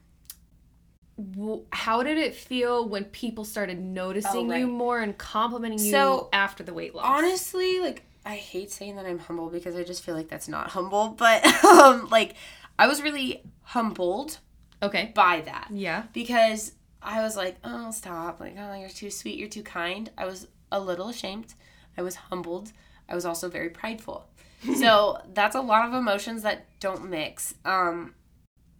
How 1.72 2.02
did 2.02 2.18
it 2.18 2.34
feel 2.34 2.86
when 2.86 3.04
people 3.06 3.44
started 3.44 3.80
noticing 3.80 4.52
Oh, 4.52 4.56
you 4.56 4.66
more 4.66 5.00
and 5.00 5.16
complimenting 5.16 5.78
you 5.78 5.90
So, 5.90 6.28
after 6.34 6.62
the 6.62 6.74
weight 6.74 6.94
loss? 6.94 7.06
Honestly, 7.06 7.80
like, 7.80 8.04
I 8.26 8.36
hate 8.36 8.70
saying 8.70 8.96
that 8.96 9.06
I'm 9.06 9.18
humble 9.18 9.48
because 9.48 9.74
I 9.74 9.84
just 9.84 10.02
feel 10.02 10.14
like 10.14 10.28
that's 10.28 10.48
not 10.48 10.68
humble, 10.68 11.08
but, 11.18 11.44
um, 11.64 12.08
like, 12.10 12.34
I 12.78 12.86
was 12.86 13.02
really 13.02 13.42
humbled 13.62 14.38
okay. 14.82 15.12
by 15.14 15.40
that. 15.40 15.68
Yeah. 15.72 16.04
because 16.12 16.72
I 17.00 17.22
was 17.22 17.34
like, 17.34 17.56
oh, 17.64 17.90
stop. 17.90 18.38
Like, 18.38 18.56
oh, 18.58 18.74
you're 18.74 18.90
too 18.90 19.10
sweet. 19.10 19.38
You're 19.38 19.48
too 19.48 19.62
kind. 19.62 20.10
I 20.18 20.26
was 20.26 20.46
a 20.70 20.78
little 20.78 21.08
ashamed. 21.08 21.54
I 21.96 22.02
was 22.02 22.16
humbled. 22.16 22.72
I 23.08 23.14
was 23.14 23.24
also 23.24 23.48
very 23.48 23.70
prideful. 23.70 24.28
so 24.76 25.22
that's 25.32 25.56
a 25.56 25.60
lot 25.62 25.88
of 25.88 25.94
emotions 25.94 26.42
that 26.42 26.66
don't 26.80 27.08
mix. 27.08 27.54
Um, 27.64 28.14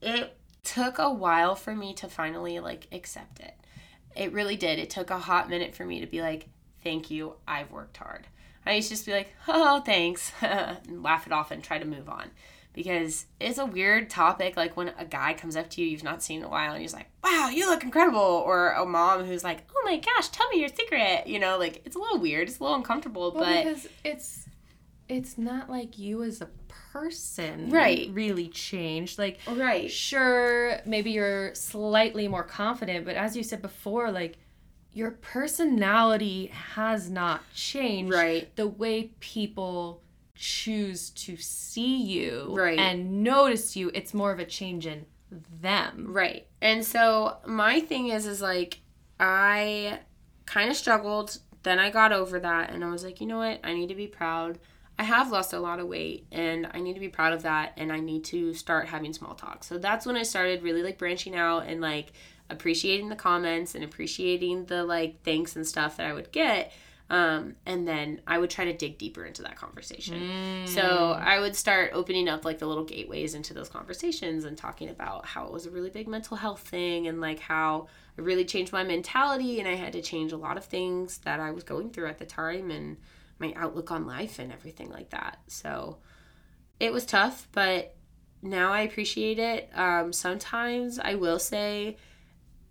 it 0.03 0.37
took 0.65 0.99
a 0.99 1.11
while 1.13 1.55
for 1.55 1.75
me 1.75 1.95
to 1.95 2.09
finally 2.09 2.61
like 2.61 2.87
accept 2.93 3.41
it. 3.41 3.55
It 4.15 4.33
really 4.33 4.57
did. 4.57 4.79
It 4.79 4.91
took 4.91 5.11
a 5.11 5.19
hot 5.19 5.49
minute 5.49 5.75
for 5.75 5.85
me 5.85 6.01
to 6.01 6.07
be 6.07 6.21
like, 6.21 6.49
thank 6.83 7.11
you. 7.11 7.35
I've 7.47 7.71
worked 7.71 7.97
hard. 7.97 8.27
I 8.65 8.75
used 8.75 8.89
to 8.89 8.95
just 8.95 9.07
be 9.07 9.13
like, 9.13 9.35
oh, 9.49 9.81
thanks, 9.81 10.31
and 10.41 11.03
laugh 11.03 11.27
it 11.27 11.33
off 11.33 11.51
and 11.51 11.65
try 11.65 11.79
to 11.79 11.85
move 11.85 12.09
on 12.09 12.31
because 12.73 13.27
it's 13.41 13.59
a 13.59 13.67
weird 13.67 14.09
topic. 14.09 14.57
Like 14.57 14.77
when 14.77 14.93
a 14.99 15.05
guy 15.05 15.35
comes 15.35 15.57
up 15.57 15.69
to 15.71 15.83
you 15.83 15.89
you've 15.89 16.05
not 16.05 16.23
seen 16.23 16.41
in 16.41 16.45
a 16.45 16.49
while 16.49 16.73
and 16.73 16.81
he's 16.81 16.95
like, 16.95 17.07
"Wow, 17.25 17.51
you 17.53 17.69
look 17.69 17.83
incredible," 17.83 18.21
or 18.21 18.71
a 18.73 18.87
mom 18.87 19.25
who's 19.25 19.45
like, 19.45 19.65
"Oh 19.75 19.83
my 19.85 19.97
gosh, 19.99 20.29
tell 20.29 20.49
me 20.51 20.61
your 20.61 20.69
secret." 20.69 21.27
You 21.27 21.39
know, 21.39 21.59
like 21.59 21.83
it's 21.85 21.97
a 21.97 21.99
little 21.99 22.19
weird. 22.19 22.49
It's 22.49 22.61
a 22.61 22.63
little 22.63 22.77
uncomfortable, 22.77 23.33
Well, 23.33 23.45
but 23.45 23.65
because 23.65 23.89
it's 24.05 24.49
it's 25.09 25.37
not 25.37 25.69
like 25.69 25.99
you 25.99 26.23
as 26.23 26.41
a 26.41 26.49
person 26.93 27.71
Right. 27.71 28.11
really 28.13 28.49
changed. 28.49 29.19
Like 29.19 29.39
right, 29.49 29.91
sure, 29.91 30.79
maybe 30.85 31.11
you're 31.13 31.55
slightly 31.55 32.29
more 32.29 32.43
confident, 32.45 33.05
but 33.05 33.17
as 33.17 33.37
you 33.37 33.43
said 33.43 33.63
before, 33.63 34.11
like 34.11 34.37
your 34.93 35.13
personality 35.13 36.47
has 36.75 37.09
not 37.09 37.41
changed. 37.55 38.13
right, 38.15 38.55
The 38.57 38.67
way 38.69 39.11
people 39.21 40.03
choose 40.35 41.11
to 41.11 41.37
see 41.37 41.97
you 42.03 42.49
Right. 42.51 42.79
and 42.79 43.23
notice 43.23 43.75
you, 43.77 43.91
it's 43.95 44.13
more 44.13 44.33
of 44.33 44.39
a 44.39 44.45
change 44.45 44.87
in 44.87 45.07
them. 45.63 46.07
right. 46.11 46.47
And 46.61 46.85
so 46.85 47.39
my 47.47 47.81
thing 47.81 48.09
is, 48.09 48.27
is 48.27 48.43
like 48.43 48.81
I 49.19 50.01
kind 50.47 50.69
of 50.71 50.77
struggled. 50.77 51.39
Then 51.63 51.79
I 51.79 51.91
got 51.91 52.13
over 52.13 52.41
that, 52.41 52.71
and 52.71 52.85
I 52.85 52.91
was 52.91 53.05
like, 53.05 53.21
you 53.21 53.27
know 53.29 53.39
what? 53.39 53.61
I 53.63 53.73
need 53.73 53.89
to 53.89 53.95
be 53.95 54.09
proud. 54.09 54.59
I 55.03 55.05
have 55.05 55.33
lost 55.33 55.53
a 55.53 55.59
lot 55.59 55.81
of 55.81 55.89
weight 55.89 56.27
and 56.31 56.69
I 56.73 56.79
need 56.79 56.95
to 56.95 57.01
be 57.01 57.09
proud 57.09 57.33
of 57.33 57.43
that 57.43 57.73
and 57.77 57.91
I 57.91 57.99
need 57.99 58.23
to 58.27 58.55
start 58.55 58.87
having 58.87 59.13
small 59.13 59.35
talk. 59.35 59.65
So 59.65 59.77
that's 59.77 60.07
when 60.07 60.15
I 60.15 60.23
started 60.23 60.63
really 60.63 60.85
like 60.85 60.97
branching 60.97 61.35
out 61.35 61.67
and 61.67 61.81
like 61.81 62.13
appreciating 62.49 63.09
the 63.09 63.17
comments 63.17 63.75
and 63.75 63.83
appreciating 63.83 64.67
the 64.67 64.85
like 64.85 65.21
thanks 65.25 65.57
and 65.57 65.67
stuff 65.67 65.97
that 65.97 66.07
I 66.07 66.13
would 66.13 66.31
get. 66.31 66.71
Um, 67.11 67.57
and 67.67 67.87
then 67.87 68.21
I 68.29 68.39
would 68.39 68.49
try 68.49 68.67
to 68.67 68.73
dig 68.73 68.97
deeper 68.97 69.25
into 69.25 69.43
that 69.43 69.57
conversation. 69.57 70.21
So 70.69 71.19
I 71.21 71.41
would 71.41 71.57
start 71.57 71.91
opening 71.95 72.29
up 72.29 72.45
like 72.45 72.61
the 72.61 72.67
little 72.67 72.85
gateways 72.85 73.35
into 73.35 73.55
those 73.55 73.69
conversations 73.69 74.45
and 74.45 74.57
talking 74.57 74.89
about 74.89 75.27
how 75.27 75.47
it 75.47 75.53
was 75.53 75.67
a 75.67 75.71
really 75.73 75.91
big 75.91 76.07
mental 76.07 76.37
health 76.37 76.61
thing 76.61 77.09
and 77.09 77.21
like 77.21 77.41
how 77.41 77.89
I 78.17 78.21
really 78.21 78.45
changed 78.45 78.73
my 78.73 78.85
mentality 78.85 79.59
and 79.59 79.69
I 79.69 79.75
had 79.75 79.95
to 79.95 80.01
change 80.01 80.31
a 80.31 80.37
lot 80.37 80.57
of 80.57 80.65
things 80.65 81.19
that 81.25 81.41
I 81.41 81.51
was 81.51 81.65
going 81.65 81.91
through 81.91 82.07
at 82.07 82.19
the 82.19 82.25
time 82.25 82.71
and 82.71 82.99
my 83.43 83.53
outlook 83.57 83.91
on 83.91 84.07
life 84.07 84.39
and 84.39 84.53
everything 84.53 84.91
like 84.91 85.11
that. 85.11 85.39
So 85.49 85.99
it 86.81 86.93
was 86.93 87.05
tough, 87.05 87.49
but 87.53 87.95
now 88.41 88.73
I 88.73 88.81
appreciate 88.81 89.39
it. 89.39 89.71
Um, 89.75 90.13
sometimes 90.13 90.99
I 90.99 91.15
will 91.17 91.39
say 91.39 91.97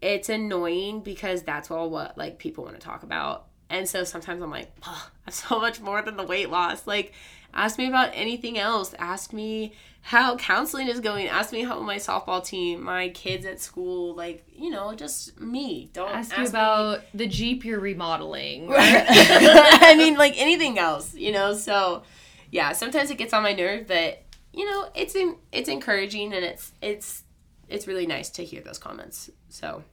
it's 0.01 0.29
annoying 0.29 1.01
because 1.01 1.43
that's 1.43 1.69
all 1.69 1.89
what 1.89 2.17
like 2.17 2.39
people 2.39 2.63
want 2.63 2.79
to 2.79 2.81
talk 2.81 3.03
about. 3.03 3.47
And 3.69 3.87
so 3.87 4.03
sometimes 4.03 4.41
I'm 4.41 4.51
like, 4.51 4.71
I'm 4.83 5.31
so 5.31 5.59
much 5.59 5.79
more 5.79 6.01
than 6.01 6.17
the 6.17 6.25
weight 6.25 6.49
loss. 6.49 6.85
Like, 6.85 7.13
ask 7.53 7.77
me 7.77 7.87
about 7.87 8.11
anything 8.13 8.57
else. 8.57 8.93
Ask 8.99 9.33
me 9.33 9.73
how 10.03 10.35
counseling 10.37 10.87
is 10.87 10.99
going. 10.99 11.27
Ask 11.27 11.51
me 11.53 11.61
how 11.63 11.79
my 11.81 11.97
softball 11.97 12.43
team, 12.43 12.83
my 12.83 13.09
kids 13.09 13.45
at 13.45 13.59
school, 13.59 14.15
like, 14.15 14.43
you 14.51 14.69
know, 14.69 14.95
just 14.95 15.39
me. 15.39 15.89
Don't 15.93 16.09
Ask, 16.09 16.31
ask, 16.31 16.37
you 16.37 16.43
me- 16.43 16.49
about 16.49 17.01
the 17.13 17.27
Jeep 17.27 17.63
you're 17.63 17.79
remodeling. 17.79 18.69
I 18.75 19.95
mean, 19.97 20.15
like 20.15 20.33
anything 20.37 20.79
else, 20.79 21.13
you 21.13 21.31
know? 21.31 21.53
So, 21.53 22.03
yeah, 22.49 22.71
sometimes 22.73 23.11
it 23.11 23.17
gets 23.17 23.33
on 23.33 23.43
my 23.43 23.53
nerve, 23.53 23.87
but 23.87 24.23
you 24.53 24.65
know, 24.65 24.89
it's 24.95 25.15
in, 25.15 25.37
it's 25.51 25.69
encouraging 25.69 26.33
and 26.33 26.43
it's 26.43 26.73
it's 26.81 27.23
it's 27.69 27.87
really 27.87 28.05
nice 28.05 28.29
to 28.31 28.43
hear 28.43 28.59
those 28.61 28.77
comments. 28.77 29.29
So 29.47 29.83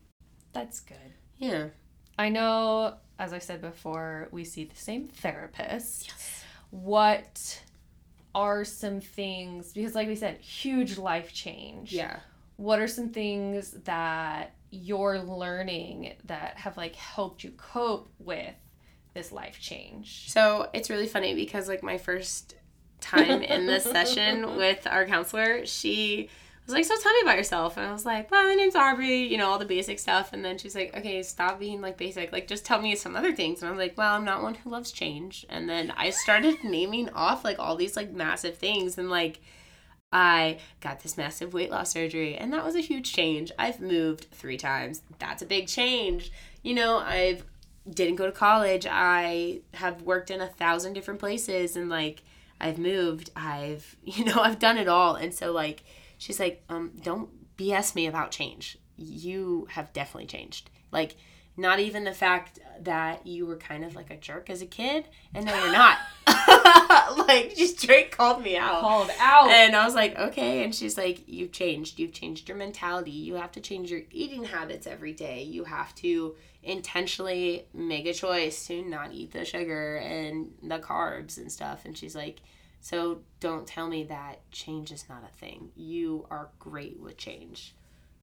That's 0.52 0.80
good. 0.80 0.96
yeah, 1.36 1.66
I 2.18 2.28
know, 2.30 2.94
as 3.20 3.32
I 3.32 3.38
said 3.38 3.60
before, 3.60 4.26
we 4.32 4.42
see 4.44 4.64
the 4.64 4.74
same 4.74 5.06
therapist. 5.06 6.08
Yes. 6.08 6.37
What 6.70 7.60
are 8.34 8.64
some 8.64 9.00
things, 9.00 9.72
because 9.72 9.94
like 9.94 10.08
we 10.08 10.16
said, 10.16 10.38
huge 10.38 10.98
life 10.98 11.32
change. 11.32 11.92
yeah. 11.92 12.20
What 12.56 12.80
are 12.80 12.88
some 12.88 13.10
things 13.10 13.70
that 13.84 14.52
you're 14.70 15.20
learning 15.20 16.14
that 16.24 16.56
have 16.56 16.76
like 16.76 16.96
helped 16.96 17.44
you 17.44 17.52
cope 17.52 18.08
with 18.18 18.54
this 19.14 19.30
life 19.30 19.60
change? 19.60 20.30
So 20.30 20.68
it's 20.72 20.90
really 20.90 21.06
funny 21.06 21.34
because 21.34 21.68
like 21.68 21.84
my 21.84 21.98
first 21.98 22.56
time 23.00 23.42
in 23.42 23.66
this 23.66 23.84
session 23.84 24.56
with 24.56 24.86
our 24.88 25.06
counselor, 25.06 25.66
she 25.66 26.30
was 26.68 26.74
like, 26.74 26.84
"So 26.84 27.02
tell 27.02 27.12
me 27.14 27.20
about 27.22 27.36
yourself," 27.36 27.76
and 27.76 27.86
I 27.86 27.92
was 27.92 28.04
like, 28.04 28.30
"Well, 28.30 28.44
my 28.44 28.54
name's 28.54 28.76
Aubrey," 28.76 29.24
you 29.24 29.38
know, 29.38 29.48
all 29.50 29.58
the 29.58 29.64
basic 29.64 29.98
stuff, 29.98 30.32
and 30.32 30.44
then 30.44 30.58
she's 30.58 30.74
like, 30.74 30.96
"Okay, 30.96 31.22
stop 31.22 31.58
being 31.58 31.80
like 31.80 31.96
basic, 31.96 32.30
like 32.30 32.46
just 32.46 32.64
tell 32.64 32.80
me 32.80 32.94
some 32.94 33.16
other 33.16 33.34
things," 33.34 33.60
and 33.60 33.68
I 33.68 33.72
was 33.72 33.78
like, 33.78 33.96
"Well, 33.96 34.14
I'm 34.14 34.24
not 34.24 34.42
one 34.42 34.54
who 34.54 34.70
loves 34.70 34.92
change," 34.92 35.46
and 35.48 35.68
then 35.68 35.92
I 35.96 36.10
started 36.10 36.56
naming 36.64 37.08
off 37.10 37.44
like 37.44 37.58
all 37.58 37.76
these 37.76 37.96
like 37.96 38.12
massive 38.12 38.56
things, 38.58 38.98
and 38.98 39.10
like. 39.10 39.40
I 40.10 40.56
got 40.80 41.00
this 41.00 41.18
massive 41.18 41.52
weight 41.52 41.70
loss 41.70 41.92
surgery, 41.92 42.34
and 42.34 42.50
that 42.54 42.64
was 42.64 42.74
a 42.74 42.80
huge 42.80 43.12
change. 43.12 43.52
I've 43.58 43.78
moved 43.78 44.28
three 44.32 44.56
times. 44.56 45.02
That's 45.18 45.42
a 45.42 45.46
big 45.46 45.68
change. 45.68 46.32
You 46.62 46.72
know, 46.72 46.96
I've 46.96 47.44
didn't 47.90 48.16
go 48.16 48.26
to 48.26 48.32
college. 48.32 48.86
I 48.88 49.60
have 49.74 50.02
worked 50.02 50.30
in 50.30 50.40
a 50.40 50.46
thousand 50.46 50.92
different 50.92 51.20
places 51.20 51.76
and 51.76 51.88
like 51.88 52.22
I've 52.60 52.78
moved. 52.78 53.30
I've 53.36 53.96
you 54.04 54.24
know, 54.24 54.40
I've 54.40 54.58
done 54.58 54.78
it 54.78 54.88
all. 54.88 55.14
And 55.14 55.34
so 55.34 55.52
like 55.52 55.84
she's 56.18 56.38
like, 56.38 56.62
um, 56.68 56.92
don't 57.02 57.30
BS 57.56 57.94
me 57.94 58.06
about 58.06 58.30
change. 58.30 58.78
You 58.96 59.66
have 59.70 59.92
definitely 59.92 60.26
changed. 60.26 60.70
Like 60.92 61.16
not 61.58 61.80
even 61.80 62.04
the 62.04 62.14
fact 62.14 62.60
that 62.82 63.26
you 63.26 63.44
were 63.44 63.56
kind 63.56 63.84
of 63.84 63.96
like 63.96 64.10
a 64.10 64.16
jerk 64.16 64.48
as 64.48 64.62
a 64.62 64.66
kid, 64.66 65.08
and 65.34 65.44
no, 65.44 65.52
you're 65.52 65.72
not. 65.72 65.98
like, 67.26 67.52
she 67.56 67.66
straight 67.66 68.12
called 68.12 68.42
me 68.42 68.56
out. 68.56 68.80
Called 68.80 69.10
out. 69.18 69.50
And 69.50 69.74
I 69.74 69.84
was 69.84 69.94
like, 69.94 70.16
okay. 70.16 70.62
And 70.62 70.72
she's 70.72 70.96
like, 70.96 71.24
you've 71.26 71.50
changed. 71.50 71.98
You've 71.98 72.12
changed 72.12 72.48
your 72.48 72.56
mentality. 72.56 73.10
You 73.10 73.34
have 73.34 73.50
to 73.52 73.60
change 73.60 73.90
your 73.90 74.02
eating 74.12 74.44
habits 74.44 74.86
every 74.86 75.12
day. 75.12 75.42
You 75.42 75.64
have 75.64 75.92
to 75.96 76.36
intentionally 76.62 77.66
make 77.74 78.06
a 78.06 78.14
choice 78.14 78.68
to 78.68 78.82
not 78.82 79.12
eat 79.12 79.32
the 79.32 79.44
sugar 79.44 79.96
and 79.96 80.52
the 80.62 80.78
carbs 80.78 81.38
and 81.38 81.50
stuff. 81.50 81.84
And 81.84 81.98
she's 81.98 82.14
like, 82.14 82.40
so 82.80 83.20
don't 83.40 83.66
tell 83.66 83.88
me 83.88 84.04
that 84.04 84.50
change 84.50 84.92
is 84.92 85.08
not 85.08 85.22
a 85.24 85.36
thing. 85.36 85.70
You 85.74 86.26
are 86.30 86.50
great 86.58 87.00
with 87.00 87.16
change. 87.16 87.74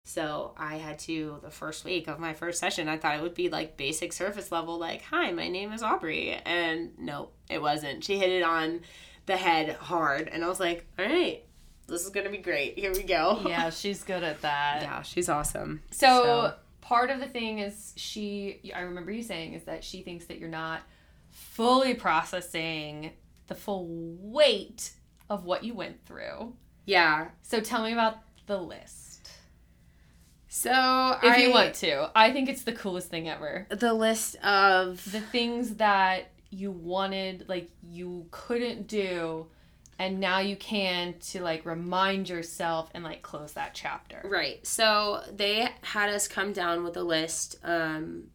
So 0.03 0.53
I 0.55 0.75
had 0.75 0.99
to, 0.99 1.39
the 1.41 1.49
first 1.49 1.83
week 1.83 2.07
of 2.07 2.19
my 2.19 2.33
first 2.33 2.59
session, 2.59 2.87
I 2.87 2.97
thought 2.97 3.17
it 3.17 3.23
would 3.23 3.33
be 3.33 3.49
like 3.49 3.75
basic 3.75 4.13
surface 4.13 4.51
level, 4.51 4.77
like, 4.77 5.01
hi, 5.01 5.31
my 5.31 5.47
name 5.47 5.73
is 5.73 5.81
Aubrey. 5.81 6.39
And 6.45 6.91
no, 6.99 7.29
it 7.49 7.61
wasn't. 7.61 8.03
She 8.03 8.19
hit 8.19 8.29
it 8.29 8.43
on 8.43 8.81
the 9.25 9.35
head 9.35 9.75
hard. 9.75 10.29
And 10.31 10.43
I 10.43 10.47
was 10.47 10.59
like, 10.59 10.85
all 10.99 11.05
right, 11.05 11.43
this 11.87 12.03
is 12.03 12.09
going 12.09 12.25
to 12.25 12.31
be 12.31 12.37
great. 12.37 12.77
Here 12.77 12.93
we 12.93 13.01
go. 13.01 13.41
yeah, 13.47 13.71
she's 13.71 14.03
good 14.03 14.23
at 14.23 14.41
that. 14.41 14.83
Yeah, 14.83 15.01
she's 15.01 15.27
awesome. 15.27 15.81
So, 15.89 16.53
part 16.81 17.09
of 17.09 17.19
the 17.19 17.25
thing 17.27 17.59
is 17.59 17.93
she 17.95 18.71
I 18.75 18.81
remember 18.81 19.11
you 19.11 19.23
saying 19.23 19.53
is 19.53 19.63
that 19.63 19.83
she 19.83 20.03
thinks 20.03 20.25
that 20.25 20.37
you're 20.37 20.49
not 20.49 20.81
fully 21.31 21.95
processing 21.95 23.11
the 23.47 23.55
full 23.55 23.87
weight 24.19 24.91
of 25.29 25.45
what 25.45 25.63
you 25.63 25.73
went 25.73 26.05
through. 26.05 26.53
yeah. 26.85 27.29
So 27.41 27.59
tell 27.59 27.83
me 27.83 27.93
about 27.93 28.17
the 28.47 28.57
list. 28.57 29.31
So 30.47 31.17
If 31.21 31.33
I, 31.33 31.37
you 31.37 31.51
want 31.51 31.75
to. 31.75 32.09
I 32.15 32.31
think 32.31 32.47
it's 32.47 32.63
the 32.63 32.71
coolest 32.73 33.09
thing 33.09 33.27
ever. 33.27 33.67
the 33.69 33.93
list 33.93 34.35
of 34.37 35.03
The 35.11 35.19
things 35.19 35.75
that 35.75 36.31
you 36.49 36.71
wanted 36.71 37.45
like 37.49 37.69
you 37.83 38.27
couldn't 38.31 38.87
do 38.87 39.47
and 39.99 40.19
now 40.19 40.39
you 40.39 40.55
can 40.55 41.15
to 41.19 41.41
like 41.41 41.65
remind 41.65 42.29
yourself 42.29 42.89
and 42.93 43.03
like 43.03 43.21
close 43.21 43.53
that 43.53 43.71
chapter. 43.73 44.21
Right. 44.23 44.65
So 44.65 45.21
they 45.33 45.69
had 45.81 46.09
us 46.09 46.27
come 46.27 46.53
down 46.53 46.83
with 46.83 46.95
a 46.97 47.03
list 47.03 47.57
um, 47.63 48.25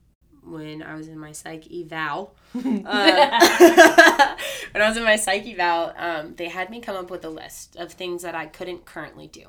when 0.45 0.83
I 0.83 0.95
was 0.95 1.09
in 1.09 1.19
my 1.19 1.33
psych 1.33 1.71
eval. 1.73 2.35
Uh, 2.53 2.61
when 4.73 4.83
I 4.83 4.89
was 4.89 4.97
in 4.97 5.05
my 5.05 5.17
psych 5.17 5.47
eval, 5.47 5.93
um, 5.97 6.35
they 6.37 6.49
had 6.49 6.69
me 6.71 6.81
come 6.81 6.97
up 6.97 7.11
with 7.11 7.25
a 7.25 7.29
list 7.29 7.77
of 7.77 7.93
things 7.93 8.23
that 8.23 8.35
I 8.35 8.47
couldn't 8.47 8.85
currently 8.85 9.29
do. 9.29 9.45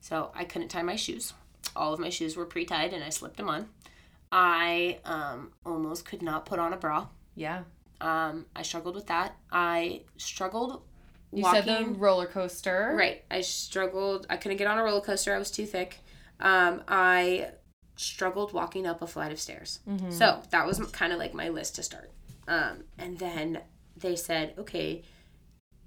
So 0.00 0.30
I 0.34 0.44
couldn't 0.44 0.68
tie 0.68 0.82
my 0.82 0.96
shoes. 0.96 1.32
All 1.74 1.92
of 1.92 1.98
my 1.98 2.10
shoes 2.10 2.36
were 2.36 2.46
pre-tied 2.46 2.92
and 2.92 3.02
I 3.02 3.08
slipped 3.08 3.36
them 3.36 3.48
on. 3.48 3.68
I 4.30 4.98
um, 5.04 5.52
almost 5.64 6.04
could 6.04 6.22
not 6.22 6.46
put 6.46 6.58
on 6.58 6.72
a 6.72 6.76
bra. 6.76 7.08
Yeah. 7.34 7.62
Um, 8.00 8.46
I 8.54 8.62
struggled 8.62 8.94
with 8.94 9.06
that. 9.06 9.36
I 9.50 10.02
struggled 10.16 10.82
You 11.32 11.42
walking. 11.42 11.62
said 11.64 11.86
the 11.86 11.90
roller 11.90 12.26
coaster. 12.26 12.94
Right. 12.96 13.24
I 13.30 13.40
struggled. 13.40 14.26
I 14.30 14.36
couldn't 14.36 14.58
get 14.58 14.66
on 14.66 14.78
a 14.78 14.84
roller 14.84 15.00
coaster. 15.00 15.34
I 15.34 15.38
was 15.38 15.50
too 15.50 15.66
thick. 15.66 16.00
Um, 16.40 16.82
I 16.86 17.48
struggled 17.96 18.52
walking 18.52 18.86
up 18.86 19.02
a 19.02 19.06
flight 19.06 19.32
of 19.32 19.40
stairs. 19.40 19.80
So 20.10 20.42
that 20.50 20.66
was 20.66 20.78
kind 20.92 21.12
of 21.12 21.18
like 21.18 21.34
my 21.34 21.48
list 21.48 21.76
to 21.76 21.82
start. 21.82 22.10
Um, 22.46 22.84
and 22.98 23.18
then 23.18 23.60
they 23.96 24.16
said, 24.16 24.54
okay, 24.58 25.02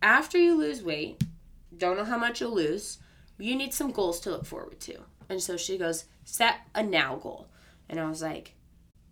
after 0.02 0.38
you 0.38 0.58
lose 0.58 0.84
weight, 0.84 1.24
don't 1.76 1.98
know 1.98 2.04
how 2.06 2.18
much 2.18 2.42
you'll 2.42 2.56
lose, 2.56 2.98
you 3.38 3.56
need 3.56 3.74
some 3.74 3.92
goals 3.92 4.20
to 4.22 4.32
look 4.32 4.46
forward 4.46 4.80
to. 4.82 4.98
And 5.30 5.42
so 5.42 5.56
she 5.56 5.78
goes, 5.78 6.06
set 6.26 6.56
a 6.76 6.84
now 6.84 7.16
goal. 7.16 7.48
And 7.88 8.00
I 8.00 8.10
was 8.10 8.22
like, 8.22 8.56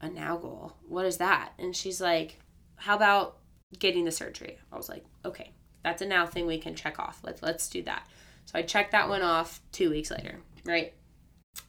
a 0.01 0.09
now 0.09 0.37
goal? 0.37 0.75
What 0.87 1.05
is 1.05 1.17
that? 1.17 1.53
And 1.57 1.75
she's 1.75 2.01
like, 2.01 2.39
how 2.75 2.95
about 2.95 3.37
getting 3.79 4.05
the 4.05 4.11
surgery? 4.11 4.57
I 4.71 4.77
was 4.77 4.89
like, 4.89 5.05
okay, 5.25 5.51
that's 5.83 6.01
a 6.01 6.05
now 6.05 6.25
thing 6.25 6.45
we 6.45 6.57
can 6.57 6.75
check 6.75 6.99
off. 6.99 7.19
Let's 7.23 7.41
let's 7.41 7.69
do 7.69 7.81
that. 7.83 8.07
So 8.45 8.59
I 8.59 8.61
checked 8.61 8.91
that 8.91 9.09
one 9.09 9.21
off 9.21 9.61
two 9.71 9.89
weeks 9.89 10.11
later, 10.11 10.39
right? 10.65 10.93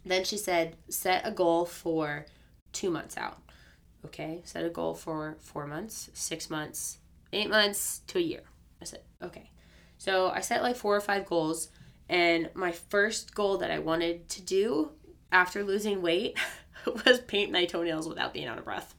Then 0.05 0.25
she 0.25 0.37
said, 0.37 0.77
set 0.89 1.27
a 1.27 1.31
goal 1.31 1.65
for 1.65 2.27
two 2.73 2.91
months 2.91 3.17
out. 3.17 3.39
Okay, 4.05 4.41
set 4.45 4.65
a 4.65 4.71
goal 4.71 4.95
for 4.95 5.37
four 5.41 5.67
months, 5.67 6.11
six 6.15 6.49
months, 6.49 6.99
eight 7.33 7.51
months 7.51 8.03
to 8.09 8.19
a 8.19 8.23
year. 8.23 8.43
I 8.81 8.85
said, 8.85 9.01
okay. 9.23 9.51
So 9.99 10.29
I 10.29 10.41
set 10.41 10.63
like 10.63 10.77
four 10.77 10.95
or 10.95 11.01
five 11.01 11.27
goals, 11.27 11.71
and 12.09 12.51
my 12.55 12.71
first 12.73 13.35
goal 13.35 13.59
that 13.59 13.71
I 13.71 13.81
wanted 13.81 14.29
to 14.31 14.43
do 14.43 14.93
after 15.33 15.65
losing 15.65 16.01
weight 16.01 16.39
was 17.07 17.21
paint 17.21 17.53
my 17.53 17.65
toenails 17.65 18.09
without 18.09 18.33
being 18.33 18.47
out 18.47 18.59
of 18.59 18.65
breath 18.65 18.95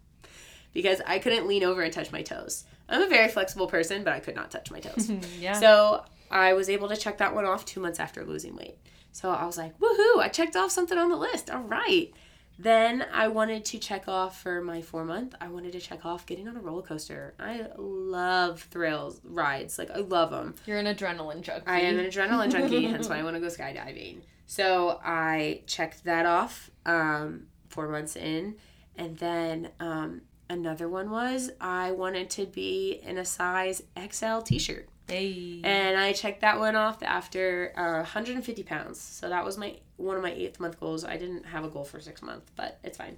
because 0.74 1.02
I 1.06 1.20
couldn't 1.20 1.48
lean 1.48 1.64
over 1.64 1.82
and 1.82 1.92
touch 1.92 2.12
my 2.12 2.22
toes. 2.22 2.66
I'm 2.88 3.02
a 3.02 3.08
very 3.08 3.30
flexible 3.30 3.68
person, 3.68 4.04
but 4.04 4.14
I 4.14 4.20
could 4.20 4.36
not 4.36 4.52
touch 4.52 4.72
my 4.72 4.80
toes. 4.80 5.10
Yeah. 5.40 5.54
So 5.54 6.04
I 6.30 6.54
was 6.54 6.70
able 6.70 6.90
to 6.90 6.98
check 6.98 7.18
that 7.20 7.34
one 7.34 7.46
off 7.46 7.66
two 7.66 7.80
months 7.80 8.00
after 8.00 8.26
losing 8.26 8.56
weight. 8.56 8.78
So 9.20 9.32
I 9.32 9.46
was 9.46 9.58
like, 9.58 9.78
woohoo, 9.80 10.20
I 10.20 10.30
checked 10.30 10.56
off 10.56 10.72
something 10.72 10.98
on 10.98 11.10
the 11.10 11.18
list. 11.18 11.50
All 11.50 11.60
right. 11.60 12.10
Then 12.58 13.06
I 13.14 13.28
wanted 13.28 13.66
to 13.66 13.78
check 13.78 14.08
off 14.08 14.42
for 14.42 14.62
my 14.62 14.82
four 14.82 15.04
month, 15.04 15.36
I 15.42 15.50
wanted 15.50 15.74
to 15.74 15.82
check 15.82 16.06
off 16.06 16.26
getting 16.26 16.48
on 16.48 16.56
a 16.56 16.62
roller 16.62 16.84
coaster. 16.84 17.34
I 17.38 17.68
love 17.78 18.62
thrills, 18.72 19.20
rides. 19.26 19.78
Like, 19.78 19.92
I 19.92 19.98
love 19.98 20.32
them. 20.32 20.56
You're 20.66 20.78
an 20.78 20.86
adrenaline 20.86 21.42
junkie. 21.42 21.68
I 21.68 21.80
am 21.80 22.00
an 22.00 22.06
adrenaline 22.06 22.50
junkie, 22.50 22.86
hence 22.88 23.10
why 23.10 23.20
I 23.20 23.24
want 23.24 23.36
to 23.36 23.42
go 23.42 23.48
skydiving. 23.48 24.22
So 24.46 25.02
I 25.04 25.64
checked 25.68 26.06
that 26.06 26.26
off 26.26 26.72
um, 26.86 27.48
four 27.68 27.90
months 27.90 28.16
in. 28.16 28.56
And 28.96 29.18
then 29.18 29.72
um, 29.82 30.22
another 30.50 30.88
one 30.88 31.10
was 31.10 31.52
I 31.60 31.92
wanted 31.92 32.30
to 32.32 32.46
be 32.46 33.02
in 33.04 33.18
a 33.18 33.26
size 33.26 33.84
XL 33.98 34.40
t 34.40 34.60
shirt. 34.60 34.88
Hey. 35.10 35.62
And 35.64 35.98
I 35.98 36.14
checked 36.14 36.42
that 36.42 36.60
one 36.60 36.76
off 36.76 37.02
after 37.04 37.74
uh, 37.76 38.02
150 38.02 38.64
pounds. 38.64 39.00
So 39.00 39.30
that 39.30 39.44
was 39.44 39.58
my 39.58 39.78
one 39.98 40.16
of 40.16 40.24
my 40.24 40.32
eighth 40.32 40.60
month 40.60 40.80
goals. 40.80 41.04
I 41.04 41.18
didn't 41.18 41.46
have 41.46 41.66
a 41.66 41.70
goal 41.70 41.84
for 41.84 42.00
six 42.00 42.22
months, 42.22 42.52
but 42.56 42.80
it's 42.84 42.98
fine. 42.98 43.18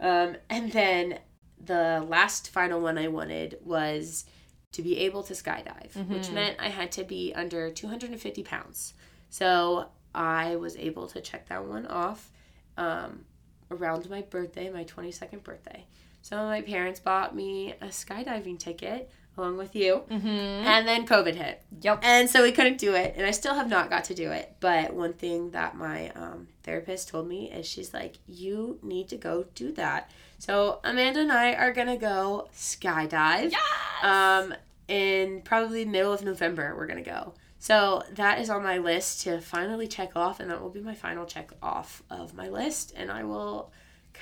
Um, 0.00 0.36
and 0.48 0.72
then 0.72 1.18
the 1.64 2.04
last 2.08 2.50
final 2.50 2.80
one 2.80 2.98
I 2.98 3.08
wanted 3.08 3.58
was 3.62 4.24
to 4.72 4.82
be 4.82 4.98
able 5.00 5.22
to 5.24 5.34
skydive, 5.34 5.94
which 6.08 6.30
meant 6.30 6.56
I 6.58 6.68
had 6.68 6.90
to 6.92 7.04
be 7.04 7.32
under 7.34 7.70
250 7.70 8.42
pounds. 8.42 8.94
So 9.28 9.88
I 10.14 10.56
was 10.56 10.76
able 10.76 11.06
to 11.08 11.20
check 11.20 11.48
that 11.48 11.64
one 11.64 11.86
off 11.86 12.30
um, 12.78 13.26
around 13.70 14.08
my 14.08 14.22
birthday, 14.22 14.70
my 14.70 14.84
22nd 14.84 15.42
birthday. 15.42 15.84
So 16.22 16.36
my 16.36 16.62
parents 16.62 17.00
bought 17.00 17.34
me 17.34 17.74
a 17.80 17.88
skydiving 17.88 18.58
ticket 18.58 19.10
along 19.36 19.56
with 19.56 19.74
you. 19.74 20.02
Mm-hmm. 20.10 20.26
And 20.28 20.86
then 20.86 21.06
COVID 21.06 21.34
hit. 21.34 21.62
Yep. 21.80 22.00
And 22.02 22.28
so 22.28 22.42
we 22.42 22.52
couldn't 22.52 22.78
do 22.78 22.94
it. 22.94 23.14
And 23.16 23.26
I 23.26 23.30
still 23.30 23.54
have 23.54 23.68
not 23.68 23.90
got 23.90 24.04
to 24.04 24.14
do 24.14 24.30
it. 24.30 24.56
But 24.60 24.94
one 24.94 25.14
thing 25.14 25.50
that 25.50 25.76
my 25.76 26.10
um, 26.10 26.48
therapist 26.62 27.08
told 27.08 27.28
me 27.28 27.50
is 27.50 27.66
she's 27.66 27.94
like, 27.94 28.16
you 28.26 28.78
need 28.82 29.08
to 29.08 29.16
go 29.16 29.46
do 29.54 29.72
that. 29.72 30.10
So 30.38 30.80
Amanda 30.84 31.20
and 31.20 31.32
I 31.32 31.54
are 31.54 31.72
going 31.72 31.86
to 31.88 31.96
go 31.96 32.48
skydive. 32.54 33.52
Yes! 33.52 33.62
Um, 34.02 34.54
in 34.88 35.42
probably 35.42 35.84
middle 35.84 36.12
of 36.12 36.22
November, 36.24 36.74
we're 36.76 36.86
going 36.86 37.02
to 37.02 37.10
go. 37.10 37.34
So 37.58 38.02
that 38.14 38.40
is 38.40 38.50
on 38.50 38.64
my 38.64 38.78
list 38.78 39.22
to 39.22 39.40
finally 39.40 39.86
check 39.86 40.16
off, 40.16 40.40
and 40.40 40.50
that 40.50 40.60
will 40.60 40.68
be 40.68 40.80
my 40.80 40.96
final 40.96 41.24
check 41.24 41.52
off 41.62 42.02
of 42.10 42.34
my 42.34 42.48
list. 42.48 42.92
And 42.96 43.08
I 43.08 43.22
will 43.22 43.70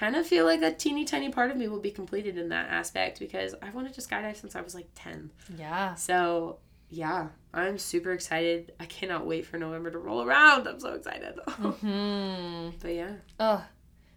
kind 0.01 0.17
of 0.17 0.27
feel 0.27 0.47
like 0.47 0.63
a 0.63 0.73
teeny 0.73 1.05
tiny 1.05 1.29
part 1.31 1.51
of 1.51 1.57
me 1.59 1.69
will 1.69 1.79
be 1.79 1.91
completed 1.91 2.39
in 2.39 2.49
that 2.49 2.71
aspect 2.71 3.21
because 3.21 3.55
I 3.61 3.69
wanted 3.71 3.93
to 3.95 4.01
skydive 4.01 4.37
since 4.37 4.57
I 4.57 4.63
was 4.63 4.75
like 4.75 4.89
10. 4.95 5.31
Yeah. 5.59 5.95
So 5.95 6.59
yeah, 6.89 7.29
I'm 7.53 7.77
super 7.79 8.13
excited. 8.13 8.73
I 8.81 8.87
cannot 8.87 9.27
wait 9.27 9.45
for 9.47 9.59
November 9.59 9.91
to 9.91 9.99
roll 9.99 10.23
around. 10.23 10.67
I'm 10.67 10.81
so 10.81 10.95
excited. 10.95 11.39
Hmm. 11.49 12.71
but 12.81 12.95
yeah. 12.95 13.13
Oh, 13.39 13.63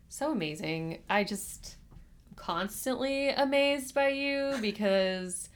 so 0.07 0.31
amazing. 0.31 1.01
I 1.09 1.23
just 1.25 1.75
constantly 2.37 3.29
amazed 3.29 3.93
by 3.93 4.07
you 4.09 4.55
because 4.61 5.49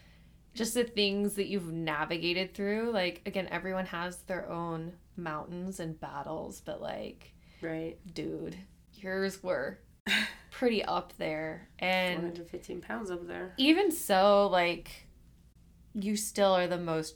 just 0.54 0.74
the 0.74 0.84
things 0.84 1.36
that 1.36 1.48
you've 1.48 1.72
navigated 1.72 2.54
through. 2.54 2.92
Like, 2.92 3.22
again, 3.26 3.48
everyone 3.52 3.86
has 3.86 4.18
their 4.24 4.50
own 4.50 4.94
mountains 5.16 5.80
and 5.80 6.00
battles, 6.00 6.62
but 6.66 6.82
like, 6.82 7.34
Right. 7.62 7.98
dude, 8.14 8.58
yours 8.94 9.42
were 9.42 9.80
pretty 10.52 10.84
up 10.84 11.14
there. 11.18 11.70
And 11.80 12.16
115 12.16 12.82
pounds 12.82 13.12
up 13.12 13.28
there. 13.28 13.54
even 13.58 13.92
so, 13.92 14.48
like, 14.48 15.08
you 15.94 16.16
still 16.16 16.54
are 16.54 16.68
the 16.68 16.78
most 16.78 17.16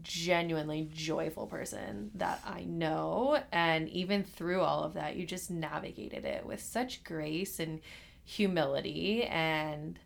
genuinely 0.00 0.88
joyful 0.92 1.46
person 1.46 2.10
that 2.14 2.40
I 2.46 2.64
know. 2.64 3.38
And 3.52 3.88
even 3.90 4.24
through 4.24 4.60
all 4.62 4.84
of 4.84 4.94
that, 4.94 5.16
you 5.16 5.26
just 5.26 5.50
navigated 5.50 6.24
it 6.24 6.46
with 6.46 6.62
such 6.62 7.04
grace 7.04 7.58
and 7.60 7.80
humility. 8.24 9.24
And 9.24 9.98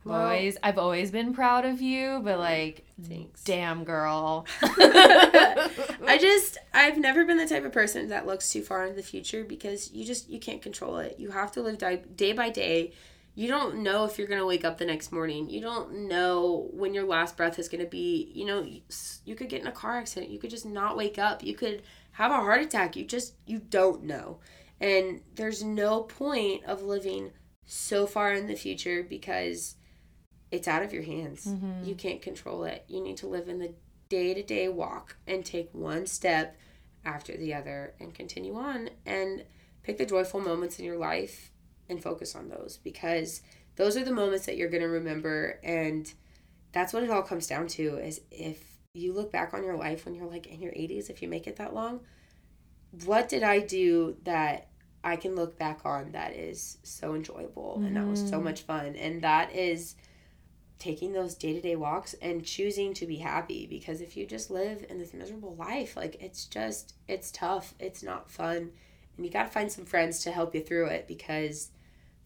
I've 0.00 0.06
Well- 0.10 0.20
always, 0.22 0.56
I've 0.62 0.78
always 0.78 1.10
been 1.10 1.32
proud 1.32 1.64
of 1.64 1.80
you, 1.80 2.20
but 2.22 2.38
like, 2.38 2.84
Thanks. 3.02 3.42
damn 3.42 3.84
girl. 3.84 4.46
I 6.06 6.18
just 6.18 6.58
I've 6.72 6.98
never 6.98 7.24
been 7.24 7.38
the 7.38 7.46
type 7.48 7.64
of 7.64 7.72
person 7.72 8.08
that 8.08 8.26
looks 8.26 8.50
too 8.50 8.62
far 8.62 8.84
into 8.84 8.96
the 8.96 9.02
future 9.02 9.44
because 9.44 9.92
you 9.92 10.04
just 10.04 10.28
you 10.28 10.38
can't 10.38 10.62
control 10.62 10.98
it. 10.98 11.16
You 11.18 11.30
have 11.30 11.52
to 11.52 11.62
live 11.62 11.78
di- 11.78 12.02
day 12.14 12.32
by 12.32 12.50
day. 12.50 12.92
You 13.34 13.48
don't 13.48 13.82
know 13.82 14.06
if 14.06 14.18
you're 14.18 14.28
going 14.28 14.40
to 14.40 14.46
wake 14.46 14.64
up 14.64 14.78
the 14.78 14.86
next 14.86 15.12
morning. 15.12 15.50
You 15.50 15.60
don't 15.60 16.08
know 16.08 16.70
when 16.72 16.94
your 16.94 17.04
last 17.04 17.36
breath 17.36 17.58
is 17.58 17.68
going 17.68 17.84
to 17.84 17.90
be. 17.90 18.32
You 18.34 18.46
know, 18.46 18.62
you, 18.62 18.80
you 19.26 19.34
could 19.34 19.50
get 19.50 19.60
in 19.60 19.66
a 19.66 19.72
car 19.72 19.98
accident. 19.98 20.32
You 20.32 20.38
could 20.38 20.48
just 20.48 20.64
not 20.64 20.96
wake 20.96 21.18
up. 21.18 21.44
You 21.44 21.54
could 21.54 21.82
have 22.12 22.30
a 22.30 22.36
heart 22.36 22.62
attack. 22.62 22.96
You 22.96 23.04
just 23.04 23.34
you 23.46 23.58
don't 23.58 24.04
know. 24.04 24.38
And 24.80 25.20
there's 25.34 25.62
no 25.62 26.02
point 26.02 26.64
of 26.64 26.82
living 26.82 27.32
so 27.66 28.06
far 28.06 28.32
in 28.32 28.46
the 28.46 28.54
future 28.54 29.02
because 29.02 29.76
it's 30.50 30.68
out 30.68 30.82
of 30.82 30.92
your 30.92 31.02
hands. 31.02 31.46
Mm-hmm. 31.46 31.84
You 31.84 31.94
can't 31.94 32.22
control 32.22 32.64
it. 32.64 32.84
You 32.88 33.02
need 33.02 33.18
to 33.18 33.26
live 33.26 33.48
in 33.48 33.58
the 33.58 33.74
day 34.08 34.34
to 34.34 34.42
day 34.42 34.68
walk 34.68 35.16
and 35.26 35.44
take 35.44 35.68
one 35.72 36.06
step 36.06 36.56
after 37.04 37.36
the 37.36 37.54
other 37.54 37.94
and 38.00 38.14
continue 38.14 38.56
on 38.56 38.90
and 39.04 39.44
pick 39.82 39.98
the 39.98 40.06
joyful 40.06 40.40
moments 40.40 40.78
in 40.78 40.84
your 40.84 40.98
life 40.98 41.52
and 41.88 42.02
focus 42.02 42.34
on 42.34 42.48
those 42.48 42.78
because 42.82 43.42
those 43.76 43.96
are 43.96 44.04
the 44.04 44.12
moments 44.12 44.46
that 44.46 44.56
you're 44.56 44.70
going 44.70 44.82
to 44.82 44.88
remember 44.88 45.60
and 45.62 46.12
that's 46.72 46.92
what 46.92 47.02
it 47.02 47.10
all 47.10 47.22
comes 47.22 47.46
down 47.46 47.66
to 47.66 47.96
is 47.96 48.20
if 48.30 48.78
you 48.92 49.12
look 49.12 49.30
back 49.30 49.54
on 49.54 49.62
your 49.62 49.76
life 49.76 50.04
when 50.04 50.14
you're 50.14 50.28
like 50.28 50.46
in 50.46 50.60
your 50.60 50.72
80s 50.72 51.10
if 51.10 51.22
you 51.22 51.28
make 51.28 51.46
it 51.46 51.56
that 51.56 51.74
long 51.74 52.00
what 53.04 53.28
did 53.28 53.42
i 53.42 53.60
do 53.60 54.16
that 54.24 54.68
i 55.04 55.14
can 55.14 55.36
look 55.36 55.58
back 55.58 55.80
on 55.84 56.12
that 56.12 56.34
is 56.34 56.78
so 56.82 57.14
enjoyable 57.14 57.80
and 57.84 57.96
that 57.96 58.06
was 58.06 58.20
so 58.20 58.36
mm-hmm. 58.36 58.44
much 58.44 58.62
fun? 58.62 58.96
And 58.96 59.22
that 59.22 59.54
is 59.54 59.94
taking 60.78 61.12
those 61.12 61.34
day-to-day 61.34 61.76
walks 61.76 62.14
and 62.20 62.44
choosing 62.44 62.92
to 62.94 63.06
be 63.06 63.16
happy 63.16 63.66
because 63.66 64.00
if 64.00 64.16
you 64.16 64.26
just 64.26 64.50
live 64.50 64.84
in 64.88 64.98
this 64.98 65.14
miserable 65.14 65.54
life 65.56 65.96
like 65.96 66.16
it's 66.20 66.44
just 66.44 66.94
it's 67.08 67.30
tough 67.30 67.74
it's 67.78 68.02
not 68.02 68.30
fun 68.30 68.70
and 69.16 69.24
you 69.24 69.32
got 69.32 69.44
to 69.44 69.50
find 69.50 69.72
some 69.72 69.86
friends 69.86 70.22
to 70.22 70.30
help 70.30 70.54
you 70.54 70.60
through 70.60 70.86
it 70.86 71.08
because 71.08 71.70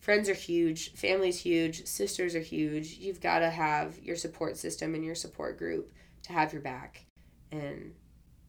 friends 0.00 0.28
are 0.28 0.34
huge 0.34 0.92
family's 0.94 1.40
huge 1.40 1.86
sisters 1.86 2.34
are 2.34 2.40
huge 2.40 2.98
you've 2.98 3.20
got 3.20 3.38
to 3.38 3.50
have 3.50 3.98
your 4.00 4.16
support 4.16 4.56
system 4.56 4.94
and 4.94 5.04
your 5.04 5.14
support 5.14 5.56
group 5.56 5.92
to 6.22 6.32
have 6.32 6.52
your 6.52 6.62
back 6.62 7.06
and 7.52 7.94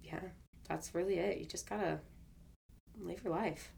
yeah 0.03 0.19
that's 0.67 0.95
really 0.95 1.19
it 1.19 1.37
you 1.37 1.45
just 1.45 1.69
gotta 1.69 1.99
live 2.99 3.23
your 3.23 3.33
life. 3.33 3.71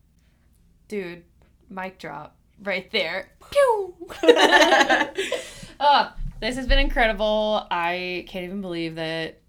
Dude, 0.87 1.23
mic 1.69 1.97
drop 1.97 2.37
right 2.61 2.89
there. 2.91 3.29
Pew! 3.51 3.95
oh, 5.79 6.13
this 6.39 6.55
has 6.55 6.67
been 6.67 6.79
incredible. 6.79 7.65
I 7.71 8.25
can't 8.27 8.45
even 8.45 8.61
believe 8.61 8.95
that 8.95 9.39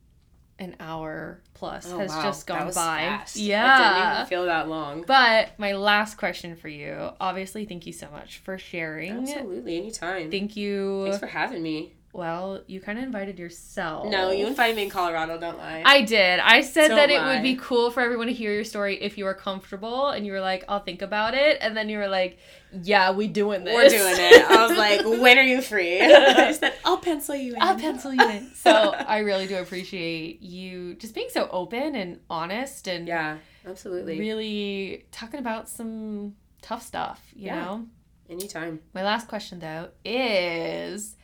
an 0.58 0.76
hour 0.78 1.40
plus 1.54 1.90
Oh, 1.92 1.98
has 1.98 2.10
wow. 2.10 2.22
just 2.22 2.46
gone 2.46 2.66
was 2.66 2.76
by. 2.76 2.98
fast. 2.98 3.36
Yeah. 3.36 3.74
it 3.74 3.94
didn't 3.98 4.12
even 4.14 4.26
feel 4.26 4.44
that 4.46 4.68
long 4.68 5.02
But 5.04 5.58
my 5.58 5.72
last 5.72 6.16
question 6.16 6.54
for 6.54 6.68
you 6.68 7.10
obviously, 7.20 7.64
thank 7.64 7.86
you 7.86 7.92
so 7.92 8.08
much 8.12 8.38
for 8.38 8.56
sharing. 8.56 9.22
absolutely 9.28 9.78
anytime 9.78 10.30
Thank 10.30 10.56
you. 10.56 11.02
thanks 11.06 11.18
for 11.18 11.26
having 11.26 11.60
me 11.62 11.94
well, 12.14 12.62
you 12.68 12.80
kind 12.80 12.96
of 12.96 13.02
invited 13.04 13.40
yourself. 13.40 14.06
No, 14.08 14.30
you 14.30 14.46
invited 14.46 14.76
me 14.76 14.84
in 14.84 14.88
Colorado. 14.88 15.36
Don't 15.36 15.58
lie. 15.58 15.82
I 15.84 16.02
did. 16.02 16.38
I 16.38 16.60
said 16.60 16.88
Don't 16.88 16.96
that 16.96 17.10
it 17.10 17.20
would 17.20 17.42
be 17.42 17.56
cool 17.56 17.90
for 17.90 18.00
everyone 18.02 18.28
to 18.28 18.32
hear 18.32 18.54
your 18.54 18.62
story 18.62 19.02
if 19.02 19.18
you 19.18 19.24
were 19.24 19.34
comfortable, 19.34 20.10
and 20.10 20.24
you 20.24 20.30
were 20.32 20.40
like, 20.40 20.62
"I'll 20.68 20.78
think 20.78 21.02
about 21.02 21.34
it," 21.34 21.58
and 21.60 21.76
then 21.76 21.88
you 21.88 21.98
were 21.98 22.06
like, 22.06 22.38
"Yeah, 22.72 23.10
we 23.10 23.26
doing 23.26 23.64
this. 23.64 23.74
We're 23.74 23.88
doing 23.88 24.14
it. 24.16 24.44
I 24.48 24.64
was 24.64 24.78
like, 24.78 25.04
when 25.20 25.38
are 25.38 25.42
you 25.42 25.60
free? 25.60 26.00
I 26.02 26.52
said, 26.52 26.74
I'll 26.84 26.98
pencil 26.98 27.34
you 27.34 27.54
in. 27.54 27.60
I'll 27.60 27.76
pencil 27.78 28.14
you 28.14 28.28
in. 28.30 28.54
So 28.54 28.70
I 28.94 29.18
really 29.18 29.48
do 29.48 29.56
appreciate 29.56 30.40
you 30.40 30.94
just 30.94 31.16
being 31.16 31.28
so 31.32 31.48
open 31.50 31.96
and 31.96 32.20
honest 32.30 32.86
and 32.86 33.08
Yeah, 33.08 33.38
absolutely. 33.66 34.20
really 34.20 35.06
talking 35.10 35.40
about 35.40 35.68
some 35.68 36.36
tough 36.62 36.82
stuff, 36.84 37.20
you 37.34 37.46
Yeah. 37.46 37.56
know? 37.64 37.86
Anytime. 38.30 38.80
My 38.94 39.02
last 39.02 39.26
question 39.26 39.58
though 39.58 39.88
is 40.04 41.16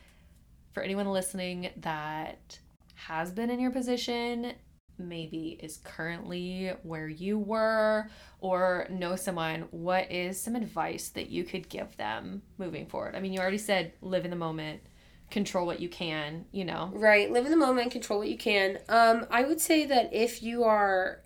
for 0.73 0.83
anyone 0.83 1.07
listening 1.07 1.69
that 1.77 2.59
has 2.95 3.31
been 3.31 3.49
in 3.49 3.59
your 3.59 3.71
position, 3.71 4.53
maybe 4.97 5.57
is 5.61 5.77
currently 5.83 6.71
where 6.83 7.07
you 7.07 7.37
were, 7.39 8.09
or 8.39 8.87
know 8.89 9.15
someone, 9.15 9.67
what 9.71 10.11
is 10.11 10.39
some 10.39 10.55
advice 10.55 11.09
that 11.09 11.29
you 11.29 11.43
could 11.43 11.67
give 11.69 11.97
them 11.97 12.41
moving 12.57 12.85
forward? 12.85 13.15
I 13.15 13.19
mean, 13.19 13.33
you 13.33 13.39
already 13.39 13.57
said 13.57 13.93
live 14.01 14.25
in 14.25 14.31
the 14.31 14.37
moment, 14.37 14.81
control 15.29 15.65
what 15.65 15.79
you 15.79 15.89
can, 15.89 16.45
you 16.51 16.65
know? 16.65 16.91
Right. 16.93 17.31
Live 17.31 17.45
in 17.45 17.51
the 17.51 17.57
moment. 17.57 17.91
Control 17.91 18.19
what 18.19 18.27
you 18.27 18.37
can. 18.37 18.79
Um, 18.89 19.25
I 19.31 19.43
would 19.43 19.61
say 19.61 19.85
that 19.85 20.13
if 20.13 20.43
you 20.43 20.63
are 20.63 21.21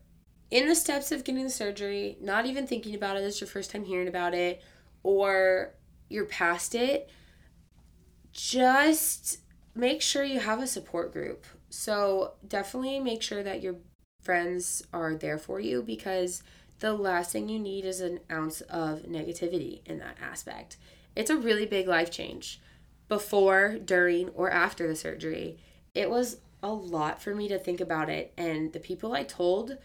in 0.51 0.69
the 0.69 0.75
steps 0.75 1.11
of 1.11 1.23
getting 1.23 1.43
the 1.43 1.49
surgery, 1.49 2.17
not 2.21 2.45
even 2.45 2.67
thinking 2.67 2.95
about 2.95 3.17
it, 3.17 3.23
it's 3.23 3.41
your 3.41 3.47
first 3.47 3.71
time 3.71 3.83
hearing 3.83 4.07
about 4.07 4.33
it, 4.33 4.61
or 5.03 5.73
you're 6.07 6.25
past 6.25 6.75
it, 6.75 7.09
just 8.35 9.39
make 9.73 10.01
sure 10.01 10.23
you 10.23 10.39
have 10.39 10.61
a 10.61 10.67
support 10.67 11.13
group. 11.13 11.45
So 11.69 12.33
definitely 12.47 12.99
make 12.99 13.21
sure 13.21 13.41
that 13.41 13.63
your 13.63 13.77
friends 14.21 14.83
are 14.93 15.15
there 15.15 15.37
for 15.37 15.59
you 15.59 15.81
because 15.81 16.43
the 16.79 16.93
last 16.93 17.31
thing 17.31 17.47
you 17.47 17.59
need 17.59 17.85
is 17.85 18.01
an 18.01 18.19
ounce 18.29 18.61
of 18.61 19.03
negativity 19.03 19.79
in 19.85 19.99
that 19.99 20.17
aspect. 20.21 20.77
It's 21.15 21.29
a 21.29 21.37
really 21.37 21.65
big 21.65 21.87
life 21.87 22.11
change 22.11 22.59
before, 23.07 23.77
during, 23.83 24.29
or 24.29 24.51
after 24.51 24.87
the 24.87 24.95
surgery. 24.95 25.57
It 25.93 26.09
was 26.09 26.37
a 26.61 26.73
lot 26.73 27.21
for 27.21 27.33
me 27.33 27.47
to 27.47 27.57
think 27.57 27.79
about 27.79 28.09
it, 28.09 28.33
and 28.37 28.73
the 28.73 28.79
people 28.79 29.13
I 29.13 29.23
told 29.23 29.77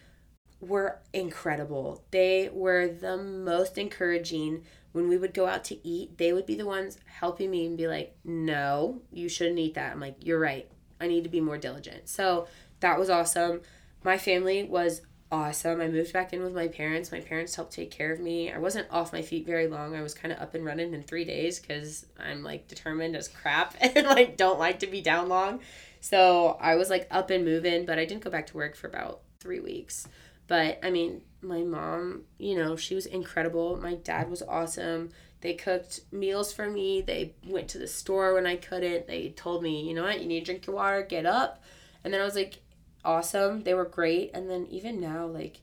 were 0.61 0.99
incredible. 1.13 2.03
They 2.11 2.51
were 2.53 2.89
the 2.89 3.17
most 3.17 3.79
encouraging. 3.79 4.65
When 4.93 5.09
we 5.09 5.17
would 5.17 5.35
go 5.35 5.47
out 5.47 5.65
to 5.65 5.87
eat, 5.87 6.19
they 6.19 6.33
would 6.33 6.47
be 6.47 6.57
the 6.57 6.67
ones 6.67 6.99
helping 7.05 7.51
me 7.51 7.67
and 7.67 7.77
be 7.77 7.87
like, 7.87 8.17
No, 8.25 9.03
you 9.13 9.29
shouldn't 9.29 9.59
eat 9.59 9.75
that. 9.75 9.93
I'm 9.93 10.01
like, 10.01 10.17
You're 10.21 10.41
right. 10.41 10.69
I 11.01 11.07
need 11.07 11.25
to 11.25 11.31
be 11.31 11.41
more 11.41 11.59
diligent. 11.59 12.09
So 12.09 12.49
that 12.81 12.99
was 12.99 13.09
awesome. 13.09 13.61
My 14.03 14.19
family 14.19 14.65
was 14.65 15.03
awesome. 15.33 15.81
I 15.81 15.89
moved 15.89 16.13
back 16.13 16.33
in 16.33 16.43
with 16.43 16.55
my 16.55 16.69
parents. 16.69 17.13
My 17.13 17.21
parents 17.21 17.55
helped 17.55 17.73
take 17.73 17.91
care 17.91 18.13
of 18.13 18.21
me. 18.21 18.51
I 18.51 18.59
wasn't 18.59 18.89
off 18.91 19.13
my 19.13 19.23
feet 19.23 19.47
very 19.47 19.69
long. 19.69 19.95
I 19.95 20.03
was 20.03 20.15
kind 20.15 20.33
of 20.33 20.41
up 20.41 20.55
and 20.55 20.65
running 20.65 20.93
in 20.93 21.03
three 21.03 21.25
days 21.25 21.61
because 21.61 22.07
I'm 22.19 22.43
like 22.43 22.69
determined 22.69 23.17
as 23.17 23.29
crap 23.29 23.75
and 23.81 24.07
like 24.07 24.37
don't 24.37 24.59
like 24.59 24.81
to 24.81 24.87
be 24.87 25.01
down 25.01 25.29
long. 25.29 25.61
So 26.01 26.59
I 26.61 26.77
was 26.77 26.91
like 26.91 27.07
up 27.11 27.31
and 27.31 27.45
moving, 27.45 27.85
but 27.87 27.99
I 27.99 28.05
didn't 28.05 28.25
go 28.25 28.31
back 28.31 28.47
to 28.49 28.57
work 28.57 28.75
for 28.75 28.89
about 28.89 29.21
three 29.39 29.61
weeks. 29.61 30.09
But 30.47 30.81
I 30.83 30.91
mean, 30.91 31.23
my 31.43 31.63
mom, 31.63 32.23
you 32.39 32.57
know, 32.57 32.77
she 32.77 32.95
was 32.95 33.07
incredible. 33.07 33.77
My 33.77 33.95
dad 33.95 34.31
was 34.31 34.43
awesome. 34.43 35.11
They 35.41 35.55
cooked 35.55 36.01
meals 36.13 36.53
for 36.53 36.69
me. 36.69 37.01
They 37.01 37.35
went 37.47 37.69
to 37.69 37.79
the 37.79 37.89
store 37.89 38.35
when 38.35 38.47
I 38.47 38.57
couldn't. 38.57 39.07
They 39.07 39.31
told 39.31 39.63
me, 39.63 39.83
you 39.89 39.95
know 39.95 40.03
what, 40.03 40.21
you 40.21 40.27
need 40.27 40.41
to 40.41 40.47
drink 40.47 40.67
your 40.67 40.77
water, 40.77 41.03
get 41.03 41.25
up. 41.25 41.63
And 42.05 42.13
then 42.13 42.21
I 42.21 42.25
was 42.25 42.35
like, 42.35 42.59
awesome. 43.05 43.63
They 43.63 43.75
were 43.75 43.87
great. 43.87 44.31
And 44.35 44.51
then 44.51 44.67
even 44.71 45.01
now, 45.01 45.27
like, 45.27 45.61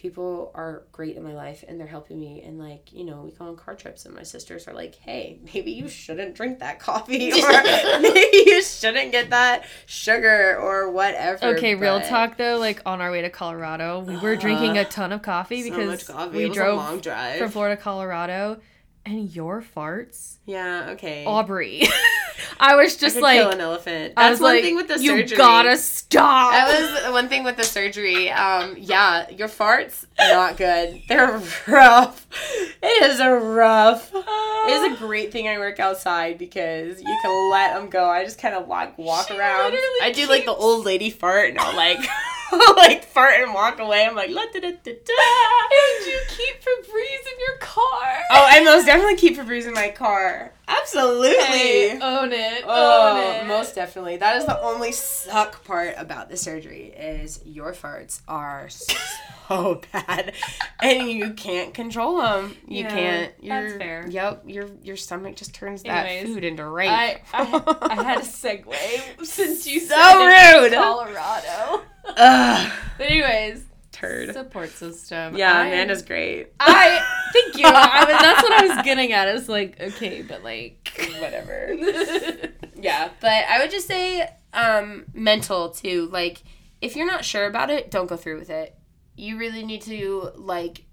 people 0.00 0.50
are 0.54 0.84
great 0.92 1.14
in 1.14 1.22
my 1.22 1.34
life 1.34 1.62
and 1.68 1.78
they're 1.78 1.86
helping 1.86 2.18
me 2.18 2.40
and 2.42 2.58
like 2.58 2.90
you 2.90 3.04
know 3.04 3.20
we 3.20 3.30
go 3.32 3.44
on 3.44 3.54
car 3.54 3.74
trips 3.74 4.06
and 4.06 4.14
my 4.14 4.22
sisters 4.22 4.66
are 4.66 4.72
like 4.72 4.94
hey 4.94 5.38
maybe 5.52 5.70
you 5.72 5.90
shouldn't 5.90 6.34
drink 6.34 6.58
that 6.60 6.80
coffee 6.80 7.30
or 7.42 7.62
maybe 8.00 8.50
you 8.50 8.62
shouldn't 8.62 9.12
get 9.12 9.28
that 9.28 9.62
sugar 9.84 10.56
or 10.58 10.90
whatever 10.90 11.44
Okay, 11.50 11.74
real 11.74 12.00
talk 12.00 12.38
though, 12.38 12.56
like 12.58 12.80
on 12.86 13.02
our 13.02 13.10
way 13.10 13.20
to 13.22 13.28
Colorado, 13.30 14.00
we 14.00 14.16
were 14.16 14.36
drinking 14.44 14.78
a 14.78 14.86
ton 14.86 15.12
of 15.12 15.20
coffee 15.20 15.62
so 15.64 15.70
because 15.70 16.04
coffee. 16.04 16.48
we 16.48 16.48
drove 16.48 16.74
a 16.74 16.76
long 16.76 17.00
drive 17.00 17.38
from 17.38 17.50
Florida 17.50 17.76
to 17.76 17.82
Colorado 17.82 18.60
and 19.04 19.34
your 19.34 19.60
farts, 19.62 20.38
yeah 20.46 20.90
okay 20.92 21.26
Aubrey. 21.26 21.82
I 22.58 22.76
was 22.76 22.96
I 22.96 23.00
just 23.00 23.16
could 23.16 23.22
like 23.22 23.40
kill 23.40 23.50
an 23.50 23.60
elephant 23.60 24.14
that's 24.16 24.40
one 24.40 24.54
like, 24.54 24.62
thing 24.62 24.76
with 24.76 24.88
the 24.88 25.00
you 25.00 25.10
surgery 25.10 25.30
You 25.30 25.36
gotta 25.36 25.76
stop. 25.76 26.52
That 26.52 27.04
was 27.04 27.12
one 27.12 27.28
thing 27.28 27.44
with 27.44 27.56
the 27.56 27.64
surgery. 27.64 28.30
Um, 28.30 28.76
yeah, 28.78 29.28
your 29.30 29.48
farts 29.48 30.06
not 30.18 30.56
good. 30.56 31.02
They're 31.08 31.40
rough. 31.66 32.26
It 32.82 33.02
is 33.10 33.20
a 33.20 33.30
rough. 33.30 34.10
It 34.14 34.70
is 34.70 34.92
a 34.92 34.96
great 34.96 35.32
thing 35.32 35.48
I 35.48 35.58
work 35.58 35.80
outside 35.80 36.38
because 36.38 37.00
you 37.00 37.18
can 37.22 37.50
let 37.50 37.74
them 37.74 37.90
go. 37.90 38.04
I 38.08 38.24
just 38.24 38.38
kind 38.38 38.54
of 38.54 38.68
like 38.68 38.96
walk 38.98 39.28
She 39.28 39.36
around. 39.36 39.76
I 40.02 40.12
do 40.14 40.26
like 40.26 40.44
the 40.44 40.54
old 40.54 40.84
lady 40.84 41.10
fart, 41.10 41.50
and 41.50 41.58
I'll 41.58 41.76
like, 41.76 41.98
like 42.76 43.04
fart 43.04 43.34
and 43.40 43.54
walk 43.54 43.78
away. 43.78 44.04
I'm 44.04 44.14
like, 44.14 44.30
la 44.30 44.42
da 44.52 44.60
da 44.60 44.70
da 44.70 44.92
da. 44.92 45.70
Did 45.70 46.06
you 46.06 46.20
keep 46.28 46.56
Febreze 46.56 47.32
in 47.32 47.38
your 47.38 47.58
car? 47.60 48.20
Oh, 48.30 48.46
I 48.48 48.62
most 48.64 48.86
definitely 48.86 49.16
keep 49.16 49.36
Febreze 49.36 49.66
in 49.66 49.74
my 49.74 49.90
car. 49.90 50.52
Absolutely. 50.70 51.30
Hey, 51.44 51.98
own 52.00 52.32
it. 52.32 52.64
Oh, 52.66 53.16
own 53.18 53.44
it. 53.44 53.48
most 53.48 53.74
definitely. 53.74 54.16
That 54.18 54.36
is 54.36 54.46
the 54.46 54.60
only 54.60 54.92
suck 54.92 55.64
part 55.64 55.94
about 55.96 56.28
the 56.30 56.36
surgery 56.36 56.84
is 56.96 57.40
your 57.44 57.72
farts 57.72 58.20
are 58.28 58.68
so 58.68 59.80
bad, 59.92 60.32
and 60.80 61.10
you 61.10 61.32
can't 61.32 61.74
control 61.74 62.18
them. 62.18 62.56
You 62.68 62.84
Yeah, 62.84 62.88
can't. 62.88 63.32
that's 63.42 63.70
Your, 63.70 63.78
fair. 63.78 64.06
Yep. 64.08 64.42
Your 64.46 64.68
your 64.82 64.96
stomach 64.96 65.34
just 65.36 65.54
turns 65.54 65.82
Anyways, 65.84 66.22
that 66.22 66.32
food 66.32 66.44
into 66.44 66.64
rape. 66.66 66.90
I, 66.90 67.20
I, 67.34 67.76
I 67.90 68.02
had 68.02 68.18
a 68.18 68.20
segue 68.22 69.26
since 69.26 69.66
you 69.66 69.80
So 69.80 69.96
rude. 70.24 70.72
Colorado. 70.72 71.82
Ugh, 72.16 72.72
But 72.96 73.06
anyways, 73.10 73.64
turd. 74.00 74.32
support 74.34 74.70
system. 74.70 75.36
Yeah, 75.36 75.52
I- 75.52 75.66
Amanda's 75.66 76.02
great. 76.02 76.52
I 76.60 77.04
thank 77.32 77.56
you. 77.58 77.66
I 77.66 78.04
that's 78.06 78.42
what 78.42 78.52
I 78.52 78.74
was 78.76 78.84
getting 78.84 79.12
at. 79.12 79.28
It's 79.28 79.48
like 79.48 79.80
okay, 79.80 80.22
but 80.22 80.42
like 80.44 80.90
Whatever. 81.20 81.76
Yeah, 82.76 83.10
but 83.20 83.30
I 83.30 83.58
would 83.60 83.70
just 83.70 83.86
say 83.86 84.28
um 84.54 85.04
mental 85.12 85.70
too. 85.70 86.08
Like 86.10 86.42
if 86.80 86.96
you're 86.96 87.06
not 87.06 87.24
sure 87.24 87.46
about 87.46 87.68
it, 87.70 87.90
don't 87.90 88.06
go 88.08 88.16
through 88.16 88.38
with 88.38 88.48
it. 88.50 88.74
You 89.16 89.36
really 89.38 89.64
need 89.64 89.82
to 89.82 90.30
like 90.36 90.86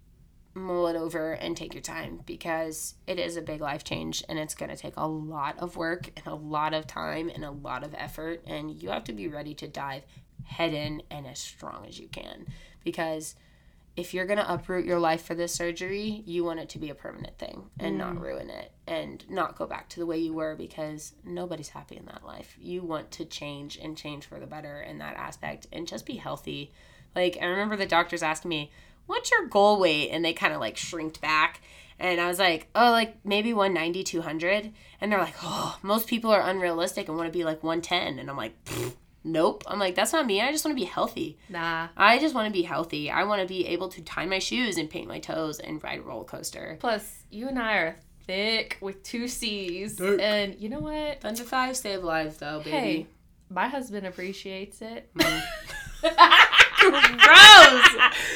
mull 0.53 0.87
it 0.87 0.95
over 0.95 1.33
and 1.33 1.55
take 1.55 1.73
your 1.73 1.83
time 1.83 2.19
because 2.25 2.95
it 3.05 3.19
is 3.19 3.37
a 3.37 3.41
big 3.41 3.61
life 3.61 3.83
change 3.83 4.23
and 4.27 4.39
it's 4.39 4.55
going 4.55 4.69
to 4.71 4.75
take 4.75 4.95
a 4.97 5.07
lot 5.07 5.55
of 5.59 5.77
work 5.77 6.09
and 6.17 6.25
a 6.25 6.33
lot 6.33 6.73
of 6.73 6.87
time 6.87 7.29
and 7.33 7.45
a 7.45 7.51
lot 7.51 7.83
of 7.83 7.93
effort 7.95 8.41
and 8.47 8.71
you 8.81 8.89
have 8.89 9.03
to 9.03 9.13
be 9.13 9.27
ready 9.27 9.53
to 9.53 9.67
dive 9.67 10.01
head 10.47 10.73
in 10.73 11.01
and 11.11 11.27
as 11.27 11.39
strong 11.39 11.85
as 11.87 11.99
you 11.99 12.07
can 12.07 12.45
because 12.83 13.35
if 13.97 14.13
you're 14.13 14.27
going 14.27 14.37
to 14.37 14.53
uproot 14.53 14.85
your 14.85 14.99
life 14.99 15.23
for 15.23 15.33
this 15.33 15.53
surgery, 15.53 16.21
you 16.25 16.43
want 16.43 16.59
it 16.59 16.69
to 16.69 16.77
be 16.77 16.91
a 16.91 16.95
permanent 16.95 17.35
thing 17.39 17.63
and 17.79 17.97
not 17.97 18.13
mm. 18.13 18.21
ruin 18.21 18.49
it 18.51 18.71
and 18.85 19.27
not 19.27 19.57
go 19.57 19.65
back 19.65 19.89
to 19.89 19.99
the 19.99 20.05
way 20.05 20.19
you 20.19 20.33
were 20.33 20.55
because 20.55 21.13
nobody's 21.25 21.69
happy 21.69 21.97
in 21.97 22.05
that 22.05 22.23
life. 22.23 22.55
You 22.61 22.83
want 22.83 23.09
to 23.13 23.25
change 23.25 23.75
and 23.75 23.97
change 23.97 24.25
for 24.25 24.39
the 24.39 24.45
better 24.45 24.81
in 24.81 24.99
that 24.99 25.17
aspect 25.17 25.65
and 25.73 25.87
just 25.87 26.05
be 26.05 26.17
healthy. 26.17 26.71
Like, 27.15 27.39
I 27.41 27.45
remember 27.45 27.75
the 27.75 27.87
doctors 27.87 28.21
asked 28.21 28.45
me, 28.45 28.71
What's 29.07 29.31
your 29.31 29.47
goal 29.47 29.79
weight? 29.79 30.09
And 30.11 30.23
they 30.23 30.33
kind 30.33 30.53
of 30.53 30.59
like 30.59 30.77
shrinked 30.77 31.19
back. 31.19 31.61
And 31.97 32.21
I 32.21 32.27
was 32.27 32.37
like, 32.37 32.67
Oh, 32.75 32.91
like 32.91 33.17
maybe 33.25 33.51
190, 33.51 34.03
200. 34.03 34.73
And 35.01 35.11
they're 35.11 35.19
like, 35.19 35.35
Oh, 35.41 35.79
most 35.81 36.07
people 36.07 36.29
are 36.29 36.47
unrealistic 36.47 37.07
and 37.07 37.17
want 37.17 37.31
to 37.31 37.37
be 37.37 37.43
like 37.43 37.63
110. 37.63 38.19
And 38.19 38.29
I'm 38.29 38.37
like, 38.37 38.63
"Pfft, 38.65 38.93
Nope. 39.27 39.63
I'm 39.67 39.77
like, 39.79 39.93
That's 39.95 40.13
not 40.13 40.25
me. 40.25 40.41
I 40.41 40.51
just 40.51 40.63
want 40.65 40.75
to 40.77 40.81
be 40.81 40.87
healthy. 40.89 41.37
nah. 41.49 41.89
I 41.97 42.17
just 42.19 42.33
want 42.33 42.47
to 42.47 42.53
be 42.53 42.63
healthy. 42.63 43.11
I 43.11 43.23
want 43.25 43.41
to 43.41 43.47
be 43.47 43.67
able 43.67 43.89
to 43.89 44.01
tie 44.01 44.25
my 44.25 44.39
shoes 44.39 44.77
and 44.77 44.89
paint 44.89 45.07
my 45.07 45.19
toes 45.19 45.59
and 45.59 45.83
ride 45.83 45.99
a 45.99 46.01
roller 46.01 46.23
coaster. 46.23 46.77
Plus, 46.79 47.23
you 47.29 47.47
and 47.47 47.59
I 47.59 47.73
are 47.77 47.95
thick 48.25 48.77
with 48.81 49.03
two 49.03 49.27
C's, 49.27 49.95
Thick. 49.95 50.19
and 50.21 50.55
you 50.59 50.69
know 50.69 50.79
what? 50.79 51.21
Fun 51.21 51.35
to 51.35 51.43
five, 51.43 51.75
stay 51.77 51.93
alive 51.93 52.37
though, 52.39 52.59
baby. 52.59 52.69
Hey, 52.71 53.07
my 53.49 53.67
husband 53.67 54.05
appreciates 54.07 54.81
it. 54.81 55.09
Gross! 56.79 57.87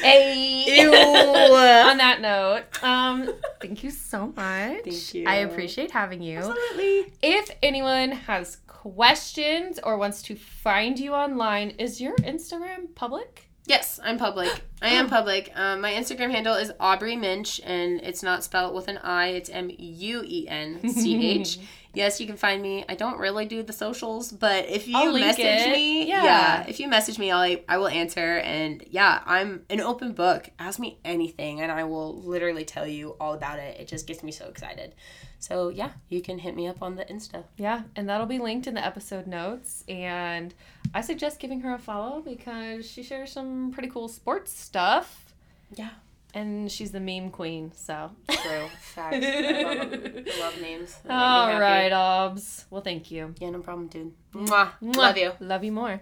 Hey. 0.02 0.64
Ew. 0.82 0.94
On 0.96 1.98
that 1.98 2.20
note, 2.22 2.84
um, 2.84 3.30
thank 3.62 3.84
you 3.84 3.92
so 3.92 4.28
much. 4.28 4.84
Thank 4.84 5.14
you. 5.14 5.26
I 5.28 5.36
appreciate 5.38 5.92
having 5.92 6.22
you. 6.22 6.38
Absolutely. 6.40 7.14
If 7.22 7.52
anyone 7.62 8.12
has 8.12 8.58
questions 8.82 9.80
or 9.84 9.96
wants 9.96 10.24
to 10.24 10.36
find 10.36 10.98
you 10.98 11.14
online, 11.14 11.70
is 11.78 12.02
your 12.02 12.16
Instagram 12.18 12.94
public? 12.96 13.48
Yes, 13.68 14.00
I'm 14.04 14.18
public. 14.18 14.50
I 14.82 14.90
am 14.90 15.08
public. 15.08 15.52
Um, 15.56 15.82
my 15.82 15.92
Instagram 15.92 16.32
handle 16.32 16.56
is 16.56 16.72
Aubrey 16.80 17.16
Muench, 17.16 17.62
and 17.64 18.02
it's 18.02 18.24
not 18.24 18.44
spelled 18.44 18.74
with 18.74 18.88
an 18.88 18.98
I. 18.98 19.28
It's 19.28 19.52
M 19.52 19.70
U 19.78 20.24
E 20.26 20.48
N 20.48 20.90
C 20.90 21.28
H. 21.28 21.60
Yes, 21.94 22.22
you 22.22 22.26
can 22.26 22.38
find 22.38 22.62
me. 22.62 22.86
I 22.88 22.96
don't 22.96 23.20
really 23.20 23.46
do 23.46 23.64
the 23.64 23.74
socials, 23.74 24.32
but 24.32 24.70
if 24.70 24.88
you 24.88 25.12
message 25.12 25.44
it. 25.44 25.72
me, 25.74 26.08
Yeah. 26.08 26.24
yeah. 26.24 26.66
if 26.66 26.80
you 26.80 26.88
message 26.88 27.20
me, 27.20 27.32
I'll 27.32 27.58
I 27.68 27.78
will 27.80 27.90
answer. 27.90 28.38
And 28.38 28.82
yeah, 28.90 29.22
I'm 29.26 29.66
an 29.70 29.82
open 29.82 30.14
book. 30.14 30.50
Ask 30.58 30.80
me 30.80 31.00
anything, 31.04 31.60
and 31.60 31.70
I 31.70 31.84
will 31.84 32.16
literally 32.24 32.64
tell 32.64 32.88
you 32.88 33.18
all 33.20 33.34
about 33.34 33.60
it. 33.60 33.78
It 33.78 33.90
just 33.90 34.08
gets 34.08 34.24
me 34.24 34.32
so 34.32 34.46
excited. 34.46 34.96
So 35.42 35.68
yeah, 35.70 35.90
you 36.08 36.22
can 36.22 36.38
hit 36.40 36.56
me 36.56 36.68
up 36.68 36.82
on 36.82 36.96
the 36.96 37.04
Insta. 37.06 37.44
Yeah, 37.58 37.82
and 37.98 38.08
that'll 38.08 38.28
be 38.28 38.40
linked 38.40 38.68
in 38.68 38.74
the 38.76 38.86
episode 38.86 39.28
notes. 39.28 39.84
And 39.90 40.54
I 40.94 41.02
suggest 41.02 41.40
giving 41.40 41.60
her 41.62 41.74
a 41.74 41.80
follow 41.80 42.22
because 42.22 42.90
she 42.90 43.02
shares 43.04 43.32
some 43.34 43.72
pretty 43.74 43.90
cool 43.90 44.08
sports 44.08 44.54
stuff. 44.54 45.34
Yeah, 45.76 45.90
And 46.36 46.72
she's 46.72 46.92
the 46.92 47.00
meme 47.00 47.30
queen, 47.32 47.72
so. 47.76 48.12
true 48.30 48.68
facts. 48.82 49.16
I 49.26 49.64
love, 49.64 49.94
'em. 49.94 50.26
I 50.28 50.40
love 50.40 50.62
names. 50.62 50.96
They 50.98 51.10
make 51.10 51.18
me 51.18 51.24
All 51.24 51.48
happy. 51.48 51.60
right, 51.62 51.92
Obs. 51.92 52.66
Well, 52.70 52.82
thank 52.82 53.10
you. 53.10 53.34
Yeah, 53.40 53.50
no 53.50 53.60
problem, 53.62 53.88
dude. 53.88 54.14
Mwah. 54.34 54.72
Mwah. 54.82 54.96
Love 54.96 55.18
you. 55.18 55.32
Love 55.40 55.64
you 55.64 55.72
more. 55.72 56.02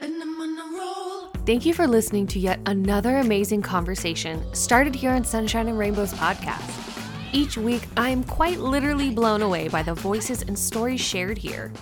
And 0.00 0.22
I'm 0.22 0.40
on 0.40 0.58
a 0.58 0.78
roll. 0.78 1.28
Thank 1.44 1.66
you 1.66 1.74
for 1.74 1.86
listening 1.86 2.26
to 2.28 2.38
yet 2.38 2.60
another 2.66 3.18
amazing 3.18 3.62
conversation 3.62 4.42
started 4.54 4.94
here 4.94 5.10
on 5.10 5.24
Sunshine 5.24 5.68
and 5.68 5.78
Rainbows 5.78 6.14
podcast. 6.14 6.91
Each 7.34 7.56
week, 7.56 7.88
I 7.96 8.10
am 8.10 8.24
quite 8.24 8.60
literally 8.60 9.10
blown 9.10 9.40
away 9.40 9.68
by 9.68 9.82
the 9.82 9.94
voices 9.94 10.42
and 10.42 10.58
stories 10.58 11.00
shared 11.00 11.38
here. 11.38 11.72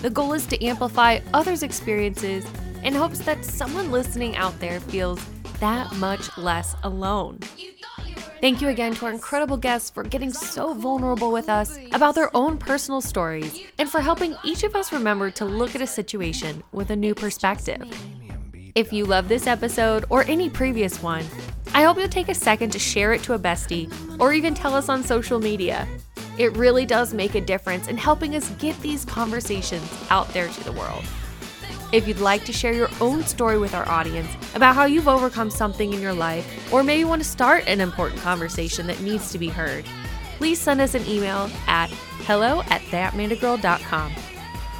The 0.00 0.10
goal 0.10 0.32
is 0.32 0.46
to 0.46 0.64
amplify 0.64 1.18
others' 1.34 1.64
experiences 1.64 2.46
in 2.84 2.94
hopes 2.94 3.18
that 3.20 3.44
someone 3.44 3.90
listening 3.90 4.36
out 4.36 4.58
there 4.60 4.78
feels 4.78 5.20
that 5.58 5.92
much 5.96 6.36
less 6.38 6.76
alone. 6.84 7.40
Thank 8.40 8.60
you 8.60 8.68
again 8.68 8.94
to 8.94 9.06
our 9.06 9.12
incredible 9.12 9.56
guests 9.56 9.90
for 9.90 10.04
getting 10.04 10.32
so 10.32 10.72
vulnerable 10.72 11.32
with 11.32 11.48
us 11.48 11.78
about 11.92 12.14
their 12.14 12.34
own 12.36 12.56
personal 12.56 13.00
stories 13.00 13.60
and 13.78 13.88
for 13.88 14.00
helping 14.00 14.36
each 14.44 14.62
of 14.62 14.76
us 14.76 14.92
remember 14.92 15.30
to 15.32 15.44
look 15.44 15.74
at 15.74 15.80
a 15.80 15.86
situation 15.86 16.62
with 16.72 16.90
a 16.90 16.96
new 16.96 17.14
perspective. 17.14 17.82
If 18.74 18.90
you 18.90 19.04
love 19.04 19.28
this 19.28 19.46
episode 19.46 20.06
or 20.08 20.24
any 20.24 20.48
previous 20.48 21.02
one, 21.02 21.26
I 21.74 21.82
hope 21.82 21.98
you'll 21.98 22.08
take 22.08 22.30
a 22.30 22.34
second 22.34 22.70
to 22.70 22.78
share 22.78 23.12
it 23.12 23.22
to 23.24 23.34
a 23.34 23.38
bestie 23.38 23.92
or 24.18 24.32
even 24.32 24.54
tell 24.54 24.74
us 24.74 24.88
on 24.88 25.02
social 25.02 25.38
media. 25.38 25.86
It 26.38 26.56
really 26.56 26.86
does 26.86 27.12
make 27.12 27.34
a 27.34 27.40
difference 27.40 27.88
in 27.88 27.98
helping 27.98 28.34
us 28.34 28.48
get 28.52 28.80
these 28.80 29.04
conversations 29.04 29.86
out 30.08 30.26
there 30.28 30.48
to 30.48 30.64
the 30.64 30.72
world. 30.72 31.04
If 31.92 32.08
you'd 32.08 32.20
like 32.20 32.46
to 32.46 32.52
share 32.54 32.72
your 32.72 32.88
own 33.02 33.24
story 33.24 33.58
with 33.58 33.74
our 33.74 33.86
audience 33.86 34.30
about 34.54 34.74
how 34.74 34.86
you've 34.86 35.08
overcome 35.08 35.50
something 35.50 35.92
in 35.92 36.00
your 36.00 36.14
life, 36.14 36.72
or 36.72 36.82
maybe 36.82 37.04
want 37.04 37.22
to 37.22 37.28
start 37.28 37.64
an 37.66 37.82
important 37.82 38.22
conversation 38.22 38.86
that 38.86 39.02
needs 39.02 39.30
to 39.32 39.38
be 39.38 39.48
heard, 39.48 39.84
please 40.38 40.58
send 40.58 40.80
us 40.80 40.94
an 40.94 41.06
email 41.06 41.50
at 41.66 41.90
hello 42.24 42.62
at 42.70 42.80
thatmandagirl.com. 42.82 44.12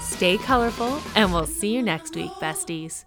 Stay 0.01 0.39
colorful, 0.39 0.99
and 1.15 1.35
we'll 1.35 1.45
see 1.45 1.75
you 1.75 1.83
next 1.83 2.17
week, 2.17 2.31
besties. 2.41 3.05